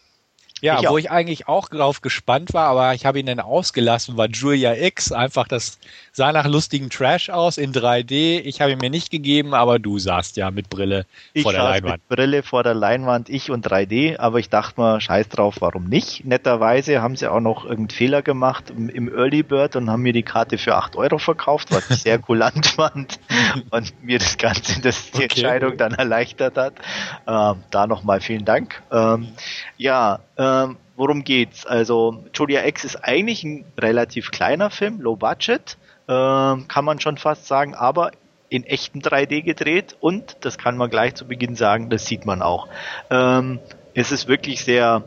Ja, 0.62 0.80
ich 0.80 0.88
wo 0.88 0.96
ich 0.96 1.10
eigentlich 1.10 1.48
auch 1.48 1.68
drauf 1.68 2.00
gespannt 2.00 2.54
war, 2.54 2.68
aber 2.68 2.94
ich 2.94 3.04
habe 3.04 3.20
ihn 3.20 3.26
dann 3.26 3.40
ausgelassen, 3.40 4.16
war 4.16 4.28
Julia 4.28 4.74
X. 4.74 5.12
Einfach, 5.12 5.46
das 5.48 5.78
sah 6.12 6.32
nach 6.32 6.46
lustigen 6.46 6.88
Trash 6.88 7.28
aus 7.28 7.58
in 7.58 7.74
3D. 7.74 8.40
Ich 8.40 8.62
habe 8.62 8.72
ihn 8.72 8.78
mir 8.78 8.88
nicht 8.88 9.10
gegeben, 9.10 9.52
aber 9.52 9.78
du 9.78 9.98
saßt 9.98 10.38
ja 10.38 10.50
mit 10.50 10.70
Brille 10.70 11.04
ich 11.34 11.42
vor 11.42 11.52
der 11.52 11.62
Leinwand. 11.62 12.02
Mit 12.08 12.08
Brille 12.08 12.42
vor 12.42 12.62
der 12.62 12.72
Leinwand, 12.72 13.28
ich 13.28 13.50
und 13.50 13.66
3D, 13.66 14.18
aber 14.18 14.38
ich 14.38 14.48
dachte 14.48 14.80
mal, 14.80 14.98
scheiß 14.98 15.28
drauf, 15.28 15.56
warum 15.60 15.84
nicht? 15.84 16.24
Netterweise 16.24 17.02
haben 17.02 17.16
sie 17.16 17.28
auch 17.28 17.40
noch 17.40 17.64
irgendeinen 17.64 17.90
Fehler 17.90 18.22
gemacht 18.22 18.70
im 18.70 19.14
Early 19.14 19.42
Bird 19.42 19.76
und 19.76 19.90
haben 19.90 20.02
mir 20.02 20.14
die 20.14 20.22
Karte 20.22 20.56
für 20.56 20.76
8 20.76 20.96
Euro 20.96 21.18
verkauft, 21.18 21.68
was 21.70 21.90
ich 21.90 21.98
sehr 21.98 22.18
kulant 22.26 22.66
fand 22.66 23.20
und 23.70 24.02
mir 24.02 24.18
das 24.18 24.38
Ganze, 24.38 24.80
das 24.80 25.10
die 25.10 25.16
okay. 25.16 25.24
Entscheidung 25.24 25.76
dann 25.76 25.92
erleichtert 25.92 26.56
hat. 26.56 26.74
Ähm, 27.26 27.62
da 27.70 27.86
nochmal 27.86 28.22
vielen 28.22 28.46
Dank. 28.46 28.82
Ähm, 28.90 29.28
ja, 29.76 30.20
ähm, 30.46 30.76
worum 30.96 31.24
geht's? 31.24 31.66
Also 31.66 32.24
Julia 32.34 32.64
X 32.66 32.84
ist 32.84 32.96
eigentlich 32.96 33.44
ein 33.44 33.64
relativ 33.78 34.30
kleiner 34.30 34.70
Film, 34.70 35.00
low 35.00 35.16
budget, 35.16 35.76
ähm, 36.08 36.68
kann 36.68 36.84
man 36.84 37.00
schon 37.00 37.18
fast 37.18 37.46
sagen, 37.46 37.74
aber 37.74 38.12
in 38.48 38.64
echten 38.64 39.00
3D 39.00 39.42
gedreht 39.42 39.96
und 40.00 40.36
das 40.40 40.56
kann 40.56 40.76
man 40.76 40.88
gleich 40.88 41.14
zu 41.14 41.26
Beginn 41.26 41.56
sagen, 41.56 41.90
das 41.90 42.06
sieht 42.06 42.26
man 42.26 42.42
auch. 42.42 42.68
Ähm, 43.10 43.58
es 43.94 44.12
ist 44.12 44.28
wirklich 44.28 44.62
sehr, 44.62 45.02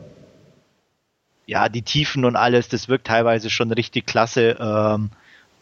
ja, 1.46 1.68
die 1.68 1.82
Tiefen 1.82 2.24
und 2.24 2.36
alles, 2.36 2.68
das 2.68 2.88
wirkt 2.88 3.06
teilweise 3.06 3.48
schon 3.48 3.72
richtig 3.72 4.06
klasse. 4.06 4.56
Ähm, 4.60 5.10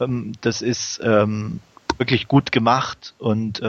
ähm 0.01 0.33
das 0.41 0.61
ist 0.61 1.01
ähm, 1.05 1.61
wirklich 1.99 2.27
gut 2.27 2.51
gemacht 2.53 3.15
und 3.19 3.61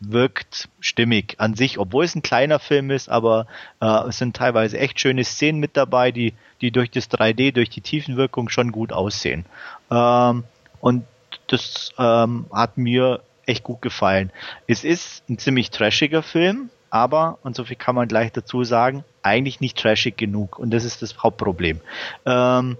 wirkt 0.00 0.68
stimmig 0.80 1.34
an 1.38 1.54
sich, 1.54 1.78
obwohl 1.78 2.04
es 2.04 2.14
ein 2.14 2.22
kleiner 2.22 2.58
Film 2.58 2.90
ist, 2.90 3.08
aber 3.08 3.46
äh, 3.80 4.08
es 4.08 4.18
sind 4.18 4.36
teilweise 4.36 4.78
echt 4.78 5.00
schöne 5.00 5.24
Szenen 5.24 5.60
mit 5.60 5.76
dabei, 5.76 6.12
die, 6.12 6.34
die 6.60 6.70
durch 6.70 6.90
das 6.90 7.10
3D, 7.10 7.52
durch 7.52 7.70
die 7.70 7.80
Tiefenwirkung 7.80 8.48
schon 8.48 8.72
gut 8.72 8.92
aussehen. 8.92 9.44
Ähm, 9.90 10.44
und 10.80 11.04
das 11.48 11.92
ähm, 11.98 12.46
hat 12.52 12.78
mir 12.78 13.22
echt 13.46 13.64
gut 13.64 13.82
gefallen. 13.82 14.30
Es 14.66 14.84
ist 14.84 15.28
ein 15.28 15.38
ziemlich 15.38 15.70
trashiger 15.70 16.22
Film, 16.22 16.70
aber, 16.90 17.38
und 17.42 17.56
so 17.56 17.64
viel 17.64 17.76
kann 17.76 17.94
man 17.94 18.08
gleich 18.08 18.32
dazu 18.32 18.64
sagen, 18.64 19.04
eigentlich 19.22 19.60
nicht 19.60 19.78
trashig 19.78 20.16
genug. 20.16 20.58
Und 20.58 20.70
das 20.70 20.84
ist 20.84 21.02
das 21.02 21.18
Hauptproblem. 21.22 21.80
Ähm, 22.24 22.76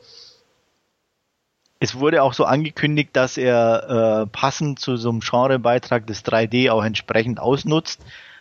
es 1.80 1.94
wurde 1.94 2.22
auch 2.22 2.32
so 2.32 2.44
angekündigt, 2.44 3.10
dass 3.12 3.36
er 3.36 4.24
äh, 4.24 4.26
passend 4.26 4.80
zu 4.80 4.96
so 4.96 5.10
einem 5.10 5.20
Genrebeitrag 5.20 6.06
des 6.06 6.24
3D 6.24 6.70
auch 6.70 6.84
entsprechend 6.84 7.40
ausnutzt, 7.40 8.00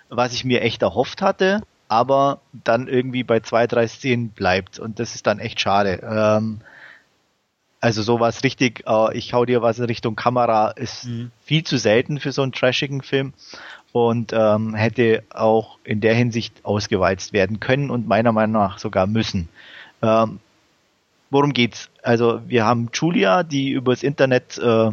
was 0.09 0.33
ich 0.33 0.43
mir 0.43 0.61
echt 0.61 0.81
erhofft 0.81 1.21
hatte, 1.21 1.61
aber 1.87 2.41
dann 2.51 2.87
irgendwie 2.87 3.23
bei 3.23 3.39
zwei, 3.41 3.67
drei 3.67 3.87
Szenen 3.87 4.29
bleibt. 4.29 4.79
Und 4.79 4.99
das 4.99 5.13
ist 5.13 5.27
dann 5.27 5.39
echt 5.39 5.59
schade. 5.61 5.99
Ähm, 6.03 6.61
also 7.79 8.01
sowas 8.01 8.43
richtig, 8.43 8.83
äh, 8.87 9.15
ich 9.15 9.33
hau 9.33 9.45
dir 9.45 9.61
was 9.61 9.77
in 9.77 9.85
Richtung 9.85 10.15
Kamera, 10.15 10.71
ist 10.71 11.05
mhm. 11.05 11.31
viel 11.41 11.63
zu 11.63 11.77
selten 11.77 12.19
für 12.19 12.31
so 12.31 12.41
einen 12.41 12.53
trashigen 12.53 13.03
Film 13.03 13.33
und 13.91 14.33
ähm, 14.33 14.73
hätte 14.73 15.23
auch 15.29 15.77
in 15.83 16.01
der 16.01 16.15
Hinsicht 16.15 16.65
ausgewalzt 16.65 17.33
werden 17.33 17.59
können 17.59 17.91
und 17.91 18.07
meiner 18.07 18.31
Meinung 18.31 18.61
nach 18.61 18.79
sogar 18.79 19.05
müssen. 19.05 19.47
Ähm, 20.01 20.39
worum 21.29 21.53
geht's? 21.53 21.89
Also 22.03 22.41
wir 22.47 22.65
haben 22.65 22.89
Julia, 22.93 23.43
die 23.43 23.71
übers 23.71 24.03
Internet 24.03 24.57
äh, 24.57 24.91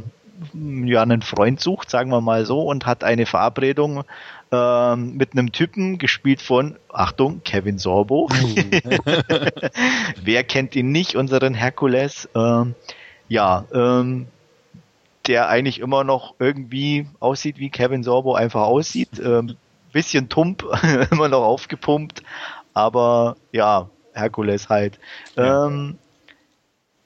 ja 0.53 1.03
einen 1.03 1.23
Freund 1.23 1.61
sucht, 1.61 1.91
sagen 1.91 2.11
wir 2.11 2.21
mal 2.21 2.45
so, 2.45 2.63
und 2.63 2.87
hat 2.87 3.05
eine 3.05 3.27
Verabredung 3.27 4.05
äh, 4.51 4.97
mit 4.97 5.33
einem 5.33 5.53
Typen, 5.53 5.99
gespielt 5.99 6.43
von, 6.43 6.77
Achtung, 6.93 7.43
Kevin 7.45 7.79
Sorbo. 7.79 8.29
Wer 10.23 10.45
kennt 10.45 10.77
ihn 10.77 10.91
nicht, 10.93 11.17
unseren 11.17 11.55
Herkules? 11.55 12.29
Ähm, 12.35 12.75
ja, 13.29 13.65
ähm, 13.73 14.27
der 15.27 15.49
eigentlich 15.49 15.81
immer 15.81 16.05
noch 16.05 16.35
irgendwie 16.39 17.07
aussieht, 17.21 17.59
wie 17.59 17.71
Kevin 17.71 18.03
Sorbo 18.03 18.35
einfach 18.35 18.63
aussieht. 18.63 19.19
Ähm, 19.19 19.57
bisschen 19.93 20.29
tump, 20.29 20.65
immer 21.11 21.29
noch 21.29 21.43
aufgepumpt, 21.43 22.23
aber 22.75 23.37
ja, 23.53 23.89
Herkules 24.13 24.69
halt. 24.69 24.99
Ja. 25.37 25.67
Ähm, 25.67 25.99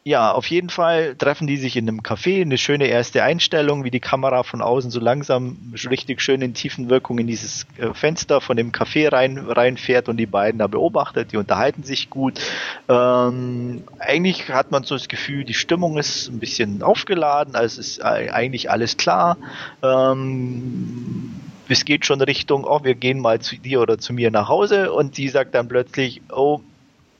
ja, 0.05 0.32
auf 0.32 0.46
jeden 0.46 0.70
Fall 0.70 1.16
treffen 1.16 1.46
die 1.46 1.59
sich 1.59 1.76
in 1.76 1.86
einem 1.86 2.01
Café, 2.01 2.40
eine 2.40 2.57
schöne 2.57 2.86
erste 2.86 3.22
Einstellung, 3.22 3.84
wie 3.84 3.90
die 3.90 4.01
Kamera 4.01 4.42
von 4.42 4.62
außen 4.62 4.90
so 4.90 5.01
langsam 5.01 5.74
richtig 5.90 6.22
schön 6.22 6.40
in 6.40 6.55
Tiefenwirkung 6.55 7.18
in 7.18 7.26
dieses 7.26 7.66
äh, 7.76 7.92
Fenster 7.92 8.40
von 8.40 8.57
dem 8.57 8.72
Café 8.72 9.12
rein, 9.12 9.38
reinfährt 9.38 10.09
und 10.09 10.16
die 10.16 10.26
beiden 10.26 10.61
da 10.61 10.66
beobachtet, 10.66 11.32
die 11.32 11.36
unterhalten 11.36 11.82
sich 11.82 12.09
gut. 12.09 12.40
Ähm, 12.88 13.84
eigentlich 13.99 14.49
hat 14.49 14.70
man 14.70 14.84
so 14.84 14.94
das 14.94 15.09
Gefühl, 15.09 15.44
die 15.44 15.55
Stimmung 15.55 15.99
ist 15.99 16.28
ein 16.28 16.38
bisschen 16.38 16.82
aufgeladen, 16.82 17.55
also 17.55 17.78
ist 17.78 18.03
eigentlich 18.03 18.70
alles 18.70 18.96
klar. 18.96 19.36
Ähm, 19.82 21.34
es 21.68 21.84
geht 21.84 22.07
schon 22.07 22.22
Richtung, 22.22 22.64
oh, 22.64 22.82
wir 22.82 22.94
gehen 22.94 23.20
mal 23.20 23.40
zu 23.40 23.57
dir 23.57 23.82
oder 23.82 23.99
zu 23.99 24.14
mir 24.14 24.30
nach 24.30 24.49
Hause 24.49 24.90
und 24.92 25.18
die 25.18 25.28
sagt 25.28 25.55
dann 25.55 25.68
plötzlich, 25.68 26.22
oh, 26.30 26.61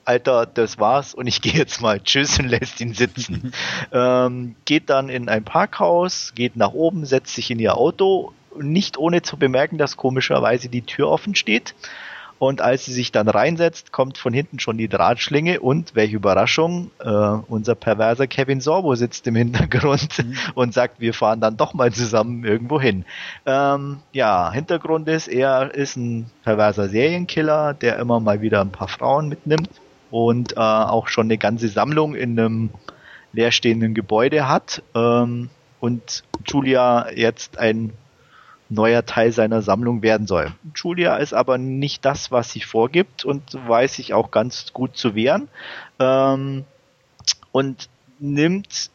Alter, 0.09 0.46
das 0.46 0.78
war's 0.78 1.12
und 1.12 1.26
ich 1.26 1.42
gehe 1.42 1.52
jetzt 1.52 1.82
mal 1.82 2.00
tschüss 2.00 2.38
und 2.38 2.48
lässt 2.48 2.80
ihn 2.80 2.94
sitzen. 2.94 3.52
ähm, 3.92 4.56
geht 4.64 4.88
dann 4.88 5.11
in 5.11 5.28
ein 5.28 5.44
Parkhaus, 5.44 6.32
geht 6.34 6.56
nach 6.56 6.72
oben, 6.72 7.04
setzt 7.04 7.34
sich 7.34 7.50
in 7.50 7.59
ihr 7.59 7.76
Auto, 7.76 8.32
nicht 8.59 8.96
ohne 8.96 9.20
zu 9.22 9.36
bemerken, 9.36 9.76
dass 9.76 9.98
komischerweise 9.98 10.70
die 10.70 10.82
Tür 10.82 11.09
offen 11.09 11.34
steht. 11.34 11.74
Und 12.38 12.61
als 12.61 12.84
sie 12.84 12.92
sich 12.92 13.11
dann 13.11 13.28
reinsetzt, 13.28 13.90
kommt 13.90 14.16
von 14.16 14.32
hinten 14.32 14.61
schon 14.61 14.78
die 14.78 14.88
Drahtschlinge 14.88 15.59
und, 15.59 15.96
welche 15.96 16.16
Überraschung, 16.16 16.92
äh, 17.00 17.09
unser 17.09 17.74
perverser 17.74 18.28
Kevin 18.28 18.61
Sorbo 18.61 18.94
sitzt 18.94 19.26
im 19.26 19.34
Hintergrund 19.34 20.24
mhm. 20.24 20.36
und 20.54 20.72
sagt, 20.72 21.00
wir 21.00 21.12
fahren 21.14 21.40
dann 21.40 21.56
doch 21.56 21.74
mal 21.74 21.92
zusammen 21.92 22.44
irgendwo 22.44 22.80
hin. 22.80 23.04
Ähm, 23.44 23.98
ja, 24.12 24.52
Hintergrund 24.52 25.09
ist, 25.09 25.26
er 25.26 25.74
ist 25.74 25.96
ein 25.96 26.30
perverser 26.44 26.88
Serienkiller, 26.88 27.74
der 27.74 27.98
immer 27.98 28.20
mal 28.20 28.40
wieder 28.40 28.61
ein 28.61 28.70
paar 28.70 28.88
Frauen 28.88 29.28
mitnimmt 29.28 29.68
und 30.11 30.52
äh, 30.52 30.61
auch 30.61 31.09
schon 31.09 31.26
eine 31.26 31.38
ganze 31.38 31.68
Sammlung 31.68 32.14
in 32.14 32.38
einem 32.38 32.70
leerstehenden 33.32 33.94
Gebäude 33.94 34.48
hat 34.48 34.82
ähm, 34.94 35.50
und 35.80 36.24
Julia 36.46 37.11
jetzt 37.14 37.59
ein 37.59 37.92
neuer 38.70 39.04
Teil 39.06 39.32
seiner 39.32 39.62
Sammlung 39.62 40.02
werden 40.02 40.26
soll. 40.26 40.52
Julia 40.74 41.16
ist 41.16 41.32
aber 41.32 41.59
nicht 41.59 42.04
das, 42.04 42.30
was 42.30 42.50
sie 42.50 42.61
vorgibt 42.61 43.24
und 43.24 43.42
weiß 43.66 43.94
sich 43.94 44.12
auch 44.12 44.30
ganz 44.30 44.72
gut 44.72 44.96
zu 44.96 45.14
wehren 45.14 45.48
ähm, 45.98 46.64
und 47.52 47.88
nimmt, 48.18 48.90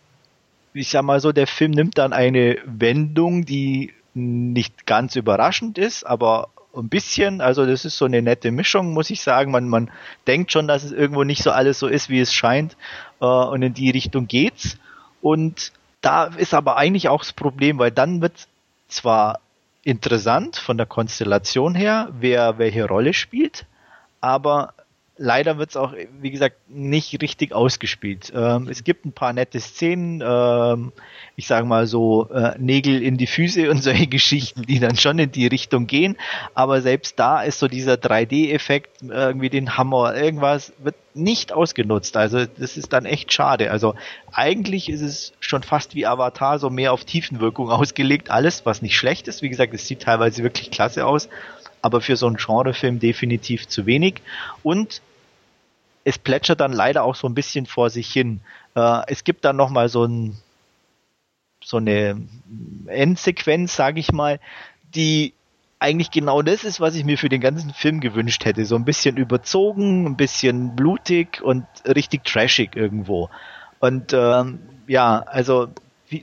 ich 0.73 0.89
sag 0.89 1.03
mal 1.03 1.19
so, 1.19 1.31
der 1.31 1.47
Film 1.47 1.71
nimmt 1.71 1.97
dann 1.97 2.13
eine 2.13 2.57
Wendung, 2.65 3.45
die 3.45 3.93
nicht 4.13 4.85
ganz 4.85 5.15
überraschend 5.15 5.77
ist, 5.77 6.05
aber 6.05 6.49
ein 6.81 6.89
bisschen, 6.89 7.41
also 7.41 7.65
das 7.65 7.85
ist 7.85 7.97
so 7.97 8.05
eine 8.05 8.21
nette 8.21 8.51
Mischung, 8.51 8.93
muss 8.93 9.09
ich 9.09 9.21
sagen. 9.21 9.51
Man, 9.51 9.67
man 9.67 9.91
denkt 10.27 10.51
schon, 10.51 10.67
dass 10.67 10.83
es 10.83 10.91
irgendwo 10.91 11.23
nicht 11.23 11.43
so 11.43 11.51
alles 11.51 11.79
so 11.79 11.87
ist, 11.87 12.09
wie 12.09 12.19
es 12.19 12.33
scheint. 12.33 12.75
Äh, 13.21 13.25
und 13.25 13.61
in 13.61 13.73
die 13.73 13.91
Richtung 13.91 14.27
geht's. 14.27 14.77
Und 15.21 15.71
da 16.01 16.25
ist 16.25 16.53
aber 16.53 16.77
eigentlich 16.77 17.09
auch 17.09 17.21
das 17.21 17.33
Problem, 17.33 17.79
weil 17.79 17.91
dann 17.91 18.21
wird 18.21 18.47
zwar 18.87 19.39
interessant 19.83 20.57
von 20.57 20.77
der 20.77 20.85
Konstellation 20.85 21.75
her, 21.75 22.09
wer 22.19 22.57
welche 22.57 22.87
Rolle 22.87 23.13
spielt, 23.13 23.65
aber 24.21 24.73
leider 25.17 25.57
wird 25.57 25.69
es 25.69 25.77
auch, 25.77 25.93
wie 26.21 26.31
gesagt, 26.31 26.57
nicht 26.67 27.21
richtig 27.21 27.53
ausgespielt. 27.53 28.31
Ähm, 28.35 28.67
es 28.67 28.83
gibt 28.83 29.05
ein 29.05 29.13
paar 29.13 29.33
nette 29.33 29.59
Szenen, 29.59 30.23
ähm, 30.25 30.91
ich 31.35 31.47
sage 31.47 31.65
mal 31.65 31.85
so 31.87 32.29
äh, 32.29 32.57
Nägel 32.57 33.01
in 33.01 33.17
die 33.17 33.27
Füße 33.27 33.69
und 33.69 33.83
solche 33.83 34.07
Geschichten, 34.13 34.63
die 34.63 34.79
dann 34.79 34.95
schon 34.95 35.19
in 35.19 35.31
die 35.31 35.47
Richtung 35.47 35.87
gehen. 35.87 36.17
Aber 36.53 36.81
selbst 36.81 37.19
da 37.19 37.43
ist 37.43 37.59
so 37.59 37.67
dieser 37.67 37.93
3D-Effekt, 37.93 39.03
irgendwie 39.03 39.49
den 39.49 39.77
Hammer, 39.77 40.15
irgendwas 40.15 40.73
wird 40.79 40.95
nicht 41.13 41.53
ausgenutzt. 41.53 42.17
Also 42.17 42.45
das 42.45 42.75
ist 42.75 42.91
dann 42.91 43.05
echt 43.05 43.31
schade. 43.31 43.69
Also 43.69 43.93
eigentlich 44.31 44.89
ist 44.89 45.01
es 45.01 45.33
schon 45.39 45.61
fast 45.61 45.93
wie 45.93 46.07
Avatar, 46.07 46.57
so 46.57 46.71
mehr 46.71 46.91
auf 46.91 47.05
Tiefenwirkung 47.05 47.69
ausgelegt. 47.71 48.31
Alles, 48.31 48.65
was 48.65 48.81
nicht 48.81 48.97
schlecht 48.97 49.27
ist. 49.27 49.43
Wie 49.43 49.49
gesagt, 49.49 49.73
es 49.75 49.87
sieht 49.87 50.01
teilweise 50.01 50.41
wirklich 50.41 50.71
klasse 50.71 51.05
aus 51.05 51.29
aber 51.83 52.01
für 52.01 52.15
so 52.15 52.25
einen 52.25 52.37
Genrefilm 52.37 52.99
definitiv 52.99 53.67
zu 53.67 53.85
wenig. 53.85 54.21
Und 54.63 55.01
es 56.05 56.17
plätschert 56.17 56.61
dann 56.61 56.73
leider 56.73 57.03
auch 57.03 57.15
so 57.15 57.27
ein 57.27 57.35
bisschen 57.35 57.65
vor 57.65 57.89
sich 57.89 58.11
hin. 58.11 58.39
Äh, 58.73 59.01
es 59.07 59.23
gibt 59.23 59.45
dann 59.45 59.57
nochmal 59.57 59.89
so 59.89 60.05
ein 60.05 60.37
so 61.63 61.77
eine 61.77 62.21
Endsequenz, 62.87 63.75
sage 63.75 63.99
ich 63.99 64.11
mal, 64.11 64.39
die 64.95 65.33
eigentlich 65.79 66.11
genau 66.11 66.41
das 66.41 66.63
ist, 66.63 66.81
was 66.81 66.95
ich 66.95 67.05
mir 67.05 67.17
für 67.17 67.29
den 67.29 67.41
ganzen 67.41 67.73
Film 67.73 67.99
gewünscht 67.99 68.43
hätte. 68.45 68.65
So 68.65 68.75
ein 68.75 68.85
bisschen 68.85 69.17
überzogen, 69.17 70.05
ein 70.05 70.17
bisschen 70.17 70.75
blutig 70.75 71.41
und 71.41 71.65
richtig 71.85 72.23
trashig 72.25 72.75
irgendwo. 72.75 73.29
Und 73.79 74.13
ähm, 74.13 74.59
ja, 74.87 75.19
also 75.19 75.69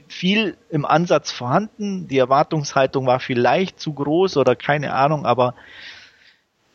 viel 0.07 0.57
im 0.69 0.85
Ansatz 0.85 1.31
vorhanden. 1.31 2.07
Die 2.07 2.17
Erwartungshaltung 2.17 3.05
war 3.05 3.19
vielleicht 3.19 3.79
zu 3.79 3.93
groß 3.93 4.37
oder 4.37 4.55
keine 4.55 4.93
Ahnung, 4.93 5.25
aber 5.25 5.55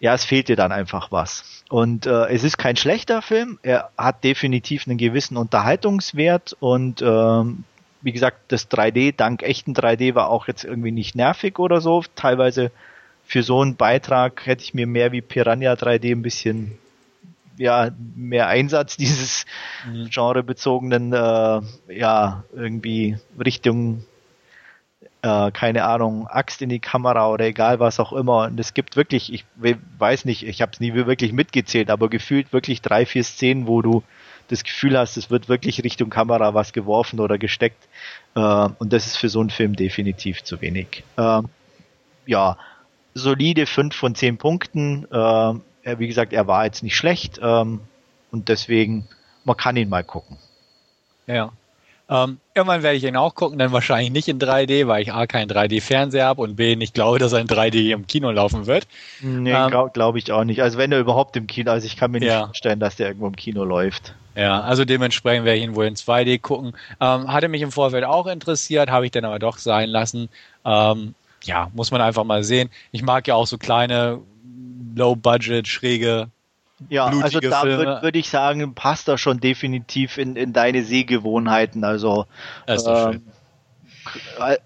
ja, 0.00 0.14
es 0.14 0.24
fehlte 0.24 0.56
dann 0.56 0.72
einfach 0.72 1.10
was. 1.10 1.64
Und 1.68 2.06
äh, 2.06 2.26
es 2.26 2.44
ist 2.44 2.58
kein 2.58 2.76
schlechter 2.76 3.22
Film. 3.22 3.58
Er 3.62 3.90
hat 3.96 4.24
definitiv 4.24 4.86
einen 4.86 4.98
gewissen 4.98 5.36
Unterhaltungswert 5.36 6.56
und 6.60 7.02
ähm, 7.02 7.64
wie 8.02 8.12
gesagt, 8.12 8.52
das 8.52 8.70
3D, 8.70 9.14
dank 9.16 9.42
echten 9.42 9.72
3D, 9.72 10.14
war 10.14 10.28
auch 10.28 10.46
jetzt 10.46 10.64
irgendwie 10.64 10.92
nicht 10.92 11.16
nervig 11.16 11.58
oder 11.58 11.80
so. 11.80 12.04
Teilweise 12.14 12.70
für 13.24 13.42
so 13.42 13.60
einen 13.60 13.76
Beitrag 13.76 14.46
hätte 14.46 14.62
ich 14.62 14.74
mir 14.74 14.86
mehr 14.86 15.10
wie 15.12 15.22
Piranha 15.22 15.72
3D 15.72 16.12
ein 16.12 16.22
bisschen 16.22 16.78
ja 17.56 17.90
mehr 18.14 18.48
Einsatz 18.48 18.96
dieses 18.98 19.44
mhm. 19.86 20.08
genrebezogenen 20.10 21.12
äh, 21.12 21.60
ja 21.94 22.44
irgendwie 22.54 23.18
Richtung 23.38 24.04
äh, 25.22 25.50
keine 25.50 25.84
Ahnung 25.84 26.26
Axt 26.26 26.62
in 26.62 26.68
die 26.68 26.78
Kamera 26.78 27.30
oder 27.30 27.46
egal 27.46 27.80
was 27.80 28.00
auch 28.00 28.12
immer. 28.12 28.44
Und 28.46 28.60
es 28.60 28.74
gibt 28.74 28.96
wirklich 28.96 29.32
ich 29.32 29.44
weiß 29.98 30.24
nicht 30.24 30.46
ich 30.46 30.62
habe 30.62 30.72
es 30.72 30.80
nie 30.80 30.94
wirklich 30.94 31.32
mitgezählt 31.32 31.90
aber 31.90 32.08
gefühlt 32.08 32.52
wirklich 32.52 32.82
drei 32.82 33.06
vier 33.06 33.24
Szenen 33.24 33.66
wo 33.66 33.82
du 33.82 34.02
das 34.48 34.62
Gefühl 34.62 34.96
hast 34.96 35.16
es 35.16 35.30
wird 35.30 35.48
wirklich 35.48 35.82
Richtung 35.82 36.10
Kamera 36.10 36.54
was 36.54 36.72
geworfen 36.72 37.20
oder 37.20 37.38
gesteckt. 37.38 37.88
Äh, 38.34 38.40
und 38.78 38.92
das 38.92 39.06
ist 39.06 39.16
für 39.16 39.28
so 39.28 39.40
einen 39.40 39.50
Film 39.50 39.74
definitiv 39.74 40.44
zu 40.44 40.60
wenig. 40.60 41.02
Äh, 41.16 41.42
ja 42.26 42.56
solide 43.16 43.66
fünf 43.66 43.96
von 43.96 44.14
zehn 44.14 44.36
Punkten. 44.36 45.06
Äh, 45.10 45.54
wie 45.98 46.08
gesagt, 46.08 46.32
er 46.32 46.46
war 46.46 46.64
jetzt 46.64 46.82
nicht 46.82 46.96
schlecht 46.96 47.40
ähm, 47.42 47.80
und 48.30 48.48
deswegen, 48.48 49.06
man 49.44 49.56
kann 49.56 49.76
ihn 49.76 49.88
mal 49.88 50.04
gucken. 50.04 50.36
Ja. 51.26 51.52
Ähm, 52.08 52.38
irgendwann 52.54 52.84
werde 52.84 52.96
ich 52.96 53.04
ihn 53.04 53.16
auch 53.16 53.34
gucken, 53.34 53.58
dann 53.58 53.72
wahrscheinlich 53.72 54.12
nicht 54.12 54.28
in 54.28 54.38
3D, 54.38 54.86
weil 54.86 55.02
ich 55.02 55.12
A 55.12 55.26
keinen 55.26 55.50
3D-Fernseher 55.50 56.26
habe 56.26 56.42
und 56.42 56.54
B 56.54 56.76
nicht 56.76 56.94
glaube, 56.94 57.18
dass 57.18 57.32
er 57.32 57.40
in 57.40 57.48
3D 57.48 57.92
im 57.92 58.06
Kino 58.06 58.30
laufen 58.30 58.66
wird. 58.66 58.86
Nee, 59.20 59.52
ähm, 59.52 59.70
glaube 59.70 59.90
glaub 59.92 60.14
ich 60.14 60.30
auch 60.30 60.44
nicht. 60.44 60.62
Also 60.62 60.78
wenn 60.78 60.92
er 60.92 61.00
überhaupt 61.00 61.36
im 61.36 61.48
Kino, 61.48 61.72
also 61.72 61.84
ich 61.84 61.96
kann 61.96 62.12
mir 62.12 62.20
nicht 62.20 62.28
ja. 62.28 62.46
vorstellen, 62.46 62.78
dass 62.78 62.94
der 62.94 63.08
irgendwo 63.08 63.26
im 63.26 63.34
Kino 63.34 63.64
läuft. 63.64 64.14
Ja, 64.36 64.60
also 64.60 64.84
dementsprechend 64.84 65.46
werde 65.46 65.58
ich 65.58 65.64
ihn 65.64 65.74
wohl 65.74 65.86
in 65.86 65.96
2D 65.96 66.40
gucken. 66.40 66.74
Ähm, 67.00 67.32
hatte 67.32 67.48
mich 67.48 67.62
im 67.62 67.72
Vorfeld 67.72 68.04
auch 68.04 68.26
interessiert, 68.26 68.90
habe 68.90 69.06
ich 69.06 69.10
dann 69.10 69.24
aber 69.24 69.40
doch 69.40 69.58
sein 69.58 69.88
lassen. 69.88 70.28
Ähm, 70.64 71.14
ja, 71.42 71.70
muss 71.74 71.90
man 71.90 72.00
einfach 72.00 72.24
mal 72.24 72.44
sehen. 72.44 72.70
Ich 72.92 73.02
mag 73.02 73.26
ja 73.26 73.34
auch 73.34 73.46
so 73.46 73.58
kleine, 73.58 74.20
low-budget, 74.94 75.68
schräge 75.68 76.30
ja, 76.90 77.06
also 77.06 77.40
da 77.40 77.64
würde 77.64 78.02
würd 78.02 78.16
ich 78.16 78.28
sagen, 78.28 78.74
passt 78.74 79.08
er 79.08 79.16
schon 79.16 79.40
definitiv 79.40 80.18
in, 80.18 80.36
in 80.36 80.52
deine 80.52 80.84
Sehgewohnheiten. 80.84 81.84
Also 81.84 82.26
ähm, 82.66 83.22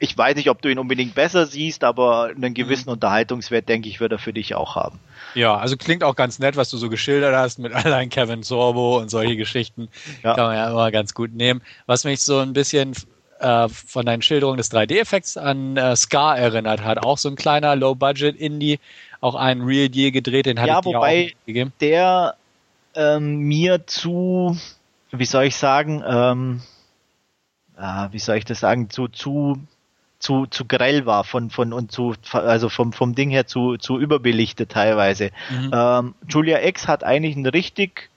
ich 0.01 0.19
weiß 0.19 0.35
nicht, 0.37 0.51
ob 0.51 0.61
du 0.61 0.69
ihn 0.69 0.79
unbedingt 0.79 1.15
besser 1.15 1.47
siehst, 1.47 1.85
aber 1.85 2.31
einen 2.35 2.53
gewissen 2.53 2.89
mhm. 2.89 2.95
Unterhaltungswert, 2.95 3.69
denke 3.69 3.89
ich, 3.89 4.01
wird 4.01 4.13
er 4.13 4.19
für 4.19 4.33
dich 4.33 4.57
auch 4.57 4.75
haben. 4.75 4.99
Ja, 5.35 5.57
also 5.57 5.77
klingt 5.77 6.03
auch 6.03 6.17
ganz 6.17 6.41
nett, 6.41 6.57
was 6.57 6.69
du 6.71 6.79
so 6.79 6.91
geschildert 6.91 7.35
hast 7.35 7.61
mit 7.61 7.73
allein 7.73 8.09
Kevin 8.09 8.43
Sorbo 8.43 8.99
und 8.99 9.09
solche 9.09 9.37
Geschichten. 9.37 9.89
Ja. 10.25 10.35
Kann 10.35 10.47
man 10.47 10.57
ja 10.57 10.69
immer 10.69 10.91
ganz 10.91 11.15
gut 11.15 11.33
nehmen. 11.33 11.63
Was 11.87 12.03
mich 12.05 12.23
so 12.23 12.41
ein 12.41 12.53
bisschen 12.53 12.95
äh, 13.41 13.69
von 13.69 14.05
deinen 14.05 14.23
Schilderungen 14.23 14.59
des 14.59 14.71
3D-Effekts 14.71 15.37
an 15.37 15.77
äh, 15.77 15.97
Scar 15.97 16.37
erinnert 16.37 16.83
hat. 16.85 16.99
Auch 17.03 17.19
so 17.19 17.29
ein 17.29 17.37
kleiner 17.37 17.75
Low-Budget-Indie, 17.77 18.81
auch 19.21 19.35
einen 19.35 19.63
Real 19.63 19.89
Deal 19.89 20.11
gedreht, 20.11 20.47
den 20.47 20.59
hatte 20.59 20.69
ja, 20.69 20.85
wobei 20.85 21.33
auch 21.35 21.47
gegeben. 21.47 21.73
der 21.81 22.37
ähm, 22.95 23.41
mir 23.41 23.87
zu, 23.87 24.57
wie 25.13 25.25
soll 25.25 25.45
ich 25.45 25.57
sagen, 25.57 26.03
ähm, 26.07 26.63
äh, 27.79 28.09
wie 28.11 28.19
soll 28.19 28.37
ich 28.37 28.45
das 28.45 28.61
sagen, 28.61 28.91
zu, 28.91 29.09
zu, 29.09 29.59
zu, 30.19 30.47
zu 30.47 30.65
grell 30.65 31.07
war 31.07 31.25
von, 31.25 31.51
von 31.51 31.73
und 31.73 31.93
zu, 31.93 32.15
also 32.33 32.69
vom, 32.69 32.93
vom 32.93 33.15
Ding 33.15 33.31
her 33.31 33.47
zu, 33.47 33.77
zu 33.77 33.99
überbelichtet 33.99 34.71
teilweise. 34.71 35.31
Mhm. 35.51 35.71
Ähm, 35.73 36.15
Julia 36.29 36.63
X 36.63 36.89
hat 36.89 37.05
eigentlich 37.05 37.37
einen 37.37 37.47
richtig 37.47 38.11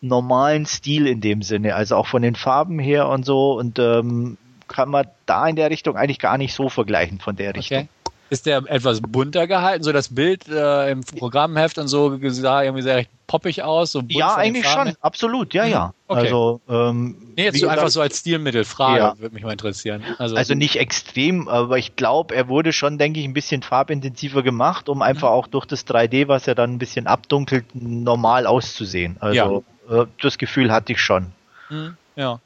normalen 0.00 0.66
Stil 0.66 1.06
in 1.06 1.20
dem 1.20 1.42
Sinne, 1.42 1.74
also 1.74 1.96
auch 1.96 2.06
von 2.06 2.22
den 2.22 2.34
Farben 2.34 2.78
her 2.78 3.08
und 3.08 3.24
so 3.24 3.58
und 3.58 3.78
ähm, 3.78 4.38
kann 4.66 4.88
man 4.88 5.06
da 5.26 5.46
in 5.48 5.56
der 5.56 5.68
Richtung 5.70 5.96
eigentlich 5.96 6.20
gar 6.20 6.38
nicht 6.38 6.54
so 6.54 6.68
vergleichen 6.68 7.18
von 7.18 7.36
der 7.36 7.54
Richtung. 7.54 7.78
Okay. 7.78 7.88
Ist 8.30 8.46
der 8.46 8.62
etwas 8.66 9.00
bunter 9.00 9.46
gehalten? 9.48 9.82
So 9.82 9.92
das 9.92 10.14
Bild 10.14 10.48
äh, 10.48 10.92
im 10.92 11.02
Programmheft 11.02 11.78
und 11.78 11.88
so 11.88 12.16
sah 12.28 12.62
irgendwie 12.62 12.82
sehr 12.82 12.96
recht 12.96 13.10
poppig 13.26 13.62
aus. 13.62 13.92
So 13.92 14.02
ja, 14.08 14.34
eigentlich 14.34 14.68
schon, 14.68 14.94
absolut, 15.00 15.52
ja, 15.52 15.64
ja. 15.64 15.86
Mhm. 15.86 15.92
Okay. 16.06 16.20
Also, 16.20 16.60
ähm, 16.68 17.16
nee, 17.36 17.44
jetzt 17.44 17.60
so 17.60 17.68
einfach 17.68 17.88
so 17.88 18.00
als 18.00 18.18
Stilmittel, 18.20 18.64
Frage, 18.64 18.98
ja. 18.98 19.18
würde 19.18 19.34
mich 19.34 19.44
mal 19.44 19.52
interessieren. 19.52 20.04
Also, 20.18 20.36
also 20.36 20.54
nicht 20.54 20.76
extrem, 20.76 21.48
aber 21.48 21.78
ich 21.78 21.96
glaube, 21.96 22.34
er 22.34 22.48
wurde 22.48 22.72
schon, 22.72 22.98
denke 22.98 23.20
ich, 23.20 23.26
ein 23.26 23.32
bisschen 23.32 23.62
farbintensiver 23.62 24.42
gemacht, 24.42 24.88
um 24.88 25.02
einfach 25.02 25.30
mhm. 25.30 25.34
auch 25.34 25.46
durch 25.46 25.66
das 25.66 25.86
3D, 25.86 26.28
was 26.28 26.46
er 26.46 26.54
dann 26.54 26.74
ein 26.74 26.78
bisschen 26.78 27.06
abdunkelt, 27.06 27.64
normal 27.74 28.46
auszusehen. 28.46 29.16
Also 29.20 29.64
ja. 29.88 30.02
äh, 30.02 30.06
das 30.22 30.38
Gefühl 30.38 30.72
hatte 30.72 30.92
ich 30.92 31.00
schon. 31.00 31.32
Mhm. 31.68 31.96
Ja. 32.16 32.40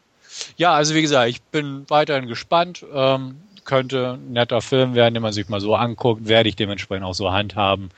Ja, 0.56 0.72
also 0.72 0.94
wie 0.94 1.02
gesagt, 1.02 1.30
ich 1.30 1.42
bin 1.42 1.84
weiterhin 1.88 2.26
gespannt. 2.26 2.84
Ähm, 2.92 3.36
könnte 3.64 4.14
ein 4.14 4.32
netter 4.32 4.60
Film 4.60 4.94
werden, 4.94 5.14
den 5.14 5.22
man 5.22 5.32
sich 5.32 5.48
mal 5.48 5.60
so 5.60 5.74
anguckt, 5.74 6.28
werde 6.28 6.48
ich 6.48 6.56
dementsprechend 6.56 7.04
auch 7.04 7.14
so 7.14 7.32
handhaben. 7.32 7.90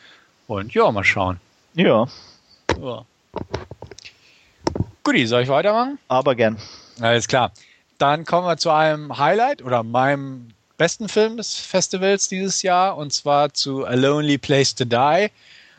Und 0.46 0.74
ja, 0.74 0.90
mal 0.90 1.04
schauen. 1.04 1.40
Ja. 1.74 2.06
ja. 2.80 3.04
Guti, 5.02 5.26
soll 5.26 5.42
ich 5.42 5.48
weitermachen? 5.48 5.98
Aber 6.08 6.34
gern. 6.34 6.56
Alles 7.00 7.28
klar. 7.28 7.52
Dann 7.98 8.24
kommen 8.24 8.46
wir 8.46 8.56
zu 8.56 8.70
einem 8.70 9.18
Highlight 9.18 9.62
oder 9.62 9.82
meinem 9.82 10.48
besten 10.76 11.08
Film 11.08 11.36
des 11.36 11.54
Festivals 11.54 12.28
dieses 12.28 12.62
Jahr 12.62 12.96
und 12.96 13.12
zwar 13.12 13.52
zu 13.54 13.86
A 13.86 13.94
Lonely 13.94 14.38
Place 14.38 14.74
to 14.74 14.84
Die. 14.84 15.30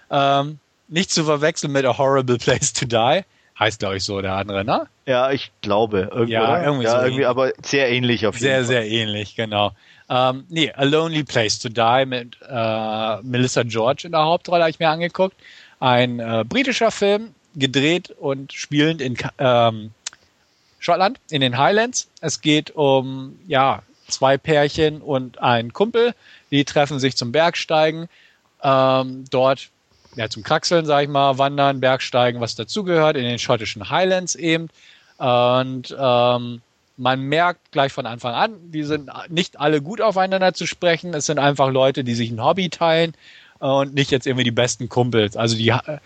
Ähm, 0.10 0.60
nicht 0.88 1.12
zu 1.12 1.26
verwechseln 1.26 1.72
mit 1.72 1.86
A 1.86 1.98
Horrible 1.98 2.38
Place 2.38 2.74
to 2.74 2.86
Die. 2.86 3.22
Heißt, 3.60 3.80
glaube 3.80 3.98
ich, 3.98 4.04
so 4.04 4.22
der 4.22 4.34
andere, 4.34 4.64
ne? 4.64 4.88
Ja, 5.06 5.32
ich 5.32 5.52
glaube. 5.62 6.10
Irgendwie, 6.12 6.34
ja, 6.34 6.64
irgendwie, 6.64 6.86
ja, 6.86 7.00
so 7.00 7.06
irgendwie 7.06 7.26
aber 7.26 7.54
sehr 7.64 7.90
ähnlich 7.90 8.28
auf 8.28 8.36
jeden 8.36 8.44
sehr, 8.44 8.56
Fall. 8.58 8.66
Sehr, 8.66 8.82
sehr 8.84 8.92
ähnlich, 8.92 9.36
genau. 9.36 9.72
Ähm, 10.10 10.46
nee, 10.50 10.72
A 10.72 10.84
Lonely 10.84 11.24
Place 11.24 11.60
to 11.60 11.70
Die 11.70 12.06
mit 12.06 12.38
äh, 12.48 13.22
Melissa 13.24 13.64
George 13.64 14.04
in 14.06 14.12
der 14.12 14.24
Hauptrolle 14.24 14.64
habe 14.64 14.72
ich 14.72 14.80
mir 14.80 14.90
angeguckt. 14.90 15.36
Ein 15.80 16.20
äh, 16.20 16.44
britischer 16.48 16.92
Film, 16.92 17.34
gedreht 17.58 18.12
und 18.12 18.54
spielend 18.54 19.02
in 19.02 19.18
ähm, 19.40 19.92
Schottland, 20.80 21.20
in 21.30 21.42
den 21.42 21.58
Highlands. 21.58 22.08
Es 22.22 22.42
geht 22.42 22.72
um, 22.76 23.38
ja, 23.48 23.82
zwei 24.08 24.38
Pärchen 24.38 25.02
und 25.02 25.40
ein 25.40 25.74
Kumpel. 25.74 26.14
Die 26.52 26.64
treffen 26.64 27.00
sich 27.00 27.18
zum 27.18 27.32
Bergsteigen. 27.32 28.08
Ähm, 28.64 29.26
dort 29.30 29.70
ja, 30.18 30.30
zum 30.30 30.44
Kraxeln, 30.44 30.85
sag 30.85 31.03
ich 31.03 31.10
mal, 31.10 31.38
Wandern, 31.38 31.80
Bergsteigen, 31.80 32.41
was 32.41 32.56
dazugehört, 32.56 33.15
in 33.15 33.23
den 33.23 33.38
schottischen 33.39 33.89
Highlands 33.89 34.34
eben. 34.35 34.68
Und 35.18 35.95
ähm, 35.98 36.61
man 36.98 37.22
merkt 37.22 37.72
gleich 37.72 37.94
von 37.94 38.07
Anfang 38.07 38.34
an, 38.34 38.53
die 38.72 38.84
sind 38.84 39.11
nicht 39.30 39.60
alle 39.60 39.81
gut 39.81 40.02
aufeinander 40.02 40.53
zu 40.53 40.65
sprechen. 40.65 41.14
Es 41.14 41.27
sind 41.27 41.38
einfach 41.38 41.69
Leute, 41.69 42.03
die 42.03 42.15
sich 42.15 42.31
ein 42.31 42.44
Hobby 42.44 42.69
teilen 42.69 43.14
und 43.60 43.94
nicht 43.94 44.10
jetzt 44.10 44.26
irgendwie 44.26 44.44
die 44.44 44.52
besten 44.52 44.89
Kumpels. 44.89 45.38
Also 45.38 45.56
die 45.56 45.69
äh, 45.69 45.99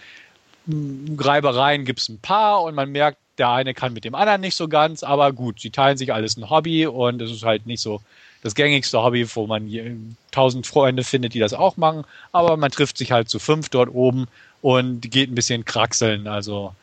Reibereien 1.17 1.85
gibt 1.85 2.01
es 2.01 2.09
ein 2.09 2.19
paar 2.19 2.63
und 2.63 2.75
man 2.75 2.91
merkt, 2.91 3.17
der 3.37 3.49
eine 3.49 3.73
kann 3.73 3.93
mit 3.93 4.03
dem 4.03 4.13
anderen 4.13 4.41
nicht 4.41 4.55
so 4.55 4.67
ganz, 4.67 5.03
aber 5.03 5.31
gut, 5.31 5.61
sie 5.61 5.71
teilen 5.71 5.97
sich 5.97 6.13
alles 6.13 6.35
ein 6.35 6.49
Hobby 6.49 6.85
und 6.85 7.21
es 7.21 7.31
ist 7.31 7.43
halt 7.43 7.65
nicht 7.65 7.81
so 7.81 8.01
das 8.41 8.55
gängigste 8.55 9.01
Hobby, 9.01 9.27
wo 9.35 9.47
man 9.47 10.15
tausend 10.31 10.67
Freunde 10.67 11.03
findet, 11.03 11.33
die 11.33 11.39
das 11.39 11.53
auch 11.53 11.77
machen. 11.77 12.05
Aber 12.31 12.57
man 12.57 12.71
trifft 12.71 12.97
sich 12.97 13.11
halt 13.11 13.29
zu 13.29 13.39
fünf 13.39 13.69
dort 13.69 13.89
oben 13.93 14.27
und 14.61 15.01
geht 15.11 15.31
ein 15.31 15.35
bisschen 15.35 15.65
kraxeln. 15.65 16.27
Also 16.27 16.73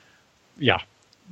ja, 0.58 0.80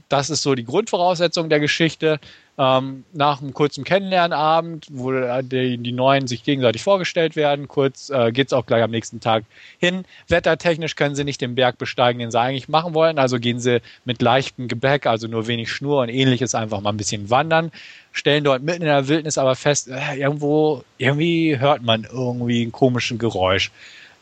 das 0.09 0.31
ist 0.31 0.43
so 0.43 0.55
die 0.55 0.65
Grundvoraussetzung 0.65 1.48
der 1.48 1.61
Geschichte. 1.61 2.20
Ähm, 2.59 3.05
nach 3.12 3.43
einem 3.43 3.53
kurzen 3.53 3.85
Kennenlernabend, 3.85 4.87
wo 4.91 5.12
die, 5.43 5.77
die 5.77 5.93
Neuen 5.93 6.27
sich 6.27 6.43
gegenseitig 6.43 6.83
vorgestellt 6.83 7.37
werden, 7.37 7.69
kurz 7.69 8.09
äh, 8.09 8.33
geht 8.33 8.47
es 8.47 8.53
auch 8.55 8.65
gleich 8.65 8.83
am 8.83 8.91
nächsten 8.91 9.20
Tag 9.20 9.45
hin. 9.78 10.07
Wettertechnisch 10.28 10.97
können 10.97 11.15
sie 11.15 11.24
nicht 11.24 11.43
den 11.43 11.55
Berg 11.55 11.77
besteigen, 11.77 12.19
den 12.19 12.31
sie 12.31 12.41
eigentlich 12.41 12.69
machen 12.69 12.95
wollen, 12.95 13.19
also 13.19 13.39
gehen 13.39 13.61
sie 13.61 13.83
mit 14.07 14.23
leichtem 14.23 14.69
Gebäck, 14.69 15.07
also 15.07 15.28
nur 15.28 15.47
wenig 15.47 15.70
Schnur 15.70 16.01
und 16.01 16.09
ähnliches, 16.09 16.55
einfach 16.55 16.81
mal 16.81 16.91
ein 16.91 16.97
bisschen 16.97 17.28
wandern, 17.28 17.73
stellen 18.12 18.45
dort 18.45 18.62
mitten 18.62 18.83
in 18.83 18.89
der 18.89 19.07
Wildnis 19.07 19.37
aber 19.37 19.55
fest, 19.55 19.89
äh, 19.89 20.15
irgendwo, 20.16 20.83
irgendwie 20.97 21.59
hört 21.59 21.83
man 21.83 22.05
irgendwie 22.05 22.62
einen 22.62 22.73
komischen 22.73 23.19
Geräusch. 23.19 23.70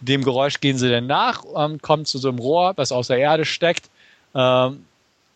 Dem 0.00 0.24
Geräusch 0.24 0.58
gehen 0.58 0.76
sie 0.76 0.90
dann 0.90 1.06
nach, 1.06 1.44
ähm, 1.56 1.80
kommen 1.80 2.04
zu 2.04 2.18
so 2.18 2.30
einem 2.30 2.40
Rohr, 2.40 2.72
was 2.74 2.90
aus 2.90 3.06
der 3.06 3.18
Erde 3.18 3.44
steckt, 3.44 3.90
ähm, 4.34 4.84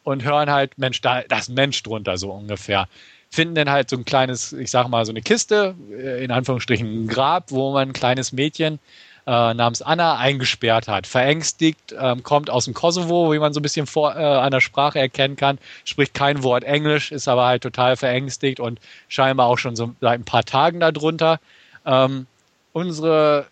und 0.09 0.25
hören 0.25 0.51
halt, 0.51 0.79
Mensch, 0.79 1.01
da, 1.03 1.23
da 1.23 1.39
Mensch 1.49 1.83
drunter, 1.83 2.17
so 2.17 2.31
ungefähr. 2.31 2.89
Finden 3.31 3.55
dann 3.55 3.71
halt 3.71 3.91
so 3.91 3.97
ein 3.97 4.07
kleines, 4.07 4.55
ich 4.55 4.71
sag 4.71 4.89
mal, 4.89 5.05
so 5.05 5.13
eine 5.13 5.21
Kiste, 5.21 5.75
äh, 5.91 6.25
in 6.25 6.31
Anführungsstrichen 6.31 7.05
ein 7.05 7.09
Grab, 7.09 7.51
wo 7.51 7.73
man 7.73 7.91
ein 7.91 7.93
kleines 7.93 8.33
Mädchen 8.33 8.79
äh, 9.27 9.53
namens 9.53 9.83
Anna 9.83 10.17
eingesperrt 10.17 10.89
hat. 10.89 11.07
Verängstigt, 11.07 11.95
ähm, 12.01 12.23
kommt 12.23 12.49
aus 12.49 12.65
dem 12.65 12.73
Kosovo, 12.73 13.31
wie 13.33 13.39
man 13.39 13.53
so 13.53 13.61
ein 13.61 13.63
bisschen 13.63 13.87
vor, 13.87 14.17
äh, 14.17 14.23
an 14.23 14.51
der 14.51 14.61
Sprache 14.61 14.99
erkennen 14.99 15.37
kann, 15.37 15.59
spricht 15.85 16.15
kein 16.15 16.43
Wort 16.43 16.65
Englisch, 16.65 17.13
ist 17.13 17.29
aber 17.29 17.45
halt 17.45 17.63
total 17.63 17.97
verängstigt 17.97 18.61
und 18.61 18.81
scheinbar 19.09 19.47
auch 19.47 19.59
schon 19.59 19.77
so 19.77 19.95
seit 20.01 20.19
ein 20.19 20.25
paar 20.25 20.45
Tagen 20.45 20.81
darunter. 20.81 21.39
Ähm, 21.85 22.27
unsere 22.73 23.47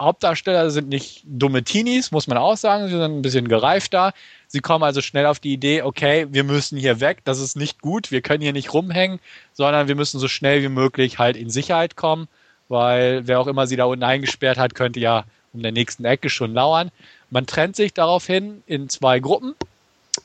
Hauptdarsteller 0.00 0.70
sind 0.70 0.88
nicht 0.88 1.22
dumme 1.26 1.62
Teenies, 1.62 2.10
muss 2.10 2.26
man 2.26 2.38
auch 2.38 2.56
sagen, 2.56 2.86
sie 2.88 2.92
sind 2.92 3.02
ein 3.02 3.22
bisschen 3.22 3.48
gereifter. 3.48 4.14
Sie 4.48 4.60
kommen 4.60 4.82
also 4.82 5.02
schnell 5.02 5.26
auf 5.26 5.38
die 5.38 5.52
Idee, 5.52 5.82
okay, 5.82 6.26
wir 6.30 6.42
müssen 6.42 6.78
hier 6.78 7.00
weg, 7.00 7.18
das 7.24 7.38
ist 7.38 7.56
nicht 7.56 7.82
gut, 7.82 8.10
wir 8.10 8.22
können 8.22 8.42
hier 8.42 8.54
nicht 8.54 8.72
rumhängen, 8.72 9.20
sondern 9.52 9.88
wir 9.88 9.94
müssen 9.94 10.18
so 10.18 10.26
schnell 10.26 10.62
wie 10.62 10.68
möglich 10.68 11.18
halt 11.18 11.36
in 11.36 11.50
Sicherheit 11.50 11.96
kommen, 11.96 12.28
weil 12.68 13.26
wer 13.26 13.40
auch 13.40 13.46
immer 13.46 13.66
sie 13.66 13.76
da 13.76 13.84
unten 13.84 14.02
eingesperrt 14.02 14.58
hat, 14.58 14.74
könnte 14.74 15.00
ja 15.00 15.24
um 15.52 15.62
der 15.62 15.72
nächsten 15.72 16.04
Ecke 16.04 16.30
schon 16.30 16.54
lauern. 16.54 16.90
Man 17.30 17.46
trennt 17.46 17.76
sich 17.76 17.92
daraufhin 17.92 18.62
in 18.66 18.88
zwei 18.88 19.20
Gruppen. 19.20 19.54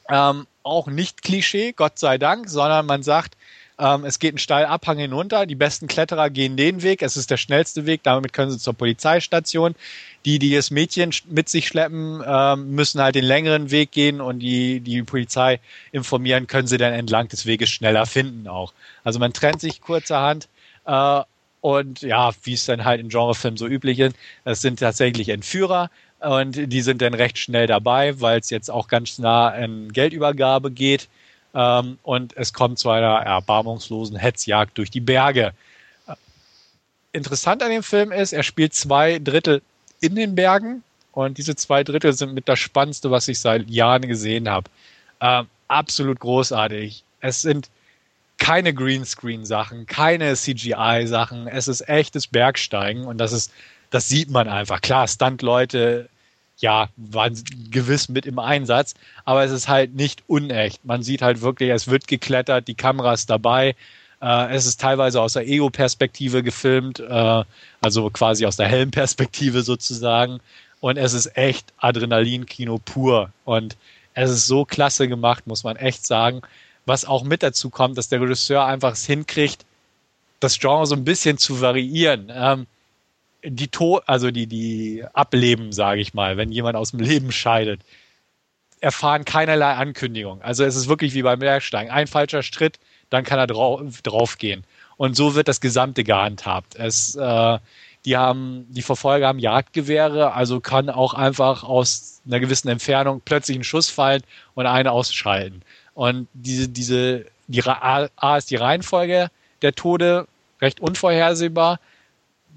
Ähm, 0.09 0.47
auch 0.63 0.87
nicht 0.87 1.21
Klischee, 1.21 1.73
Gott 1.73 1.99
sei 1.99 2.17
Dank, 2.17 2.49
sondern 2.49 2.85
man 2.85 3.03
sagt, 3.03 3.35
ähm, 3.77 4.05
es 4.05 4.19
geht 4.19 4.31
einen 4.31 4.37
steilen 4.37 4.69
Abhang 4.69 4.97
hinunter. 4.97 5.45
Die 5.45 5.55
besten 5.55 5.87
Kletterer 5.87 6.29
gehen 6.29 6.55
den 6.55 6.81
Weg. 6.81 7.01
Es 7.01 7.17
ist 7.17 7.29
der 7.29 7.37
schnellste 7.37 7.85
Weg. 7.85 8.03
Damit 8.03 8.31
können 8.33 8.51
sie 8.51 8.59
zur 8.59 8.73
Polizeistation. 8.73 9.75
Die, 10.23 10.39
die 10.39 10.55
das 10.55 10.71
Mädchen 10.71 11.11
mit 11.27 11.49
sich 11.49 11.67
schleppen, 11.67 12.23
ähm, 12.25 12.71
müssen 12.71 13.01
halt 13.01 13.15
den 13.15 13.25
längeren 13.25 13.71
Weg 13.71 13.91
gehen 13.91 14.21
und 14.21 14.39
die, 14.39 14.79
die 14.79 15.03
Polizei 15.03 15.59
informieren, 15.91 16.47
können 16.47 16.67
sie 16.67 16.77
dann 16.77 16.93
entlang 16.93 17.27
des 17.27 17.45
Weges 17.45 17.69
schneller 17.69 18.05
finden 18.05 18.47
auch. 18.47 18.73
Also 19.03 19.19
man 19.19 19.33
trennt 19.33 19.61
sich 19.61 19.81
kurzerhand. 19.81 20.47
Äh, 20.85 21.21
und 21.61 22.01
ja, 22.01 22.31
wie 22.43 22.53
es 22.53 22.65
dann 22.65 22.85
halt 22.85 23.01
in 23.01 23.09
Genrefilmen 23.09 23.57
so 23.57 23.67
üblich 23.67 23.99
ist, 23.99 24.15
das 24.43 24.61
sind 24.61 24.79
tatsächlich 24.79 25.29
Entführer. 25.29 25.89
Und 26.19 26.71
die 26.71 26.81
sind 26.81 27.01
dann 27.01 27.13
recht 27.13 27.37
schnell 27.37 27.67
dabei, 27.67 28.19
weil 28.21 28.39
es 28.39 28.49
jetzt 28.49 28.69
auch 28.69 28.87
ganz 28.87 29.19
nah 29.19 29.49
an 29.49 29.91
Geldübergabe 29.91 30.71
geht. 30.71 31.07
Ähm, 31.55 31.97
und 32.03 32.35
es 32.35 32.53
kommt 32.53 32.77
zu 32.77 32.89
einer 32.89 33.21
erbarmungslosen 33.21 34.17
Hetzjagd 34.17 34.77
durch 34.77 34.91
die 34.91 34.99
Berge. 34.99 35.53
Interessant 37.13 37.63
an 37.63 37.69
dem 37.69 37.83
Film 37.83 38.11
ist, 38.11 38.33
er 38.33 38.43
spielt 38.43 38.73
zwei 38.73 39.19
Drittel 39.19 39.61
in 40.01 40.15
den 40.15 40.35
Bergen 40.35 40.83
und 41.13 41.37
diese 41.37 41.55
zwei 41.55 41.85
Drittel 41.85 42.11
sind 42.11 42.33
mit 42.33 42.49
das 42.49 42.59
Spannendste, 42.59 43.09
was 43.09 43.29
ich 43.29 43.39
seit 43.39 43.69
Jahren 43.69 44.01
gesehen 44.01 44.49
habe. 44.49 44.69
Ähm, 45.21 45.47
absolut 45.69 46.19
großartig. 46.19 47.05
Es 47.21 47.41
sind 47.41 47.69
keine 48.37 48.73
Greenscreen-Sachen, 48.73 49.85
keine 49.85 50.35
CGI-Sachen. 50.35 51.47
Es 51.47 51.69
ist 51.69 51.87
echtes 51.87 52.27
Bergsteigen 52.27 53.05
und 53.05 53.17
das 53.17 53.31
ist, 53.31 53.53
das 53.91 54.09
sieht 54.09 54.29
man 54.29 54.49
einfach. 54.49 54.81
Klar, 54.81 55.07
Stunt-Leute, 55.07 56.09
ja, 56.57 56.89
waren 56.95 57.41
gewiss 57.69 58.09
mit 58.09 58.25
im 58.25 58.39
Einsatz, 58.39 58.93
aber 59.25 59.43
es 59.43 59.51
ist 59.51 59.67
halt 59.67 59.95
nicht 59.95 60.23
unecht. 60.27 60.85
Man 60.85 61.03
sieht 61.03 61.21
halt 61.21 61.41
wirklich, 61.41 61.69
es 61.69 61.87
wird 61.87 62.07
geklettert, 62.07 62.67
die 62.67 62.75
Kamera 62.75 63.13
ist 63.13 63.29
dabei. 63.29 63.75
Äh, 64.21 64.55
es 64.55 64.65
ist 64.65 64.79
teilweise 64.79 65.21
aus 65.21 65.33
der 65.33 65.47
Ego-Perspektive 65.47 66.43
gefilmt, 66.43 66.99
äh, 66.99 67.43
also 67.81 68.09
quasi 68.09 68.45
aus 68.45 68.55
der 68.55 68.67
Helmperspektive 68.67 69.63
sozusagen. 69.63 70.39
Und 70.79 70.97
es 70.97 71.13
ist 71.13 71.35
echt 71.37 71.73
Adrenalin-Kino 71.77 72.79
pur. 72.83 73.31
Und 73.43 73.75
es 74.13 74.29
ist 74.29 74.47
so 74.47 74.65
klasse 74.65 75.07
gemacht, 75.07 75.47
muss 75.47 75.63
man 75.63 75.75
echt 75.75 76.05
sagen. 76.05 76.41
Was 76.85 77.05
auch 77.05 77.23
mit 77.23 77.43
dazu 77.43 77.69
kommt, 77.69 77.97
dass 77.97 78.09
der 78.09 78.21
Regisseur 78.21 78.65
einfach 78.65 78.93
es 78.93 79.05
hinkriegt, 79.05 79.65
das 80.39 80.59
Genre 80.59 80.85
so 80.85 80.95
ein 80.95 81.03
bisschen 81.03 81.37
zu 81.37 81.59
variieren. 81.59 82.31
Ähm, 82.33 82.67
die 83.45 83.67
to 83.67 84.01
also 84.05 84.31
die, 84.31 84.47
die 84.47 85.03
Ableben, 85.13 85.71
sage 85.71 86.01
ich 86.01 86.13
mal, 86.13 86.37
wenn 86.37 86.51
jemand 86.51 86.75
aus 86.75 86.91
dem 86.91 86.99
Leben 86.99 87.31
scheidet, 87.31 87.81
erfahren 88.81 89.25
keinerlei 89.25 89.73
Ankündigung. 89.73 90.41
Also 90.41 90.63
es 90.63 90.75
ist 90.75 90.87
wirklich 90.87 91.13
wie 91.13 91.23
beim 91.23 91.39
Bergsteigen. 91.39 91.91
Ein 91.91 92.07
falscher 92.07 92.43
Schritt, 92.43 92.79
dann 93.09 93.23
kann 93.23 93.39
er 93.39 93.47
drauf, 93.47 94.01
drauf 94.03 94.37
gehen. 94.37 94.63
Und 94.97 95.15
so 95.15 95.35
wird 95.35 95.47
das 95.47 95.61
Gesamte 95.61 96.03
gehandhabt. 96.03 96.75
Es, 96.75 97.15
äh, 97.15 97.59
die 98.05 98.17
haben, 98.17 98.67
die 98.69 98.83
Verfolger 98.83 99.27
haben 99.27 99.39
Jagdgewehre, 99.39 100.33
also 100.33 100.59
kann 100.59 100.89
auch 100.89 101.13
einfach 101.13 101.63
aus 101.63 102.21
einer 102.25 102.39
gewissen 102.39 102.69
Entfernung 102.69 103.21
plötzlich 103.25 103.57
ein 103.57 103.63
Schuss 103.63 103.89
fallen 103.89 104.21
und 104.53 104.67
eine 104.67 104.91
ausschalten. 104.91 105.63
Und 105.93 106.27
diese, 106.33 106.69
diese, 106.69 107.25
die 107.47 107.63
A 107.63 108.37
ist 108.37 108.51
die 108.51 108.55
Reihenfolge 108.55 109.29
der 109.61 109.73
Tode 109.73 110.27
recht 110.61 110.79
unvorhersehbar. 110.79 111.79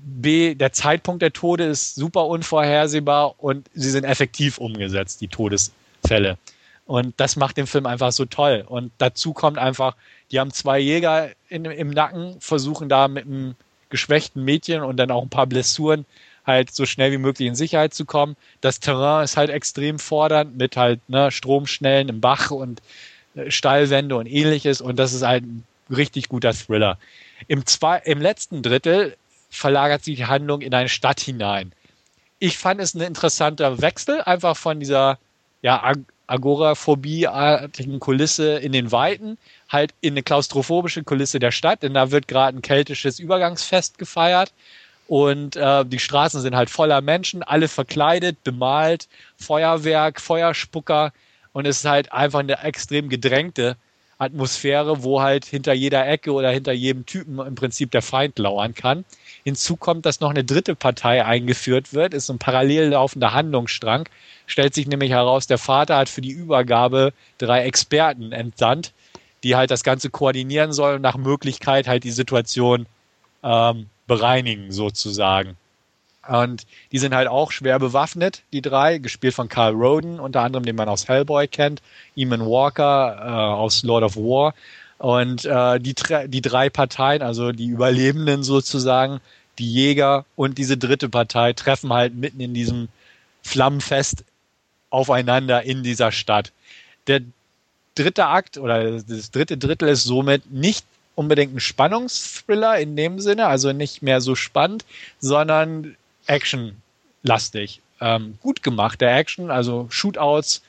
B, 0.01 0.55
der 0.55 0.73
Zeitpunkt 0.73 1.23
der 1.23 1.33
Tode 1.33 1.65
ist 1.65 1.95
super 1.95 2.27
unvorhersehbar 2.27 3.35
und 3.39 3.69
sie 3.75 3.91
sind 3.91 4.05
effektiv 4.05 4.59
umgesetzt, 4.59 5.20
die 5.20 5.29
Todesfälle. 5.29 6.39
Und 6.87 7.15
das 7.19 7.37
macht 7.37 7.57
den 7.57 7.66
Film 7.66 7.85
einfach 7.87 8.12
so 8.12 8.25
toll. 8.25 8.65
Und 8.66 8.93
dazu 8.99 9.33
kommt 9.35 9.59
einfach, 9.59 9.95
die 10.31 10.41
haben 10.41 10.53
zwei 10.53 10.79
Jäger 10.79 11.31
in, 11.49 11.65
im 11.66 11.91
Nacken, 11.91 12.41
versuchen 12.41 12.89
da 12.89 13.09
mit 13.09 13.27
einem 13.27 13.57
geschwächten 13.91 14.45
Mädchen 14.45 14.83
und 14.83 14.97
dann 14.97 15.11
auch 15.11 15.23
ein 15.23 15.29
paar 15.29 15.47
Blessuren 15.47 16.07
halt 16.47 16.75
so 16.75 16.87
schnell 16.87 17.12
wie 17.12 17.19
möglich 17.19 17.47
in 17.47 17.55
Sicherheit 17.55 17.93
zu 17.93 18.07
kommen. 18.07 18.37
Das 18.61 18.81
Terrain 18.81 19.25
ist 19.25 19.37
halt 19.37 19.51
extrem 19.51 19.99
fordernd 19.99 20.57
mit 20.57 20.77
halt 20.77 21.07
ne, 21.09 21.31
Stromschnellen 21.31 22.09
im 22.09 22.20
Bach 22.20 22.51
und 22.51 22.81
äh, 23.35 23.51
Steilwände 23.51 24.16
und 24.16 24.27
ähnliches. 24.27 24.81
Und 24.81 24.99
das 24.99 25.12
ist 25.12 25.23
halt 25.23 25.45
ein 25.45 25.65
richtig 25.95 26.29
guter 26.29 26.55
Thriller. 26.55 26.99
Im, 27.47 27.66
zwei, 27.66 27.99
im 27.99 28.20
letzten 28.20 28.62
Drittel 28.62 29.16
verlagert 29.51 30.05
sich 30.05 30.16
die 30.16 30.27
Handlung 30.27 30.61
in 30.61 30.75
eine 30.75 30.89
Stadt 30.89 31.20
hinein. 31.20 31.73
Ich 32.39 32.59
fand 32.59 32.81
es 32.81 32.95
ein 32.95 33.01
interessanter 33.01 33.81
Wechsel, 33.81 34.20
einfach 34.23 34.57
von 34.57 34.79
dieser 34.81 35.19
ja, 35.62 35.93
Agoraphobie-artigen 36.29 37.99
Kulisse 37.99 38.59
in 38.59 38.73
den 38.73 38.93
Weiten, 38.93 39.39
halt 39.69 39.95
in 40.01 40.12
eine 40.15 40.23
klaustrophobische 40.23 41.03
Kulisse 41.03 41.39
der 41.39 41.51
Stadt, 41.51 41.83
denn 41.83 41.95
da 41.95 42.11
wird 42.11 42.29
gerade 42.29 42.57
ein 42.57 42.62
keltisches 42.62 43.19
Übergangsfest 43.19 43.99
gefeiert 43.99 44.53
und 45.09 45.57
äh, 45.57 45.85
die 45.87 45.99
Straßen 45.99 46.43
sind 46.43 46.55
halt 46.55 46.69
voller 46.69 47.01
Menschen, 47.01 47.43
alle 47.43 47.66
verkleidet, 47.66 48.45
bemalt, 48.45 49.09
Feuerwerk, 49.39 50.20
Feuerspucker 50.20 51.12
und 51.53 51.66
es 51.66 51.79
ist 51.79 51.87
halt 51.87 52.12
einfach 52.12 52.41
eine 52.41 52.62
extrem 52.62 53.09
gedrängte 53.09 53.77
Atmosphäre, 54.19 55.03
wo 55.03 55.23
halt 55.23 55.47
hinter 55.47 55.73
jeder 55.73 56.07
Ecke 56.07 56.33
oder 56.33 56.51
hinter 56.51 56.73
jedem 56.73 57.07
Typen 57.07 57.39
im 57.39 57.55
Prinzip 57.55 57.91
der 57.91 58.03
Feind 58.03 58.39
lauern 58.39 58.75
kann. 58.75 59.05
Hinzu 59.44 59.77
kommt, 59.77 60.06
dass 60.06 60.20
noch 60.20 60.31
eine 60.31 60.44
dritte 60.44 60.74
Partei 60.74 61.24
eingeführt 61.24 61.94
wird, 61.94 62.15
ist 62.15 62.31
ein 62.31 62.39
parallel 62.39 62.90
laufender 62.90 63.32
Handlungsstrang. 63.32 64.09
Stellt 64.47 64.74
sich 64.74 64.86
nämlich 64.86 65.10
heraus, 65.10 65.47
der 65.47 65.59
Vater 65.59 65.97
hat 65.97 66.09
für 66.09 66.20
die 66.20 66.31
Übergabe 66.31 67.12
drei 67.39 67.65
Experten 67.65 68.32
entsandt, 68.32 68.93
die 69.43 69.56
halt 69.56 69.70
das 69.70 69.85
Ganze 69.85 70.10
koordinieren 70.10 70.73
sollen 70.73 70.97
und 70.97 71.02
nach 71.02 71.16
Möglichkeit 71.16 71.86
halt 71.86 72.05
die 72.05 72.10
Situation 72.10 72.86
ähm, 73.43 73.86
bereinigen, 74.06 74.73
sozusagen. 74.73 75.56
Und 76.28 76.66
die 76.93 76.98
sind 76.98 77.15
halt 77.15 77.28
auch 77.28 77.52
schwer 77.52 77.78
bewaffnet, 77.78 78.43
die 78.52 78.60
drei, 78.60 78.98
gespielt 78.98 79.35
von 79.35 79.48
Carl 79.48 79.73
Roden, 79.73 80.20
unter 80.20 80.43
anderem, 80.43 80.65
den 80.65 80.77
man 80.77 80.89
aus 80.89 81.09
Hellboy 81.09 81.48
kennt, 81.48 81.81
Eamon 82.16 82.40
Walker 82.40 83.16
äh, 83.19 83.31
aus 83.55 83.82
Lord 83.82 84.05
of 84.05 84.16
War. 84.16 84.55
Und 84.99 85.45
äh, 85.45 85.79
die, 85.79 85.95
die 86.27 86.43
drei 86.43 86.70
Parteien, 86.70 87.23
also 87.23 87.53
die 87.53 87.69
Überlebenden 87.69 88.43
sozusagen, 88.43 89.20
die 89.59 89.73
Jäger 89.73 90.25
und 90.37 90.59
diese 90.59 90.77
dritte 90.77 91.09
Partei 91.09 91.53
treffen 91.53 91.93
halt 91.93 92.15
mitten 92.15 92.41
in 92.41 92.55
diesem 92.55 92.89
Flammenfest 93.43 94.25
aufeinander 94.91 95.62
in 95.62 95.83
dieser 95.83 96.12
Stadt. 96.12 96.53
Der 97.07 97.20
dritte 97.95 98.27
Akt 98.27 98.59
oder 98.59 99.01
das 99.03 99.31
dritte 99.31 99.57
Drittel 99.57 99.89
ist 99.89 100.05
somit 100.05 100.51
nicht 100.51 100.85
unbedingt 101.15 101.55
ein 101.55 101.61
Spannungsthriller 101.61 102.79
in 102.79 102.95
dem 102.95 103.19
Sinne, 103.20 103.47
also 103.47 103.73
nicht 103.73 104.03
mehr 104.03 104.20
so 104.20 104.35
spannend, 104.35 104.85
sondern 105.19 105.97
actionlastig. 106.27 107.81
Ähm, 108.01 108.39
gut 108.41 108.62
gemacht, 108.62 109.01
der 109.01 109.16
Action, 109.16 109.51
also 109.51 109.89
Shootouts 109.91 110.62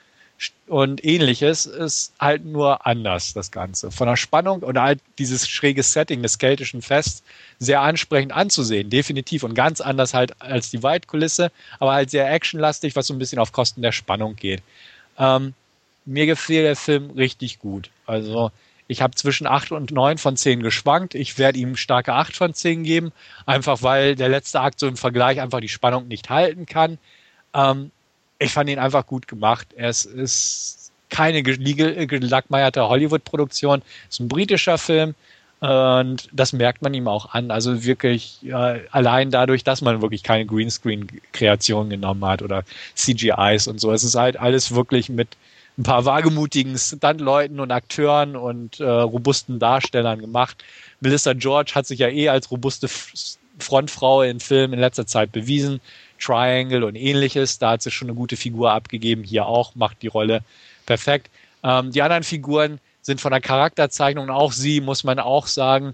und 0.68 1.03
ähnliches 1.03 1.66
ist 1.66 2.14
halt 2.20 2.45
nur 2.45 2.86
anders, 2.86 3.34
das 3.34 3.52
Ganze. 3.52 3.91
Von 3.91 4.07
der 4.07 4.16
Spannung 4.16 4.64
oder 4.64 4.84
halt 4.84 5.02
dieses 5.18 5.48
schräge 5.49 5.84
Setting 5.84 6.22
des 6.22 6.38
keltischen 6.38 6.82
Fests 6.82 7.24
sehr 7.57 7.82
ansprechend 7.82 8.32
anzusehen, 8.32 8.90
definitiv. 8.90 9.44
Und 9.44 9.53
ganz 9.53 9.82
anders 9.82 10.14
halt 10.14 10.41
als 10.41 10.70
die 10.70 10.84
Waldkulisse, 10.84 11.52
aber 11.80 11.94
halt 11.94 12.10
sehr 12.10 12.32
actionlastig, 12.32 12.95
was 12.95 13.07
so 13.07 13.14
ein 13.14 13.20
bisschen 13.20 13.40
auf 13.40 13.52
Kosten 13.52 13.82
der 13.82 13.91
Spannung 13.91 14.36
geht. 14.36 14.61
Ähm, 15.18 15.53
mir 16.06 16.26
gefällt 16.26 16.66
der 16.66 16.76
Film 16.76 17.11
richtig 17.11 17.60
gut. 17.60 17.90
Also 18.06 18.52
ich 18.88 19.02
habe 19.02 19.16
zwischen 19.16 19.45
8 19.45 19.72
und 19.72 19.91
9 19.91 20.18
von 20.18 20.36
10 20.36 20.64
geschwankt. 20.64 21.14
Ich 21.14 21.38
werde 21.38 21.60
ihm 21.60 21.76
starke 21.76 22.14
8 22.14 22.36
von 22.36 22.53
10 22.53 22.84
geben, 22.84 23.11
einfach 23.45 23.84
weil 23.84 24.16
der 24.16 24.30
letzte 24.30 24.61
Akt 24.61 24.80
so 24.80 24.88
im 24.88 24.98
Vergleich 24.98 25.40
einfach 25.41 25.60
die 25.60 25.70
Spannung 25.70 26.07
nicht 26.07 26.30
halten 26.30 26.66
kann. 26.66 26.98
Ähm, 27.53 27.91
ich 28.40 28.52
fand 28.52 28.70
ihn 28.70 28.80
einfach 28.80 29.06
gut 29.06 29.28
gemacht. 29.28 29.68
Es 29.76 30.06
ist 30.06 30.91
keine 31.10 31.44
gelackmeierte 31.44 32.88
Hollywood-Produktion. 32.88 33.82
Es 34.07 34.16
ist 34.16 34.20
ein 34.22 34.28
britischer 34.28 34.78
Film. 34.78 35.16
Und 35.60 36.30
das 36.32 36.53
merkt 36.53 36.82
man 36.82 36.94
ihm 36.94 37.10
auch 37.10 37.34
an. 37.34 37.52
Also 37.52 37.84
wirklich 37.84 38.40
äh, 38.45 38.80
allein 38.91 39.30
dadurch, 39.30 39.66
dass 39.66 39.82
man 39.82 40.02
wirklich 40.02 40.24
keine 40.24 40.45
Greenscreen-Kreation 40.45 41.90
genommen 41.90 42.24
hat 42.24 42.41
oder 42.41 42.64
CGIs 42.95 43.68
und 43.68 43.82
so. 43.82 43.91
Es 43.91 44.06
ist 44.06 44.16
halt 44.16 44.40
alles 44.40 44.74
wirklich 44.74 45.10
mit 45.10 45.36
ein 45.78 45.84
paar 45.84 46.06
wagemutigen 46.06 46.78
Stuntleuten 46.78 47.60
und 47.60 47.72
Akteuren 47.72 48.38
und 48.38 48.80
äh, 48.80 48.86
robusten 48.88 49.60
Darstellern 49.60 50.20
gemacht. 50.20 50.64
Melissa 51.02 51.34
George 51.34 51.72
hat 51.76 51.88
sich 51.88 51.99
ja 51.99 52.07
eh 52.07 52.30
als 52.30 52.52
robuste 52.52 52.88
Frontfrau 53.60 54.22
in 54.22 54.40
Filmen 54.40 54.74
in 54.74 54.80
letzter 54.80 55.07
Zeit 55.07 55.34
bewiesen. 55.34 55.82
Triangle 56.19 56.83
und 56.83 56.95
ähnliches, 56.95 57.59
da 57.59 57.71
hat 57.71 57.81
sie 57.81 57.91
schon 57.91 58.09
eine 58.09 58.15
gute 58.15 58.37
Figur 58.37 58.71
abgegeben. 58.71 59.23
Hier 59.23 59.45
auch, 59.45 59.75
macht 59.75 60.01
die 60.01 60.07
Rolle 60.07 60.41
perfekt. 60.85 61.29
Ähm, 61.63 61.91
die 61.91 62.01
anderen 62.01 62.23
Figuren 62.23 62.79
sind 63.01 63.21
von 63.21 63.31
der 63.31 63.41
Charakterzeichnung, 63.41 64.29
auch 64.29 64.51
sie, 64.51 64.81
muss 64.81 65.03
man 65.03 65.19
auch 65.19 65.47
sagen, 65.47 65.93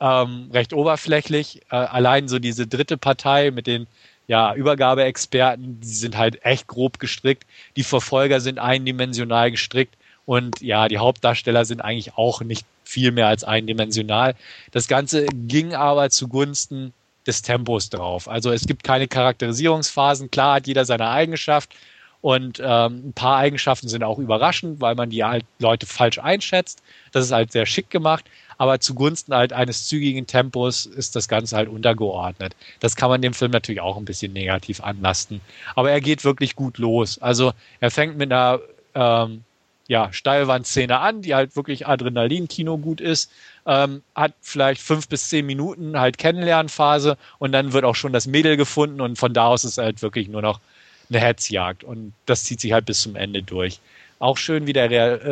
ähm, 0.00 0.50
recht 0.52 0.72
oberflächlich. 0.72 1.62
Äh, 1.70 1.76
allein 1.76 2.28
so 2.28 2.38
diese 2.38 2.66
dritte 2.66 2.96
Partei 2.96 3.50
mit 3.50 3.66
den 3.66 3.86
ja, 4.26 4.54
Übergabeexperten, 4.54 5.80
die 5.80 5.88
sind 5.88 6.16
halt 6.16 6.44
echt 6.44 6.66
grob 6.66 6.98
gestrickt. 6.98 7.44
Die 7.76 7.82
Verfolger 7.82 8.40
sind 8.40 8.58
eindimensional 8.58 9.50
gestrickt 9.50 9.96
und 10.24 10.60
ja, 10.60 10.86
die 10.86 10.98
Hauptdarsteller 10.98 11.64
sind 11.64 11.80
eigentlich 11.80 12.14
auch 12.14 12.40
nicht 12.40 12.64
viel 12.84 13.10
mehr 13.10 13.26
als 13.26 13.44
eindimensional. 13.44 14.34
Das 14.70 14.86
Ganze 14.86 15.26
ging 15.26 15.74
aber 15.74 16.10
zugunsten 16.10 16.92
des 17.26 17.42
Tempos 17.42 17.90
drauf. 17.90 18.28
Also 18.28 18.50
es 18.50 18.66
gibt 18.66 18.84
keine 18.84 19.08
Charakterisierungsphasen. 19.08 20.30
Klar 20.30 20.56
hat 20.56 20.66
jeder 20.66 20.84
seine 20.84 21.08
Eigenschaft 21.08 21.74
und 22.20 22.60
ähm, 22.60 23.08
ein 23.08 23.12
paar 23.14 23.36
Eigenschaften 23.38 23.88
sind 23.88 24.04
auch 24.04 24.18
überraschend, 24.18 24.80
weil 24.80 24.94
man 24.94 25.10
die 25.10 25.24
halt 25.24 25.44
Leute 25.58 25.86
falsch 25.86 26.18
einschätzt. 26.18 26.82
Das 27.12 27.24
ist 27.24 27.32
halt 27.32 27.52
sehr 27.52 27.66
schick 27.66 27.90
gemacht 27.90 28.24
aber 28.60 28.78
zugunsten 28.78 29.34
halt 29.34 29.54
eines 29.54 29.88
zügigen 29.88 30.26
Tempos 30.26 30.84
ist 30.84 31.16
das 31.16 31.28
Ganze 31.28 31.56
halt 31.56 31.70
untergeordnet. 31.70 32.54
Das 32.78 32.94
kann 32.94 33.08
man 33.08 33.22
dem 33.22 33.32
Film 33.32 33.52
natürlich 33.52 33.80
auch 33.80 33.96
ein 33.96 34.04
bisschen 34.04 34.34
negativ 34.34 34.82
anlasten. 34.82 35.40
Aber 35.74 35.90
er 35.90 36.02
geht 36.02 36.24
wirklich 36.24 36.56
gut 36.56 36.76
los. 36.76 37.16
Also 37.22 37.54
er 37.80 37.90
fängt 37.90 38.18
mit 38.18 38.30
einer 38.30 38.60
ähm, 38.94 39.44
ja, 39.88 40.12
Steilwandszene 40.12 40.98
an, 40.98 41.22
die 41.22 41.34
halt 41.34 41.56
wirklich 41.56 41.86
Adrenalin-Kino 41.86 42.76
gut 42.76 43.00
ist, 43.00 43.32
ähm, 43.66 44.02
hat 44.14 44.34
vielleicht 44.40 44.80
fünf 44.80 45.08
bis 45.08 45.28
zehn 45.28 45.46
Minuten 45.46 45.98
halt 45.98 46.18
Kennenlernphase 46.18 47.16
und 47.38 47.52
dann 47.52 47.72
wird 47.72 47.84
auch 47.84 47.94
schon 47.96 48.12
das 48.12 48.26
Mädel 48.26 48.56
gefunden 48.56 49.00
und 49.00 49.16
von 49.16 49.34
da 49.34 49.46
aus 49.46 49.64
ist 49.64 49.78
halt 49.78 50.02
wirklich 50.02 50.28
nur 50.28 50.42
noch 50.42 50.60
eine 51.10 51.20
Hetzjagd. 51.20 51.84
Und 51.84 52.12
das 52.26 52.44
zieht 52.44 52.60
sich 52.60 52.72
halt 52.72 52.86
bis 52.86 53.02
zum 53.02 53.16
Ende 53.16 53.42
durch. 53.42 53.80
Auch 54.18 54.36
schön, 54.36 54.66
wie 54.66 54.74
der 54.74 54.90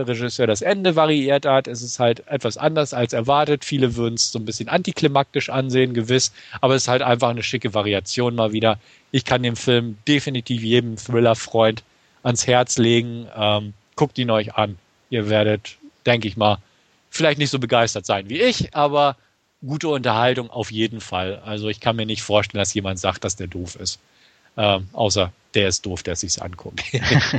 Regisseur 0.08 0.46
das 0.46 0.62
Ende 0.62 0.96
variiert 0.96 1.44
hat. 1.44 1.68
Es 1.68 1.82
ist 1.82 1.98
halt 1.98 2.26
etwas 2.26 2.56
anders 2.56 2.94
als 2.94 3.12
erwartet. 3.12 3.64
Viele 3.64 3.96
würden 3.96 4.14
es 4.14 4.32
so 4.32 4.38
ein 4.38 4.46
bisschen 4.46 4.70
antiklimaktisch 4.70 5.50
ansehen, 5.50 5.92
gewiss. 5.92 6.32
Aber 6.62 6.74
es 6.74 6.84
ist 6.84 6.88
halt 6.88 7.02
einfach 7.02 7.28
eine 7.28 7.42
schicke 7.42 7.74
Variation 7.74 8.34
mal 8.34 8.52
wieder. 8.52 8.78
Ich 9.10 9.26
kann 9.26 9.42
den 9.42 9.56
Film 9.56 9.98
definitiv 10.08 10.62
jedem 10.62 10.96
Thriller-Freund 10.96 11.82
ans 12.22 12.46
Herz 12.46 12.78
legen. 12.78 13.26
Ähm, 13.36 13.74
guckt 13.94 14.16
ihn 14.18 14.30
euch 14.30 14.54
an. 14.54 14.78
Ihr 15.10 15.28
werdet, 15.28 15.76
denke 16.06 16.26
ich 16.26 16.38
mal, 16.38 16.58
vielleicht 17.10 17.38
nicht 17.38 17.50
so 17.50 17.58
begeistert 17.58 18.06
sein 18.06 18.28
wie 18.28 18.40
ich, 18.40 18.74
aber 18.74 19.16
gute 19.66 19.88
Unterhaltung 19.88 20.50
auf 20.50 20.70
jeden 20.70 21.00
Fall. 21.00 21.42
Also 21.44 21.68
ich 21.68 21.80
kann 21.80 21.96
mir 21.96 22.06
nicht 22.06 22.22
vorstellen, 22.22 22.60
dass 22.60 22.74
jemand 22.74 22.98
sagt, 22.98 23.24
dass 23.24 23.36
der 23.36 23.46
doof 23.46 23.76
ist. 23.76 23.98
Ähm, 24.56 24.88
außer 24.92 25.32
der 25.54 25.68
ist 25.68 25.86
doof, 25.86 26.02
der 26.02 26.16
sich's 26.16 26.38
anguckt. 26.38 26.82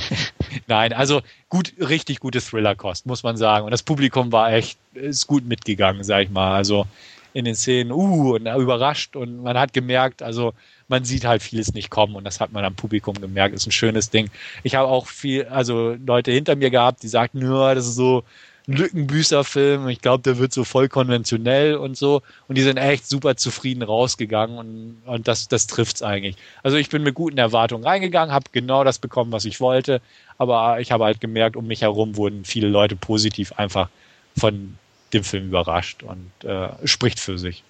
Nein, 0.68 0.94
also 0.94 1.22
gut, 1.50 1.74
richtig 1.80 2.20
gute 2.20 2.42
Thriller-Kost, 2.42 3.06
muss 3.06 3.24
man 3.24 3.38
sagen. 3.38 3.66
Und 3.66 3.72
das 3.72 3.84
Publikum 3.84 4.32
war 4.32 4.54
echt, 4.54 4.80
ist 4.94 5.28
gut 5.28 5.46
mitgegangen, 5.46 6.04
sag 6.04 6.24
ich 6.24 6.30
mal. 6.30 6.56
Also 6.56 6.88
in 7.34 7.46
den 7.46 7.56
Szenen, 7.56 7.92
uh, 7.92 8.36
und 8.36 8.48
überrascht 8.48 9.16
und 9.16 9.44
man 9.44 9.58
hat 9.58 9.74
gemerkt, 9.74 10.24
also 10.24 10.54
man 10.88 11.06
sieht 11.06 11.26
halt 11.26 11.44
vieles 11.44 11.74
nicht 11.74 11.90
kommen 11.90 12.16
und 12.16 12.24
das 12.24 12.40
hat 12.40 12.52
man 12.52 12.66
am 12.66 12.76
Publikum 12.76 13.20
gemerkt, 13.20 13.54
ist 13.54 13.68
ein 13.68 13.72
schönes 13.72 14.10
Ding. 14.10 14.30
Ich 14.64 14.76
habe 14.76 14.88
auch 14.88 15.06
viel, 15.06 15.46
also 15.46 15.96
Leute 16.04 16.32
hinter 16.32 16.56
mir 16.56 16.72
gehabt, 16.72 17.04
die 17.04 17.08
sagten, 17.08 17.40
nur, 17.40 17.76
das 17.76 17.86
ist 17.86 17.96
so 17.96 18.24
Lückenbüßer-Film. 18.72 19.88
Ich 19.90 20.02
glaube, 20.02 20.24
der 20.24 20.38
wird 20.38 20.54
so 20.54 20.64
voll 20.64 20.90
konventionell 20.90 21.76
und 21.76 21.98
so. 21.98 22.22
Und 22.48 22.58
die 22.58 22.62
sind 22.62 22.78
echt 22.78 23.08
super 23.08 23.36
zufrieden 23.36 23.84
rausgegangen 23.84 24.58
und, 24.58 25.02
und 25.06 25.28
das, 25.28 25.48
das 25.48 25.68
trifft's 25.68 26.04
eigentlich. 26.04 26.36
Also 26.64 26.78
ich 26.78 26.90
bin 26.90 27.04
mit 27.04 27.16
guten 27.16 27.38
Erwartungen 27.38 27.84
reingegangen, 27.84 28.34
habe 28.34 28.46
genau 28.52 28.84
das 28.84 29.00
bekommen, 29.00 29.32
was 29.32 29.46
ich 29.46 29.60
wollte. 29.60 30.02
Aber 30.38 30.80
ich 30.80 30.92
habe 30.92 31.06
halt 31.06 31.20
gemerkt, 31.20 31.56
um 31.56 31.68
mich 31.68 31.82
herum 31.82 32.16
wurden 32.16 32.46
viele 32.46 32.68
Leute 32.68 32.96
positiv 32.96 33.54
einfach 33.54 33.90
von 34.38 34.78
dem 35.14 35.24
Film 35.24 35.48
überrascht 35.48 36.04
und 36.04 36.48
äh, 36.48 36.70
spricht 36.86 37.20
für 37.20 37.38
sich. 37.38 37.64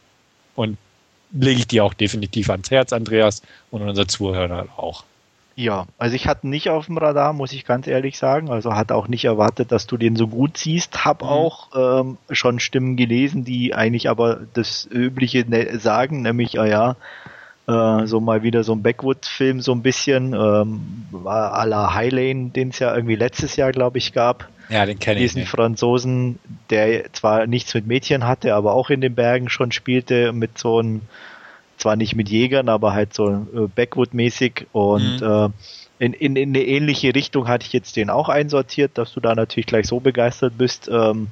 Und 0.56 0.78
lege 1.32 1.60
ich 1.60 1.68
dir 1.68 1.84
auch 1.84 1.94
definitiv 1.94 2.50
ans 2.50 2.72
Herz, 2.72 2.92
Andreas, 2.94 3.42
und 3.72 3.82
unser 3.82 4.08
Zuhörer 4.08 4.68
auch. 4.78 5.04
Ja, 5.56 5.88
also 5.98 6.16
ich 6.16 6.28
hatte 6.28 6.48
nicht 6.48 6.70
auf 6.70 6.86
dem 6.86 6.98
Radar, 6.98 7.34
muss 7.34 7.52
ich 7.52 7.66
ganz 7.66 7.86
ehrlich 7.88 8.18
sagen. 8.18 8.50
Also 8.50 8.76
hatte 8.76 8.96
auch 8.96 9.08
nicht 9.08 9.26
erwartet, 9.26 9.72
dass 9.72 9.88
du 9.88 9.98
den 9.98 10.16
so 10.16 10.28
gut 10.28 10.58
siehst. 10.58 11.04
Hab 11.04 11.22
mhm. 11.22 11.28
auch 11.28 11.68
ähm, 11.76 12.18
schon 12.30 12.60
Stimmen 12.60 12.96
gelesen, 12.96 13.44
die 13.44 13.74
eigentlich 13.74 14.10
aber 14.10 14.40
das 14.54 14.88
Übliche 14.90 15.46
ne 15.48 15.78
sagen, 15.80 16.22
nämlich, 16.22 16.60
ah 16.60 16.66
ja, 16.66 16.96
äh, 17.68 18.08
so 18.08 18.20
mal 18.20 18.42
wieder 18.42 18.64
so 18.64 18.74
ein 18.74 18.82
Backwood-Film 18.82 19.62
so 19.62 19.74
ein 19.74 19.82
bisschen, 19.82 20.34
ähm, 20.34 21.06
war 21.12 21.54
à 21.60 21.66
la 21.66 21.94
Highlane, 21.94 22.50
den 22.50 22.70
es 22.70 22.80
ja 22.80 22.96
irgendwie 22.96 23.16
letztes 23.16 23.56
Jahr, 23.58 23.72
glaube 23.72 23.98
ich, 23.98 24.14
gab. 24.14 24.48
Ja, 24.70 24.86
den 24.86 25.00
kenne 25.00 25.20
ich. 25.20 25.34
Diesen 25.34 25.46
Franzosen, 25.46 26.40
der 26.70 27.12
zwar 27.14 27.48
nichts 27.48 27.74
mit 27.74 27.86
Mädchen 27.86 28.26
hatte, 28.26 28.56
aber 28.56 28.74
auch 28.74 28.90
in 28.90 29.02
den 29.02 29.16
Bergen 29.16 29.50
schon 29.50 29.72
spielte, 29.72 30.32
mit 30.32 30.58
so 30.58 30.80
einem 30.80 31.02
zwar 31.80 31.96
nicht 31.96 32.16
mit 32.16 32.30
Jägern, 32.30 32.70
aber 32.70 32.94
halt 32.94 33.14
so 33.14 33.30
äh, 33.30 33.68
Backwood-mäßig 33.74 34.68
und 34.72 35.22
mhm. 35.22 35.28
äh, 35.28 35.50
in, 36.00 36.14
in, 36.14 36.36
in 36.38 36.50
eine 36.50 36.64
ähnliche 36.64 37.14
Richtung 37.14 37.48
hatte 37.50 37.66
ich 37.66 37.74
jetzt 37.74 37.98
den 37.98 38.10
auch 38.10 38.30
einsortiert, 38.30 38.98
dass 38.98 39.14
du 39.14 39.20
da 39.20 39.36
natürlich 39.36 39.66
gleich 39.66 39.86
so 39.86 40.00
begeistert 40.00 40.58
bist. 40.58 40.90
Ähm, 40.90 41.28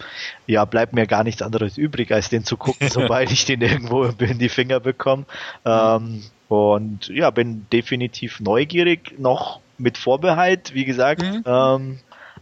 ja, 0.45 0.65
bleibt 0.65 0.91
mir 0.91 1.07
gar 1.07 1.24
nichts 1.24 1.41
anderes 1.41 1.78
übrig, 1.78 2.11
als 2.11 2.30
den 2.30 2.44
zu 2.44 2.57
gucken, 2.57 2.90
sobald 2.91 3.32
ich 3.32 3.45
den 3.45 3.61
irgendwo 3.61 4.03
in 4.03 4.40
die 4.40 4.49
Finger 4.49 4.82
bekomme. 4.82 5.26
Ähm, 5.64 6.24
und 6.49 7.07
ja, 7.07 7.30
bin 7.30 7.65
definitiv 7.72 8.41
neugierig, 8.41 9.18
noch 9.18 9.61
mit 9.78 9.98
Vorbehalt, 9.98 10.74
wie 10.74 10.86
gesagt. 10.86 11.22
Mhm. 11.22 11.44
Ähm, 11.45 11.99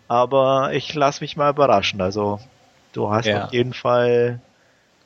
aber 0.07 0.73
ich 0.73 0.93
lasse 0.95 1.23
mich 1.23 1.37
mal 1.37 1.51
überraschen. 1.51 2.01
Also 2.01 2.39
du 2.93 3.11
hast 3.11 3.27
ja. 3.27 3.45
auf 3.45 3.53
jeden 3.53 3.73
Fall 3.73 4.41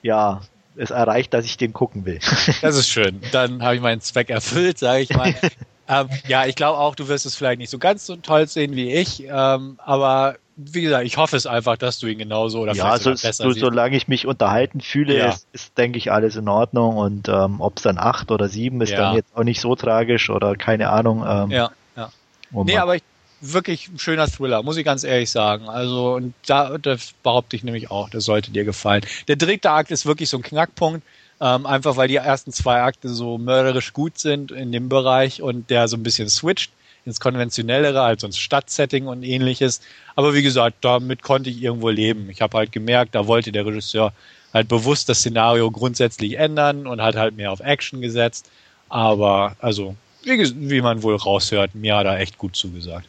ja 0.01 0.41
es 0.79 0.91
erreicht, 0.91 1.33
dass 1.33 1.45
ich 1.45 1.57
den 1.57 1.73
gucken 1.73 2.05
will. 2.05 2.19
Das 2.61 2.75
ist 2.75 2.89
schön. 2.89 3.21
Dann 3.31 3.63
habe 3.63 3.75
ich 3.75 3.81
meinen 3.81 4.01
Zweck 4.01 4.29
erfüllt, 4.29 4.77
sage 4.79 5.01
ich 5.01 5.09
mal. 5.09 5.33
ähm, 5.87 6.09
ja, 6.27 6.45
ich 6.45 6.55
glaube 6.55 6.77
auch, 6.77 6.95
du 6.95 7.07
wirst 7.07 7.25
es 7.25 7.35
vielleicht 7.35 7.59
nicht 7.59 7.69
so 7.69 7.77
ganz 7.77 8.05
so 8.05 8.15
toll 8.15 8.47
sehen 8.47 8.75
wie 8.75 8.93
ich, 8.93 9.23
ähm, 9.27 9.79
aber 9.83 10.35
wie 10.55 10.81
gesagt, 10.81 11.05
ich 11.05 11.15
hoffe 11.17 11.37
es 11.37 11.45
einfach, 11.45 11.77
dass 11.77 11.99
du 11.99 12.07
ihn 12.07 12.17
genauso 12.17 12.59
oder 12.59 12.73
ja, 12.73 12.97
so, 12.97 13.11
besser 13.11 13.31
so, 13.31 13.51
solange 13.51 13.95
ich 13.95 14.07
mich 14.09 14.27
unterhalten 14.27 14.81
fühle, 14.81 15.17
ja. 15.17 15.29
ist, 15.29 15.47
ist, 15.53 15.77
denke 15.77 15.97
ich, 15.97 16.11
alles 16.11 16.35
in 16.35 16.49
Ordnung 16.49 16.97
und 16.97 17.29
ähm, 17.29 17.61
ob 17.61 17.77
es 17.77 17.83
dann 17.83 17.97
acht 17.97 18.29
oder 18.31 18.49
sieben 18.49 18.81
ist, 18.81 18.89
ja. 18.89 18.97
dann 18.97 19.15
jetzt 19.15 19.35
auch 19.35 19.43
nicht 19.43 19.61
so 19.61 19.75
tragisch 19.75 20.29
oder 20.29 20.55
keine 20.55 20.89
Ahnung. 20.89 21.25
Ähm, 21.25 21.51
ja, 21.51 21.71
ja. 21.95 22.09
Nee, 22.51 22.77
aber 22.77 22.97
ich, 22.97 23.03
wirklich 23.41 23.87
ein 23.87 23.99
schöner 23.99 24.27
Thriller, 24.27 24.63
muss 24.63 24.77
ich 24.77 24.85
ganz 24.85 25.03
ehrlich 25.03 25.31
sagen. 25.31 25.69
Also, 25.69 26.15
und 26.15 26.33
da 26.45 26.77
das 26.77 27.13
behaupte 27.23 27.55
ich 27.55 27.63
nämlich 27.63 27.91
auch, 27.91 28.09
das 28.09 28.25
sollte 28.25 28.51
dir 28.51 28.65
gefallen. 28.65 29.03
Der 29.27 29.35
dritte 29.35 29.71
Akt 29.71 29.91
ist 29.91 30.05
wirklich 30.05 30.29
so 30.29 30.37
ein 30.37 30.43
Knackpunkt, 30.43 31.05
ähm, 31.41 31.65
einfach 31.65 31.97
weil 31.97 32.07
die 32.07 32.15
ersten 32.15 32.51
zwei 32.51 32.81
Akte 32.81 33.09
so 33.09 33.37
mörderisch 33.37 33.93
gut 33.93 34.17
sind 34.17 34.51
in 34.51 34.71
dem 34.71 34.89
Bereich 34.89 35.41
und 35.41 35.69
der 35.69 35.87
so 35.87 35.97
ein 35.97 36.03
bisschen 36.03 36.29
switcht 36.29 36.71
ins 37.05 37.19
konventionellere, 37.19 38.01
also 38.01 38.27
ins 38.27 38.37
Stadtsetting 38.37 39.07
und 39.07 39.23
ähnliches. 39.23 39.81
Aber 40.15 40.33
wie 40.33 40.43
gesagt, 40.43 40.77
damit 40.81 41.23
konnte 41.23 41.49
ich 41.49 41.61
irgendwo 41.61 41.89
leben. 41.89 42.29
Ich 42.29 42.41
habe 42.41 42.57
halt 42.57 42.71
gemerkt, 42.71 43.15
da 43.15 43.27
wollte 43.27 43.51
der 43.51 43.65
Regisseur 43.65 44.13
halt 44.53 44.67
bewusst 44.67 45.09
das 45.09 45.19
Szenario 45.19 45.71
grundsätzlich 45.71 46.37
ändern 46.37 46.87
und 46.87 47.01
hat 47.01 47.15
halt 47.15 47.35
mehr 47.35 47.51
auf 47.51 47.61
Action 47.61 48.01
gesetzt. 48.01 48.49
Aber 48.89 49.55
also, 49.59 49.95
wie, 50.23 50.69
wie 50.69 50.81
man 50.81 51.03
wohl 51.03 51.15
raushört, 51.15 51.75
mir 51.75 51.95
hat 51.95 52.05
er 52.05 52.19
echt 52.19 52.37
gut 52.37 52.55
zugesagt. 52.55 53.07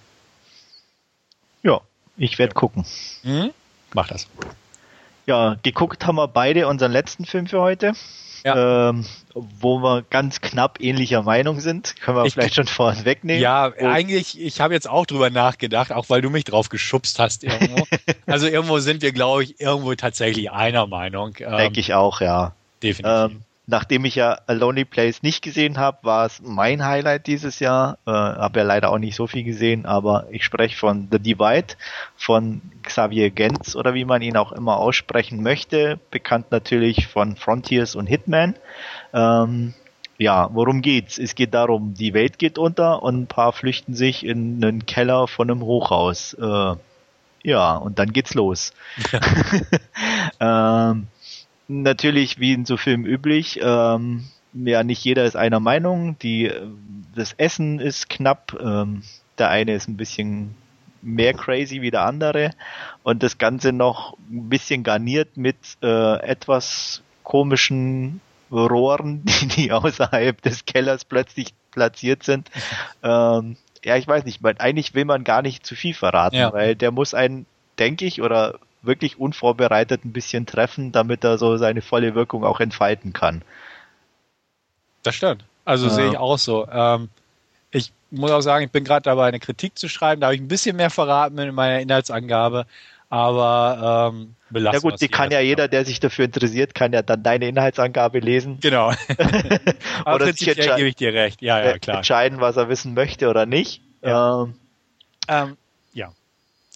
Ja, 1.62 1.80
ich 2.16 2.38
werde 2.38 2.54
gucken. 2.54 2.84
Mhm. 3.22 3.50
Mach 3.92 4.08
das. 4.08 4.28
Ja, 5.26 5.56
geguckt 5.62 6.06
haben 6.06 6.16
wir 6.16 6.28
beide 6.28 6.66
unseren 6.66 6.92
letzten 6.92 7.24
Film 7.24 7.46
für 7.46 7.60
heute. 7.60 7.92
Ja. 8.44 8.88
Ähm, 8.88 9.04
wo 9.34 9.80
wir 9.80 10.02
ganz 10.08 10.40
knapp 10.40 10.80
ähnlicher 10.80 11.22
Meinung 11.22 11.60
sind. 11.60 11.94
Können 12.00 12.16
wir 12.16 12.24
ich, 12.24 12.32
vielleicht 12.32 12.54
schon 12.54 12.66
vorhin 12.66 13.04
wegnehmen. 13.04 13.42
Ja, 13.42 13.70
oh. 13.78 13.86
eigentlich, 13.86 14.40
ich 14.40 14.60
habe 14.60 14.72
jetzt 14.72 14.88
auch 14.88 15.04
drüber 15.04 15.28
nachgedacht, 15.28 15.92
auch 15.92 16.08
weil 16.08 16.22
du 16.22 16.30
mich 16.30 16.44
drauf 16.44 16.70
geschubst 16.70 17.18
hast 17.18 17.44
irgendwo. 17.44 17.86
also 18.26 18.46
irgendwo 18.46 18.78
sind 18.78 19.02
wir, 19.02 19.12
glaube 19.12 19.44
ich, 19.44 19.60
irgendwo 19.60 19.94
tatsächlich 19.94 20.50
einer 20.50 20.86
Meinung. 20.86 21.34
Ähm, 21.38 21.56
Denke 21.56 21.80
ich 21.80 21.92
auch, 21.92 22.22
ja. 22.22 22.54
Definitiv. 22.82 23.32
Ähm, 23.32 23.42
nachdem 23.70 24.04
ich 24.04 24.16
ja 24.16 24.38
A 24.46 24.52
Lonely 24.52 24.84
Place 24.84 25.22
nicht 25.22 25.42
gesehen 25.42 25.78
habe, 25.78 25.98
war 26.02 26.26
es 26.26 26.42
mein 26.42 26.84
Highlight 26.84 27.26
dieses 27.26 27.60
Jahr. 27.60 27.98
Äh, 28.06 28.10
habe 28.10 28.60
ja 28.60 28.64
leider 28.66 28.90
auch 28.90 28.98
nicht 28.98 29.14
so 29.14 29.26
viel 29.26 29.44
gesehen, 29.44 29.86
aber 29.86 30.26
ich 30.30 30.44
spreche 30.44 30.76
von 30.76 31.08
The 31.10 31.18
Divide 31.18 31.74
von 32.16 32.60
Xavier 32.82 33.30
Gens 33.30 33.76
oder 33.76 33.94
wie 33.94 34.04
man 34.04 34.22
ihn 34.22 34.36
auch 34.36 34.52
immer 34.52 34.76
aussprechen 34.76 35.42
möchte. 35.42 35.98
Bekannt 36.10 36.50
natürlich 36.50 37.06
von 37.06 37.36
Frontiers 37.36 37.94
und 37.94 38.06
Hitman. 38.06 38.56
Ähm, 39.14 39.74
ja, 40.18 40.50
worum 40.52 40.82
geht's? 40.82 41.18
Es 41.18 41.34
geht 41.34 41.54
darum, 41.54 41.94
die 41.94 42.12
Welt 42.12 42.38
geht 42.38 42.58
unter 42.58 43.02
und 43.02 43.22
ein 43.22 43.26
paar 43.26 43.52
flüchten 43.52 43.94
sich 43.94 44.26
in 44.26 44.62
einen 44.62 44.84
Keller 44.84 45.28
von 45.28 45.50
einem 45.50 45.62
Hochhaus. 45.62 46.34
Äh, 46.34 46.74
ja, 47.42 47.76
und 47.76 47.98
dann 47.98 48.12
geht's 48.12 48.34
los. 48.34 48.74
ähm, 50.40 51.06
natürlich, 51.70 52.40
wie 52.40 52.52
in 52.52 52.66
so 52.66 52.76
Filmen 52.76 53.06
üblich, 53.06 53.60
ähm, 53.62 54.24
ja, 54.52 54.82
nicht 54.82 55.04
jeder 55.04 55.24
ist 55.24 55.36
einer 55.36 55.60
Meinung. 55.60 56.18
Die, 56.18 56.50
das 57.14 57.32
Essen 57.34 57.78
ist 57.78 58.10
knapp. 58.10 58.56
Ähm, 58.60 59.02
der 59.38 59.50
eine 59.50 59.74
ist 59.74 59.88
ein 59.88 59.96
bisschen 59.96 60.54
mehr 61.02 61.32
crazy 61.32 61.80
wie 61.80 61.90
der 61.90 62.04
andere. 62.04 62.50
Und 63.02 63.22
das 63.22 63.38
Ganze 63.38 63.72
noch 63.72 64.16
ein 64.30 64.48
bisschen 64.48 64.82
garniert 64.82 65.36
mit 65.36 65.56
äh, 65.82 66.20
etwas 66.20 67.02
komischen 67.22 68.20
Rohren, 68.50 69.24
die, 69.40 69.46
die 69.46 69.72
außerhalb 69.72 70.42
des 70.42 70.64
Kellers 70.64 71.04
plötzlich 71.04 71.54
platziert 71.70 72.24
sind. 72.24 72.50
Ähm, 73.02 73.56
ja, 73.84 73.96
ich 73.96 74.06
weiß 74.06 74.24
nicht, 74.24 74.42
man, 74.42 74.58
eigentlich 74.58 74.94
will 74.94 75.04
man 75.04 75.24
gar 75.24 75.40
nicht 75.40 75.64
zu 75.64 75.76
viel 75.76 75.94
verraten, 75.94 76.36
ja. 76.36 76.52
weil 76.52 76.74
der 76.74 76.90
muss 76.90 77.14
einen, 77.14 77.46
denke 77.78 78.04
ich, 78.04 78.20
oder 78.20 78.58
wirklich 78.82 79.18
unvorbereitet 79.18 80.04
ein 80.04 80.12
bisschen 80.12 80.46
treffen, 80.46 80.92
damit 80.92 81.24
er 81.24 81.38
so 81.38 81.56
seine 81.56 81.82
volle 81.82 82.14
Wirkung 82.14 82.44
auch 82.44 82.60
entfalten 82.60 83.12
kann. 83.12 83.42
Das 85.02 85.14
stimmt. 85.14 85.44
Also 85.64 85.86
ja. 85.86 85.92
sehe 85.92 86.08
ich 86.10 86.16
auch 86.16 86.38
so. 86.38 86.66
Ähm, 86.70 87.08
ich 87.70 87.92
muss 88.10 88.30
auch 88.30 88.40
sagen, 88.40 88.64
ich 88.64 88.70
bin 88.70 88.84
gerade 88.84 89.02
dabei, 89.02 89.28
eine 89.28 89.40
Kritik 89.40 89.78
zu 89.78 89.88
schreiben. 89.88 90.20
Da 90.20 90.28
habe 90.28 90.34
ich 90.34 90.40
ein 90.40 90.48
bisschen 90.48 90.76
mehr 90.76 90.90
verraten 90.90 91.38
in 91.38 91.54
meiner 91.54 91.80
Inhaltsangabe. 91.80 92.66
Aber 93.08 94.12
ähm, 94.14 94.34
belassen 94.50 94.76
Ja 94.76 94.90
gut, 94.90 95.00
die 95.00 95.08
kann 95.08 95.32
ja 95.32 95.40
jeder, 95.40 95.66
der 95.66 95.84
sich 95.84 95.98
dafür 95.98 96.26
interessiert, 96.26 96.76
kann 96.76 96.92
ja 96.92 97.02
dann 97.02 97.22
deine 97.22 97.48
Inhaltsangabe 97.48 98.20
lesen. 98.20 98.58
Genau. 98.60 98.92
oder 100.06 100.26
sich 100.32 100.54
gebe 100.54 100.86
ich 100.86 100.94
dir 100.96 101.12
recht. 101.12 101.42
Ja, 101.42 101.62
ja, 101.64 101.78
klar. 101.78 101.98
entscheiden, 101.98 102.40
was 102.40 102.56
er 102.56 102.68
wissen 102.68 102.94
möchte 102.94 103.28
oder 103.28 103.46
nicht. 103.46 103.82
Ja. 104.02 104.44
Ähm, 104.44 104.54
ähm, 105.28 105.56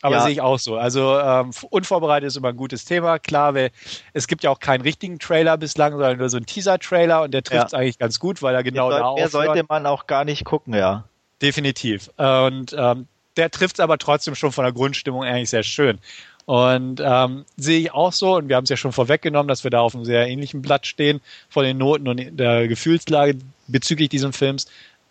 aber 0.05 0.17
ja. 0.17 0.21
sehe 0.21 0.33
ich 0.33 0.41
auch 0.43 0.59
so. 0.59 0.77
Also 0.77 1.19
ähm, 1.19 1.51
unvorbereitet 1.71 2.27
ist 2.27 2.37
immer 2.37 2.49
ein 2.49 2.59
gutes 2.59 2.85
Thema. 2.85 3.19
Klar, 3.19 3.55
weil 3.55 3.71
es 4.13 4.29
gibt 4.29 4.45
ja 4.45 4.51
auch 4.51 4.61
keinen 4.61 4.83
richtigen 4.83 5.19
Trailer 5.19 5.57
bislang, 5.57 5.93
sondern 5.93 6.19
nur 6.19 6.29
so 6.29 6.37
einen 6.37 6.45
Teaser-Trailer 6.45 7.23
und 7.23 7.33
der 7.33 7.43
trifft 7.43 7.67
es 7.69 7.73
ja. 7.73 7.79
eigentlich 7.79 7.99
ganz 7.99 8.19
gut, 8.19 8.43
weil 8.43 8.55
er 8.55 8.63
genau 8.63 8.91
soll, 8.91 9.01
da 9.01 9.05
aufhört. 9.07 9.31
sollte 9.31 9.65
man 9.67 9.87
auch 9.87 10.07
gar 10.07 10.27
nicht 10.27 10.45
gucken, 10.45 10.75
ja. 10.75 11.05
Definitiv. 11.41 12.11
Und 12.19 12.77
ähm, 12.79 13.07
der 13.39 13.51
trifft 13.51 13.77
es 13.77 13.81
aber 13.81 13.97
trotzdem 13.97 14.35
schon 14.35 14.53
von 14.53 14.65
der 14.65 14.75
Grundstimmung 14.75 15.25
eigentlich 15.25 15.49
sehr 15.49 15.63
schön. 15.63 15.99
Und 16.45 17.01
ähm, 17.03 17.47
sehe 17.57 17.81
ich 17.81 17.95
auch 17.95 18.13
so, 18.13 18.37
und 18.37 18.51
wir 18.51 18.57
haben 18.57 18.65
es 18.65 18.71
ja 18.71 18.77
schon 18.77 18.93
vorweggenommen, 18.93 19.49
dass 19.49 19.65
wir 19.65 19.71
da 19.71 19.81
auf 19.81 19.95
einem 19.95 20.05
sehr 20.05 20.29
ähnlichen 20.29 20.61
Blatt 20.61 20.87
stehen 20.87 21.23
von 21.49 21.65
den 21.65 21.79
Noten 21.79 22.09
und 22.09 22.39
der 22.39 22.69
Gefühlslage 22.69 23.39
bezüglich 23.69 24.11
dieses 24.11 24.37
Films. 24.37 24.67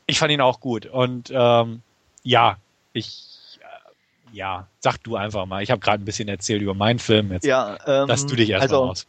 Ich 0.05 0.19
fand 0.19 0.31
ihn 0.31 0.41
auch 0.41 0.59
gut. 0.59 0.85
Und 0.85 1.31
ähm, 1.33 1.81
ja, 2.21 2.57
ich 2.93 3.32
ja, 4.33 4.67
sag 4.79 4.97
du 5.03 5.15
einfach 5.15 5.45
mal. 5.45 5.63
Ich 5.63 5.71
habe 5.71 5.79
gerade 5.79 6.03
ein 6.03 6.05
bisschen 6.05 6.27
erzählt 6.27 6.61
über 6.61 6.73
meinen 6.73 6.99
Film. 6.99 7.31
Jetzt 7.31 7.45
ja, 7.45 7.77
ähm, 7.85 8.07
lass 8.07 8.25
du 8.25 8.35
dich 8.35 8.49
erstmal 8.49 8.81
also, 8.81 8.91
aus. 8.91 9.07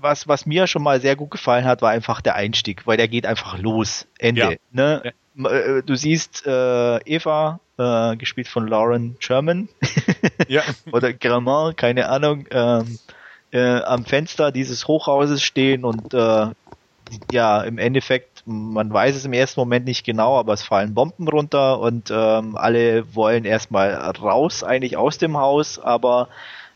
Was, 0.00 0.28
was 0.28 0.46
mir 0.46 0.66
schon 0.66 0.82
mal 0.82 1.00
sehr 1.00 1.16
gut 1.16 1.30
gefallen 1.30 1.64
hat, 1.64 1.82
war 1.82 1.90
einfach 1.90 2.20
der 2.20 2.36
Einstieg, 2.36 2.86
weil 2.86 2.96
der 2.96 3.08
geht 3.08 3.26
einfach 3.26 3.58
los. 3.58 4.06
Ende. 4.18 4.40
Ja. 4.40 4.56
Ne? 4.70 5.12
Äh, 5.36 5.82
du 5.82 5.94
siehst 5.94 6.46
äh, 6.46 6.98
Eva, 6.98 7.60
äh, 7.76 8.16
gespielt 8.16 8.48
von 8.48 8.66
Lauren 8.66 9.16
Sherman 9.18 9.68
Ja. 10.48 10.62
oder 10.92 11.12
Grammar, 11.12 11.74
keine 11.74 12.08
Ahnung, 12.08 12.46
ähm, 12.50 12.98
äh, 13.50 13.80
am 13.80 14.04
Fenster 14.04 14.52
dieses 14.52 14.86
Hochhauses 14.86 15.42
stehen 15.42 15.84
und 15.84 16.12
äh, 16.14 16.46
ja, 17.32 17.62
im 17.62 17.78
Endeffekt, 17.78 18.37
man 18.48 18.90
weiß 18.90 19.14
es 19.14 19.26
im 19.26 19.34
ersten 19.34 19.60
Moment 19.60 19.84
nicht 19.84 20.04
genau, 20.04 20.38
aber 20.38 20.54
es 20.54 20.62
fallen 20.62 20.94
Bomben 20.94 21.28
runter 21.28 21.80
und 21.80 22.10
ähm, 22.10 22.56
alle 22.56 23.14
wollen 23.14 23.44
erstmal 23.44 23.92
raus, 23.94 24.64
eigentlich 24.64 24.96
aus 24.96 25.18
dem 25.18 25.36
Haus, 25.36 25.78
aber 25.78 26.28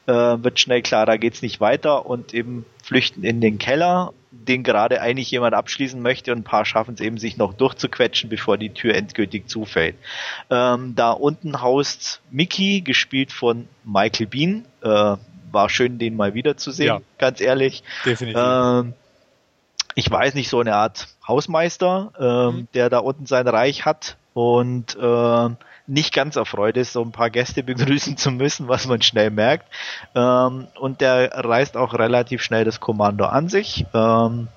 äh, 0.06 0.12
wird 0.12 0.60
schnell 0.60 0.82
klar, 0.82 1.06
da 1.06 1.16
geht's 1.16 1.40
nicht 1.40 1.60
weiter 1.60 2.04
und 2.06 2.34
eben 2.34 2.66
flüchten 2.82 3.24
in 3.24 3.40
den 3.40 3.58
Keller, 3.58 4.12
den 4.30 4.64
gerade 4.64 5.00
eigentlich 5.00 5.30
jemand 5.30 5.54
abschließen 5.54 6.00
möchte 6.02 6.32
und 6.32 6.40
ein 6.40 6.44
paar 6.44 6.66
schaffen 6.66 6.94
es 6.94 7.00
eben, 7.00 7.16
sich 7.16 7.38
noch 7.38 7.54
durchzuquetschen, 7.54 8.28
bevor 8.28 8.58
die 8.58 8.70
Tür 8.70 8.94
endgültig 8.94 9.48
zufällt. 9.48 9.94
Ähm, 10.50 10.94
da 10.94 11.12
unten 11.12 11.62
haust 11.62 12.20
Mickey, 12.30 12.82
gespielt 12.82 13.32
von 13.32 13.68
Michael 13.84 14.26
Bean. 14.26 14.66
Äh, 14.82 15.16
war 15.52 15.68
schön, 15.68 15.98
den 15.98 16.16
mal 16.16 16.34
wiederzusehen, 16.34 16.88
Ja. 16.88 17.00
ganz 17.18 17.40
ehrlich. 17.40 17.82
Definitiv. 18.04 18.42
Ähm, 18.42 18.94
ich 19.94 20.10
weiß 20.10 20.34
nicht, 20.34 20.48
so 20.48 20.60
eine 20.60 20.74
Art 20.74 21.08
Hausmeister, 21.26 22.12
ähm, 22.18 22.56
Mhm. 22.56 22.68
der 22.74 22.90
da 22.90 22.98
unten 22.98 23.26
sein 23.26 23.46
Reich 23.48 23.84
hat 23.84 24.16
und 24.34 24.96
ähm, 25.00 25.56
nicht 25.86 26.14
ganz 26.14 26.36
erfreut 26.36 26.76
ist, 26.76 26.92
so 26.92 27.02
ein 27.02 27.12
paar 27.12 27.30
Gäste 27.30 27.62
begrüßen 27.62 28.16
zu 28.16 28.30
müssen, 28.30 28.68
was 28.68 28.86
man 28.86 29.02
schnell 29.02 29.30
merkt. 29.30 29.66
Ähm, 30.14 30.68
und 30.80 31.00
der 31.00 31.30
reißt 31.44 31.76
auch 31.76 31.94
relativ 31.94 32.42
schnell 32.42 32.64
das 32.64 32.80
Kommando 32.80 33.24
an 33.26 33.48
sich. 33.48 33.84
Ähm, 33.92 34.48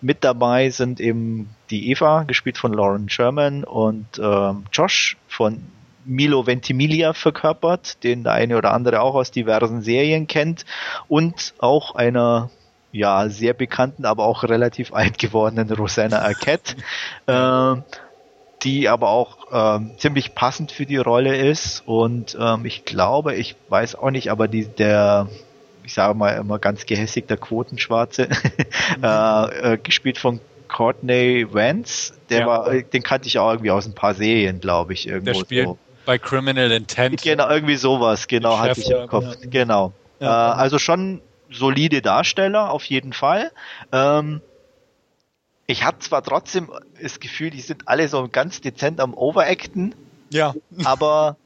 mit 0.00 0.22
dabei 0.24 0.68
sind 0.70 1.00
eben 1.00 1.54
die 1.70 1.90
Eva, 1.90 2.24
gespielt 2.24 2.58
von 2.58 2.74
Lauren 2.74 3.08
Sherman, 3.08 3.64
und 3.64 4.06
ähm, 4.18 4.64
Josh 4.70 5.16
von 5.28 5.62
Milo 6.04 6.46
Ventimiglia 6.46 7.14
verkörpert, 7.14 8.04
den 8.04 8.24
der 8.24 8.32
eine 8.34 8.58
oder 8.58 8.74
andere 8.74 9.00
auch 9.00 9.14
aus 9.14 9.30
diversen 9.30 9.80
Serien 9.80 10.26
kennt, 10.26 10.66
und 11.08 11.54
auch 11.58 11.94
einer 11.94 12.50
ja 12.94 13.28
sehr 13.28 13.54
bekannten, 13.54 14.04
aber 14.04 14.24
auch 14.24 14.44
relativ 14.44 14.94
alt 14.94 15.18
gewordenen 15.18 15.68
Rosanna 15.70 16.20
Arquette, 16.20 16.76
ähm, 17.26 17.82
die 18.62 18.88
aber 18.88 19.10
auch 19.10 19.36
ähm, 19.52 19.90
ziemlich 19.98 20.34
passend 20.34 20.70
für 20.72 20.86
die 20.86 20.96
Rolle 20.96 21.36
ist. 21.36 21.82
Und 21.86 22.36
ähm, 22.40 22.64
ich 22.64 22.84
glaube, 22.84 23.34
ich 23.34 23.56
weiß 23.68 23.96
auch 23.96 24.10
nicht, 24.10 24.30
aber 24.30 24.48
die, 24.48 24.66
der, 24.66 25.28
ich 25.82 25.92
sage 25.92 26.14
mal 26.14 26.30
immer 26.30 26.58
ganz 26.58 26.86
gehässig, 26.86 27.26
der 27.26 27.36
Quotenschwarze, 27.36 28.28
äh, 29.02 29.72
äh, 29.72 29.76
gespielt 29.76 30.18
von 30.18 30.40
Courtney 30.68 31.46
Vance, 31.52 32.14
der 32.30 32.40
Ja. 32.40 32.46
war, 32.46 32.70
den 32.70 33.02
kannte 33.02 33.26
ich 33.26 33.38
auch 33.38 33.50
irgendwie 33.50 33.70
aus 33.72 33.86
ein 33.86 33.94
paar 33.94 34.14
Serien, 34.14 34.60
glaube 34.60 34.92
ich, 34.92 35.06
irgendwo. 35.06 35.32
Der 35.32 35.34
spielt 35.34 35.66
so. 35.66 35.78
bei 36.06 36.18
Criminal 36.18 36.70
Intent. 36.70 37.22
Genau, 37.22 37.48
irgendwie 37.50 37.76
sowas, 37.76 38.28
genau, 38.28 38.58
hatte 38.58 38.80
ich 38.80 38.90
im 38.90 39.08
Kopf. 39.08 39.24
ja. 39.42 39.48
Genau. 39.50 39.92
Ja. 40.20 40.52
Äh, 40.52 40.56
also 40.58 40.78
schon 40.78 41.20
solide 41.50 42.02
Darsteller, 42.02 42.70
auf 42.70 42.84
jeden 42.84 43.12
Fall. 43.12 43.50
Ähm, 43.92 44.40
ich 45.66 45.84
habe 45.84 45.98
zwar 46.00 46.22
trotzdem 46.22 46.70
das 47.00 47.20
Gefühl, 47.20 47.50
die 47.50 47.60
sind 47.60 47.88
alle 47.88 48.08
so 48.08 48.28
ganz 48.28 48.60
dezent 48.60 49.00
am 49.00 49.14
Overacten, 49.14 49.94
Ja. 50.30 50.54
aber 50.84 51.36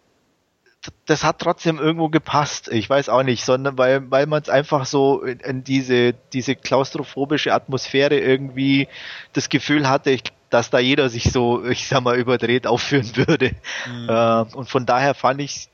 das 1.07 1.25
hat 1.25 1.41
trotzdem 1.41 1.79
irgendwo 1.79 2.09
gepasst. 2.09 2.69
Ich 2.69 2.89
weiß 2.89 3.09
auch 3.09 3.23
nicht, 3.23 3.45
sondern 3.45 3.79
weil, 3.79 4.11
weil 4.11 4.27
man 4.27 4.43
es 4.43 4.49
einfach 4.49 4.87
so 4.87 5.23
in, 5.23 5.41
in 5.41 5.65
diese, 5.65 6.15
diese 6.33 6.55
klaustrophobische 6.57 7.53
Atmosphäre 7.53 8.19
irgendwie 8.19 8.89
das 9.33 9.49
Gefühl 9.49 9.89
hatte, 9.89 10.11
ich, 10.11 10.23
dass 10.51 10.71
da 10.71 10.79
jeder 10.79 11.09
sich 11.09 11.31
so, 11.33 11.65
ich 11.65 11.89
sag 11.89 12.03
mal, 12.03 12.17
überdreht 12.17 12.67
aufführen 12.67 13.11
würde. 13.17 13.53
Mhm. 13.87 14.09
Äh, 14.09 14.57
und 14.57 14.69
von 14.69 14.87
daher 14.87 15.15
fand 15.15 15.41
ich 15.41 15.69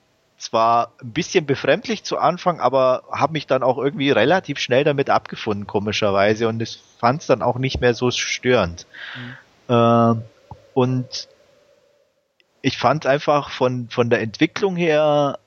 zwar 0.45 0.93
ein 1.03 1.12
bisschen 1.12 1.47
befremdlich 1.47 2.05
zu 2.05 2.19
Anfang, 2.19 2.61
aber 2.61 3.05
habe 3.11 3.33
mich 3.33 3.47
dann 3.47 3.62
auch 3.62 3.79
irgendwie 3.79 4.11
relativ 4.11 4.59
schnell 4.59 4.85
damit 4.85 5.11
abgefunden, 5.11 5.66
komischerweise. 5.66 6.49
Und 6.49 6.61
es 6.61 6.79
fand 6.99 7.23
es 7.23 7.27
dann 7.27 7.43
auch 7.43 7.57
nicht 7.59 7.81
mehr 7.81 7.95
so 7.95 8.11
störend. 8.11 8.87
Ähm, 9.69 10.23
und 10.75 11.29
ich 12.62 12.79
fand 12.79 13.07
einfach 13.07 13.51
von, 13.51 13.89
von 13.91 14.11
der 14.11 14.21
Entwicklung 14.21 14.77
her, 14.77 15.39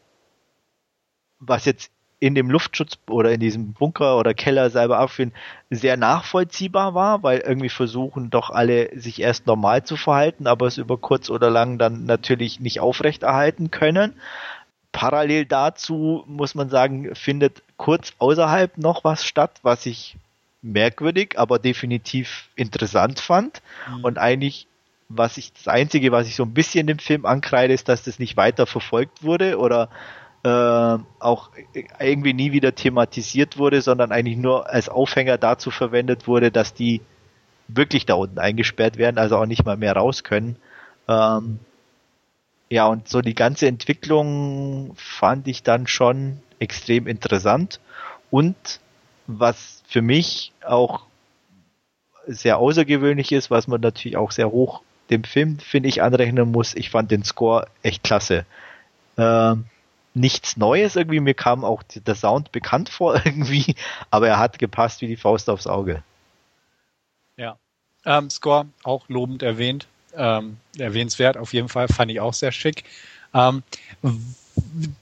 was 1.40 1.66
jetzt 1.66 1.92
in 2.20 2.34
dem 2.34 2.50
Luftschutz 2.50 2.98
oder 3.08 3.32
in 3.32 3.40
diesem 3.40 3.74
Bunker 3.74 4.18
oder 4.18 4.34
Keller 4.34 4.72
selber 4.72 4.98
abführen, 4.98 5.34
sehr 5.70 5.98
nachvollziehbar 5.98 6.96
war, 6.96 7.22
weil 7.22 7.40
irgendwie 7.40 7.70
versuchen 7.70 8.32
doch 8.32 8.50
alle 8.50 8.90
sich 9.00 9.22
erst 9.22 9.46
normal 9.46 9.84
zu 9.84 9.98
verhalten, 9.98 10.48
aber 10.48 10.66
es 10.66 10.78
über 10.78 10.98
kurz 10.98 11.30
oder 11.30 11.52
lang 11.52 11.78
dann 11.78 12.06
natürlich 12.06 12.60
nicht 12.60 12.80
aufrechterhalten 12.80 13.70
können. 13.70 14.14
Parallel 14.92 15.46
dazu 15.46 16.24
muss 16.28 16.56
man 16.56 16.70
sagen, 16.70 17.14
findet 17.16 17.62
kurz 17.78 18.14
außerhalb 18.18 18.78
noch 18.78 19.04
was 19.04 19.26
statt, 19.26 19.60
was 19.62 19.86
ich 19.86 20.18
merkwürdig, 20.62 21.38
aber 21.38 21.60
definitiv 21.60 22.50
interessant 22.56 23.20
fand. 23.20 23.62
Mhm. 23.90 24.04
Und 24.04 24.18
eigentlich, 24.18 24.68
was 25.10 25.38
ich, 25.38 25.54
das 25.54 25.68
Einzige, 25.68 26.12
was 26.12 26.28
ich 26.28 26.36
so 26.36 26.44
ein 26.44 26.54
bisschen 26.54 26.88
dem 26.88 27.00
Film 27.00 27.26
ankreide, 27.26 27.74
ist, 27.74 27.90
dass 27.90 28.04
das 28.04 28.20
nicht 28.20 28.38
weiter 28.38 28.66
verfolgt 28.66 29.24
wurde 29.24 29.60
oder 29.60 29.90
äh, 30.44 30.98
auch 31.20 31.52
irgendwie 32.00 32.34
nie 32.34 32.52
wieder 32.52 32.76
thematisiert 32.76 33.58
wurde, 33.58 33.82
sondern 33.82 34.12
eigentlich 34.12 34.38
nur 34.38 34.70
als 34.70 34.90
Aufhänger 34.90 35.38
dazu 35.38 35.72
verwendet 35.72 36.28
wurde, 36.28 36.52
dass 36.52 36.74
die 36.74 37.02
wirklich 37.68 38.06
da 38.06 38.14
unten 38.16 38.40
eingesperrt 38.40 38.98
werden, 38.98 39.18
also 39.18 39.38
auch 39.38 39.46
nicht 39.46 39.66
mal 39.66 39.78
mehr 39.78 39.94
raus 39.94 40.24
können. 40.24 40.58
Ähm, 41.08 41.60
ja, 42.70 42.88
und 42.88 43.08
so 43.08 43.22
die 43.22 43.36
ganze 43.36 43.68
Entwicklung 43.68 44.94
fand 44.96 45.48
ich 45.48 45.64
dann 45.64 45.88
schon 45.88 46.42
extrem 46.60 47.08
interessant. 47.08 47.80
Und 48.30 48.80
was 49.28 49.84
für 49.88 50.02
mich 50.02 50.52
auch 50.66 51.04
sehr 52.26 52.58
außergewöhnlich 52.58 53.32
ist, 53.32 53.50
was 53.50 53.68
man 53.68 53.82
natürlich 53.82 54.18
auch 54.18 54.32
sehr 54.32 54.52
hoch 54.52 54.82
dem 55.10 55.24
Film, 55.24 55.60
finde 55.60 55.88
ich, 55.88 56.02
anrechnen 56.02 56.52
muss, 56.52 56.76
ich 56.76 56.90
fand 56.90 57.12
den 57.12 57.24
Score 57.24 57.68
echt 57.82 58.04
klasse. 58.04 58.46
Ähm, 59.18 59.66
nichts 60.14 60.58
Neues 60.58 60.98
irgendwie, 60.98 61.22
mir 61.22 61.34
kam 61.34 61.64
auch 61.64 61.84
der 61.84 62.16
Sound 62.16 62.52
bekannt 62.52 62.90
vor 62.90 63.16
irgendwie, 63.26 63.76
aber 64.12 64.28
er 64.28 64.40
hat 64.40 64.60
gepasst 64.60 65.02
wie 65.02 65.08
die 65.08 65.16
Faust 65.16 65.50
aufs 65.50 65.68
Auge. 65.68 66.04
Ja. 67.38 67.58
Ähm, 68.06 68.30
Score 68.30 68.68
auch 68.84 69.08
lobend 69.08 69.44
erwähnt. 69.44 69.88
Ähm, 70.16 70.58
erwähnenswert 70.78 71.38
auf 71.38 71.54
jeden 71.54 71.70
Fall, 71.70 71.88
fand 71.88 72.12
ich 72.12 72.20
auch 72.20 72.34
sehr 72.34 72.52
schick. 72.52 72.84
Ähm, 73.34 73.64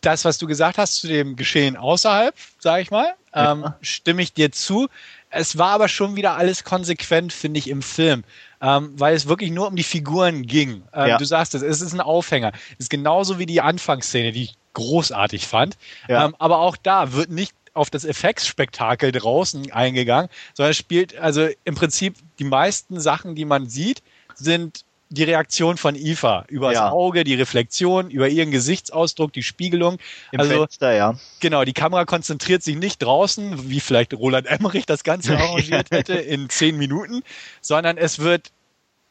das, 0.01 0.25
was 0.25 0.37
du 0.37 0.47
gesagt 0.47 0.77
hast 0.77 0.95
zu 0.95 1.07
dem 1.07 1.35
Geschehen 1.35 1.77
außerhalb, 1.77 2.35
sage 2.59 2.81
ich 2.81 2.91
mal, 2.91 3.13
ähm, 3.33 3.61
Ja. 3.61 3.77
stimme 3.81 4.21
ich 4.21 4.33
dir 4.33 4.51
zu. 4.51 4.87
Es 5.29 5.57
war 5.57 5.71
aber 5.71 5.87
schon 5.87 6.15
wieder 6.15 6.35
alles 6.35 6.63
konsequent, 6.63 7.33
finde 7.33 7.59
ich, 7.59 7.69
im 7.69 7.81
Film, 7.81 8.23
ähm, 8.61 8.93
weil 8.97 9.15
es 9.15 9.27
wirklich 9.27 9.51
nur 9.51 9.67
um 9.67 9.75
die 9.75 9.83
Figuren 9.83 10.45
ging. 10.45 10.83
Ähm, 10.93 11.07
Ja. 11.09 11.17
Du 11.17 11.25
sagst 11.25 11.55
es, 11.55 11.61
es 11.61 11.81
ist 11.81 11.93
ein 11.93 12.01
Aufhänger. 12.01 12.51
Es 12.73 12.85
ist 12.85 12.89
genauso 12.89 13.39
wie 13.39 13.45
die 13.45 13.61
Anfangsszene, 13.61 14.31
die 14.31 14.43
ich 14.43 14.55
großartig 14.73 15.47
fand. 15.47 15.77
Ja. 16.07 16.25
Ähm, 16.25 16.35
aber 16.39 16.59
auch 16.59 16.77
da 16.77 17.13
wird 17.13 17.29
nicht 17.29 17.53
auf 17.73 17.89
das 17.89 18.05
Effektspektakel 18.05 19.11
draußen 19.11 19.71
eingegangen, 19.71 20.29
sondern 20.53 20.71
es 20.71 20.77
spielt 20.77 21.17
also 21.17 21.47
im 21.65 21.75
Prinzip 21.75 22.15
die 22.39 22.45
meisten 22.45 22.99
Sachen, 23.01 23.35
die 23.35 23.45
man 23.45 23.67
sieht, 23.69 24.01
sind 24.35 24.85
die 25.09 25.23
Reaktion 25.23 25.77
von 25.77 25.95
Eva 25.95 26.45
über 26.47 26.69
das 26.69 26.79
Ja. 26.79 26.91
Auge, 26.91 27.23
die 27.23 27.35
Reflexion, 27.35 28.09
über 28.09 28.27
ihren 28.27 28.51
Gesichtsausdruck, 28.51 29.33
die 29.33 29.43
Spiegelung. 29.43 29.97
Im 30.31 30.39
also 30.39 30.53
Fenster, 30.53 30.93
ja. 30.93 31.15
genau, 31.39 31.63
die 31.63 31.73
Kamera 31.73 32.05
konzentriert 32.05 32.63
sich 32.63 32.75
nicht 32.75 33.01
draußen, 33.01 33.69
wie 33.69 33.79
vielleicht 33.79 34.13
Roland 34.13 34.47
Emmerich 34.47 34.85
das 34.85 35.03
Ganze 35.03 35.37
arrangiert 35.37 35.87
hätte 35.91 36.13
in 36.13 36.49
zehn 36.49 36.77
Minuten, 36.77 37.21
sondern 37.61 37.97
es 37.97 38.19
wird 38.19 38.51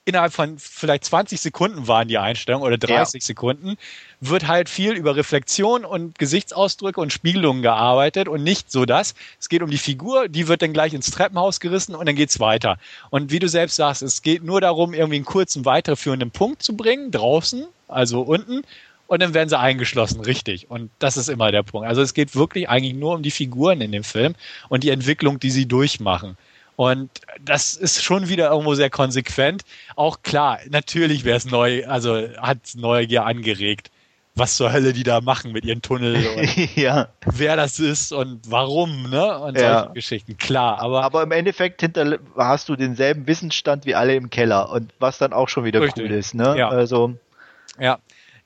innerhalb 0.05 0.33
von 0.33 0.59
vielleicht 0.59 1.05
20 1.05 1.41
Sekunden 1.41 1.89
waren 1.89 2.09
die 2.09 2.19
Einstellungen 2.19 2.67
oder 2.67 2.77
30 2.77 3.23
ja. 3.23 3.27
Sekunden, 3.27 3.77
wird 4.21 4.47
halt 4.47 4.69
viel 4.69 4.93
über 4.93 5.17
Reflexion 5.17 5.85
und 5.85 6.19
Gesichtsausdrücke 6.19 7.01
und 7.01 7.13
Spiegelungen 7.13 7.63
gearbeitet 7.63 8.29
und 8.29 8.43
nicht 8.43 8.71
so 8.71 8.85
das. 8.85 9.15
Es 9.41 9.49
geht 9.49 9.63
um 9.63 9.71
die 9.71 9.79
Figur, 9.79 10.29
die 10.29 10.49
wird 10.49 10.63
dann 10.63 10.73
gleich 10.73 10.93
ins 10.93 11.11
Treppenhaus 11.11 11.61
gerissen 11.61 11.95
und 11.95 12.07
dann 12.07 12.17
geht's 12.17 12.41
weiter. 12.41 12.79
Und 13.11 13.31
wie 13.31 13.39
du 13.39 13.49
selbst 13.49 13.77
sagst, 13.77 14.03
es 14.03 14.23
geht 14.23 14.45
nur 14.45 14.61
darum, 14.61 14.93
irgendwie 14.93 15.17
einen 15.17 15.25
kurzen 15.25 15.65
weiterführenden 15.65 16.31
Punkt 16.31 16.63
zu 16.63 16.77
bringen, 16.77 17.11
draußen, 17.11 17.67
also 17.89 18.21
unten, 18.21 18.63
und 19.07 19.21
dann 19.21 19.35
werden 19.35 19.49
sie 19.49 19.59
eingeschlossen, 19.59 20.21
richtig. 20.21 20.71
Und 20.71 20.91
das 20.99 21.17
ist 21.17 21.29
immer 21.29 21.53
der 21.53 21.63
Punkt. 21.63 21.87
Also 21.87 22.01
es 22.01 22.15
geht 22.15 22.35
wirklich 22.35 22.69
eigentlich 22.69 22.95
nur 22.95 23.15
um 23.15 23.23
die 23.23 23.31
Figuren 23.31 23.81
in 23.81 23.93
dem 23.93 24.05
Film 24.05 24.35
und 24.69 24.83
die 24.83 24.91
Entwicklung, 24.91 25.39
die 25.39 25.51
sie 25.51 25.67
durchmachen. 25.67 26.39
Und 26.77 27.11
das 27.41 27.75
ist 27.75 28.03
schon 28.03 28.29
wieder 28.29 28.51
irgendwo 28.51 28.75
sehr 28.75 28.91
konsequent. 28.91 29.63
Auch 29.97 30.23
klar, 30.23 30.59
natürlich 30.69 31.25
wäre 31.25 31.37
es 31.37 31.45
neu, 31.45 31.87
also 31.87 32.29
hat 32.39 32.59
Neugier 32.75 33.25
angeregt, 33.27 33.91
was 34.35 34.57
zur 34.57 34.73
Hölle 34.73 34.93
die 34.93 35.05
da 35.05 35.21
machen 35.21 35.53
mit 35.53 35.65
ihren 35.65 35.83
Tunnel 35.83 36.27
und 36.37 36.77
ja. 36.77 37.09
wer 37.25 37.57
das 37.57 37.79
ist 37.79 38.13
und 38.13 38.41
warum, 38.51 39.09
ne? 39.09 39.39
Und 39.39 39.57
solche 39.57 39.73
ja. 39.73 39.87
Geschichten. 39.87 40.37
Klar, 40.37 40.81
aber. 40.81 41.05
Aber 41.05 41.23
im 41.23 41.31
Endeffekt 41.31 41.81
hinter 41.81 42.19
hast 42.37 42.69
du 42.69 42.75
denselben 42.75 43.27
Wissensstand 43.29 43.87
wie 43.87 43.95
alle 43.95 44.17
im 44.17 44.31
Keller 44.31 44.71
und 44.71 44.93
was 44.99 45.19
dann 45.19 45.33
auch 45.33 45.49
schon 45.49 45.65
wieder 45.65 45.81
richtig. 45.81 46.05
cool 46.05 46.11
ist, 46.11 46.35
ne? 46.35 46.57
Ja. 46.59 46.69
Also. 46.69 47.15
Ja. 47.79 47.99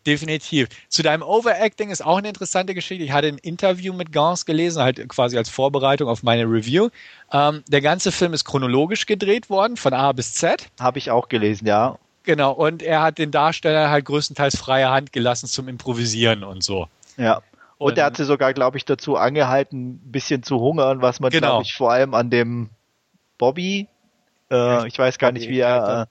Definitiv. 0.09 0.69
Zu 0.89 1.03
deinem 1.03 1.23
Overacting 1.23 1.91
ist 1.91 2.03
auch 2.03 2.17
eine 2.17 2.29
interessante 2.29 2.75
Geschichte. 2.75 3.05
Ich 3.05 3.13
hatte 3.13 3.29
ein 3.29 3.37
Interview 3.37 3.93
mit 3.93 4.11
Gans 4.11 4.47
gelesen, 4.47 4.83
halt 4.83 5.07
quasi 5.11 5.37
als 5.37 5.51
Vorbereitung 5.51 6.09
auf 6.09 6.23
meine 6.23 6.45
Review. 6.45 6.89
Ähm, 7.31 7.63
der 7.69 7.83
ganze 7.83 8.11
Film 8.11 8.33
ist 8.33 8.47
chronologisch 8.47 9.05
gedreht 9.05 9.51
worden, 9.51 9.77
von 9.77 9.93
A 9.93 10.13
bis 10.13 10.33
Z. 10.33 10.67
Habe 10.81 10.97
ich 10.97 11.11
auch 11.11 11.29
gelesen, 11.29 11.67
ja. 11.67 11.99
Genau, 12.23 12.53
und 12.53 12.83
er 12.83 13.03
hat 13.03 13.19
den 13.19 13.31
Darsteller 13.31 13.91
halt 13.91 14.07
größtenteils 14.07 14.57
freie 14.57 14.91
Hand 14.91 15.13
gelassen 15.13 15.47
zum 15.47 15.69
Improvisieren 15.69 16.43
und 16.43 16.65
so. 16.65 16.89
Ja. 17.19 17.43
Und, 17.77 17.93
und 17.93 17.99
er 17.99 18.07
hat 18.07 18.17
sie 18.17 18.25
sogar, 18.25 18.55
glaube 18.55 18.79
ich, 18.79 18.87
dazu 18.87 19.17
angehalten, 19.17 19.91
ein 19.91 20.11
bisschen 20.11 20.43
zu 20.43 20.59
hungern, 20.59 21.03
was 21.03 21.21
man, 21.21 21.31
genau. 21.31 21.49
glaube 21.49 21.65
ich, 21.65 21.75
vor 21.75 21.93
allem 21.93 22.15
an 22.15 22.31
dem 22.31 22.71
Bobby, 23.37 23.89
äh, 24.51 24.89
ich 24.89 24.99
weiß 24.99 25.19
gar 25.19 25.33
nicht, 25.33 25.51
wie 25.51 25.61
er, 25.61 26.09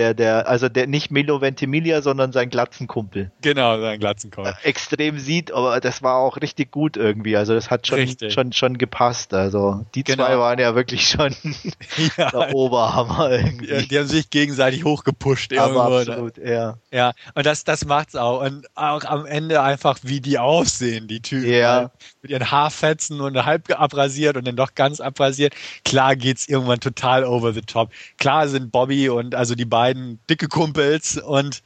der, 0.00 0.14
der, 0.14 0.48
also 0.48 0.70
der 0.70 0.86
nicht 0.86 1.10
Milo 1.10 1.42
Ventimiglia, 1.42 2.00
sondern 2.00 2.32
sein 2.32 2.48
Glatzenkumpel. 2.48 3.30
Genau, 3.42 3.78
sein 3.78 4.00
Glatzenkumpel. 4.00 4.54
Äh, 4.62 4.68
extrem 4.68 5.18
sieht, 5.18 5.52
aber 5.52 5.78
das 5.80 6.02
war 6.02 6.16
auch 6.16 6.40
richtig 6.40 6.70
gut 6.70 6.96
irgendwie. 6.96 7.36
Also 7.36 7.54
das 7.54 7.70
hat 7.70 7.86
schon, 7.86 8.08
schon, 8.30 8.52
schon 8.52 8.78
gepasst. 8.78 9.34
Also 9.34 9.84
die 9.94 10.02
genau. 10.02 10.24
zwei 10.24 10.38
waren 10.38 10.58
ja 10.58 10.74
wirklich 10.74 11.06
schon 11.06 11.34
ja. 12.16 12.30
der 12.30 12.54
Oberhammer 12.54 13.30
irgendwie. 13.30 13.70
Ja, 13.70 13.82
die 13.82 13.98
haben 13.98 14.06
sich 14.06 14.30
gegenseitig 14.30 14.84
hochgepusht 14.84 15.52
irgendwo. 15.52 15.80
Aber 15.80 15.98
absolut, 15.98 16.38
ja. 16.38 16.78
Ja, 16.90 17.12
und 17.34 17.44
das, 17.44 17.64
das 17.64 17.84
macht's 17.84 18.16
auch. 18.16 18.40
Und 18.40 18.66
auch 18.74 19.04
am 19.04 19.26
Ende 19.26 19.60
einfach, 19.60 19.98
wie 20.02 20.20
die 20.20 20.38
aussehen, 20.38 21.08
die 21.08 21.20
Typen. 21.20 21.52
Ja. 21.52 21.90
Mit 22.22 22.30
ihren 22.30 22.50
Haarfetzen 22.50 23.20
und 23.20 23.44
halb 23.44 23.70
abrasiert 23.78 24.38
und 24.38 24.46
dann 24.46 24.56
doch 24.56 24.74
ganz 24.74 25.00
abrasiert. 25.00 25.54
Klar 25.84 26.16
geht's 26.16 26.48
irgendwann 26.48 26.80
total 26.80 27.24
over 27.24 27.52
the 27.52 27.60
top. 27.60 27.90
Klar 28.18 28.48
sind 28.48 28.72
Bobby 28.72 29.10
und 29.10 29.34
also 29.34 29.54
die 29.54 29.66
beiden 29.66 29.89
beiden 29.90 30.20
dicke 30.28 30.48
Kumpels 30.48 31.18
und 31.18 31.62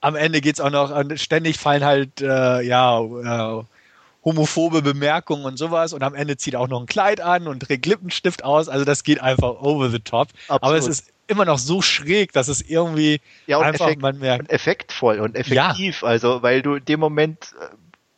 am 0.00 0.16
Ende 0.16 0.40
geht 0.40 0.56
es 0.56 0.60
auch 0.60 0.70
noch, 0.70 0.92
ständig 1.16 1.58
fallen 1.58 1.84
halt, 1.84 2.20
äh, 2.20 2.60
ja, 2.60 3.00
äh, 3.00 3.64
homophobe 4.24 4.82
Bemerkungen 4.82 5.44
und 5.44 5.58
sowas 5.58 5.92
und 5.92 6.02
am 6.02 6.14
Ende 6.14 6.36
zieht 6.36 6.56
auch 6.56 6.68
noch 6.68 6.80
ein 6.80 6.86
Kleid 6.86 7.20
an 7.20 7.46
und 7.46 7.60
trägt 7.60 7.86
Lippenstift 7.86 8.42
aus. 8.42 8.68
Also 8.68 8.84
das 8.84 9.04
geht 9.04 9.20
einfach 9.20 9.60
over 9.60 9.90
the 9.90 9.98
top. 9.98 10.28
Absolut. 10.48 10.62
Aber 10.62 10.76
es 10.76 10.86
ist 10.86 11.12
immer 11.26 11.44
noch 11.44 11.58
so 11.58 11.82
schräg, 11.82 12.32
dass 12.32 12.48
es 12.48 12.62
irgendwie 12.62 13.20
ja, 13.46 13.60
einfach 13.60 13.86
effekt, 13.86 14.02
man 14.02 14.18
merkt. 14.18 14.44
Und 14.44 14.50
effektvoll 14.50 15.20
und 15.20 15.36
effektiv. 15.36 16.02
Ja. 16.02 16.08
Also 16.08 16.42
weil 16.42 16.62
du 16.62 16.74
in 16.76 16.84
dem 16.84 17.00
Moment 17.00 17.54
äh, 17.60 17.74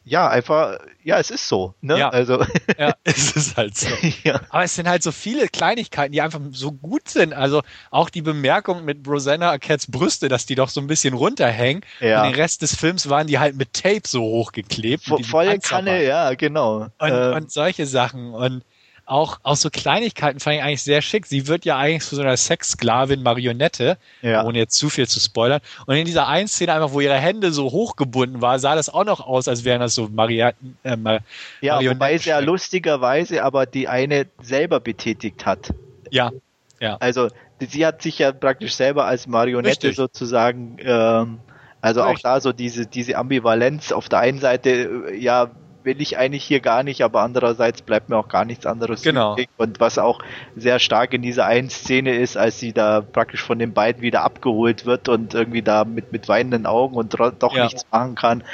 ja, 0.08 0.28
einfach, 0.28 0.78
ja, 1.02 1.18
es 1.18 1.30
ist 1.30 1.48
so, 1.48 1.74
ne? 1.80 1.98
Ja. 1.98 2.10
Also. 2.10 2.44
Ja, 2.78 2.94
es 3.04 3.34
ist 3.34 3.56
halt 3.56 3.76
so. 3.76 3.88
ja. 4.22 4.40
Aber 4.50 4.62
es 4.62 4.74
sind 4.74 4.86
halt 4.86 5.02
so 5.02 5.10
viele 5.10 5.48
Kleinigkeiten, 5.48 6.12
die 6.12 6.20
einfach 6.20 6.40
so 6.50 6.72
gut 6.72 7.08
sind. 7.08 7.32
Also 7.32 7.62
auch 7.90 8.10
die 8.10 8.20
Bemerkung 8.20 8.84
mit 8.84 9.08
Rosanna 9.08 9.50
Arquettes 9.50 9.90
Brüste, 9.90 10.28
dass 10.28 10.44
die 10.44 10.56
doch 10.56 10.68
so 10.68 10.80
ein 10.80 10.86
bisschen 10.86 11.14
runterhängen. 11.14 11.82
Ja. 12.00 12.22
Und 12.22 12.32
den 12.32 12.34
Rest 12.34 12.60
des 12.62 12.76
Films 12.76 13.08
waren 13.08 13.26
die 13.26 13.38
halt 13.38 13.56
mit 13.56 13.72
Tape 13.72 14.02
so 14.06 14.20
hochgeklebt. 14.20 15.04
Voll 15.24 15.58
Kanne, 15.58 16.04
ja, 16.04 16.34
genau. 16.34 16.88
Und, 16.98 17.10
äh. 17.10 17.32
und 17.34 17.50
solche 17.50 17.86
Sachen. 17.86 18.34
Und 18.34 18.62
auch, 19.06 19.38
auch 19.42 19.56
so 19.56 19.70
Kleinigkeiten 19.70 20.40
fand 20.40 20.56
ich 20.56 20.62
eigentlich 20.62 20.82
sehr 20.82 21.00
schick. 21.00 21.26
Sie 21.26 21.46
wird 21.46 21.64
ja 21.64 21.76
eigentlich 21.78 22.02
zu 22.02 22.16
so 22.16 22.22
einer 22.22 22.36
Sexsklavin 22.36 23.22
Marionette, 23.22 23.96
ja. 24.20 24.44
ohne 24.44 24.58
jetzt 24.58 24.76
zu 24.76 24.90
viel 24.90 25.06
zu 25.06 25.20
spoilern. 25.20 25.60
Und 25.86 25.96
in 25.96 26.04
dieser 26.04 26.26
einen 26.26 26.48
Szene 26.48 26.74
einfach, 26.74 26.92
wo 26.92 27.00
ihre 27.00 27.14
Hände 27.14 27.52
so 27.52 27.70
hochgebunden 27.70 28.42
war, 28.42 28.58
sah 28.58 28.74
das 28.74 28.88
auch 28.88 29.04
noch 29.04 29.20
aus, 29.20 29.48
als 29.48 29.64
wären 29.64 29.80
das 29.80 29.94
so 29.94 30.08
Maria 30.08 30.52
äh, 30.82 30.96
Mar 30.96 31.20
Ja, 31.60 31.80
wobei 31.84 32.18
sie 32.18 32.30
ja 32.30 32.40
lustigerweise 32.40 33.42
aber 33.42 33.64
die 33.66 33.88
eine 33.88 34.26
selber 34.42 34.80
betätigt 34.80 35.46
hat. 35.46 35.72
Ja, 36.10 36.32
ja. 36.80 36.96
Also 36.98 37.28
sie 37.60 37.86
hat 37.86 38.02
sich 38.02 38.18
ja 38.18 38.32
praktisch 38.32 38.74
selber 38.74 39.06
als 39.06 39.26
Marionette 39.26 39.88
Richtig. 39.88 39.96
sozusagen 39.96 40.76
ähm, 40.80 41.38
also 41.80 42.02
Richtig. 42.02 42.16
auch 42.16 42.22
da 42.22 42.40
so 42.40 42.52
diese, 42.52 42.86
diese 42.86 43.16
Ambivalenz 43.16 43.92
auf 43.92 44.08
der 44.08 44.18
einen 44.18 44.40
Seite, 44.40 44.70
äh, 45.10 45.16
ja, 45.16 45.50
will 45.86 46.02
ich 46.02 46.18
eigentlich 46.18 46.44
hier 46.44 46.60
gar 46.60 46.82
nicht, 46.82 47.02
aber 47.02 47.22
andererseits 47.22 47.80
bleibt 47.80 48.10
mir 48.10 48.18
auch 48.18 48.28
gar 48.28 48.44
nichts 48.44 48.66
anderes 48.66 49.02
genau. 49.02 49.32
übrig. 49.32 49.48
Und 49.56 49.80
was 49.80 49.96
auch 49.96 50.20
sehr 50.56 50.78
stark 50.78 51.14
in 51.14 51.22
dieser 51.22 51.46
einen 51.46 51.70
Szene 51.70 52.16
ist, 52.16 52.36
als 52.36 52.58
sie 52.58 52.72
da 52.74 53.00
praktisch 53.00 53.42
von 53.42 53.58
den 53.58 53.72
beiden 53.72 54.02
wieder 54.02 54.22
abgeholt 54.22 54.84
wird 54.84 55.08
und 55.08 55.32
irgendwie 55.32 55.62
da 55.62 55.84
mit, 55.84 56.12
mit 56.12 56.28
weinenden 56.28 56.66
Augen 56.66 56.96
und 56.96 57.14
doch 57.38 57.54
ja. 57.54 57.64
nichts 57.64 57.86
machen 57.90 58.16
kann. 58.16 58.44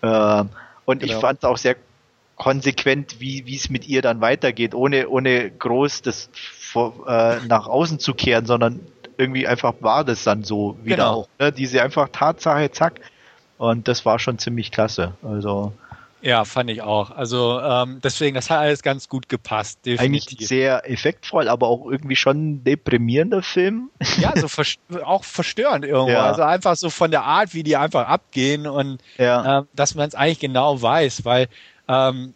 Äh, 0.00 0.44
und 0.86 1.00
genau. 1.00 1.12
ich 1.12 1.14
fand 1.14 1.40
es 1.40 1.44
auch 1.44 1.58
sehr 1.58 1.76
konsequent, 2.36 3.18
wie 3.18 3.46
wie 3.46 3.56
es 3.56 3.68
mit 3.68 3.88
ihr 3.88 4.02
dann 4.02 4.20
weitergeht, 4.20 4.74
ohne 4.74 5.08
ohne 5.08 5.50
groß 5.50 6.02
das 6.02 6.30
vor, 6.32 7.08
äh, 7.08 7.38
nach 7.46 7.66
außen 7.66 7.98
zu 7.98 8.14
kehren, 8.14 8.46
sondern 8.46 8.80
irgendwie 9.18 9.48
einfach 9.48 9.74
war 9.80 10.04
das 10.04 10.22
dann 10.24 10.44
so 10.44 10.78
wieder 10.82 10.96
genau. 10.96 11.12
auch. 11.12 11.28
Ne? 11.38 11.50
Diese 11.50 11.82
einfach 11.82 12.08
Tatsache, 12.12 12.70
zack. 12.70 13.00
Und 13.58 13.88
das 13.88 14.04
war 14.04 14.18
schon 14.18 14.38
ziemlich 14.38 14.70
klasse. 14.70 15.14
Also 15.22 15.72
ja, 16.22 16.44
fand 16.44 16.70
ich 16.70 16.82
auch. 16.82 17.10
Also 17.10 17.60
ähm, 17.60 18.00
deswegen, 18.02 18.34
das 18.34 18.50
hat 18.50 18.58
alles 18.58 18.82
ganz 18.82 19.08
gut 19.08 19.28
gepasst. 19.28 19.84
Definitiv. 19.84 20.32
Eigentlich 20.32 20.48
sehr 20.48 20.90
effektvoll, 20.90 21.48
aber 21.48 21.68
auch 21.68 21.90
irgendwie 21.90 22.16
schon 22.16 22.36
ein 22.36 22.64
deprimierender 22.64 23.42
Film. 23.42 23.90
Ja, 24.18 24.32
so 24.34 24.48
vers 24.48 24.76
auch 25.04 25.24
verstörend 25.24 25.84
irgendwo. 25.84 26.10
Ja. 26.10 26.26
Also 26.26 26.42
einfach 26.42 26.76
so 26.76 26.90
von 26.90 27.10
der 27.10 27.24
Art, 27.24 27.52
wie 27.54 27.62
die 27.62 27.76
einfach 27.76 28.08
abgehen 28.08 28.66
und 28.66 29.00
ja. 29.18 29.58
ähm, 29.58 29.68
dass 29.74 29.94
man 29.94 30.08
es 30.08 30.14
eigentlich 30.14 30.40
genau 30.40 30.80
weiß, 30.80 31.24
weil 31.24 31.48
ähm, 31.86 32.34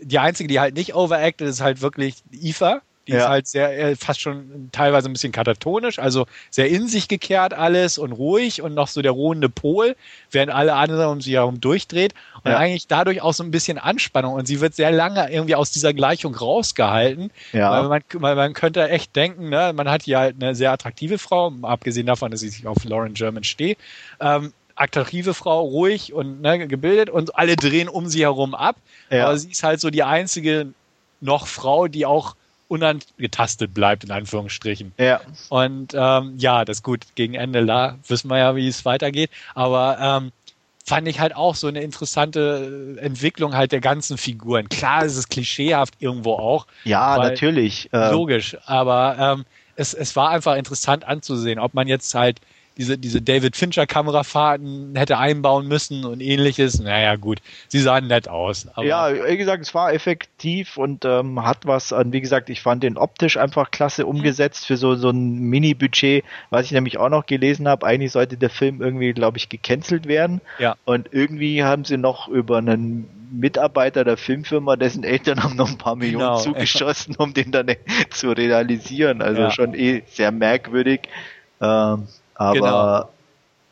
die 0.00 0.18
einzige, 0.18 0.48
die 0.48 0.60
halt 0.60 0.74
nicht 0.74 0.94
overacted, 0.94 1.48
ist 1.48 1.60
halt 1.60 1.80
wirklich 1.80 2.16
Eva. 2.32 2.82
Die 3.08 3.14
ja. 3.14 3.20
ist 3.20 3.28
halt 3.28 3.46
sehr, 3.46 3.78
äh, 3.78 3.96
fast 3.96 4.20
schon 4.20 4.68
teilweise 4.70 5.08
ein 5.08 5.14
bisschen 5.14 5.32
katatonisch, 5.32 5.98
also 5.98 6.26
sehr 6.50 6.68
in 6.68 6.88
sich 6.88 7.08
gekehrt 7.08 7.54
alles 7.54 7.96
und 7.96 8.12
ruhig 8.12 8.60
und 8.60 8.74
noch 8.74 8.88
so 8.88 9.00
der 9.00 9.12
ruhende 9.12 9.48
Pol, 9.48 9.96
während 10.30 10.52
alle 10.52 10.74
anderen 10.74 11.08
um 11.08 11.20
sie 11.22 11.32
herum 11.32 11.58
durchdreht. 11.58 12.12
Und 12.44 12.50
ja. 12.50 12.58
eigentlich 12.58 12.86
dadurch 12.86 13.22
auch 13.22 13.32
so 13.32 13.42
ein 13.42 13.50
bisschen 13.50 13.78
Anspannung. 13.78 14.34
Und 14.34 14.46
sie 14.46 14.60
wird 14.60 14.74
sehr 14.74 14.92
lange 14.92 15.32
irgendwie 15.32 15.54
aus 15.54 15.70
dieser 15.70 15.94
Gleichung 15.94 16.34
rausgehalten. 16.34 17.30
Ja. 17.52 17.70
Weil 17.70 17.88
man, 17.88 18.02
weil 18.22 18.36
man 18.36 18.52
könnte 18.52 18.86
echt 18.90 19.16
denken, 19.16 19.48
ne, 19.48 19.72
man 19.74 19.88
hat 19.88 20.02
hier 20.02 20.18
halt 20.18 20.36
eine 20.38 20.54
sehr 20.54 20.70
attraktive 20.70 21.16
Frau, 21.16 21.50
abgesehen 21.62 22.06
davon, 22.06 22.30
dass 22.30 22.40
sich 22.40 22.66
auf 22.66 22.84
Lauren 22.84 23.14
German 23.14 23.44
steht. 23.44 23.78
Ähm, 24.20 24.52
attraktive 24.74 25.32
Frau, 25.32 25.62
ruhig 25.62 26.12
und 26.12 26.42
ne, 26.42 26.68
gebildet 26.68 27.08
und 27.08 27.34
alle 27.36 27.56
drehen 27.56 27.88
um 27.88 28.06
sie 28.06 28.20
herum 28.20 28.54
ab. 28.54 28.76
Ja. 29.10 29.26
Aber 29.26 29.38
sie 29.38 29.50
ist 29.50 29.62
halt 29.62 29.80
so 29.80 29.88
die 29.88 30.02
einzige 30.02 30.74
noch 31.20 31.46
Frau, 31.46 31.88
die 31.88 32.06
auch 32.06 32.36
unangetastet 32.68 33.74
bleibt, 33.74 34.04
in 34.04 34.10
Anführungsstrichen. 34.10 34.92
Ja. 34.98 35.20
Und 35.48 35.94
ähm, 35.94 36.34
ja, 36.38 36.64
das 36.64 36.82
gut, 36.82 37.06
gegen 37.14 37.34
Ende 37.34 37.64
da 37.66 37.98
wissen 38.06 38.28
wir 38.28 38.38
ja, 38.38 38.56
wie 38.56 38.68
es 38.68 38.84
weitergeht. 38.84 39.30
Aber 39.54 39.98
ähm, 40.00 40.32
fand 40.88 41.06
ich 41.08 41.20
halt 41.20 41.34
auch 41.34 41.54
so 41.54 41.66
eine 41.66 41.82
interessante 41.82 42.96
Entwicklung 43.00 43.54
halt 43.54 43.72
der 43.72 43.80
ganzen 43.80 44.18
Figuren. 44.18 44.68
Klar, 44.68 45.04
es 45.04 45.16
ist 45.16 45.28
klischeehaft 45.28 45.94
irgendwo 45.98 46.34
auch. 46.34 46.66
Ja, 46.84 47.16
natürlich. 47.18 47.92
Äh, 47.92 48.10
logisch, 48.10 48.56
aber 48.66 49.16
ähm, 49.18 49.44
es, 49.76 49.94
es 49.94 50.16
war 50.16 50.30
einfach 50.30 50.56
interessant 50.56 51.06
anzusehen, 51.06 51.58
ob 51.58 51.74
man 51.74 51.86
jetzt 51.86 52.14
halt 52.14 52.40
diese, 52.78 52.96
diese 52.96 53.20
David 53.20 53.56
Fincher 53.56 53.86
Kamerafahrten 53.86 54.94
hätte 54.96 55.18
einbauen 55.18 55.66
müssen 55.66 56.04
und 56.04 56.20
ähnliches. 56.20 56.80
Naja, 56.80 57.16
gut, 57.16 57.40
sie 57.66 57.80
sahen 57.80 58.06
nett 58.06 58.28
aus. 58.28 58.68
ja, 58.80 59.12
wie 59.12 59.36
gesagt, 59.36 59.64
es 59.64 59.74
war 59.74 59.92
effektiv 59.92 60.76
und 60.76 61.04
ähm, 61.04 61.44
hat 61.44 61.66
was 61.66 61.92
an, 61.92 62.12
wie 62.12 62.20
gesagt, 62.20 62.48
ich 62.50 62.62
fand 62.62 62.84
den 62.84 62.96
optisch 62.96 63.36
einfach 63.36 63.72
klasse 63.72 64.06
umgesetzt 64.06 64.66
für 64.66 64.76
so, 64.76 64.94
so 64.94 65.10
ein 65.10 65.40
Mini-Budget, 65.40 66.24
was 66.50 66.66
ich 66.66 66.72
nämlich 66.72 66.98
auch 66.98 67.08
noch 67.08 67.26
gelesen 67.26 67.66
habe. 67.66 67.84
Eigentlich 67.84 68.12
sollte 68.12 68.36
der 68.36 68.50
Film 68.50 68.80
irgendwie, 68.80 69.12
glaube 69.12 69.38
ich, 69.38 69.48
gecancelt 69.48 70.06
werden. 70.06 70.40
Ja. 70.58 70.76
Und 70.84 71.08
irgendwie 71.12 71.64
haben 71.64 71.84
sie 71.84 71.96
noch 71.96 72.28
über 72.28 72.58
einen 72.58 73.08
Mitarbeiter 73.32 74.04
der 74.04 74.16
Filmfirma, 74.16 74.76
dessen 74.76 75.04
Eltern 75.04 75.42
haben 75.42 75.56
noch 75.56 75.68
ein 75.68 75.78
paar 75.78 75.96
Millionen 75.96 76.24
genau, 76.24 76.38
zugeschossen, 76.38 77.16
um 77.16 77.34
den 77.34 77.50
dann 77.50 77.66
zu 78.10 78.30
realisieren. 78.30 79.20
Also 79.20 79.42
ja. 79.42 79.50
schon 79.50 79.74
eh 79.74 80.02
sehr 80.06 80.30
merkwürdig. 80.30 81.08
Ähm, 81.60 82.06
aber 82.38 82.54
genau. 82.54 83.08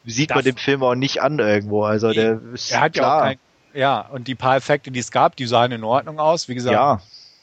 sieht 0.05 0.31
das 0.31 0.35
man 0.37 0.45
dem 0.45 0.57
Film 0.57 0.83
auch 0.83 0.95
nicht 0.95 1.23
an 1.23 1.39
irgendwo. 1.39 1.85
Also 1.85 2.13
der 2.13 2.41
ist 2.53 2.73
er 2.73 2.81
hat 2.81 2.93
klar. 2.93 3.05
Ja, 3.07 3.17
auch 3.17 3.23
kein, 3.23 3.39
ja, 3.75 4.01
und 4.01 4.27
die 4.27 4.35
paar 4.35 4.57
Effekte, 4.57 4.91
die 4.91 5.01
es 5.01 5.11
gab, 5.11 5.37
die 5.37 5.47
sahen 5.47 5.73
in 5.73 5.85
Ordnung 5.85 6.19
aus. 6.19 6.49
Wie 6.49 6.55
gesagt, 6.55 6.75
ja. 6.75 7.01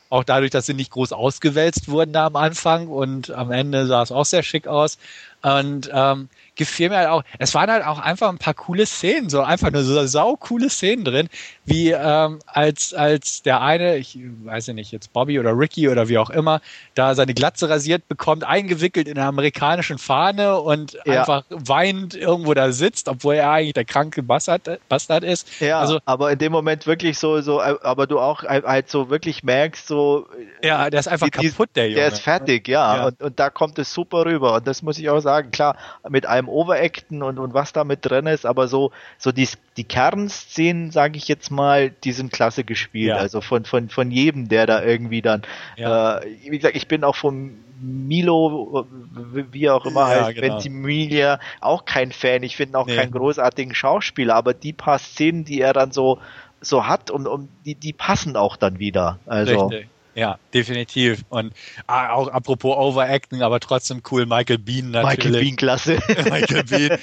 auch 0.09 0.23
dadurch, 0.23 0.51
dass 0.51 0.65
sie 0.65 0.73
nicht 0.73 0.91
groß 0.91 1.13
ausgewälzt 1.13 1.87
wurden 1.89 2.11
da 2.11 2.25
am 2.25 2.35
Anfang 2.35 2.87
und 2.87 3.31
am 3.31 3.51
Ende 3.51 3.85
sah 3.87 4.01
es 4.01 4.11
auch 4.11 4.25
sehr 4.25 4.43
schick 4.43 4.67
aus. 4.67 4.97
Und 5.41 5.89
ähm, 5.93 6.29
gefiel 6.55 6.89
mir 6.89 6.97
halt 6.97 7.09
auch, 7.09 7.23
es 7.39 7.53
waren 7.53 7.69
halt 7.71 7.85
auch 7.85 7.99
einfach 7.99 8.29
ein 8.29 8.37
paar 8.37 8.53
coole 8.53 8.85
Szenen, 8.85 9.29
so 9.29 9.41
einfach 9.41 9.71
nur 9.71 9.83
so 9.83 10.05
sau 10.05 10.35
coole 10.35 10.69
Szenen 10.69 11.05
drin, 11.05 11.29
wie 11.65 11.91
ähm, 11.91 12.39
als, 12.45 12.93
als 12.93 13.41
der 13.41 13.61
eine, 13.61 13.97
ich 13.97 14.17
weiß 14.43 14.67
ja 14.67 14.73
nicht, 14.73 14.91
jetzt 14.91 15.13
Bobby 15.13 15.39
oder 15.39 15.57
Ricky 15.57 15.89
oder 15.89 16.07
wie 16.07 16.17
auch 16.17 16.29
immer, 16.29 16.61
da 16.95 17.15
seine 17.15 17.33
Glatze 17.33 17.69
rasiert 17.69 18.07
bekommt, 18.07 18.43
eingewickelt 18.43 19.07
in 19.07 19.17
einer 19.17 19.27
amerikanischen 19.27 19.97
Fahne 19.97 20.59
und 20.59 20.97
ja. 21.05 21.21
einfach 21.21 21.43
weinend 21.49 22.15
irgendwo 22.15 22.53
da 22.53 22.71
sitzt, 22.71 23.07
obwohl 23.07 23.35
er 23.35 23.51
eigentlich 23.51 23.73
der 23.73 23.85
kranke 23.85 24.23
Bastard, 24.23 24.79
Bastard 24.89 25.23
ist. 25.23 25.59
Ja, 25.59 25.79
also, 25.79 25.99
aber 26.05 26.31
in 26.31 26.39
dem 26.39 26.51
Moment 26.51 26.85
wirklich 26.85 27.17
so, 27.17 27.41
so, 27.41 27.61
aber 27.61 28.07
du 28.07 28.19
auch 28.19 28.43
halt 28.43 28.89
so 28.89 29.09
wirklich 29.09 29.43
merkst, 29.43 29.87
so. 29.87 30.27
Ja, 30.61 30.89
der 30.89 30.99
ist 30.99 31.07
einfach 31.07 31.29
die, 31.29 31.49
kaputt, 31.49 31.69
der 31.75 31.85
Junge. 31.85 31.95
Der 31.95 32.07
ist 32.07 32.19
fertig, 32.19 32.67
ja. 32.67 32.97
ja. 32.97 33.05
Und, 33.07 33.21
und 33.21 33.39
da 33.39 33.49
kommt 33.49 33.79
es 33.79 33.93
super 33.93 34.25
rüber. 34.25 34.55
Und 34.55 34.67
das 34.67 34.81
muss 34.81 34.97
ich 34.97 35.09
auch 35.09 35.19
sagen, 35.19 35.51
klar, 35.51 35.75
mit 36.09 36.25
einem 36.25 36.42
Overacten 36.47 37.23
und, 37.23 37.39
und 37.39 37.53
was 37.53 37.73
da 37.73 37.83
mit 37.83 37.99
drin 38.01 38.27
ist, 38.27 38.45
aber 38.45 38.67
so, 38.67 38.91
so 39.17 39.31
die, 39.31 39.47
die 39.77 39.83
Kernszenen, 39.83 40.91
sage 40.91 41.17
ich 41.17 41.27
jetzt 41.27 41.51
mal, 41.51 41.89
die 41.89 42.11
sind 42.11 42.31
klasse 42.31 42.63
gespielt. 42.63 43.09
Ja. 43.09 43.17
Also 43.17 43.41
von, 43.41 43.65
von, 43.65 43.89
von 43.89 44.11
jedem, 44.11 44.49
der 44.49 44.65
da 44.65 44.83
irgendwie 44.83 45.21
dann, 45.21 45.43
ja. 45.77 46.19
äh, 46.19 46.25
wie 46.43 46.57
gesagt, 46.57 46.75
ich 46.75 46.87
bin 46.87 47.03
auch 47.03 47.15
vom 47.15 47.55
Milo, 47.81 48.87
wie 49.51 49.69
auch 49.69 49.85
immer 49.85 50.01
ja, 50.01 50.25
heißt, 50.25 50.35
genau. 50.35 50.53
Ventimiglia, 50.55 51.39
auch 51.59 51.85
kein 51.85 52.11
Fan. 52.11 52.43
Ich 52.43 52.55
finde 52.55 52.77
auch 52.77 52.87
nee. 52.87 52.95
keinen 52.95 53.11
großartigen 53.11 53.75
Schauspieler, 53.75 54.35
aber 54.35 54.53
die 54.53 54.73
paar 54.73 54.99
Szenen, 54.99 55.43
die 55.43 55.59
er 55.59 55.73
dann 55.73 55.91
so, 55.91 56.19
so 56.61 56.87
hat 56.87 57.11
und, 57.11 57.27
und 57.27 57.49
die, 57.65 57.75
die 57.75 57.93
passen 57.93 58.37
auch 58.37 58.55
dann 58.55 58.79
wieder. 58.79 59.19
Also. 59.25 59.67
Richtig. 59.67 59.92
Ja, 60.15 60.37
definitiv. 60.53 61.23
Und 61.29 61.53
ah, 61.87 62.13
auch 62.13 62.27
apropos 62.27 62.75
Overacting, 62.77 63.41
aber 63.41 63.59
trotzdem 63.59 64.01
cool, 64.11 64.25
Michael 64.25 64.59
Bean 64.59 64.91
natürlich. 64.91 65.25
Michael 65.25 65.43
Bean, 65.43 65.55
klasse. 65.55 65.99
Michael 66.29 66.63
Bean. 66.63 66.99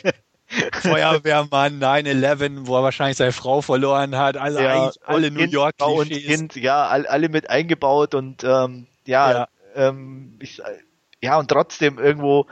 Feuerwehrmann 0.83 1.81
9-11, 1.81 2.67
wo 2.67 2.77
er 2.77 2.83
wahrscheinlich 2.83 3.17
seine 3.17 3.33
Frau 3.33 3.63
verloren 3.63 4.17
hat. 4.17 4.37
Also 4.37 4.61
ja, 4.61 4.91
alle 5.05 5.31
New 5.31 5.45
York 5.45 5.77
und 5.79 6.11
Kind, 6.11 6.57
ja, 6.57 6.89
alle 6.89 7.29
mit 7.29 7.49
eingebaut 7.49 8.15
und 8.15 8.43
ähm, 8.43 8.87
ja, 9.07 9.33
ja. 9.33 9.49
Ähm, 9.77 10.39
ich, 10.41 10.61
ja 11.23 11.39
und 11.39 11.49
trotzdem 11.49 11.99
irgendwo 11.99 12.47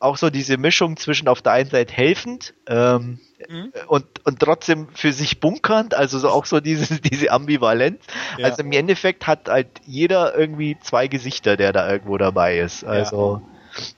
auch 0.00 0.16
so 0.16 0.30
diese 0.30 0.56
Mischung 0.56 0.96
zwischen 0.96 1.28
auf 1.28 1.42
der 1.42 1.52
einen 1.52 1.70
Seite 1.70 1.92
helfend 1.92 2.54
ähm, 2.66 3.20
mhm. 3.48 3.72
und, 3.86 4.04
und 4.24 4.38
trotzdem 4.40 4.88
für 4.94 5.12
sich 5.12 5.40
bunkernd, 5.40 5.94
also 5.94 6.18
so 6.18 6.28
auch 6.28 6.44
so 6.44 6.60
diese, 6.60 7.00
diese 7.00 7.30
Ambivalenz. 7.30 8.04
Ja. 8.38 8.46
Also 8.46 8.62
im 8.62 8.72
Endeffekt 8.72 9.26
hat 9.26 9.48
halt 9.48 9.68
jeder 9.86 10.36
irgendwie 10.36 10.78
zwei 10.80 11.08
Gesichter, 11.08 11.56
der 11.56 11.72
da 11.72 11.90
irgendwo 11.90 12.18
dabei 12.18 12.58
ist. 12.58 12.84
Also 12.84 13.42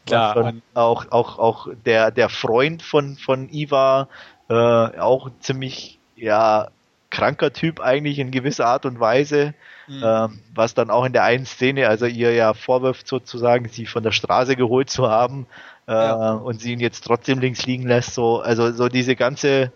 Klar, 0.06 0.34
schon, 0.34 0.62
auch, 0.74 1.10
auch, 1.10 1.38
auch 1.38 1.68
der, 1.84 2.10
der 2.10 2.28
Freund 2.28 2.82
von, 2.82 3.16
von 3.16 3.48
Iva, 3.50 4.08
äh, 4.48 4.54
auch 4.54 5.30
ziemlich, 5.40 5.98
ja, 6.16 6.68
kranker 7.10 7.52
Typ 7.52 7.80
eigentlich 7.80 8.18
in 8.18 8.30
gewisser 8.30 8.66
Art 8.66 8.86
und 8.86 8.98
Weise, 8.98 9.54
mhm. 9.86 10.02
äh, 10.02 10.28
was 10.54 10.74
dann 10.74 10.90
auch 10.90 11.04
in 11.04 11.12
der 11.12 11.24
einen 11.24 11.46
Szene, 11.46 11.88
also 11.88 12.06
ihr 12.06 12.32
ja 12.32 12.54
vorwirft 12.54 13.06
sozusagen, 13.06 13.68
sie 13.68 13.86
von 13.86 14.02
der 14.02 14.12
Straße 14.12 14.56
geholt 14.56 14.90
zu 14.90 15.08
haben 15.08 15.46
äh, 15.86 15.92
ja. 15.92 16.32
und 16.32 16.60
sie 16.60 16.72
ihn 16.72 16.80
jetzt 16.80 17.04
trotzdem 17.04 17.40
links 17.40 17.66
liegen 17.66 17.86
lässt, 17.86 18.14
so, 18.14 18.40
also 18.40 18.72
so 18.72 18.88
diese 18.88 19.16
ganze, 19.16 19.72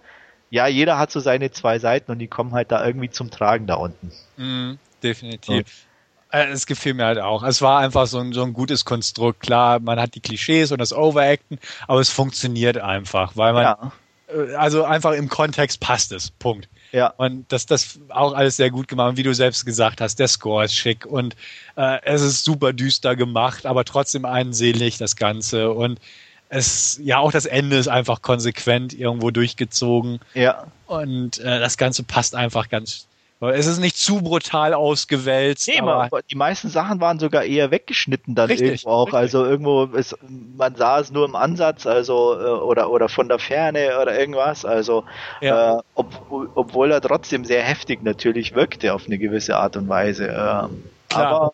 ja, 0.51 0.67
jeder 0.67 0.99
hat 0.99 1.11
so 1.11 1.21
seine 1.21 1.51
zwei 1.51 1.79
Seiten 1.79 2.11
und 2.11 2.19
die 2.19 2.29
kommen 2.29 2.53
halt 2.53 2.73
da 2.73 2.85
irgendwie 2.85 3.11
zum 3.11 3.31
Tragen 3.31 3.67
da 3.67 3.75
unten. 3.75 4.13
Mhm, 4.37 4.79
definitiv. 5.03 5.87
Äh, 6.31 6.49
es 6.49 6.67
gefiel 6.67 6.95
mir 6.95 7.07
halt 7.07 7.19
auch. 7.19 7.43
Es 7.43 7.63
war 7.63 7.81
einfach 7.81 8.07
so 8.07 8.19
ein, 8.19 8.33
so 8.33 8.43
ein 8.43 8.53
gutes 8.53 8.85
Konstrukt. 8.85 9.41
Klar, 9.41 9.81
man 9.81 9.99
hat 9.99 10.15
die 10.15 10.21
Klischees 10.21 10.73
und 10.73 10.79
das 10.79 10.93
Overacten, 10.93 11.59
aber 11.87 12.01
es 12.01 12.11
funktioniert 12.11 12.79
einfach, 12.79 13.37
weil 13.37 13.53
man, 13.53 13.63
ja. 13.63 13.93
Äh, 14.29 14.55
also 14.55 14.85
einfach 14.85 15.13
im 15.13 15.29
Kontext 15.29 15.81
passt 15.81 16.13
es. 16.13 16.31
Punkt. 16.31 16.69
Ja. 16.93 17.09
Und 17.17 17.51
das, 17.53 17.67
das 17.67 17.99
auch 18.09 18.33
alles 18.33 18.57
sehr 18.57 18.71
gut 18.71 18.89
gemacht. 18.89 19.11
Und 19.11 19.17
wie 19.17 19.23
du 19.23 19.35
selbst 19.35 19.67
gesagt 19.67 20.01
hast, 20.01 20.19
der 20.19 20.29
Score 20.29 20.65
ist 20.65 20.75
schick 20.75 21.07
und 21.07 21.37
äh, 21.77 21.99
es 22.03 22.23
ist 22.23 22.45
super 22.45 22.73
düster 22.73 23.17
gemacht, 23.17 23.67
aber 23.67 23.85
trotzdem 23.85 24.25
einselig 24.25 24.99
das 24.99 25.17
Ganze. 25.17 25.71
Und 25.71 26.01
es, 26.49 26.99
ja, 27.03 27.19
auch 27.19 27.33
das 27.33 27.47
Ende 27.47 27.77
ist 27.77 27.89
einfach 27.89 28.23
konsequent 28.23 28.99
irgendwo 28.99 29.31
durchgezogen. 29.31 30.21
Ja. 30.35 30.67
Und 30.87 31.39
äh, 31.39 31.61
das 31.61 31.77
Ganze 31.77 32.03
passt 32.03 32.35
einfach 32.35 32.69
ganz 32.69 33.07
es 33.41 33.67
ist 33.67 33.79
nicht 33.79 33.97
zu 33.97 34.21
brutal 34.21 34.75
ausgewälzt. 34.75 35.69
Nee, 35.69 35.81
aber 35.81 36.09
die 36.29 36.35
meisten 36.35 36.69
Sachen 36.69 37.01
waren 37.01 37.21
sogar 37.21 37.45
eher 37.45 37.71
weggeschnitten 37.71 38.35
dann 38.35 38.49
richtig, 38.49 38.69
irgendwo 38.69 38.91
auch. 38.91 39.07
Richtig. 39.07 39.19
Also 39.19 39.45
irgendwo, 39.45 39.85
ist, 39.85 40.17
man 40.57 40.75
sah 40.75 40.99
es 40.99 41.13
nur 41.13 41.25
im 41.25 41.37
Ansatz, 41.37 41.87
also 41.87 42.35
äh, 42.35 42.45
oder 42.47 42.91
oder 42.91 43.09
von 43.09 43.29
der 43.29 43.39
Ferne 43.39 44.01
oder 44.01 44.19
irgendwas. 44.19 44.65
Also 44.65 45.05
ja. 45.41 45.79
äh, 45.79 45.83
ob, 45.95 46.51
obwohl 46.57 46.91
er 46.91 47.01
trotzdem 47.01 47.45
sehr 47.45 47.63
heftig 47.63 48.03
natürlich 48.03 48.57
wirkte 48.57 48.93
auf 48.93 49.07
eine 49.07 49.19
gewisse 49.19 49.57
Art 49.57 49.77
und 49.77 49.89
Weise. 49.89 50.29
Äh, 50.29 51.15
aber 51.15 51.53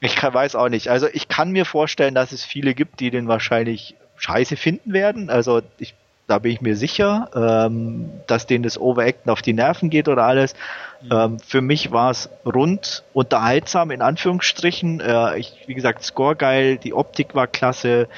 ich 0.00 0.16
kann, 0.16 0.34
weiß 0.34 0.56
auch 0.56 0.68
nicht. 0.68 0.88
Also 0.88 1.06
ich 1.12 1.28
kann 1.28 1.52
mir 1.52 1.66
vorstellen, 1.66 2.14
dass 2.14 2.32
es 2.32 2.44
viele 2.44 2.74
gibt, 2.74 2.98
die 2.98 3.10
den 3.10 3.28
wahrscheinlich 3.28 3.94
scheiße 4.16 4.56
finden 4.56 4.92
werden. 4.92 5.30
Also 5.30 5.62
ich 5.78 5.94
da 6.30 6.38
bin 6.38 6.52
ich 6.52 6.60
mir 6.60 6.76
sicher, 6.76 7.28
ähm, 7.34 8.10
dass 8.26 8.46
denen 8.46 8.62
das 8.62 8.78
Overacten 8.78 9.30
auf 9.30 9.42
die 9.42 9.52
Nerven 9.52 9.90
geht 9.90 10.08
oder 10.08 10.24
alles. 10.24 10.54
Mhm. 11.02 11.08
Ähm, 11.12 11.38
für 11.40 11.60
mich 11.60 11.90
war 11.90 12.10
es 12.10 12.30
rund, 12.46 13.02
unterhaltsam 13.12 13.90
in 13.90 14.00
Anführungsstrichen. 14.00 15.00
Äh, 15.00 15.38
ich, 15.38 15.64
wie 15.66 15.74
gesagt, 15.74 16.04
Score 16.04 16.36
geil, 16.36 16.78
die 16.78 16.94
Optik 16.94 17.34
war 17.34 17.48
klasse, 17.48 18.08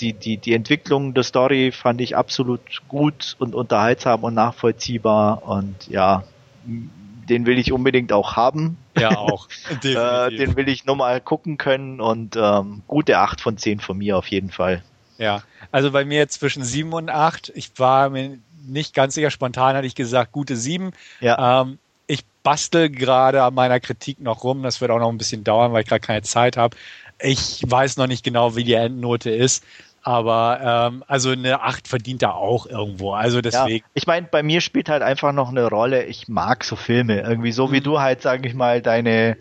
die, 0.00 0.12
die, 0.12 0.36
die 0.36 0.54
Entwicklung 0.54 1.14
der 1.14 1.24
Story 1.24 1.72
fand 1.72 2.00
ich 2.00 2.16
absolut 2.16 2.60
gut 2.86 3.34
und 3.40 3.56
unterhaltsam 3.56 4.22
und 4.22 4.34
nachvollziehbar 4.34 5.42
und 5.44 5.88
ja, 5.88 6.22
den 6.64 7.46
will 7.46 7.58
ich 7.58 7.72
unbedingt 7.72 8.12
auch 8.12 8.36
haben. 8.36 8.78
Ja, 8.96 9.16
auch. 9.18 9.48
äh, 9.82 10.30
den 10.30 10.56
will 10.56 10.68
ich 10.68 10.86
nochmal 10.86 11.20
gucken 11.20 11.58
können 11.58 12.00
und 12.00 12.36
ähm, 12.36 12.82
gute 12.86 13.18
8 13.18 13.40
von 13.40 13.56
10 13.56 13.80
von 13.80 13.98
mir 13.98 14.16
auf 14.16 14.28
jeden 14.28 14.50
Fall. 14.50 14.82
Ja, 15.18 15.42
also 15.72 15.90
bei 15.90 16.04
mir 16.04 16.28
zwischen 16.28 16.64
sieben 16.64 16.92
und 16.92 17.10
acht. 17.10 17.52
Ich 17.54 17.72
war 17.76 18.08
mir 18.08 18.38
nicht 18.66 18.94
ganz 18.94 19.14
sicher, 19.14 19.30
spontan 19.30 19.76
hatte 19.76 19.86
ich 19.86 19.94
gesagt, 19.94 20.32
gute 20.32 20.56
sieben. 20.56 20.92
Ja. 21.20 21.62
Ähm, 21.62 21.78
ich 22.06 22.24
bastel 22.42 22.88
gerade 22.88 23.42
an 23.42 23.54
meiner 23.54 23.80
Kritik 23.80 24.20
noch 24.20 24.44
rum. 24.44 24.62
Das 24.62 24.80
wird 24.80 24.90
auch 24.90 25.00
noch 25.00 25.10
ein 25.10 25.18
bisschen 25.18 25.44
dauern, 25.44 25.72
weil 25.72 25.82
ich 25.82 25.88
gerade 25.88 26.00
keine 26.00 26.22
Zeit 26.22 26.56
habe. 26.56 26.76
Ich 27.20 27.62
weiß 27.66 27.96
noch 27.96 28.06
nicht 28.06 28.24
genau, 28.24 28.56
wie 28.56 28.64
die 28.64 28.74
Endnote 28.74 29.30
ist. 29.30 29.64
Aber 30.02 30.90
ähm, 30.90 31.04
also 31.06 31.30
eine 31.30 31.60
8 31.60 31.88
verdient 31.88 32.22
er 32.22 32.36
auch 32.36 32.66
irgendwo. 32.66 33.12
Also 33.12 33.40
deswegen. 33.40 33.84
Ja, 33.84 33.90
ich 33.94 34.06
meine, 34.06 34.26
bei 34.28 34.42
mir 34.42 34.60
spielt 34.60 34.88
halt 34.88 35.02
einfach 35.02 35.32
noch 35.32 35.50
eine 35.50 35.68
Rolle. 35.68 36.04
Ich 36.04 36.28
mag 36.28 36.64
so 36.64 36.76
Filme. 36.76 37.20
Irgendwie 37.20 37.52
so 37.52 37.72
wie 37.72 37.80
mhm. 37.80 37.84
du 37.84 38.00
halt, 38.00 38.22
sage 38.22 38.48
ich 38.48 38.54
mal, 38.54 38.80
deine 38.80 39.36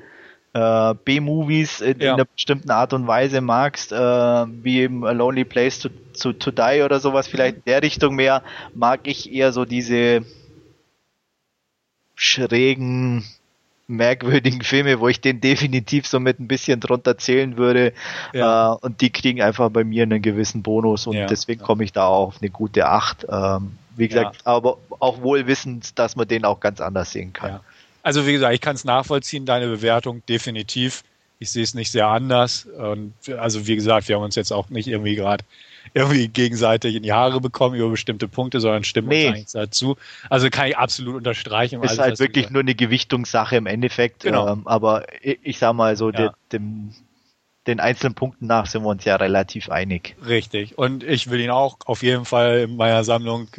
äh, 0.53 0.93
B-Movies 1.05 1.81
in, 1.81 1.99
ja. 1.99 2.09
in, 2.09 2.13
einer 2.15 2.25
bestimmten 2.25 2.71
Art 2.71 2.93
und 2.93 3.07
Weise 3.07 3.41
magst, 3.41 3.91
äh, 3.91 3.95
wie 3.97 4.79
eben 4.81 5.05
A 5.05 5.11
Lonely 5.11 5.45
Place 5.45 5.79
to, 5.79 5.89
to, 6.19 6.33
to 6.33 6.51
Die 6.51 6.81
oder 6.83 6.99
sowas, 6.99 7.27
vielleicht 7.27 7.57
in 7.57 7.63
der 7.65 7.81
Richtung 7.81 8.15
mehr, 8.15 8.43
mag 8.73 9.01
ich 9.03 9.31
eher 9.31 9.51
so 9.51 9.65
diese 9.65 10.23
schrägen, 12.15 13.23
merkwürdigen 13.87 14.61
Filme, 14.61 14.99
wo 14.99 15.07
ich 15.07 15.21
den 15.21 15.39
definitiv 15.39 16.07
so 16.07 16.19
mit 16.19 16.39
ein 16.39 16.47
bisschen 16.47 16.79
drunter 16.79 17.17
zählen 17.17 17.57
würde. 17.57 17.93
Ja. 18.33 18.73
Äh, 18.73 18.77
und 18.81 19.01
die 19.01 19.09
kriegen 19.09 19.41
einfach 19.41 19.69
bei 19.69 19.83
mir 19.83 20.03
einen 20.03 20.21
gewissen 20.21 20.63
Bonus 20.63 21.07
und 21.07 21.15
ja. 21.15 21.27
deswegen 21.27 21.61
komme 21.61 21.83
ich 21.83 21.93
da 21.93 22.07
auch 22.07 22.27
auf 22.27 22.41
eine 22.41 22.49
gute 22.49 22.87
8. 22.87 23.27
Ähm, 23.29 23.77
wie 23.95 24.07
gesagt, 24.07 24.37
ja. 24.37 24.51
aber 24.51 24.77
auch 24.99 25.21
wohl 25.21 25.47
wissend, 25.47 25.97
dass 25.97 26.15
man 26.15 26.27
den 26.27 26.45
auch 26.45 26.59
ganz 26.59 26.81
anders 26.81 27.11
sehen 27.11 27.33
kann. 27.33 27.59
Also 28.07 28.25
wie 28.25 28.31
gesagt, 28.31 28.53
ich 28.53 28.61
kann 28.61 28.77
es 28.77 28.85
nachvollziehen, 28.85 29.45
deine 29.45 29.67
Bewertung 29.67 30.25
definitiv. 30.27 31.03
Ich 31.39 31.51
sehe 31.51 31.63
es 31.63 31.73
nicht 31.73 31.91
sehr 31.91 32.07
anders. 32.07 32.65
Und 32.65 33.13
also 33.37 33.67
wie 33.67 33.75
gesagt, 33.75 34.07
wir 34.07 34.15
haben 34.15 34.23
uns 34.23 34.35
jetzt 34.35 34.53
auch 34.53 34.69
nicht 34.69 34.87
irgendwie 34.87 35.15
gerade 35.15 35.43
irgendwie 35.93 36.29
gegenseitig 36.29 36.95
in 36.95 37.03
die 37.03 37.11
Haare 37.11 37.41
bekommen 37.41 37.75
über 37.75 37.89
bestimmte 37.89 38.29
Punkte, 38.29 38.61
sondern 38.61 38.85
stimmen 38.85 39.09
nee. 39.09 39.27
uns 39.27 39.35
eigentlich 39.35 39.51
dazu. 39.51 39.97
Also 40.29 40.49
kann 40.49 40.69
ich 40.69 40.77
absolut 40.77 41.15
unterstreichen. 41.15 41.83
Ist 41.83 41.89
alles, 41.89 41.99
halt 41.99 42.19
wirklich 42.19 42.49
nur 42.49 42.61
eine 42.61 42.75
Gewichtungssache 42.75 43.57
im 43.57 43.65
Endeffekt. 43.65 44.23
Genau. 44.23 44.53
Ähm, 44.53 44.65
aber 44.67 45.03
ich, 45.21 45.39
ich, 45.43 45.57
sag 45.59 45.73
mal 45.73 45.97
so, 45.97 46.09
ja. 46.09 46.33
dem, 46.53 46.93
den 47.67 47.81
einzelnen 47.81 48.15
Punkten 48.15 48.47
nach 48.47 48.67
sind 48.67 48.83
wir 48.83 48.89
uns 48.89 49.03
ja 49.03 49.17
relativ 49.17 49.69
einig. 49.69 50.15
Richtig. 50.25 50.77
Und 50.77 51.03
ich 51.03 51.29
will 51.29 51.41
ihn 51.41 51.49
auch 51.49 51.75
auf 51.85 52.03
jeden 52.03 52.23
Fall 52.23 52.59
in 52.59 52.77
meiner 52.77 53.03
Sammlung 53.03 53.49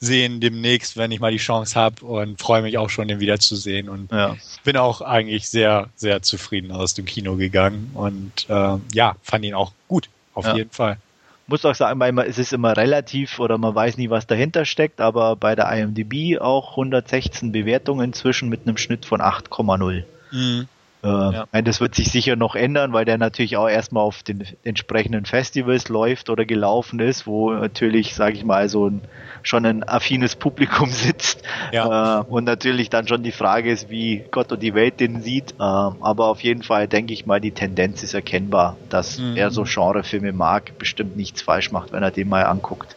sehen 0.00 0.40
demnächst, 0.40 0.96
wenn 0.96 1.10
ich 1.10 1.20
mal 1.20 1.32
die 1.32 1.38
Chance 1.38 1.78
habe 1.78 2.04
und 2.04 2.40
freue 2.40 2.62
mich 2.62 2.78
auch 2.78 2.90
schon, 2.90 3.08
den 3.08 3.20
wiederzusehen 3.20 3.88
und 3.88 4.12
ja. 4.12 4.36
bin 4.64 4.76
auch 4.76 5.00
eigentlich 5.00 5.48
sehr, 5.48 5.88
sehr 5.94 6.22
zufrieden 6.22 6.72
aus 6.72 6.94
dem 6.94 7.04
Kino 7.04 7.36
gegangen 7.36 7.90
und 7.94 8.46
äh, 8.48 8.78
ja, 8.92 9.16
fand 9.22 9.44
ihn 9.44 9.54
auch 9.54 9.72
gut, 9.88 10.08
auf 10.34 10.46
ja. 10.46 10.56
jeden 10.56 10.70
Fall. 10.70 10.98
muss 11.46 11.64
auch 11.64 11.74
sagen, 11.74 11.98
weil 12.00 12.18
es 12.20 12.38
ist 12.38 12.52
immer 12.52 12.76
relativ 12.76 13.38
oder 13.38 13.58
man 13.58 13.74
weiß 13.74 13.96
nie, 13.96 14.10
was 14.10 14.26
dahinter 14.26 14.64
steckt, 14.64 15.00
aber 15.00 15.36
bei 15.36 15.54
der 15.54 15.70
IMDb 15.72 16.40
auch 16.40 16.72
116 16.72 17.52
Bewertungen 17.52 18.06
inzwischen 18.06 18.48
mit 18.48 18.66
einem 18.66 18.76
Schnitt 18.76 19.06
von 19.06 19.20
8,0. 19.20 20.04
Mhm. 20.32 20.68
Äh, 21.04 21.08
ja. 21.08 21.62
Das 21.62 21.80
wird 21.80 21.94
sich 21.94 22.10
sicher 22.10 22.34
noch 22.34 22.54
ändern, 22.54 22.94
weil 22.94 23.04
der 23.04 23.18
natürlich 23.18 23.58
auch 23.58 23.68
erstmal 23.68 24.02
auf 24.02 24.22
den 24.22 24.46
entsprechenden 24.64 25.26
Festivals 25.26 25.90
läuft 25.90 26.30
oder 26.30 26.46
gelaufen 26.46 26.98
ist, 26.98 27.26
wo 27.26 27.52
natürlich, 27.52 28.14
sage 28.14 28.36
ich 28.36 28.44
mal, 28.44 28.70
so 28.70 28.88
ein, 28.88 29.02
schon 29.42 29.66
ein 29.66 29.86
affines 29.86 30.34
Publikum 30.34 30.88
sitzt. 30.90 31.42
Ja. 31.72 32.20
Äh, 32.20 32.24
und 32.24 32.44
natürlich 32.44 32.88
dann 32.88 33.06
schon 33.06 33.22
die 33.22 33.32
Frage 33.32 33.70
ist, 33.70 33.90
wie 33.90 34.24
Gott 34.30 34.50
und 34.50 34.62
die 34.62 34.74
Welt 34.74 34.98
den 34.98 35.20
sieht. 35.20 35.52
Äh, 35.52 35.62
aber 35.62 36.28
auf 36.28 36.42
jeden 36.42 36.62
Fall 36.62 36.88
denke 36.88 37.12
ich 37.12 37.26
mal, 37.26 37.40
die 37.40 37.52
Tendenz 37.52 38.02
ist 38.02 38.14
erkennbar, 38.14 38.78
dass 38.88 39.18
mhm. 39.18 39.36
er 39.36 39.50
so 39.50 39.64
Genrefilme 39.64 40.32
mag, 40.32 40.78
bestimmt 40.78 41.18
nichts 41.18 41.42
falsch 41.42 41.70
macht, 41.70 41.92
wenn 41.92 42.02
er 42.02 42.12
den 42.12 42.30
mal 42.30 42.44
anguckt. 42.44 42.96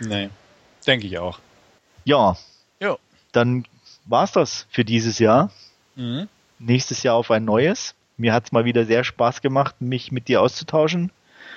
Nee, 0.00 0.30
denke 0.86 1.08
ich 1.08 1.18
auch. 1.18 1.40
Ja. 2.04 2.36
Jo. 2.80 2.98
Dann 3.32 3.64
war's 4.04 4.30
das 4.30 4.66
für 4.70 4.84
dieses 4.84 5.18
Jahr. 5.18 5.50
Mhm 5.96 6.28
nächstes 6.58 7.02
Jahr 7.02 7.14
auf 7.14 7.30
ein 7.30 7.44
neues. 7.44 7.94
Mir 8.16 8.32
hat 8.32 8.46
es 8.46 8.52
mal 8.52 8.64
wieder 8.64 8.84
sehr 8.84 9.04
Spaß 9.04 9.42
gemacht, 9.42 9.76
mich 9.80 10.12
mit 10.12 10.28
dir 10.28 10.42
auszutauschen. 10.42 11.10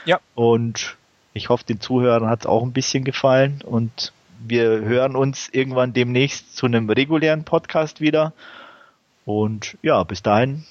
Ja. 0.06 0.19
Und 0.36 0.98
ich 1.34 1.49
hoffe, 1.49 1.65
den 1.65 1.80
Zuhörern 1.80 2.28
hat 2.30 2.41
es 2.41 2.45
auch 2.45 2.64
ein 2.64 2.73
bisschen 2.73 3.03
gefallen. 3.03 3.61
Und 3.65 4.14
wir 4.40 4.65
hören 4.68 5.15
uns 5.15 5.49
irgendwann 5.52 5.94
demnächst 5.94 6.56
zu 6.56 6.65
einem 6.65 6.90
regulären 6.90 7.44
Podcast 7.44 8.02
wieder. 8.02 8.34
Und 9.26 9.78
ja, 9.82 10.03
bis 10.03 10.22
dahin 10.22 10.65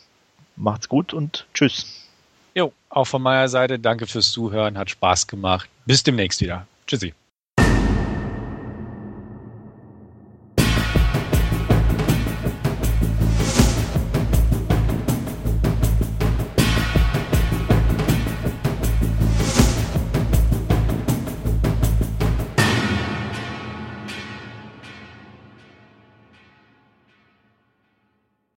macht's 0.56 0.88
gut 0.88 1.14
und 1.14 1.46
tschüss. 1.54 2.06
Jo, 2.54 2.72
auch 2.88 3.06
von 3.06 3.22
meiner 3.22 3.48
Seite 3.48 3.78
danke 3.78 4.06
fürs 4.06 4.32
Zuhören, 4.32 4.76
hat 4.76 4.90
Spaß 4.90 5.26
gemacht. 5.26 5.68
Bis 5.86 6.02
demnächst 6.02 6.40
wieder. 6.40 6.66
Tschüssi. 6.86 7.14